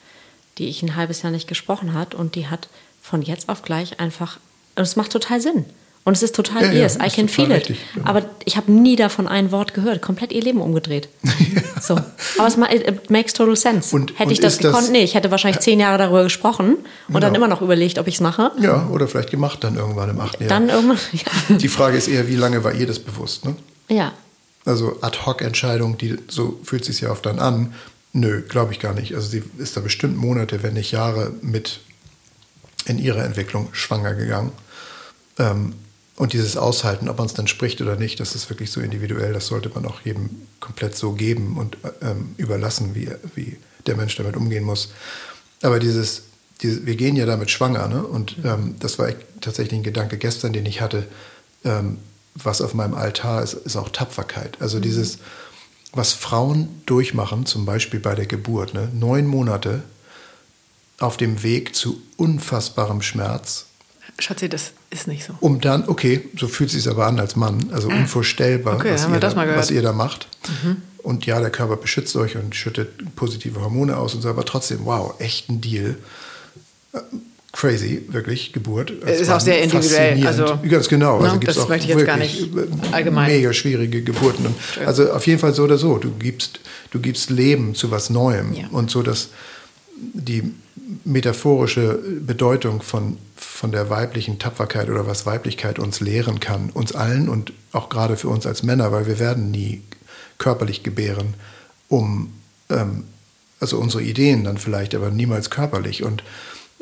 die 0.59 0.69
ich 0.69 0.83
ein 0.83 0.97
halbes 0.97 1.23
Jahr 1.23 1.33
nicht 1.33 1.49
gesprochen 1.49 1.95
hat 1.95 2.15
und 2.15 2.35
die 2.35 2.47
hat 2.49 2.69
von 3.03 3.23
jetzt 3.23 3.49
auf 3.49 3.63
gleich 3.63 4.01
einfach, 4.01 4.39
und 4.77 4.83
es 4.83 4.97
macht 4.97 5.13
total 5.13 5.41
Sinn. 5.41 5.65
Und 6.07 6.13
es 6.19 6.23
ist 6.23 6.35
total 6.35 6.63
Ja, 6.65 6.73
ja, 6.73 6.83
ihrs. 6.83 6.97
I 6.97 7.07
ist 7.07 7.17
can 7.17 7.29
feel 7.31 7.51
richtig, 7.51 7.77
it. 7.79 7.83
genau. 7.95 8.07
Aber 8.11 8.27
ich 8.45 8.59
habe 8.59 8.71
nie 8.71 8.95
davon 8.95 9.27
ein 9.27 9.51
Wort 9.53 9.73
gehört. 9.73 10.03
Komplett 10.03 10.33
ihr 10.33 10.43
Leben 10.43 10.61
umgedreht. 10.61 11.09
So. 11.81 11.97
Aber 12.39 12.47
es 12.47 12.57
makes 13.11 13.35
total 13.35 13.57
sense. 13.57 13.95
Und- 13.95 14.13
hätte 14.13 14.25
und 14.29 14.31
ich 14.33 14.41
das 14.41 14.55
ist 14.55 14.65
das- 14.65 14.73
gekonnt? 14.73 14.91
nee, 14.93 15.03
ich 15.03 15.15
hätte 15.15 15.31
wahrscheinlich 15.31 15.61
zehn 15.61 15.79
Jahre 15.81 15.99
darüber 15.99 16.23
gesprochen 16.23 16.77
und 17.09 17.15
dann 17.15 17.33
Genau. 17.35 17.35
immer 17.45 17.49
noch 17.49 17.61
überlegt, 17.61 17.99
ob 17.99 18.07
ich 18.07 18.15
es 18.15 18.21
mache. 18.23 18.53
Ja, 18.59 18.87
oder 18.89 19.07
vielleicht 19.07 19.31
gemacht 19.31 19.63
dann 19.65 19.77
irgendwann 19.77 20.09
im 20.09 20.19
achten 20.19 20.43
Jahr. 20.45 20.49
Dann 20.49 20.71
irgendwann, 20.71 20.97
ja. 21.13 21.57
Die 21.57 21.69
Frage 21.69 21.99
ist 21.99 22.09
eher, 22.09 22.27
wie 22.27 22.37
lange 22.37 22.65
war 22.65 22.73
ihr 22.73 22.87
das 22.87 22.99
bewusst? 23.01 23.45
Ne? 23.45 23.55
ja. 23.89 24.13
Also 24.67 24.97
Ad-Hoc-Entscheidung, 25.03 25.99
die 25.99 26.17
so 26.29 26.59
fühlt 26.65 26.87
sich 26.87 27.03
ja 27.03 27.11
oft 27.11 27.27
dann 27.27 27.39
an. 27.39 27.75
Nö, 28.17 28.43
glaube 28.43 28.73
ich 28.73 28.79
gar 28.79 28.95
nicht. 28.95 29.15
Also 29.17 29.29
sie 29.29 29.43
ist 29.59 29.77
da 29.77 29.81
bestimmt 29.81 30.17
Monate, 30.17 30.62
wenn 30.62 30.75
nicht 30.75 30.93
Jahre 30.93 31.33
mit 31.43 31.81
in 32.87 32.99
ihrer 32.99 33.25
Entwicklung 33.25 33.69
schwanger 33.73 34.15
gegangen. 34.15 34.53
Ähm, 35.37 35.75
und 36.15 36.33
dieses 36.33 36.57
Aushalten, 36.57 37.09
ob 37.09 37.19
man 37.19 37.27
es 37.27 37.35
dann 37.35 37.49
spricht 37.49 37.81
oder 37.81 37.97
nicht, 37.97 38.21
das 38.21 38.37
ist 38.37 38.49
wirklich 38.49 38.71
so 38.71 38.81
individuell. 38.81 39.33
Das 39.33 39.49
sollte 39.49 39.69
man 39.69 39.85
auch 39.85 40.01
jedem 40.03 40.31
komplett 40.61 40.95
so 40.95 41.12
geben 41.12 41.57
und 41.57 41.77
ähm, 42.03 42.37
überlassen, 42.37 42.95
wie, 42.95 43.11
wie 43.35 43.57
der 43.87 43.97
Mensch 43.97 44.15
damit 44.15 44.37
umgehen 44.37 44.62
muss. 44.62 44.93
Aber 45.61 45.81
dieses, 45.81 46.23
diese, 46.62 46.87
wir 46.87 46.95
gehen 46.95 47.17
ja 47.17 47.27
damit 47.27 47.51
schwanger, 47.51 47.89
ne? 47.89 48.07
Und 48.07 48.37
ähm, 48.45 48.77
das 48.79 49.01
war 49.01 49.09
tatsächlich 49.41 49.81
ein 49.81 49.83
Gedanke 49.83 50.19
gestern, 50.19 50.53
den 50.53 50.67
ich 50.67 50.81
hatte. 50.81 51.05
Ähm, 51.65 51.99
was 52.37 52.61
auf 52.61 52.75
meinem 52.75 52.95
Altar 52.95 53.43
ist, 53.43 53.55
ist 53.55 53.77
auch 53.77 53.89
Tapferkeit. 53.89 54.59
Also 54.61 54.79
dieses, 54.79 55.19
was 55.95 56.12
Frauen 56.12 56.82
durchmachen, 56.86 57.47
zum 57.47 57.64
Beispiel 57.64 58.01
bei 58.01 58.14
der 58.14 58.26
Geburt, 58.26 58.74
ne? 58.74 58.88
neun 58.92 59.26
Monate 59.26 59.82
auf 60.99 61.16
dem 61.16 61.42
Weg 61.42 61.74
zu 61.74 62.01
unfassbarem 62.16 63.03
Schmerz, 63.03 63.66
Schatzi, 64.18 64.49
das 64.49 64.72
ist 64.90 65.09
nicht 65.09 65.24
so. 65.24 65.34
um 65.40 65.61
dann, 65.61 65.88
okay, 65.88 66.28
so 66.38 66.47
fühlt 66.47 66.70
es 66.70 66.76
sich 66.76 66.88
aber 66.88 67.07
an 67.07 67.18
als 67.18 67.34
Mann, 67.36 67.70
also 67.72 67.88
unvorstellbar, 67.88 68.76
Okay, 68.76 68.92
was, 68.92 69.09
ihr 69.09 69.18
da, 69.20 69.57
was 69.57 69.70
ihr 69.70 69.82
da 69.82 69.92
macht. 69.92 70.28
Und 70.99 71.26
ja, 71.26 71.40
der 71.40 71.51
Körper 71.51 71.76
beschützt 71.76 72.14
euch 72.16 72.36
und 72.36 72.55
schüttet 72.55 73.14
positive 73.16 73.61
Hormone 73.61 73.97
aus 73.97 74.14
und 74.14 74.22
so, 74.22 74.28
aber 74.28 74.45
trotzdem, 74.45 74.84
wow, 74.84 75.14
echt 75.18 75.51
ein 75.51 75.61
Deal. 75.61 75.99
Äh, 77.55 77.57
Crazy, 77.57 78.03
wirklich, 78.09 78.53
Geburt. 78.53 78.93
als 79.05 79.21
Ist 79.21 79.31
auch 79.31 79.41
sehr 79.41 79.63
individuell, 79.63 80.27
also- 80.27 80.59
Ganz 80.69 80.89
genau. 80.89 81.19
Ne, 81.21 81.25
Also 81.27 81.39
gibt's 81.39 81.55
das 81.55 81.65
auch 81.65 81.69
möchte 81.69 81.89
ich 81.91 81.97
jetzt 81.97 82.07
gar 82.07 82.17
nicht 82.17 82.41
äh, 82.43 82.67
allgemein. 82.93 83.31
Mega 83.31 83.53
schwierige 83.53 84.03
Geburten. 84.03 84.47
Und 84.47 84.57
also 84.87 85.11
auf 85.13 85.27
jeden 85.27 85.39
Fall 85.39 85.55
so 85.55 85.65
oder 85.65 85.79
so. 85.79 85.99
Du 85.99 86.11
gibst, 86.11 86.61
du 86.91 87.01
gibst 87.01 87.31
Leben 87.31 87.75
zu 87.75 87.91
was 87.91 88.11
Neuem. 88.11 88.53
Ja. 88.55 88.67
Und 88.71 88.91
so, 88.91 89.03
dass 89.03 89.29
die 89.97 90.53
metaphorische 91.05 91.99
Bedeutung 92.21 92.83
von, 92.83 93.19
von 93.37 93.71
der 93.73 93.89
weiblichen 93.91 94.39
Tapferkeit 94.39 94.91
oder 94.91 95.07
was 95.07 95.25
Weiblichkeit 95.27 95.79
uns 95.79 96.01
lehren 96.01 96.41
kann, 96.41 96.71
uns 96.71 96.93
allen 96.95 97.29
und 97.29 97.53
auch 97.73 97.89
gerade 97.89 98.17
für 98.17 98.29
uns 98.29 98.47
als 98.47 98.63
Männer, 98.63 98.91
weil 98.93 99.07
wir 99.07 99.19
werden 99.19 99.51
nie 99.51 99.83
körperlich 100.39 100.83
gebären, 100.83 101.35
um 101.89 102.33
ähm, 102.71 103.05
also 103.61 103.79
unsere 103.79 104.03
Ideen 104.03 104.45
dann 104.45 104.59
vielleicht, 104.59 104.95
aber 104.95 105.11
niemals 105.11 105.49
körperlich. 105.51 106.03
Und 106.03 106.23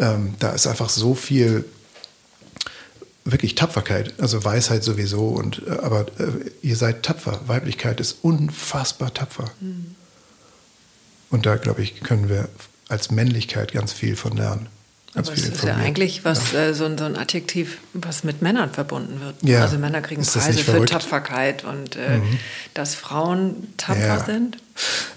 ähm, 0.03 0.35
da 0.41 0.51
ist 0.51 0.67
einfach 0.67 0.91
so 0.91 1.15
viel 1.15 1.65
wirklich 3.25 3.55
Tapferkeit, 3.55 4.15
also 4.21 4.45
Weisheit 4.45 4.83
sowieso, 4.83 5.29
und 5.29 5.63
äh, 5.67 5.71
aber 5.71 6.07
äh, 6.19 6.51
ihr 6.61 6.77
seid 6.77 7.05
tapfer. 7.05 7.41
Weiblichkeit 7.47 8.01
ist 8.01 8.19
unfassbar 8.23 9.15
tapfer. 9.15 9.51
Und 11.31 11.47
da, 11.47 11.57
glaube 11.57 11.83
ich, 11.83 12.01
können 12.01 12.29
wir 12.29 12.49
als 12.89 13.11
Männlichkeit 13.11 13.73
ganz 13.73 13.93
viel 13.93 14.17
von 14.17 14.37
lernen. 14.37 14.69
Ganz 15.15 15.29
Aber 15.29 15.37
viel 15.37 15.45
es 15.49 15.57
ist 15.57 15.65
ja 15.65 15.77
eigentlich 15.77 16.25
was, 16.25 16.55
äh, 16.55 16.73
so, 16.73 16.87
ein, 16.87 16.97
so 16.97 17.05
ein 17.05 17.17
Adjektiv, 17.17 17.79
was 17.93 18.25
mit 18.25 18.41
Männern 18.41 18.71
verbunden 18.71 19.21
wird. 19.21 19.35
Ja. 19.43 19.61
Also 19.61 19.77
Männer 19.77 20.01
kriegen 20.01 20.23
das 20.23 20.33
Preise 20.33 20.61
für? 20.61 20.81
Mhm. 20.81 20.87
Tapferkeit 20.87 21.65
und 21.65 21.97
äh, 21.97 22.21
dass 22.73 22.95
Frauen 22.95 23.69
tapfer 23.77 24.01
Ja. 24.01 24.25
sind. 24.25 24.57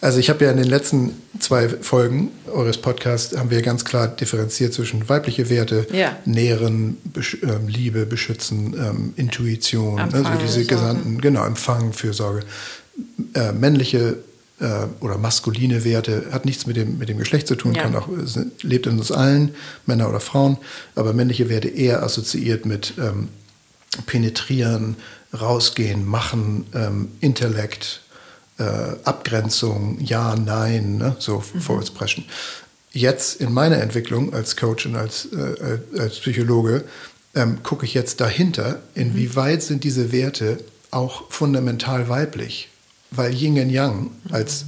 Also 0.02 0.20
ich 0.20 0.30
habe 0.30 0.44
ja 0.44 0.52
in 0.52 0.58
den 0.58 0.68
letzten 0.68 1.14
zwei 1.40 1.70
Folgen 1.70 2.30
eures 2.52 2.78
Podcasts 2.78 3.38
haben 3.38 3.52
wir 3.52 3.62
ganz 3.62 3.86
klar 3.86 4.10
differenziert 4.10 4.74
zwischen 4.74 5.08
weibliche 5.08 5.50
Werte, 5.50 5.88
Ja. 5.94 6.18
Nähren, 6.26 6.98
besch 7.06 7.38
ähm, 7.44 7.70
Liebe, 7.70 8.06
Beschützen, 8.06 8.74
ähm, 8.78 9.14
Intuition, 9.16 9.98
Empfang, 10.00 10.26
also 10.26 10.40
diese 10.42 10.54
Sorge. 10.56 10.68
gesamten, 10.68 11.22
genau, 11.22 11.46
Empfang, 11.46 11.94
Fürsorge. 11.94 12.42
Äh, 13.34 13.54
männliche 13.54 13.98
äh, 14.00 14.16
oder 14.58 15.18
maskuline 15.18 15.84
Werte 15.84 16.28
hat 16.32 16.46
nichts 16.46 16.66
mit 16.66 16.78
dem, 16.78 16.98
mit 16.98 17.10
dem 17.10 17.18
Geschlecht 17.18 17.46
zu 17.46 17.56
tun, 17.56 17.74
Ja. 17.74 17.84
kann 17.84 17.96
auch, 17.96 18.08
es 18.08 18.40
lebt 18.62 18.88
in 18.88 18.98
uns 18.98 19.12
allen, 19.12 19.54
Männer 19.86 20.08
oder 20.08 20.22
Frauen, 20.22 20.58
aber 20.96 21.12
männliche 21.12 21.50
Werte 21.50 21.68
eher 21.68 22.04
assoziiert 22.04 22.66
mit 22.66 22.94
ähm, 22.98 23.28
penetrieren, 24.06 24.96
rausgehen, 25.34 26.06
machen, 26.06 26.66
ähm, 26.74 27.10
Intellekt, 27.20 28.02
äh, 28.58 28.64
Abgrenzung, 29.04 30.00
ja, 30.02 30.36
nein, 30.36 30.98
ne? 30.98 31.16
so 31.20 31.44
mhm. 31.54 31.60
Vorwärtspreschen. 31.60 32.26
Jetzt 32.92 33.42
in 33.42 33.52
meiner 33.52 33.82
Entwicklung 33.82 34.34
als 34.34 34.56
Coach 34.56 34.86
und 34.86 34.96
als, 34.96 35.26
äh, 35.34 35.80
als 36.00 36.20
Psychologe 36.20 36.86
ähm, 37.34 37.62
gucke 37.64 37.86
ich 37.86 37.94
jetzt 37.94 38.22
dahinter, 38.22 38.80
inwieweit 38.94 39.62
sind 39.62 39.84
diese 39.84 40.14
Werte 40.14 40.60
auch 40.92 41.30
fundamental 41.30 42.08
weiblich. 42.08 42.70
Weil 43.16 43.34
Yin 43.34 43.60
und 43.60 43.70
Yang 43.70 44.12
als 44.32 44.66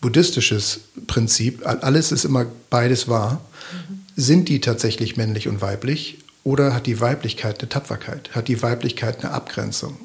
buddhistisches 0.00 0.80
Prinzip, 1.06 1.66
alles 1.66 2.12
ist 2.12 2.24
immer 2.24 2.46
beides 2.70 3.08
wahr, 3.08 3.40
sind 4.16 4.48
die 4.48 4.60
tatsächlich 4.60 5.16
männlich 5.16 5.48
und 5.48 5.60
weiblich 5.60 6.18
oder 6.44 6.74
hat 6.74 6.86
die 6.86 7.00
Weiblichkeit 7.00 7.60
eine 7.60 7.68
Tapferkeit, 7.68 8.30
hat 8.34 8.48
die 8.48 8.62
Weiblichkeit 8.62 9.24
eine 9.24 9.32
Abgrenzung? 9.32 9.96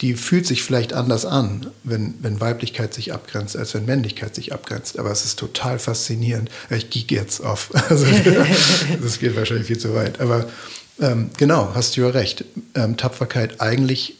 Die 0.00 0.14
fühlt 0.14 0.46
sich 0.46 0.62
vielleicht 0.62 0.92
anders 0.92 1.24
an, 1.24 1.70
wenn, 1.82 2.14
wenn 2.20 2.40
Weiblichkeit 2.40 2.92
sich 2.92 3.12
abgrenzt, 3.12 3.56
als 3.56 3.74
wenn 3.74 3.86
Männlichkeit 3.86 4.34
sich 4.34 4.52
abgrenzt. 4.52 4.98
Aber 4.98 5.10
es 5.10 5.24
ist 5.24 5.38
total 5.38 5.78
faszinierend. 5.78 6.50
Ich 6.68 6.90
geek 6.90 7.10
jetzt 7.10 7.40
auf. 7.40 7.70
Also, 7.88 8.06
das 9.02 9.18
geht 9.18 9.36
wahrscheinlich 9.36 9.66
viel 9.66 9.78
zu 9.78 9.94
weit. 9.94 10.20
Aber 10.20 10.46
ähm, 11.00 11.30
genau, 11.38 11.74
hast 11.74 11.96
du 11.96 12.02
ja 12.02 12.08
recht. 12.08 12.44
Ähm, 12.74 12.96
Tapferkeit 12.96 13.60
eigentlich 13.60 14.16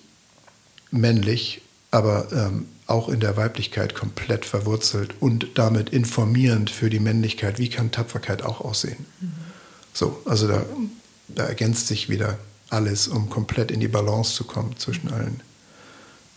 männlich, 0.91 1.61
aber 1.91 2.29
ähm, 2.33 2.67
auch 2.87 3.09
in 3.09 3.21
der 3.21 3.37
Weiblichkeit 3.37 3.95
komplett 3.95 4.45
verwurzelt 4.45 5.15
und 5.21 5.47
damit 5.55 5.91
informierend 5.91 6.71
für 6.71 6.91
die 6.91 7.01
Männlichkeit. 7.01 7.59
Wie 7.59 7.71
kann 7.71 7.91
Tapferkeit 7.91 8.43
auch 8.43 8.61
aussehen? 8.61 9.07
Mhm. 9.21 9.33
So, 9.93 10.21
also 10.27 10.49
da, 10.49 10.67
da 11.29 11.45
ergänzt 11.45 11.87
sich 11.87 12.09
wieder 12.09 12.39
alles, 12.69 13.09
um 13.09 13.31
komplett 13.31 13.71
in 13.71 13.81
die 13.81 13.89
Balance 13.89 14.35
zu 14.35 14.45
kommen 14.45 14.77
zwischen 14.77 15.11
allen 15.13 15.41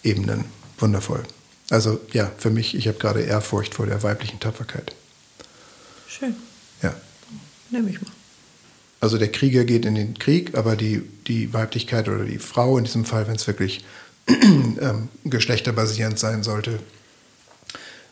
Ebenen. 0.03 0.45
Wundervoll. 0.77 1.23
Also 1.69 1.99
ja, 2.13 2.31
für 2.37 2.49
mich, 2.49 2.75
ich 2.75 2.87
habe 2.87 2.97
gerade 2.97 3.21
Ehrfurcht 3.21 3.73
vor 3.73 3.87
der 3.87 4.03
weiblichen 4.03 4.39
Tapferkeit. 4.39 4.95
Schön. 6.07 6.35
Ja. 6.81 6.95
Nehme 7.71 7.89
ich 7.89 8.01
mal. 8.01 8.11
Also 8.99 9.17
der 9.17 9.31
Krieger 9.31 9.65
geht 9.65 9.85
in 9.85 9.95
den 9.95 10.17
Krieg, 10.17 10.55
aber 10.57 10.75
die, 10.75 11.01
die 11.27 11.53
Weiblichkeit 11.53 12.07
oder 12.07 12.23
die 12.23 12.39
Frau 12.39 12.77
in 12.77 12.85
diesem 12.85 13.05
Fall, 13.05 13.27
wenn 13.27 13.35
es 13.35 13.45
wirklich 13.45 13.83
ähm, 14.81 15.09
geschlechterbasierend 15.25 16.19
sein 16.19 16.43
sollte, 16.43 16.79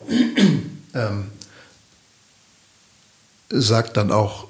ähm, 0.93 1.32
sagt 3.49 3.97
dann 3.97 4.11
auch 4.11 4.47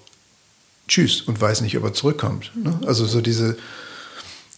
Tschüss 0.87 1.21
und 1.21 1.39
weiß 1.41 1.61
nicht, 1.61 1.77
ob 1.77 1.83
er 1.83 1.93
zurückkommt. 1.93 2.51
Ne? 2.55 2.79
Also 2.85 3.05
so 3.05 3.21
diese 3.21 3.57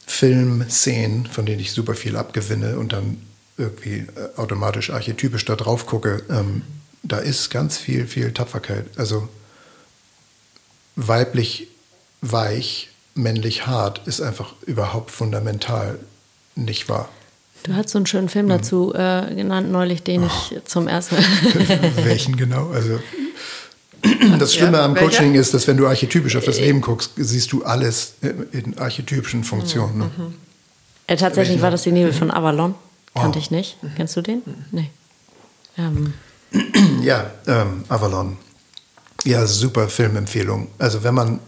Filmszenen, 0.06 1.26
von 1.26 1.46
denen 1.46 1.60
ich 1.60 1.72
super 1.72 1.96
viel 1.96 2.18
abgewinne 2.18 2.78
und 2.78 2.94
dann 2.94 3.22
irgendwie 3.58 4.00
äh, 4.00 4.38
automatisch 4.38 4.90
archetypisch 4.90 5.46
da 5.46 5.56
drauf 5.56 5.86
gucke, 5.86 6.24
ähm, 6.30 6.64
da 7.04 7.18
ist 7.18 7.50
ganz 7.50 7.78
viel, 7.78 8.08
viel 8.08 8.34
Tapferkeit. 8.34 8.86
Also 8.98 9.30
weiblich 10.96 11.70
weich, 12.22 12.90
männlich 13.16 13.68
hart 13.68 14.06
ist 14.08 14.22
einfach 14.22 14.54
überhaupt 14.66 15.12
fundamental 15.12 16.00
nicht 16.58 16.90
wahr. 16.90 17.10
Du 17.64 17.76
hast 17.76 17.90
so 17.90 17.98
einen 17.98 18.06
schönen 18.06 18.30
Film 18.30 18.48
dazu 18.48 18.94
äh, 18.94 19.34
genannt 19.36 19.72
neulich, 19.72 20.04
den 20.04 20.24
oh. 20.24 20.28
ich 20.28 20.62
zum 20.66 20.88
ersten 20.88 21.16
Mal. 21.16 22.06
Welchen 22.06 22.38
genau? 22.38 22.70
Also 22.70 23.00
das 24.40 24.54
Schlimme 24.54 24.78
ja, 24.78 24.86
am 24.86 24.96
Coaching 24.96 25.30
welcher? 25.30 25.42
ist, 25.42 25.54
dass 25.54 25.68
wenn 25.68 25.78
du 25.78 25.88
archetypisch 25.88 26.36
auf 26.36 26.46
das 26.46 26.60
Leben 26.60 26.82
guckst, 26.82 27.12
siehst 27.18 27.52
du 27.52 27.64
alles 27.64 28.16
in 28.52 28.78
archetypischen 28.78 29.44
Funktionen. 29.44 29.98
Ne? 29.98 30.12
Mhm. 30.16 30.34
Äh, 31.08 31.18
tatsächlich 31.18 31.62
war 31.62 31.72
das 31.72 31.84
die 31.84 31.92
Nebel 31.92 32.14
von 32.14 32.32
Avalon. 32.32 32.76
Kannte 33.16 33.40
oh. 33.40 33.42
ich 33.42 33.52
nicht. 33.52 33.82
Mhm. 33.82 33.92
Kennst 33.96 34.16
du 34.16 34.22
den? 34.22 34.42
Nee. 34.72 34.90
Ähm. 35.78 36.14
Ja, 37.04 37.32
ähm, 37.46 37.84
Avalon. 37.90 38.38
Ja, 39.24 39.46
super 39.46 39.88
Filmempfehlung. 39.88 40.68
Also 40.78 41.04
wenn 41.04 41.14
man, 41.14 41.40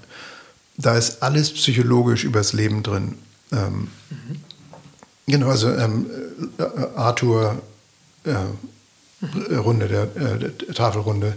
da 0.78 0.98
ist 0.98 1.22
alles 1.24 1.52
psychologisch 1.52 2.24
übers 2.24 2.54
Leben 2.54 2.84
drin. 2.84 3.18
Ähm, 3.52 3.90
mhm. 4.10 4.36
Genau, 5.30 5.50
also 5.50 5.72
ähm, 5.72 6.10
äh, 6.58 6.64
Arthur, 6.96 7.62
äh, 8.24 9.56
Runde, 9.56 9.88
der, 9.88 10.04
äh, 10.16 10.40
der 10.40 10.74
Tafelrunde 10.74 11.36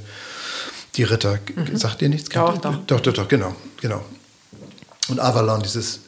die 0.94 1.04
Ritter, 1.04 1.38
mhm. 1.54 1.76
sagt 1.76 2.00
dir 2.00 2.08
nichts? 2.08 2.28
Doch, 2.28 2.58
doch. 2.58 2.76
Doch, 2.86 3.00
doch, 3.00 3.12
doch, 3.12 3.28
genau, 3.28 3.54
genau. 3.80 4.02
Und 5.08 5.20
Avalon, 5.20 5.62
dieses 5.62 6.00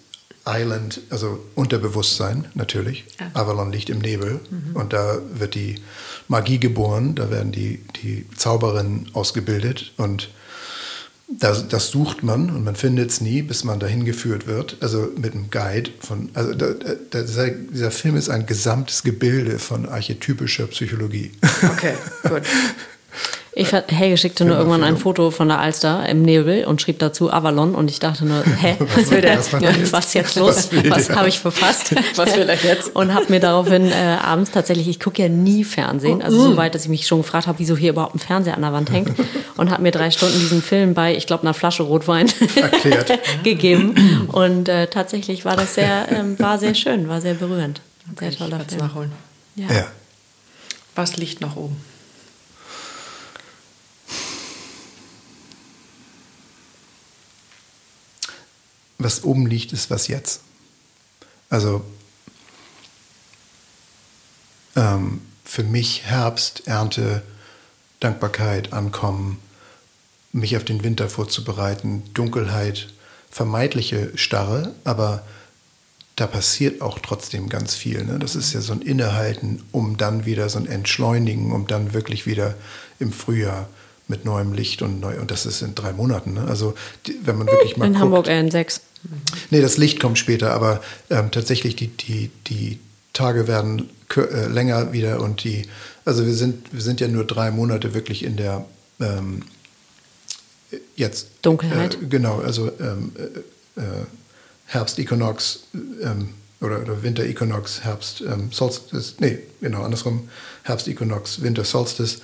Island, 0.47 1.01
also 1.11 1.43
Unterbewusstsein 1.55 2.47
natürlich. 2.55 3.05
Ja. 3.18 3.30
Avalon 3.35 3.72
liegt 3.72 3.89
im 3.89 3.99
Nebel 3.99 4.41
mhm. 4.51 4.76
und 4.76 4.93
da 4.93 5.18
wird 5.32 5.55
die 5.55 5.76
Magie 6.28 6.59
geboren, 6.59 7.14
da 7.14 7.30
werden 7.30 7.51
die, 7.51 7.82
die 8.03 8.26
Zauberinnen 8.37 9.11
ausgebildet 9.14 9.93
und 9.97 10.30
das, 11.27 11.68
das 11.68 11.89
sucht 11.89 12.22
man 12.22 12.51
und 12.51 12.64
man 12.64 12.77
findet 12.77 13.11
es 13.11 13.20
nie, 13.20 13.43
bis 13.43 13.64
man 13.64 13.81
dahin 13.81 14.05
geführt 14.05 14.47
wird. 14.47 14.77
Also 14.81 15.11
mit 15.16 15.33
einem 15.33 15.51
Guide 15.51 15.91
von, 16.01 16.29
also 16.35 16.55
da, 16.55 16.75
da, 17.11 17.22
dieser, 17.22 17.51
dieser 17.51 17.91
Film 17.91 18.16
ist 18.16 18.29
ein 18.29 18.47
gesamtes 18.47 19.03
Gebilde 19.03 19.59
von 19.59 19.87
archetypischer 19.89 20.66
Psychologie. 20.66 21.33
Okay, 21.62 21.95
gut. 22.29 22.43
Ich, 23.57 23.73
Helge 23.73 24.17
schickte 24.17 24.45
nur 24.45 24.57
irgendwann 24.57 24.83
ein 24.83 24.97
Foto 24.97 25.31
von 25.31 25.47
der 25.47 25.61
Alster 25.61 26.09
im 26.09 26.23
Nebel 26.23 26.65
und 26.65 26.83
schrieb 26.83 26.99
dazu 26.99 27.33
Avalon 27.33 27.77
und 27.77 27.89
ich 27.89 28.01
dachte 28.01 28.25
nur, 28.25 28.43
hä, 28.45 28.77
was 28.97 29.11
will 29.11 29.21
der? 29.21 29.39
Was 29.39 30.07
ist 30.07 30.15
jetzt 30.15 30.37
los? 30.37 30.71
Was, 30.73 30.91
was 30.91 31.17
habe 31.17 31.29
ich 31.29 31.39
verfasst? 31.39 31.95
Was 32.17 32.37
will 32.37 32.49
er 32.49 32.57
jetzt? 32.57 32.95
Und 32.95 33.15
habe 33.15 33.27
mir 33.29 33.41
daraufhin 33.41 33.91
äh, 33.91 34.17
abends 34.23 34.51
tatsächlich, 34.51 34.89
ich 34.89 35.01
gucke 35.01 35.23
ja 35.23 35.29
nie 35.29 35.65
Fernsehen, 35.65 36.23
also 36.23 36.41
so 36.41 36.57
weit, 36.57 36.75
dass 36.75 36.83
ich 36.83 36.89
mich 36.89 37.07
schon 37.07 37.23
gefragt 37.23 37.47
habe, 37.47 37.59
wieso 37.59 37.77
hier 37.77 37.91
überhaupt 37.91 38.15
ein 38.15 38.19
Fernseher 38.19 38.55
an 38.55 38.63
der 38.63 38.73
Wand 38.73 38.91
hängt 38.91 39.13
und 39.57 39.71
habe 39.71 39.83
mir 39.83 39.91
drei 39.91 40.11
Stunden 40.11 40.39
diesen 40.39 40.63
Film 40.63 40.95
bei, 40.95 41.17
ich 41.17 41.27
glaube, 41.27 41.43
einer 41.43 41.55
Flasche 41.55 41.83
Rotwein 41.83 42.31
gegeben 43.43 44.29
und 44.33 44.69
äh, 44.69 44.87
tatsächlich 44.89 45.45
war 45.45 45.57
das 45.57 45.75
sehr, 45.75 46.07
ähm, 46.11 46.39
war 46.39 46.59
sehr 46.59 46.75
schön, 46.75 47.09
war 47.09 47.21
sehr 47.21 47.35
berührend. 47.35 47.81
Sehr 48.19 48.33
toller 48.33 48.61
Film. 48.61 48.81
Nachholen. 48.81 49.13
Ja. 49.57 49.67
ja. 49.73 49.87
Was 50.95 51.17
liegt 51.17 51.41
noch 51.41 51.57
oben? 51.57 51.77
Was 58.99 59.25
oben 59.25 59.47
liegt, 59.47 59.73
ist 59.73 59.91
was 59.91 60.09
jetzt. 60.09 60.41
Also 61.51 61.85
ähm, 64.77 65.21
für 65.45 65.63
mich 65.63 66.05
Herbst, 66.05 66.67
Ernte, 66.67 67.23
Dankbarkeit, 68.01 68.73
Ankommen, 68.73 69.39
mich 70.33 70.57
auf 70.57 70.65
den 70.65 70.83
Winter 70.83 71.09
vorzubereiten, 71.09 72.03
Dunkelheit, 72.13 72.89
vermeidliche 73.31 74.17
Starre, 74.17 74.75
aber 74.85 75.25
da 76.17 76.27
passiert 76.27 76.81
auch 76.81 76.99
trotzdem 76.99 77.49
ganz 77.49 77.75
viel. 77.75 78.05
Ne? 78.05 78.19
Das 78.19 78.37
ist 78.37 78.53
ja 78.53 78.61
so 78.61 78.73
ein 78.73 78.83
Innehalten, 78.83 79.63
um 79.73 79.97
dann 79.97 80.27
wieder 80.27 80.49
so 80.49 80.59
ein 80.59 80.67
Entschleunigen, 80.67 81.53
um 81.53 81.67
dann 81.67 81.93
wirklich 81.93 82.27
wieder 82.27 82.55
im 82.99 83.13
Frühjahr 83.13 83.69
mit 84.09 84.25
neuem 84.25 84.53
Licht 84.53 84.83
und 84.83 85.01
neu. 85.01 85.19
Und 85.19 85.31
das 85.31 85.47
ist 85.47 85.63
in 85.63 85.75
drei 85.75 85.93
Monaten. 85.93 86.35
Ne? 86.35 86.45
Also 86.47 86.75
die, 87.07 87.19
wenn 87.25 87.39
man 87.39 87.47
wirklich 87.47 87.77
mal. 87.77 87.87
In 87.87 87.93
guckt, 87.93 88.03
Hamburg 88.03 88.27
eher 88.27 88.41
in 88.41 88.51
sechs. 88.51 88.81
Nee, 89.51 89.61
das 89.61 89.77
Licht 89.77 90.01
kommt 90.01 90.19
später, 90.19 90.53
aber 90.53 90.81
ähm, 91.11 91.31
tatsächlich 91.31 91.77
die, 91.77 91.89
die, 91.89 92.31
die 92.47 92.79
Tage 93.13 93.47
werden 93.47 93.91
äh, 94.17 94.47
länger 94.47 94.93
wieder 94.93 95.21
und 95.21 95.45
die, 95.45 95.67
also 96.05 96.25
wir 96.27 96.35
sind, 96.35 96.73
wir 96.73 96.81
sind 96.81 97.01
ja 97.01 97.09
nur 97.09 97.25
drei 97.25 97.51
Monate 97.51 97.95
wirklich 97.95 98.25
in 98.25 98.37
der 98.37 98.65
ähm, 99.01 99.43
jetzt 100.97 101.29
Dunkelheit. 101.43 101.95
Äh, 101.95 102.07
genau, 102.07 102.41
also 102.41 102.71
ähm, 102.81 103.13
äh, 103.77 103.81
äh 103.81 104.07
Herbst-Equinox 104.67 105.65
ähm, 106.03 106.31
oder, 106.63 106.81
oder 106.81 107.03
Winter-Equinox, 107.03 107.85
Herbst, 107.85 108.23
ähm, 108.23 108.51
Solstice, 108.51 109.17
nee, 109.19 109.39
genau, 109.61 109.83
andersrum, 109.83 110.31
Herbst-Equinox, 110.63 111.43
Winter-Solstice. 111.43 112.21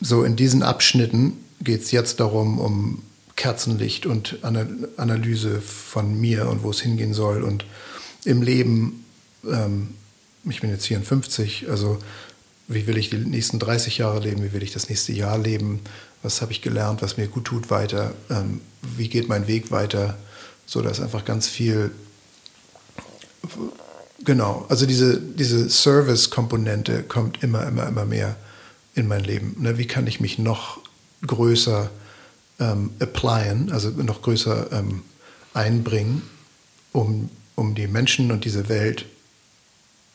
So 0.00 0.24
in 0.24 0.36
diesen 0.36 0.62
Abschnitten 0.62 1.32
geht 1.60 1.82
es 1.82 1.90
jetzt 1.90 2.20
darum, 2.20 2.58
um 2.58 3.02
Kerzenlicht 3.36 4.06
und 4.06 4.38
Analyse 4.42 5.60
von 5.60 6.18
mir 6.18 6.48
und 6.48 6.62
wo 6.62 6.70
es 6.70 6.80
hingehen 6.80 7.12
soll. 7.12 7.42
Und 7.42 7.66
im 8.24 8.42
Leben, 8.42 9.04
ähm, 9.44 9.94
ich 10.44 10.60
bin 10.60 10.70
jetzt 10.70 10.86
54, 10.86 11.68
also 11.68 11.98
wie 12.68 12.86
will 12.86 12.96
ich 12.96 13.10
die 13.10 13.18
nächsten 13.18 13.58
30 13.58 13.98
Jahre 13.98 14.20
leben, 14.20 14.42
wie 14.42 14.52
will 14.52 14.62
ich 14.62 14.72
das 14.72 14.88
nächste 14.88 15.12
Jahr 15.12 15.38
leben, 15.38 15.80
was 16.22 16.40
habe 16.40 16.52
ich 16.52 16.62
gelernt, 16.62 17.02
was 17.02 17.16
mir 17.16 17.28
gut 17.28 17.44
tut 17.44 17.70
weiter, 17.70 18.14
ähm, 18.30 18.60
wie 18.96 19.08
geht 19.08 19.28
mein 19.28 19.46
Weg 19.46 19.70
weiter, 19.70 20.16
so 20.64 20.82
dass 20.82 21.00
einfach 21.00 21.24
ganz 21.24 21.46
viel, 21.46 21.92
genau, 24.24 24.66
also 24.68 24.86
diese, 24.86 25.20
diese 25.20 25.70
Service-Komponente 25.70 27.04
kommt 27.04 27.42
immer, 27.42 27.66
immer, 27.66 27.86
immer 27.86 28.04
mehr 28.04 28.36
in 28.96 29.06
mein 29.06 29.22
Leben. 29.22 29.54
Ne? 29.60 29.78
Wie 29.78 29.86
kann 29.86 30.08
ich 30.08 30.18
mich 30.18 30.38
noch 30.38 30.80
größer 31.24 31.90
ähm, 32.58 32.90
applyen, 32.98 33.70
also 33.70 33.90
noch 33.90 34.22
größer 34.22 34.72
ähm, 34.72 35.02
einbringen, 35.54 36.22
um, 36.92 37.30
um 37.54 37.74
die 37.74 37.86
Menschen 37.86 38.32
und 38.32 38.44
diese 38.44 38.68
Welt 38.68 39.06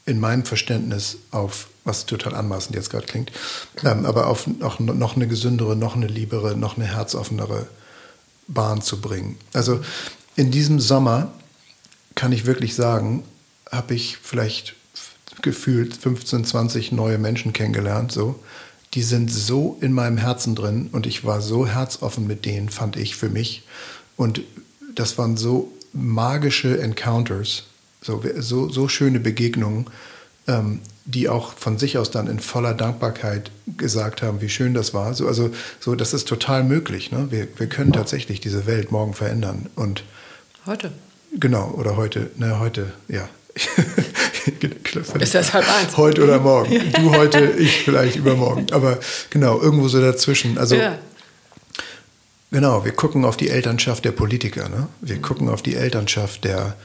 in 0.06 0.20
meinem 0.20 0.46
Verständnis 0.46 1.18
auf, 1.30 1.68
was 1.84 2.06
total 2.06 2.36
anmaßend 2.36 2.76
jetzt 2.76 2.90
gerade 2.90 3.06
klingt, 3.06 3.32
ähm, 3.84 4.06
aber 4.06 4.28
auf 4.28 4.48
auch 4.62 4.80
noch 4.80 5.16
eine 5.16 5.28
gesündere, 5.28 5.76
noch 5.76 5.96
eine 5.96 6.08
liebere, 6.08 6.56
noch 6.58 6.76
eine 6.76 6.86
herzoffenere 6.86 7.68
Bahn 8.48 8.82
zu 8.82 9.00
bringen. 9.00 9.38
Also 9.54 9.80
in 10.36 10.52
diesem 10.52 10.80
Sommer 10.80 11.32
kann 12.16 12.32
ich 12.32 12.46
wirklich 12.46 12.76
sagen, 12.76 13.24
habe 13.72 13.94
ich 13.94 14.18
vielleicht 14.18 14.76
gefühlt 15.42 15.96
15, 15.96 16.46
20 16.46 16.92
neue 16.92 17.18
Menschen 17.18 17.54
kennengelernt, 17.54 18.12
so. 18.12 18.40
Die 18.94 19.04
sind 19.04 19.32
so 19.32 19.78
in 19.82 19.94
meinem 19.94 20.18
Herzen 20.18 20.56
drin 20.56 20.90
und 20.92 21.06
ich 21.06 21.24
war 21.24 21.42
so 21.42 21.66
herzoffen 21.66 22.28
mit 22.28 22.46
denen, 22.46 22.70
fand 22.70 22.98
ich 22.98 23.16
für 23.16 23.30
mich. 23.30 23.64
Und 24.18 24.42
das 24.96 25.18
waren 25.18 25.38
so 25.38 25.72
magische 25.94 26.80
Encounters, 26.80 27.64
so, 28.02 28.22
so, 28.40 28.70
so 28.70 28.88
schöne 28.88 29.20
Begegnungen, 29.20 29.88
ähm, 30.48 30.82
die 31.06 31.30
auch 31.30 31.54
von 31.54 31.78
sich 31.78 31.98
aus 31.98 32.12
dann 32.12 32.28
in 32.28 32.40
voller 32.40 32.74
Dankbarkeit 32.74 33.52
gesagt 33.78 34.22
haben, 34.22 34.42
wie 34.42 34.50
schön 34.50 34.74
das 34.74 34.94
war. 34.94 35.14
So, 35.14 35.28
also 35.28 35.52
so, 35.80 35.96
das 35.96 36.14
ist 36.14 36.28
total 36.28 36.64
möglich. 36.64 37.12
Ne? 37.12 37.28
Wir, 37.32 37.48
wir 37.58 37.68
können 37.68 37.94
tatsächlich 37.94 38.40
diese 38.40 38.66
Welt 38.66 38.92
morgen 38.92 39.14
verändern. 39.14 39.70
Und 39.76 40.04
heute. 40.66 40.92
Genau, 41.40 41.72
oder 41.72 41.96
heute, 41.96 42.30
ne, 42.36 42.60
heute, 42.60 42.92
ja. 43.08 43.30
ist 45.20 45.36
das 45.36 45.54
halb 45.54 45.66
eins? 45.80 45.98
Heute 45.98 46.24
oder 46.24 46.40
morgen. 46.40 46.92
Du 46.94 47.12
heute, 47.16 47.52
ich 47.58 47.84
vielleicht 47.84 48.16
übermorgen. 48.16 48.68
Aber 48.72 49.00
genau, 49.30 49.60
irgendwo 49.60 49.88
so 49.88 50.00
dazwischen. 50.02 50.58
Also 50.58 50.76
ja. 50.76 50.98
genau, 52.52 52.86
wir 52.86 52.94
gucken 52.94 53.26
auf 53.26 53.38
die 53.38 53.50
Elternschaft 53.50 54.06
der 54.06 54.12
Politiker. 54.12 54.70
Ne? 54.70 54.88
Wir 55.02 55.18
mhm. 55.18 55.22
gucken 55.22 55.50
auf 55.50 55.62
die 55.62 55.76
Elternschaft 55.76 56.44
der, 56.46 56.76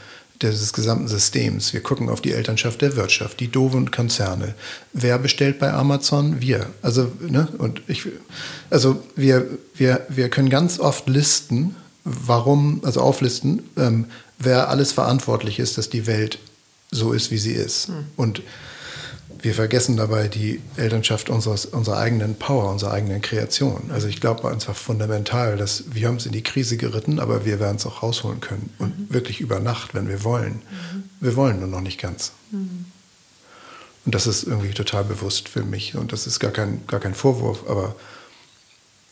des 0.42 0.72
gesamten 0.72 1.08
Systems. 1.08 1.72
Wir 1.72 1.80
gucken 1.80 2.08
auf 2.08 2.20
die 2.20 2.32
Elternschaft 2.32 2.82
der 2.82 2.96
Wirtschaft, 2.96 3.40
die 3.40 3.48
doofen 3.48 3.90
Konzerne. 3.90 4.54
Wer 4.92 5.18
bestellt 5.18 5.58
bei 5.58 5.72
Amazon? 5.72 6.40
Wir. 6.40 6.66
Also, 6.82 7.12
ne? 7.20 7.48
Und 7.58 7.82
ich, 7.86 8.06
also 8.70 9.02
wir, 9.14 9.46
wir, 9.74 10.06
wir 10.08 10.28
können 10.28 10.50
ganz 10.50 10.80
oft 10.80 11.08
listen, 11.08 11.76
warum, 12.04 12.80
also 12.84 13.00
auflisten, 13.00 13.62
ähm, 13.76 14.06
wer 14.38 14.68
alles 14.68 14.92
verantwortlich 14.92 15.58
ist, 15.58 15.78
dass 15.78 15.90
die 15.90 16.06
Welt 16.06 16.38
so 16.97 17.12
ist, 17.12 17.30
wie 17.30 17.38
sie 17.38 17.53
ist. 17.53 17.88
Hm. 17.88 18.07
Und 18.16 18.42
wir 19.40 19.55
vergessen 19.55 19.97
dabei 19.97 20.28
die 20.28 20.61
Elternschaft 20.76 21.28
unseres, 21.30 21.66
unserer 21.66 21.99
eigenen 21.99 22.36
Power, 22.36 22.70
unserer 22.70 22.92
eigenen 22.92 23.20
Kreation. 23.20 23.90
Also 23.92 24.09
ich 24.09 24.20
glaube 24.20 24.49
einfach 24.49 24.74
fundamental, 24.74 25.57
dass 25.57 25.84
wir 25.92 26.09
haben 26.09 26.16
es 26.16 26.26
in 26.26 26.32
die 26.32 26.42
Krise 26.42 26.76
geritten, 26.76 27.20
aber 27.20 27.44
wir 27.44 27.61
werden 27.61 27.76
es 27.76 27.86
auch 27.86 28.03
rausholen 28.03 28.40
können. 28.40 28.70
Und 28.78 28.99
mhm. 28.99 29.14
wirklich 29.14 29.40
über 29.40 29.61
Nacht, 29.61 29.94
wenn 29.94 30.09
wir 30.09 30.24
wollen. 30.24 30.55
Mhm. 30.55 31.05
Wir 31.20 31.36
wollen 31.36 31.61
nur 31.61 31.68
noch 31.68 31.80
nicht 31.80 32.01
ganz. 32.01 32.32
Mhm. 32.51 32.86
Und 34.05 34.14
das 34.14 34.26
ist 34.26 34.44
irgendwie 34.44 34.72
total 34.72 35.05
bewusst 35.05 35.49
für 35.49 35.62
mich. 35.62 35.97
Und 35.97 36.12
das 36.12 36.26
ist 36.26 36.38
gar 36.38 36.53
kein, 36.53 36.86
gar 36.86 37.01
kein 37.01 37.14
Vorwurf, 37.14 37.68
aber 37.68 37.97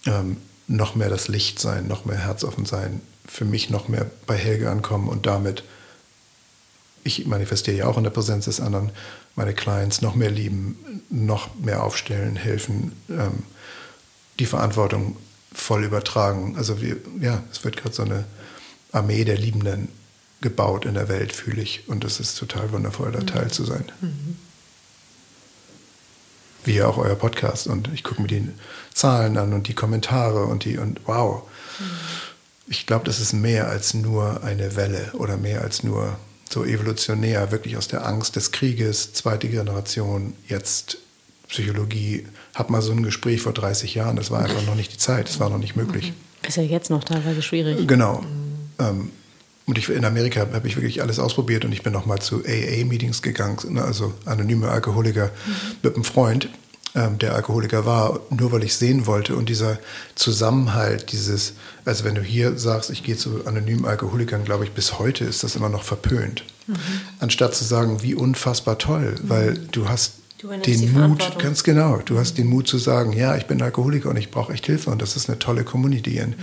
ähm, 0.06 0.38
noch 0.66 0.94
mehr 0.94 1.10
das 1.10 1.28
Licht 1.28 1.58
sein, 1.58 1.86
noch 1.86 2.04
mehr 2.04 2.18
herzoffen 2.18 2.64
sein, 2.64 3.00
für 3.26 3.44
mich 3.44 3.70
noch 3.70 3.88
mehr 3.88 4.10
bei 4.26 4.36
Helge 4.36 4.70
ankommen 4.70 5.08
und 5.08 5.26
damit 5.26 5.64
ich 7.04 7.26
manifestiere 7.26 7.76
ja 7.76 7.86
auch 7.86 7.98
in 7.98 8.04
der 8.04 8.10
Präsenz 8.10 8.46
des 8.46 8.60
anderen, 8.60 8.90
meine 9.36 9.54
Clients 9.54 10.00
noch 10.00 10.14
mehr 10.14 10.30
lieben, 10.30 11.02
noch 11.10 11.54
mehr 11.56 11.84
aufstellen, 11.84 12.34
helfen, 12.34 12.92
ähm, 13.10 13.44
die 14.38 14.46
Verantwortung 14.46 15.16
voll 15.52 15.84
übertragen. 15.84 16.56
Also 16.56 16.80
wir, 16.80 16.96
ja, 17.20 17.42
es 17.52 17.62
wird 17.62 17.76
gerade 17.76 17.94
so 17.94 18.02
eine 18.02 18.24
Armee 18.90 19.24
der 19.24 19.36
Liebenden 19.36 19.88
gebaut 20.40 20.86
in 20.86 20.94
der 20.94 21.08
Welt, 21.08 21.32
fühle 21.32 21.62
ich. 21.62 21.88
Und 21.88 22.04
es 22.04 22.20
ist 22.20 22.38
total 22.38 22.72
wundervoll, 22.72 23.12
da 23.12 23.20
mhm. 23.20 23.26
Teil 23.26 23.50
zu 23.50 23.64
sein. 23.64 23.84
Mhm. 24.00 24.36
Wie 26.64 26.82
auch 26.82 26.96
euer 26.96 27.16
Podcast. 27.16 27.66
Und 27.66 27.90
ich 27.92 28.02
gucke 28.02 28.22
mir 28.22 28.28
die 28.28 28.48
Zahlen 28.94 29.36
an 29.36 29.52
und 29.52 29.68
die 29.68 29.74
Kommentare 29.74 30.44
und 30.46 30.64
die 30.64 30.78
und 30.78 31.00
wow. 31.06 31.42
Mhm. 31.78 31.84
Ich 32.66 32.86
glaube, 32.86 33.04
das 33.04 33.20
ist 33.20 33.34
mehr 33.34 33.68
als 33.68 33.92
nur 33.92 34.42
eine 34.42 34.74
Welle 34.74 35.12
oder 35.12 35.36
mehr 35.36 35.60
als 35.60 35.82
nur 35.82 36.16
so 36.50 36.64
evolutionär, 36.64 37.50
wirklich 37.50 37.76
aus 37.76 37.88
der 37.88 38.06
Angst 38.06 38.36
des 38.36 38.52
Krieges, 38.52 39.12
zweite 39.12 39.48
Generation, 39.48 40.34
jetzt 40.48 40.98
Psychologie. 41.48 42.26
Hab 42.54 42.70
mal 42.70 42.82
so 42.82 42.92
ein 42.92 43.02
Gespräch 43.02 43.40
vor 43.40 43.52
30 43.52 43.94
Jahren, 43.94 44.16
das 44.16 44.30
war 44.30 44.40
einfach 44.40 44.64
noch 44.66 44.74
nicht 44.74 44.92
die 44.92 44.98
Zeit, 44.98 45.28
das 45.28 45.40
war 45.40 45.50
noch 45.50 45.58
nicht 45.58 45.76
möglich. 45.76 46.12
Ist 46.46 46.56
ja 46.56 46.62
jetzt 46.62 46.90
noch 46.90 47.04
teilweise 47.04 47.42
schwierig. 47.42 47.86
Genau. 47.86 48.24
Ähm, 48.78 49.10
und 49.66 49.78
ich, 49.78 49.88
in 49.88 50.04
Amerika 50.04 50.40
habe 50.40 50.68
ich 50.68 50.76
wirklich 50.76 51.00
alles 51.00 51.18
ausprobiert 51.18 51.64
und 51.64 51.72
ich 51.72 51.82
bin 51.82 51.92
noch 51.92 52.06
mal 52.06 52.20
zu 52.20 52.44
AA-Meetings 52.44 53.22
gegangen, 53.22 53.58
ne, 53.70 53.82
also 53.82 54.12
anonyme 54.26 54.68
Alkoholiker 54.68 55.26
mhm. 55.46 55.54
mit 55.82 55.94
einem 55.94 56.04
Freund, 56.04 56.50
ähm, 56.94 57.18
der 57.18 57.34
Alkoholiker 57.34 57.86
war, 57.86 58.20
nur 58.30 58.52
weil 58.52 58.62
ich 58.62 58.76
sehen 58.76 59.06
wollte. 59.06 59.34
Und 59.34 59.48
dieser 59.48 59.78
Zusammenhalt, 60.14 61.10
dieses, 61.12 61.54
also 61.84 62.04
wenn 62.04 62.14
du 62.14 62.22
hier 62.22 62.56
sagst, 62.56 62.90
ich 62.90 63.02
gehe 63.02 63.16
zu 63.16 63.46
anonymen 63.46 63.84
Alkoholikern, 63.84 64.44
glaube 64.44 64.64
ich, 64.64 64.72
bis 64.72 64.98
heute 64.98 65.24
ist 65.24 65.42
das 65.42 65.56
immer 65.56 65.68
noch 65.68 65.82
verpönt. 65.82 66.44
Mhm. 66.66 66.76
Anstatt 67.18 67.54
zu 67.54 67.64
sagen, 67.64 68.02
wie 68.02 68.14
unfassbar 68.14 68.78
toll, 68.78 69.16
mhm. 69.20 69.28
weil 69.28 69.58
du 69.72 69.88
hast 69.88 70.14
du 70.38 70.48
den 70.48 70.92
Mut, 70.92 71.38
ganz 71.38 71.64
genau, 71.64 72.00
du 72.04 72.18
hast 72.18 72.38
den 72.38 72.46
Mut 72.46 72.68
zu 72.68 72.78
sagen, 72.78 73.12
ja, 73.12 73.36
ich 73.36 73.46
bin 73.46 73.60
Alkoholiker 73.60 74.10
und 74.10 74.16
ich 74.16 74.30
brauche 74.30 74.52
echt 74.52 74.66
Hilfe 74.66 74.90
und 74.90 75.02
das 75.02 75.16
ist 75.16 75.28
eine 75.28 75.38
tolle 75.38 75.64
Community. 75.64 76.20
Mhm. 76.24 76.34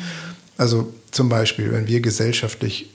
Also 0.57 0.93
zum 1.11 1.29
Beispiel, 1.29 1.71
wenn 1.71 1.87
wir 1.87 2.01
gesellschaftlich 2.01 2.89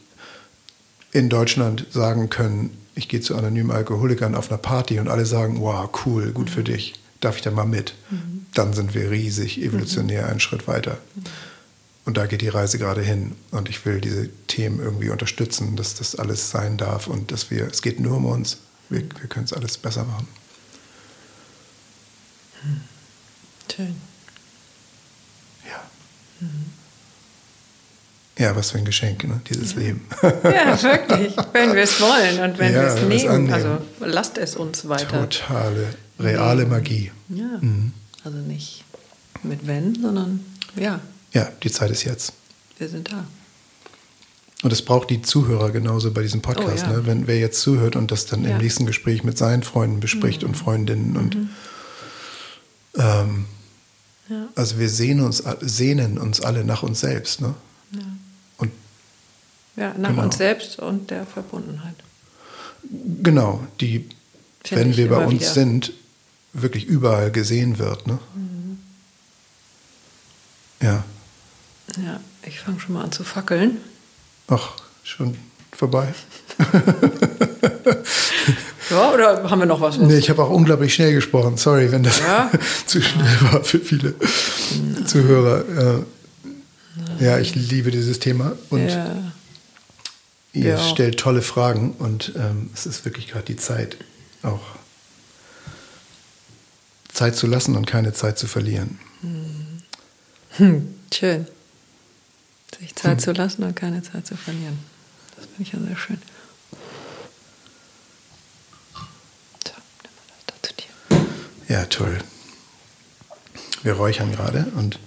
in 1.13 1.31
Deutschland 1.31 1.87
sagen 1.91 2.29
können, 2.29 2.77
ich 2.95 3.09
gehe 3.09 3.21
zu 3.21 3.35
anonymen 3.35 3.71
Alkoholikern 3.71 4.35
auf 4.35 4.51
einer 4.51 4.59
Party 4.59 5.01
und 5.01 5.09
alle 5.09 5.25
sagen, 5.25 5.61
wow, 5.61 5.89
cool, 6.05 6.33
gut 6.33 6.51
für 6.51 6.61
mhm. 6.61 6.65
dich 6.65 6.95
darf 7.27 7.37
ich 7.37 7.43
da 7.43 7.51
mal 7.51 7.67
mit? 7.67 7.95
Mhm. 8.11 8.47
Dann 8.55 8.73
sind 8.73 8.95
wir 8.95 9.11
riesig 9.11 9.61
evolutionär 9.61 10.23
mhm. 10.23 10.31
einen 10.31 10.41
Schritt 10.41 10.67
weiter. 10.67 10.99
Mhm. 11.15 11.25
Und 12.07 12.17
da 12.17 12.27
geht 12.27 12.41
die 12.41 12.49
Reise 12.49 12.79
gerade 12.79 13.03
hin. 13.03 13.35
Und 13.51 13.69
ich 13.69 13.85
will 13.85 14.01
diese 14.01 14.29
Themen 14.47 14.79
irgendwie 14.79 15.11
unterstützen, 15.11 15.75
dass 15.75 15.97
das 15.97 16.15
alles 16.15 16.51
sein 16.51 16.77
darf 16.77 17.09
und 17.09 17.33
dass 17.33 17.51
wir, 17.51 17.67
es 17.67 17.83
geht 17.83 17.99
nur 17.99 18.17
um 18.17 18.27
uns. 18.27 18.59
Wir, 18.89 19.01
wir 19.01 19.29
können 19.29 19.45
es 19.45 19.53
alles 19.53 19.77
besser 19.77 20.05
machen. 20.05 20.29
Hm. 22.63 22.81
Schön. 23.75 23.97
Ja. 25.69 25.83
Mhm. 26.41 26.67
Ja, 28.39 28.55
was 28.55 28.71
für 28.71 28.79
ein 28.79 28.85
Geschenk, 28.85 29.25
ne? 29.25 29.41
dieses 29.49 29.73
ja. 29.73 29.81
Leben. 29.81 30.07
Ja, 30.23 30.81
wirklich. 30.83 31.35
Wenn 31.53 31.75
wir 31.75 31.83
es 31.83 32.01
wollen 32.01 32.39
und 32.39 32.59
wenn 32.59 32.73
ja, 32.73 32.83
wir 32.83 32.89
es 32.89 33.03
nehmen. 33.03 33.53
Also 33.53 33.79
lasst 33.99 34.39
es 34.39 34.55
uns 34.55 34.89
weiter. 34.89 35.29
Totale 35.29 35.95
reale. 36.19 36.67
Magie. 36.67 37.13
Ja. 37.29 37.59
Mhm. 37.61 37.93
Also 38.25 38.39
nicht 38.39 38.85
mit 39.43 39.67
wenn, 39.67 39.95
sondern 40.01 40.41
ja. 40.77 41.01
Ja, 41.33 41.49
die 41.63 41.71
Zeit 41.71 41.91
ist 41.91 42.05
jetzt. 42.05 42.33
Wir 42.79 42.89
sind 42.89 43.11
da. 43.13 43.25
Und 44.63 44.73
es 44.73 44.83
braucht 44.83 45.11
die 45.11 45.23
Zuhörer 45.23 45.71
genauso 45.71 46.13
bei 46.13 46.23
diesem 46.23 46.41
Podcast. 46.41 46.85
Oh, 46.89 46.91
ja. 46.91 46.97
ne? 46.99 47.07
Wenn 47.07 47.27
wer 47.27 47.39
jetzt 47.39 47.61
zuhört 47.61 47.95
und 47.95 48.11
das 48.11 48.27
dann 48.27 48.45
ja. 48.45 48.51
im 48.51 48.59
nächsten 48.59 48.87
Gespräch 48.87 49.23
mit 49.23 49.37
seinen 49.37 49.63
Freunden 49.63 50.01
bespricht 50.01 50.43
mhm. 50.43 50.49
und 50.49 50.55
Freundinnen 50.57 51.17
und 51.17 51.35
mhm. 51.35 51.49
ähm, 52.97 53.45
ja. 54.29 54.49
also 54.55 54.79
wir 54.79 54.89
sehnen 54.89 55.25
uns, 55.25 55.43
sehnen 55.61 56.19
uns 56.19 56.41
alle 56.41 56.65
nach 56.65 56.83
uns 56.83 57.01
selbst. 57.01 57.43
Ne? 57.43 57.55
Ja. 57.93 58.01
Und, 58.59 58.73
ja, 59.77 59.95
nach 59.99 60.11
genau. 60.11 60.23
uns 60.25 60.39
selbst 60.39 60.79
und 60.79 61.11
der 61.11 61.27
Verbundenheit. 61.27 61.97
Genau, 63.23 63.67
die, 63.81 64.09
Find 64.65 64.81
wenn 64.81 64.97
wir 64.97 65.09
bei 65.09 65.27
uns 65.27 65.43
wieder. 65.43 65.51
sind, 65.51 65.93
wirklich 66.63 66.87
überall 66.87 67.31
gesehen 67.31 67.79
wird. 67.79 68.07
Ne? 68.07 68.19
Mhm. 68.35 68.79
Ja. 70.81 71.05
Ja, 71.99 72.21
ich 72.45 72.61
fange 72.61 72.81
schon 72.81 72.95
mal 72.95 73.05
an 73.05 73.13
zu 73.13 73.25
fackeln. 73.25 73.79
Ach, 74.49 74.73
schon 75.03 75.37
vorbei. 75.73 76.15
ja, 78.91 79.13
oder 79.13 79.49
haben 79.51 79.59
wir 79.61 79.67
noch 79.67 79.81
was? 79.81 79.99
Nee, 79.99 80.19
ich 80.19 80.31
habe 80.31 80.43
auch 80.43 80.51
unglaublich 80.51 80.95
schnell 80.95 81.15
gesprochen. 81.15 81.57
Sorry, 81.57 81.91
wenn 81.93 82.03
das 82.03 82.21
ja? 82.21 82.51
zu 82.87 83.01
schnell 83.01 83.39
war 83.53 83.63
für 83.65 83.79
viele 83.79 84.15
Nein. 84.71 85.07
Zuhörer. 85.07 86.05
Ja, 87.21 87.39
ich 87.39 87.55
liebe 87.55 87.91
dieses 87.91 88.19
Thema 88.19 88.53
und 88.71 88.89
ja. 88.89 89.17
ihr 90.53 90.71
ja. 90.71 90.79
stellt 90.79 91.19
tolle 91.19 91.43
Fragen 91.43 91.93
und 91.93 92.33
ähm, 92.37 92.71
es 92.75 92.87
ist 92.87 93.05
wirklich 93.05 93.29
gerade 93.29 93.45
die 93.45 93.57
Zeit, 93.57 93.97
auch 94.43 94.61
Zeit 97.17 97.35
zu 97.35 97.47
lassen 97.47 97.77
und 97.77 97.87
keine 97.87 98.13
Zeit 98.13 98.39
zu 98.39 98.47
verlieren. 98.47 99.01
Hm. 99.23 99.83
Hm, 100.59 100.95
schön. 101.13 101.47
Sich 102.79 102.95
Zeit 102.95 103.13
hm. 103.13 103.19
zu 103.21 103.33
lassen 103.33 103.63
und 103.63 103.75
keine 103.75 104.03
Zeit 104.03 104.27
zu 104.27 104.37
verlieren. 104.37 104.79
Das 105.35 105.47
finde 105.47 105.63
ich 105.63 105.73
ja 105.73 105.79
sehr 105.79 105.97
schön. 105.97 106.21
So, 109.65 109.73
nehmen 109.73 110.15
wir 110.15 110.35
das 110.35 110.45
da 110.47 110.55
zu 110.63 110.75
dir. 110.75 111.75
Ja, 111.75 111.85
toll. 111.87 112.19
Wir 113.83 113.95
räuchern 113.95 114.31
gerade 114.33 114.67
und 114.77 114.99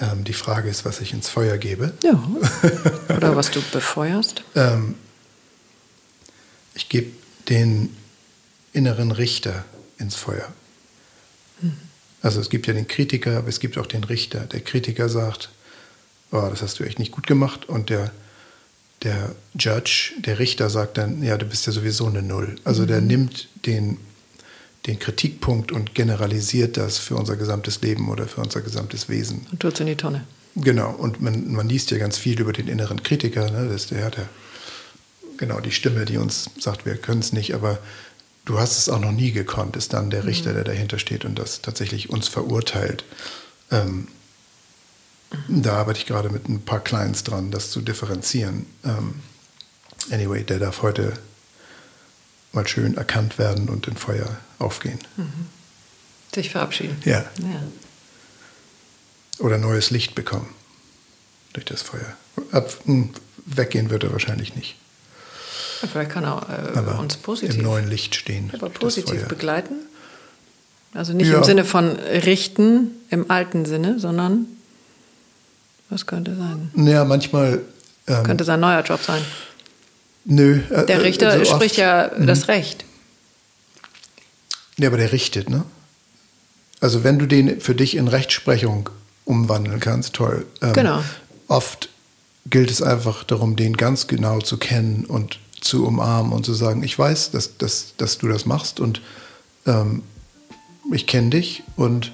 ähm, 0.00 0.24
die 0.24 0.32
Frage 0.32 0.68
ist, 0.68 0.84
was 0.84 1.00
ich 1.00 1.12
ins 1.12 1.28
Feuer 1.28 1.58
gebe. 1.58 1.92
Ja. 2.02 2.20
Oder 3.16 3.36
was 3.36 3.52
du 3.52 3.62
befeuerst. 3.72 4.42
ähm, 4.56 4.96
ich 6.74 6.88
gebe 6.88 7.12
den 7.48 7.96
inneren 8.72 9.12
Richter 9.12 9.64
ins 9.96 10.16
Feuer. 10.16 10.52
Also 12.22 12.40
es 12.40 12.50
gibt 12.50 12.66
ja 12.66 12.72
den 12.72 12.88
Kritiker, 12.88 13.38
aber 13.38 13.48
es 13.48 13.60
gibt 13.60 13.78
auch 13.78 13.86
den 13.86 14.04
Richter. 14.04 14.40
Der 14.40 14.60
Kritiker 14.60 15.08
sagt, 15.08 15.50
oh, 16.32 16.46
das 16.50 16.62
hast 16.62 16.78
du 16.80 16.84
echt 16.84 16.98
nicht 16.98 17.12
gut 17.12 17.26
gemacht. 17.26 17.68
Und 17.68 17.90
der, 17.90 18.10
der 19.02 19.34
Judge, 19.58 20.12
der 20.18 20.38
Richter 20.38 20.70
sagt 20.70 20.98
dann, 20.98 21.22
ja, 21.22 21.36
du 21.36 21.46
bist 21.46 21.66
ja 21.66 21.72
sowieso 21.72 22.06
eine 22.06 22.22
Null. 22.22 22.56
Also 22.64 22.82
mhm. 22.82 22.86
der 22.88 23.00
nimmt 23.00 23.48
den, 23.66 23.98
den 24.86 24.98
Kritikpunkt 24.98 25.72
und 25.72 25.94
generalisiert 25.94 26.76
das 26.76 26.98
für 26.98 27.16
unser 27.16 27.36
gesamtes 27.36 27.80
Leben 27.82 28.08
oder 28.08 28.26
für 28.26 28.40
unser 28.40 28.60
gesamtes 28.60 29.08
Wesen. 29.08 29.46
Und 29.50 29.60
tut 29.60 29.74
es 29.74 29.80
in 29.80 29.86
die 29.86 29.96
Tonne. 29.96 30.24
Genau, 30.56 30.90
und 30.90 31.20
man, 31.20 31.52
man 31.52 31.68
liest 31.68 31.90
ja 31.90 31.98
ganz 31.98 32.16
viel 32.16 32.40
über 32.40 32.52
den 32.52 32.66
inneren 32.66 33.02
Kritiker. 33.02 33.50
Ne? 33.50 33.68
Das, 33.70 33.88
der 33.88 34.04
hat 34.04 34.16
ja 34.16 34.26
genau 35.36 35.60
die 35.60 35.70
Stimme, 35.70 36.06
die 36.06 36.16
uns 36.16 36.50
sagt, 36.58 36.86
wir 36.86 36.96
können 36.96 37.20
es 37.20 37.32
nicht, 37.32 37.54
aber 37.54 37.78
du 38.46 38.58
hast 38.58 38.78
es 38.78 38.88
auch 38.88 39.00
noch 39.00 39.12
nie 39.12 39.32
gekonnt, 39.32 39.76
ist 39.76 39.92
dann 39.92 40.08
der 40.08 40.24
Richter, 40.24 40.54
der 40.54 40.64
dahinter 40.64 40.98
steht 40.98 41.26
und 41.26 41.38
das 41.38 41.60
tatsächlich 41.60 42.08
uns 42.08 42.28
verurteilt. 42.28 43.04
Ähm, 43.70 44.08
da 45.48 45.76
arbeite 45.76 45.98
ich 45.98 46.06
gerade 46.06 46.30
mit 46.30 46.48
ein 46.48 46.62
paar 46.62 46.80
Clients 46.80 47.24
dran, 47.24 47.50
das 47.50 47.70
zu 47.70 47.82
differenzieren. 47.82 48.66
Ähm, 48.84 49.20
anyway, 50.10 50.44
der 50.44 50.60
darf 50.60 50.82
heute 50.82 51.12
mal 52.52 52.66
schön 52.66 52.96
erkannt 52.96 53.38
werden 53.38 53.68
und 53.68 53.88
in 53.88 53.96
Feuer 53.96 54.38
aufgehen. 54.58 54.98
Mhm. 55.16 55.46
Sich 56.34 56.50
verabschieden. 56.50 56.96
Ja. 57.04 57.24
ja. 57.38 57.62
Oder 59.38 59.58
neues 59.58 59.90
Licht 59.90 60.14
bekommen 60.14 60.48
durch 61.52 61.66
das 61.66 61.82
Feuer. 61.82 62.16
Ab, 62.52 62.72
hm, 62.84 63.10
weggehen 63.44 63.90
wird 63.90 64.04
er 64.04 64.12
wahrscheinlich 64.12 64.54
nicht. 64.54 64.76
Vielleicht 65.80 66.10
kann 66.10 66.24
er 66.24 66.74
äh, 66.74 67.00
uns 67.00 67.16
positiv 67.16 67.56
im 67.56 67.64
neuen 67.64 67.88
Licht 67.88 68.14
stehen. 68.14 68.50
Aber 68.54 68.70
positiv 68.70 69.26
begleiten. 69.26 69.74
Also 70.94 71.12
nicht 71.12 71.28
ja. 71.28 71.38
im 71.38 71.44
Sinne 71.44 71.64
von 71.64 71.96
richten 71.96 72.92
im 73.10 73.30
alten 73.30 73.66
Sinne, 73.66 73.98
sondern 73.98 74.46
was 75.90 76.06
könnte 76.06 76.34
sein? 76.36 76.70
Ja, 76.74 77.04
manchmal. 77.04 77.62
Ähm, 78.06 78.22
könnte 78.24 78.44
sein 78.44 78.60
neuer 78.60 78.82
Job 78.82 79.02
sein. 79.02 79.22
Nö. 80.24 80.60
Äh, 80.70 80.86
der 80.86 81.02
Richter 81.02 81.38
so 81.38 81.44
spricht 81.44 81.72
oft, 81.72 81.78
ja 81.78 82.10
mhm. 82.16 82.26
das 82.26 82.48
Recht. 82.48 82.84
Ja, 84.78 84.88
aber 84.88 84.96
der 84.96 85.12
richtet, 85.12 85.48
ne? 85.48 85.64
Also 86.80 87.04
wenn 87.04 87.18
du 87.18 87.26
den 87.26 87.60
für 87.60 87.74
dich 87.74 87.96
in 87.96 88.08
Rechtsprechung 88.08 88.90
umwandeln 89.24 89.80
kannst, 89.80 90.14
toll. 90.14 90.46
Ähm, 90.62 90.72
genau. 90.72 91.02
Oft 91.48 91.88
gilt 92.48 92.70
es 92.70 92.82
einfach 92.82 93.24
darum, 93.24 93.56
den 93.56 93.76
ganz 93.76 94.06
genau 94.06 94.40
zu 94.40 94.58
kennen 94.58 95.04
und 95.04 95.38
zu 95.66 95.86
umarmen 95.86 96.32
und 96.32 96.46
zu 96.46 96.54
sagen, 96.54 96.82
ich 96.82 96.98
weiß, 96.98 97.30
dass, 97.30 97.58
dass, 97.58 97.94
dass 97.96 98.18
du 98.18 98.28
das 98.28 98.46
machst 98.46 98.80
und 98.80 99.02
ähm, 99.66 100.02
ich 100.92 101.06
kenne 101.06 101.30
dich 101.30 101.62
und 101.76 102.12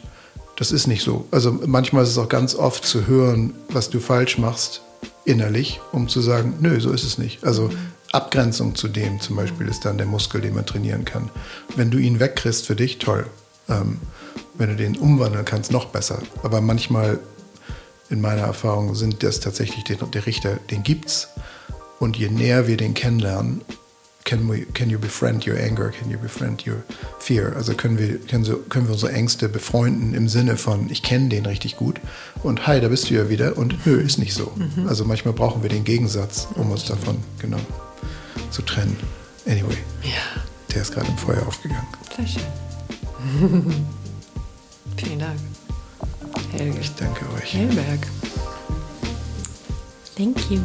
das 0.56 0.72
ist 0.72 0.86
nicht 0.86 1.02
so. 1.02 1.26
Also 1.30 1.52
manchmal 1.66 2.04
ist 2.04 2.10
es 2.10 2.18
auch 2.18 2.28
ganz 2.28 2.54
oft 2.54 2.84
zu 2.84 3.06
hören, 3.06 3.54
was 3.68 3.90
du 3.90 4.00
falsch 4.00 4.38
machst 4.38 4.82
innerlich, 5.24 5.80
um 5.92 6.08
zu 6.08 6.20
sagen, 6.20 6.54
nö, 6.60 6.80
so 6.80 6.90
ist 6.90 7.04
es 7.04 7.18
nicht. 7.18 7.44
Also 7.44 7.70
Abgrenzung 8.12 8.74
zu 8.74 8.88
dem 8.88 9.20
zum 9.20 9.36
Beispiel 9.36 9.68
ist 9.68 9.84
dann 9.84 9.96
der 9.96 10.06
Muskel, 10.06 10.40
den 10.40 10.54
man 10.54 10.66
trainieren 10.66 11.04
kann. 11.04 11.30
Wenn 11.76 11.90
du 11.90 11.98
ihn 11.98 12.20
wegkriegst 12.20 12.66
für 12.66 12.76
dich, 12.76 12.98
toll. 12.98 13.26
Ähm, 13.68 13.98
wenn 14.54 14.68
du 14.68 14.76
den 14.76 14.96
umwandeln 14.96 15.44
kannst, 15.44 15.72
noch 15.72 15.86
besser. 15.86 16.20
Aber 16.42 16.60
manchmal, 16.60 17.18
in 18.10 18.20
meiner 18.20 18.42
Erfahrung, 18.42 18.94
sind 18.94 19.22
das 19.22 19.40
tatsächlich 19.40 19.84
der 19.84 20.26
Richter, 20.26 20.56
den 20.70 20.82
gibt's. 20.82 21.28
Und 22.02 22.16
je 22.16 22.28
näher 22.30 22.66
wir 22.66 22.76
den 22.76 22.94
kennenlernen, 22.94 23.60
can, 24.24 24.48
we, 24.50 24.66
can 24.74 24.90
you 24.90 24.98
befriend 24.98 25.46
your 25.46 25.56
anger, 25.56 25.92
can 25.92 26.10
you 26.10 26.18
befriend 26.18 26.66
your 26.66 26.82
fear? 27.20 27.54
Also 27.54 27.74
können 27.74 27.96
wir, 27.96 28.18
können, 28.18 28.42
so, 28.42 28.56
können 28.56 28.88
wir 28.88 28.94
unsere 28.94 29.12
Ängste 29.12 29.48
befreunden 29.48 30.12
im 30.12 30.28
Sinne 30.28 30.56
von, 30.56 30.90
ich 30.90 31.04
kenne 31.04 31.28
den 31.28 31.46
richtig 31.46 31.76
gut 31.76 32.00
und 32.42 32.66
hi, 32.66 32.80
da 32.80 32.88
bist 32.88 33.08
du 33.08 33.14
ja 33.14 33.28
wieder 33.28 33.56
und 33.56 33.86
nö, 33.86 34.00
ist 34.00 34.18
nicht 34.18 34.34
so. 34.34 34.50
Mhm. 34.56 34.88
Also 34.88 35.04
manchmal 35.04 35.32
brauchen 35.32 35.62
wir 35.62 35.70
den 35.70 35.84
Gegensatz, 35.84 36.48
um 36.56 36.72
uns 36.72 36.86
davon 36.86 37.18
genau 37.38 37.60
zu 38.50 38.62
trennen. 38.62 38.96
Anyway, 39.46 39.78
ja. 40.02 40.42
der 40.74 40.82
ist 40.82 40.92
gerade 40.92 41.06
im 41.06 41.16
Feuer 41.16 41.46
aufgegangen. 41.46 41.86
Sehr 42.16 42.26
schön. 42.26 42.42
Vielen 44.96 45.20
Dank. 45.20 45.38
Helge. 46.50 46.80
Ich 46.80 46.92
danke 46.96 47.24
euch. 47.36 47.54
Hellberg. 47.54 48.08
Thank 50.16 50.50
you. 50.50 50.58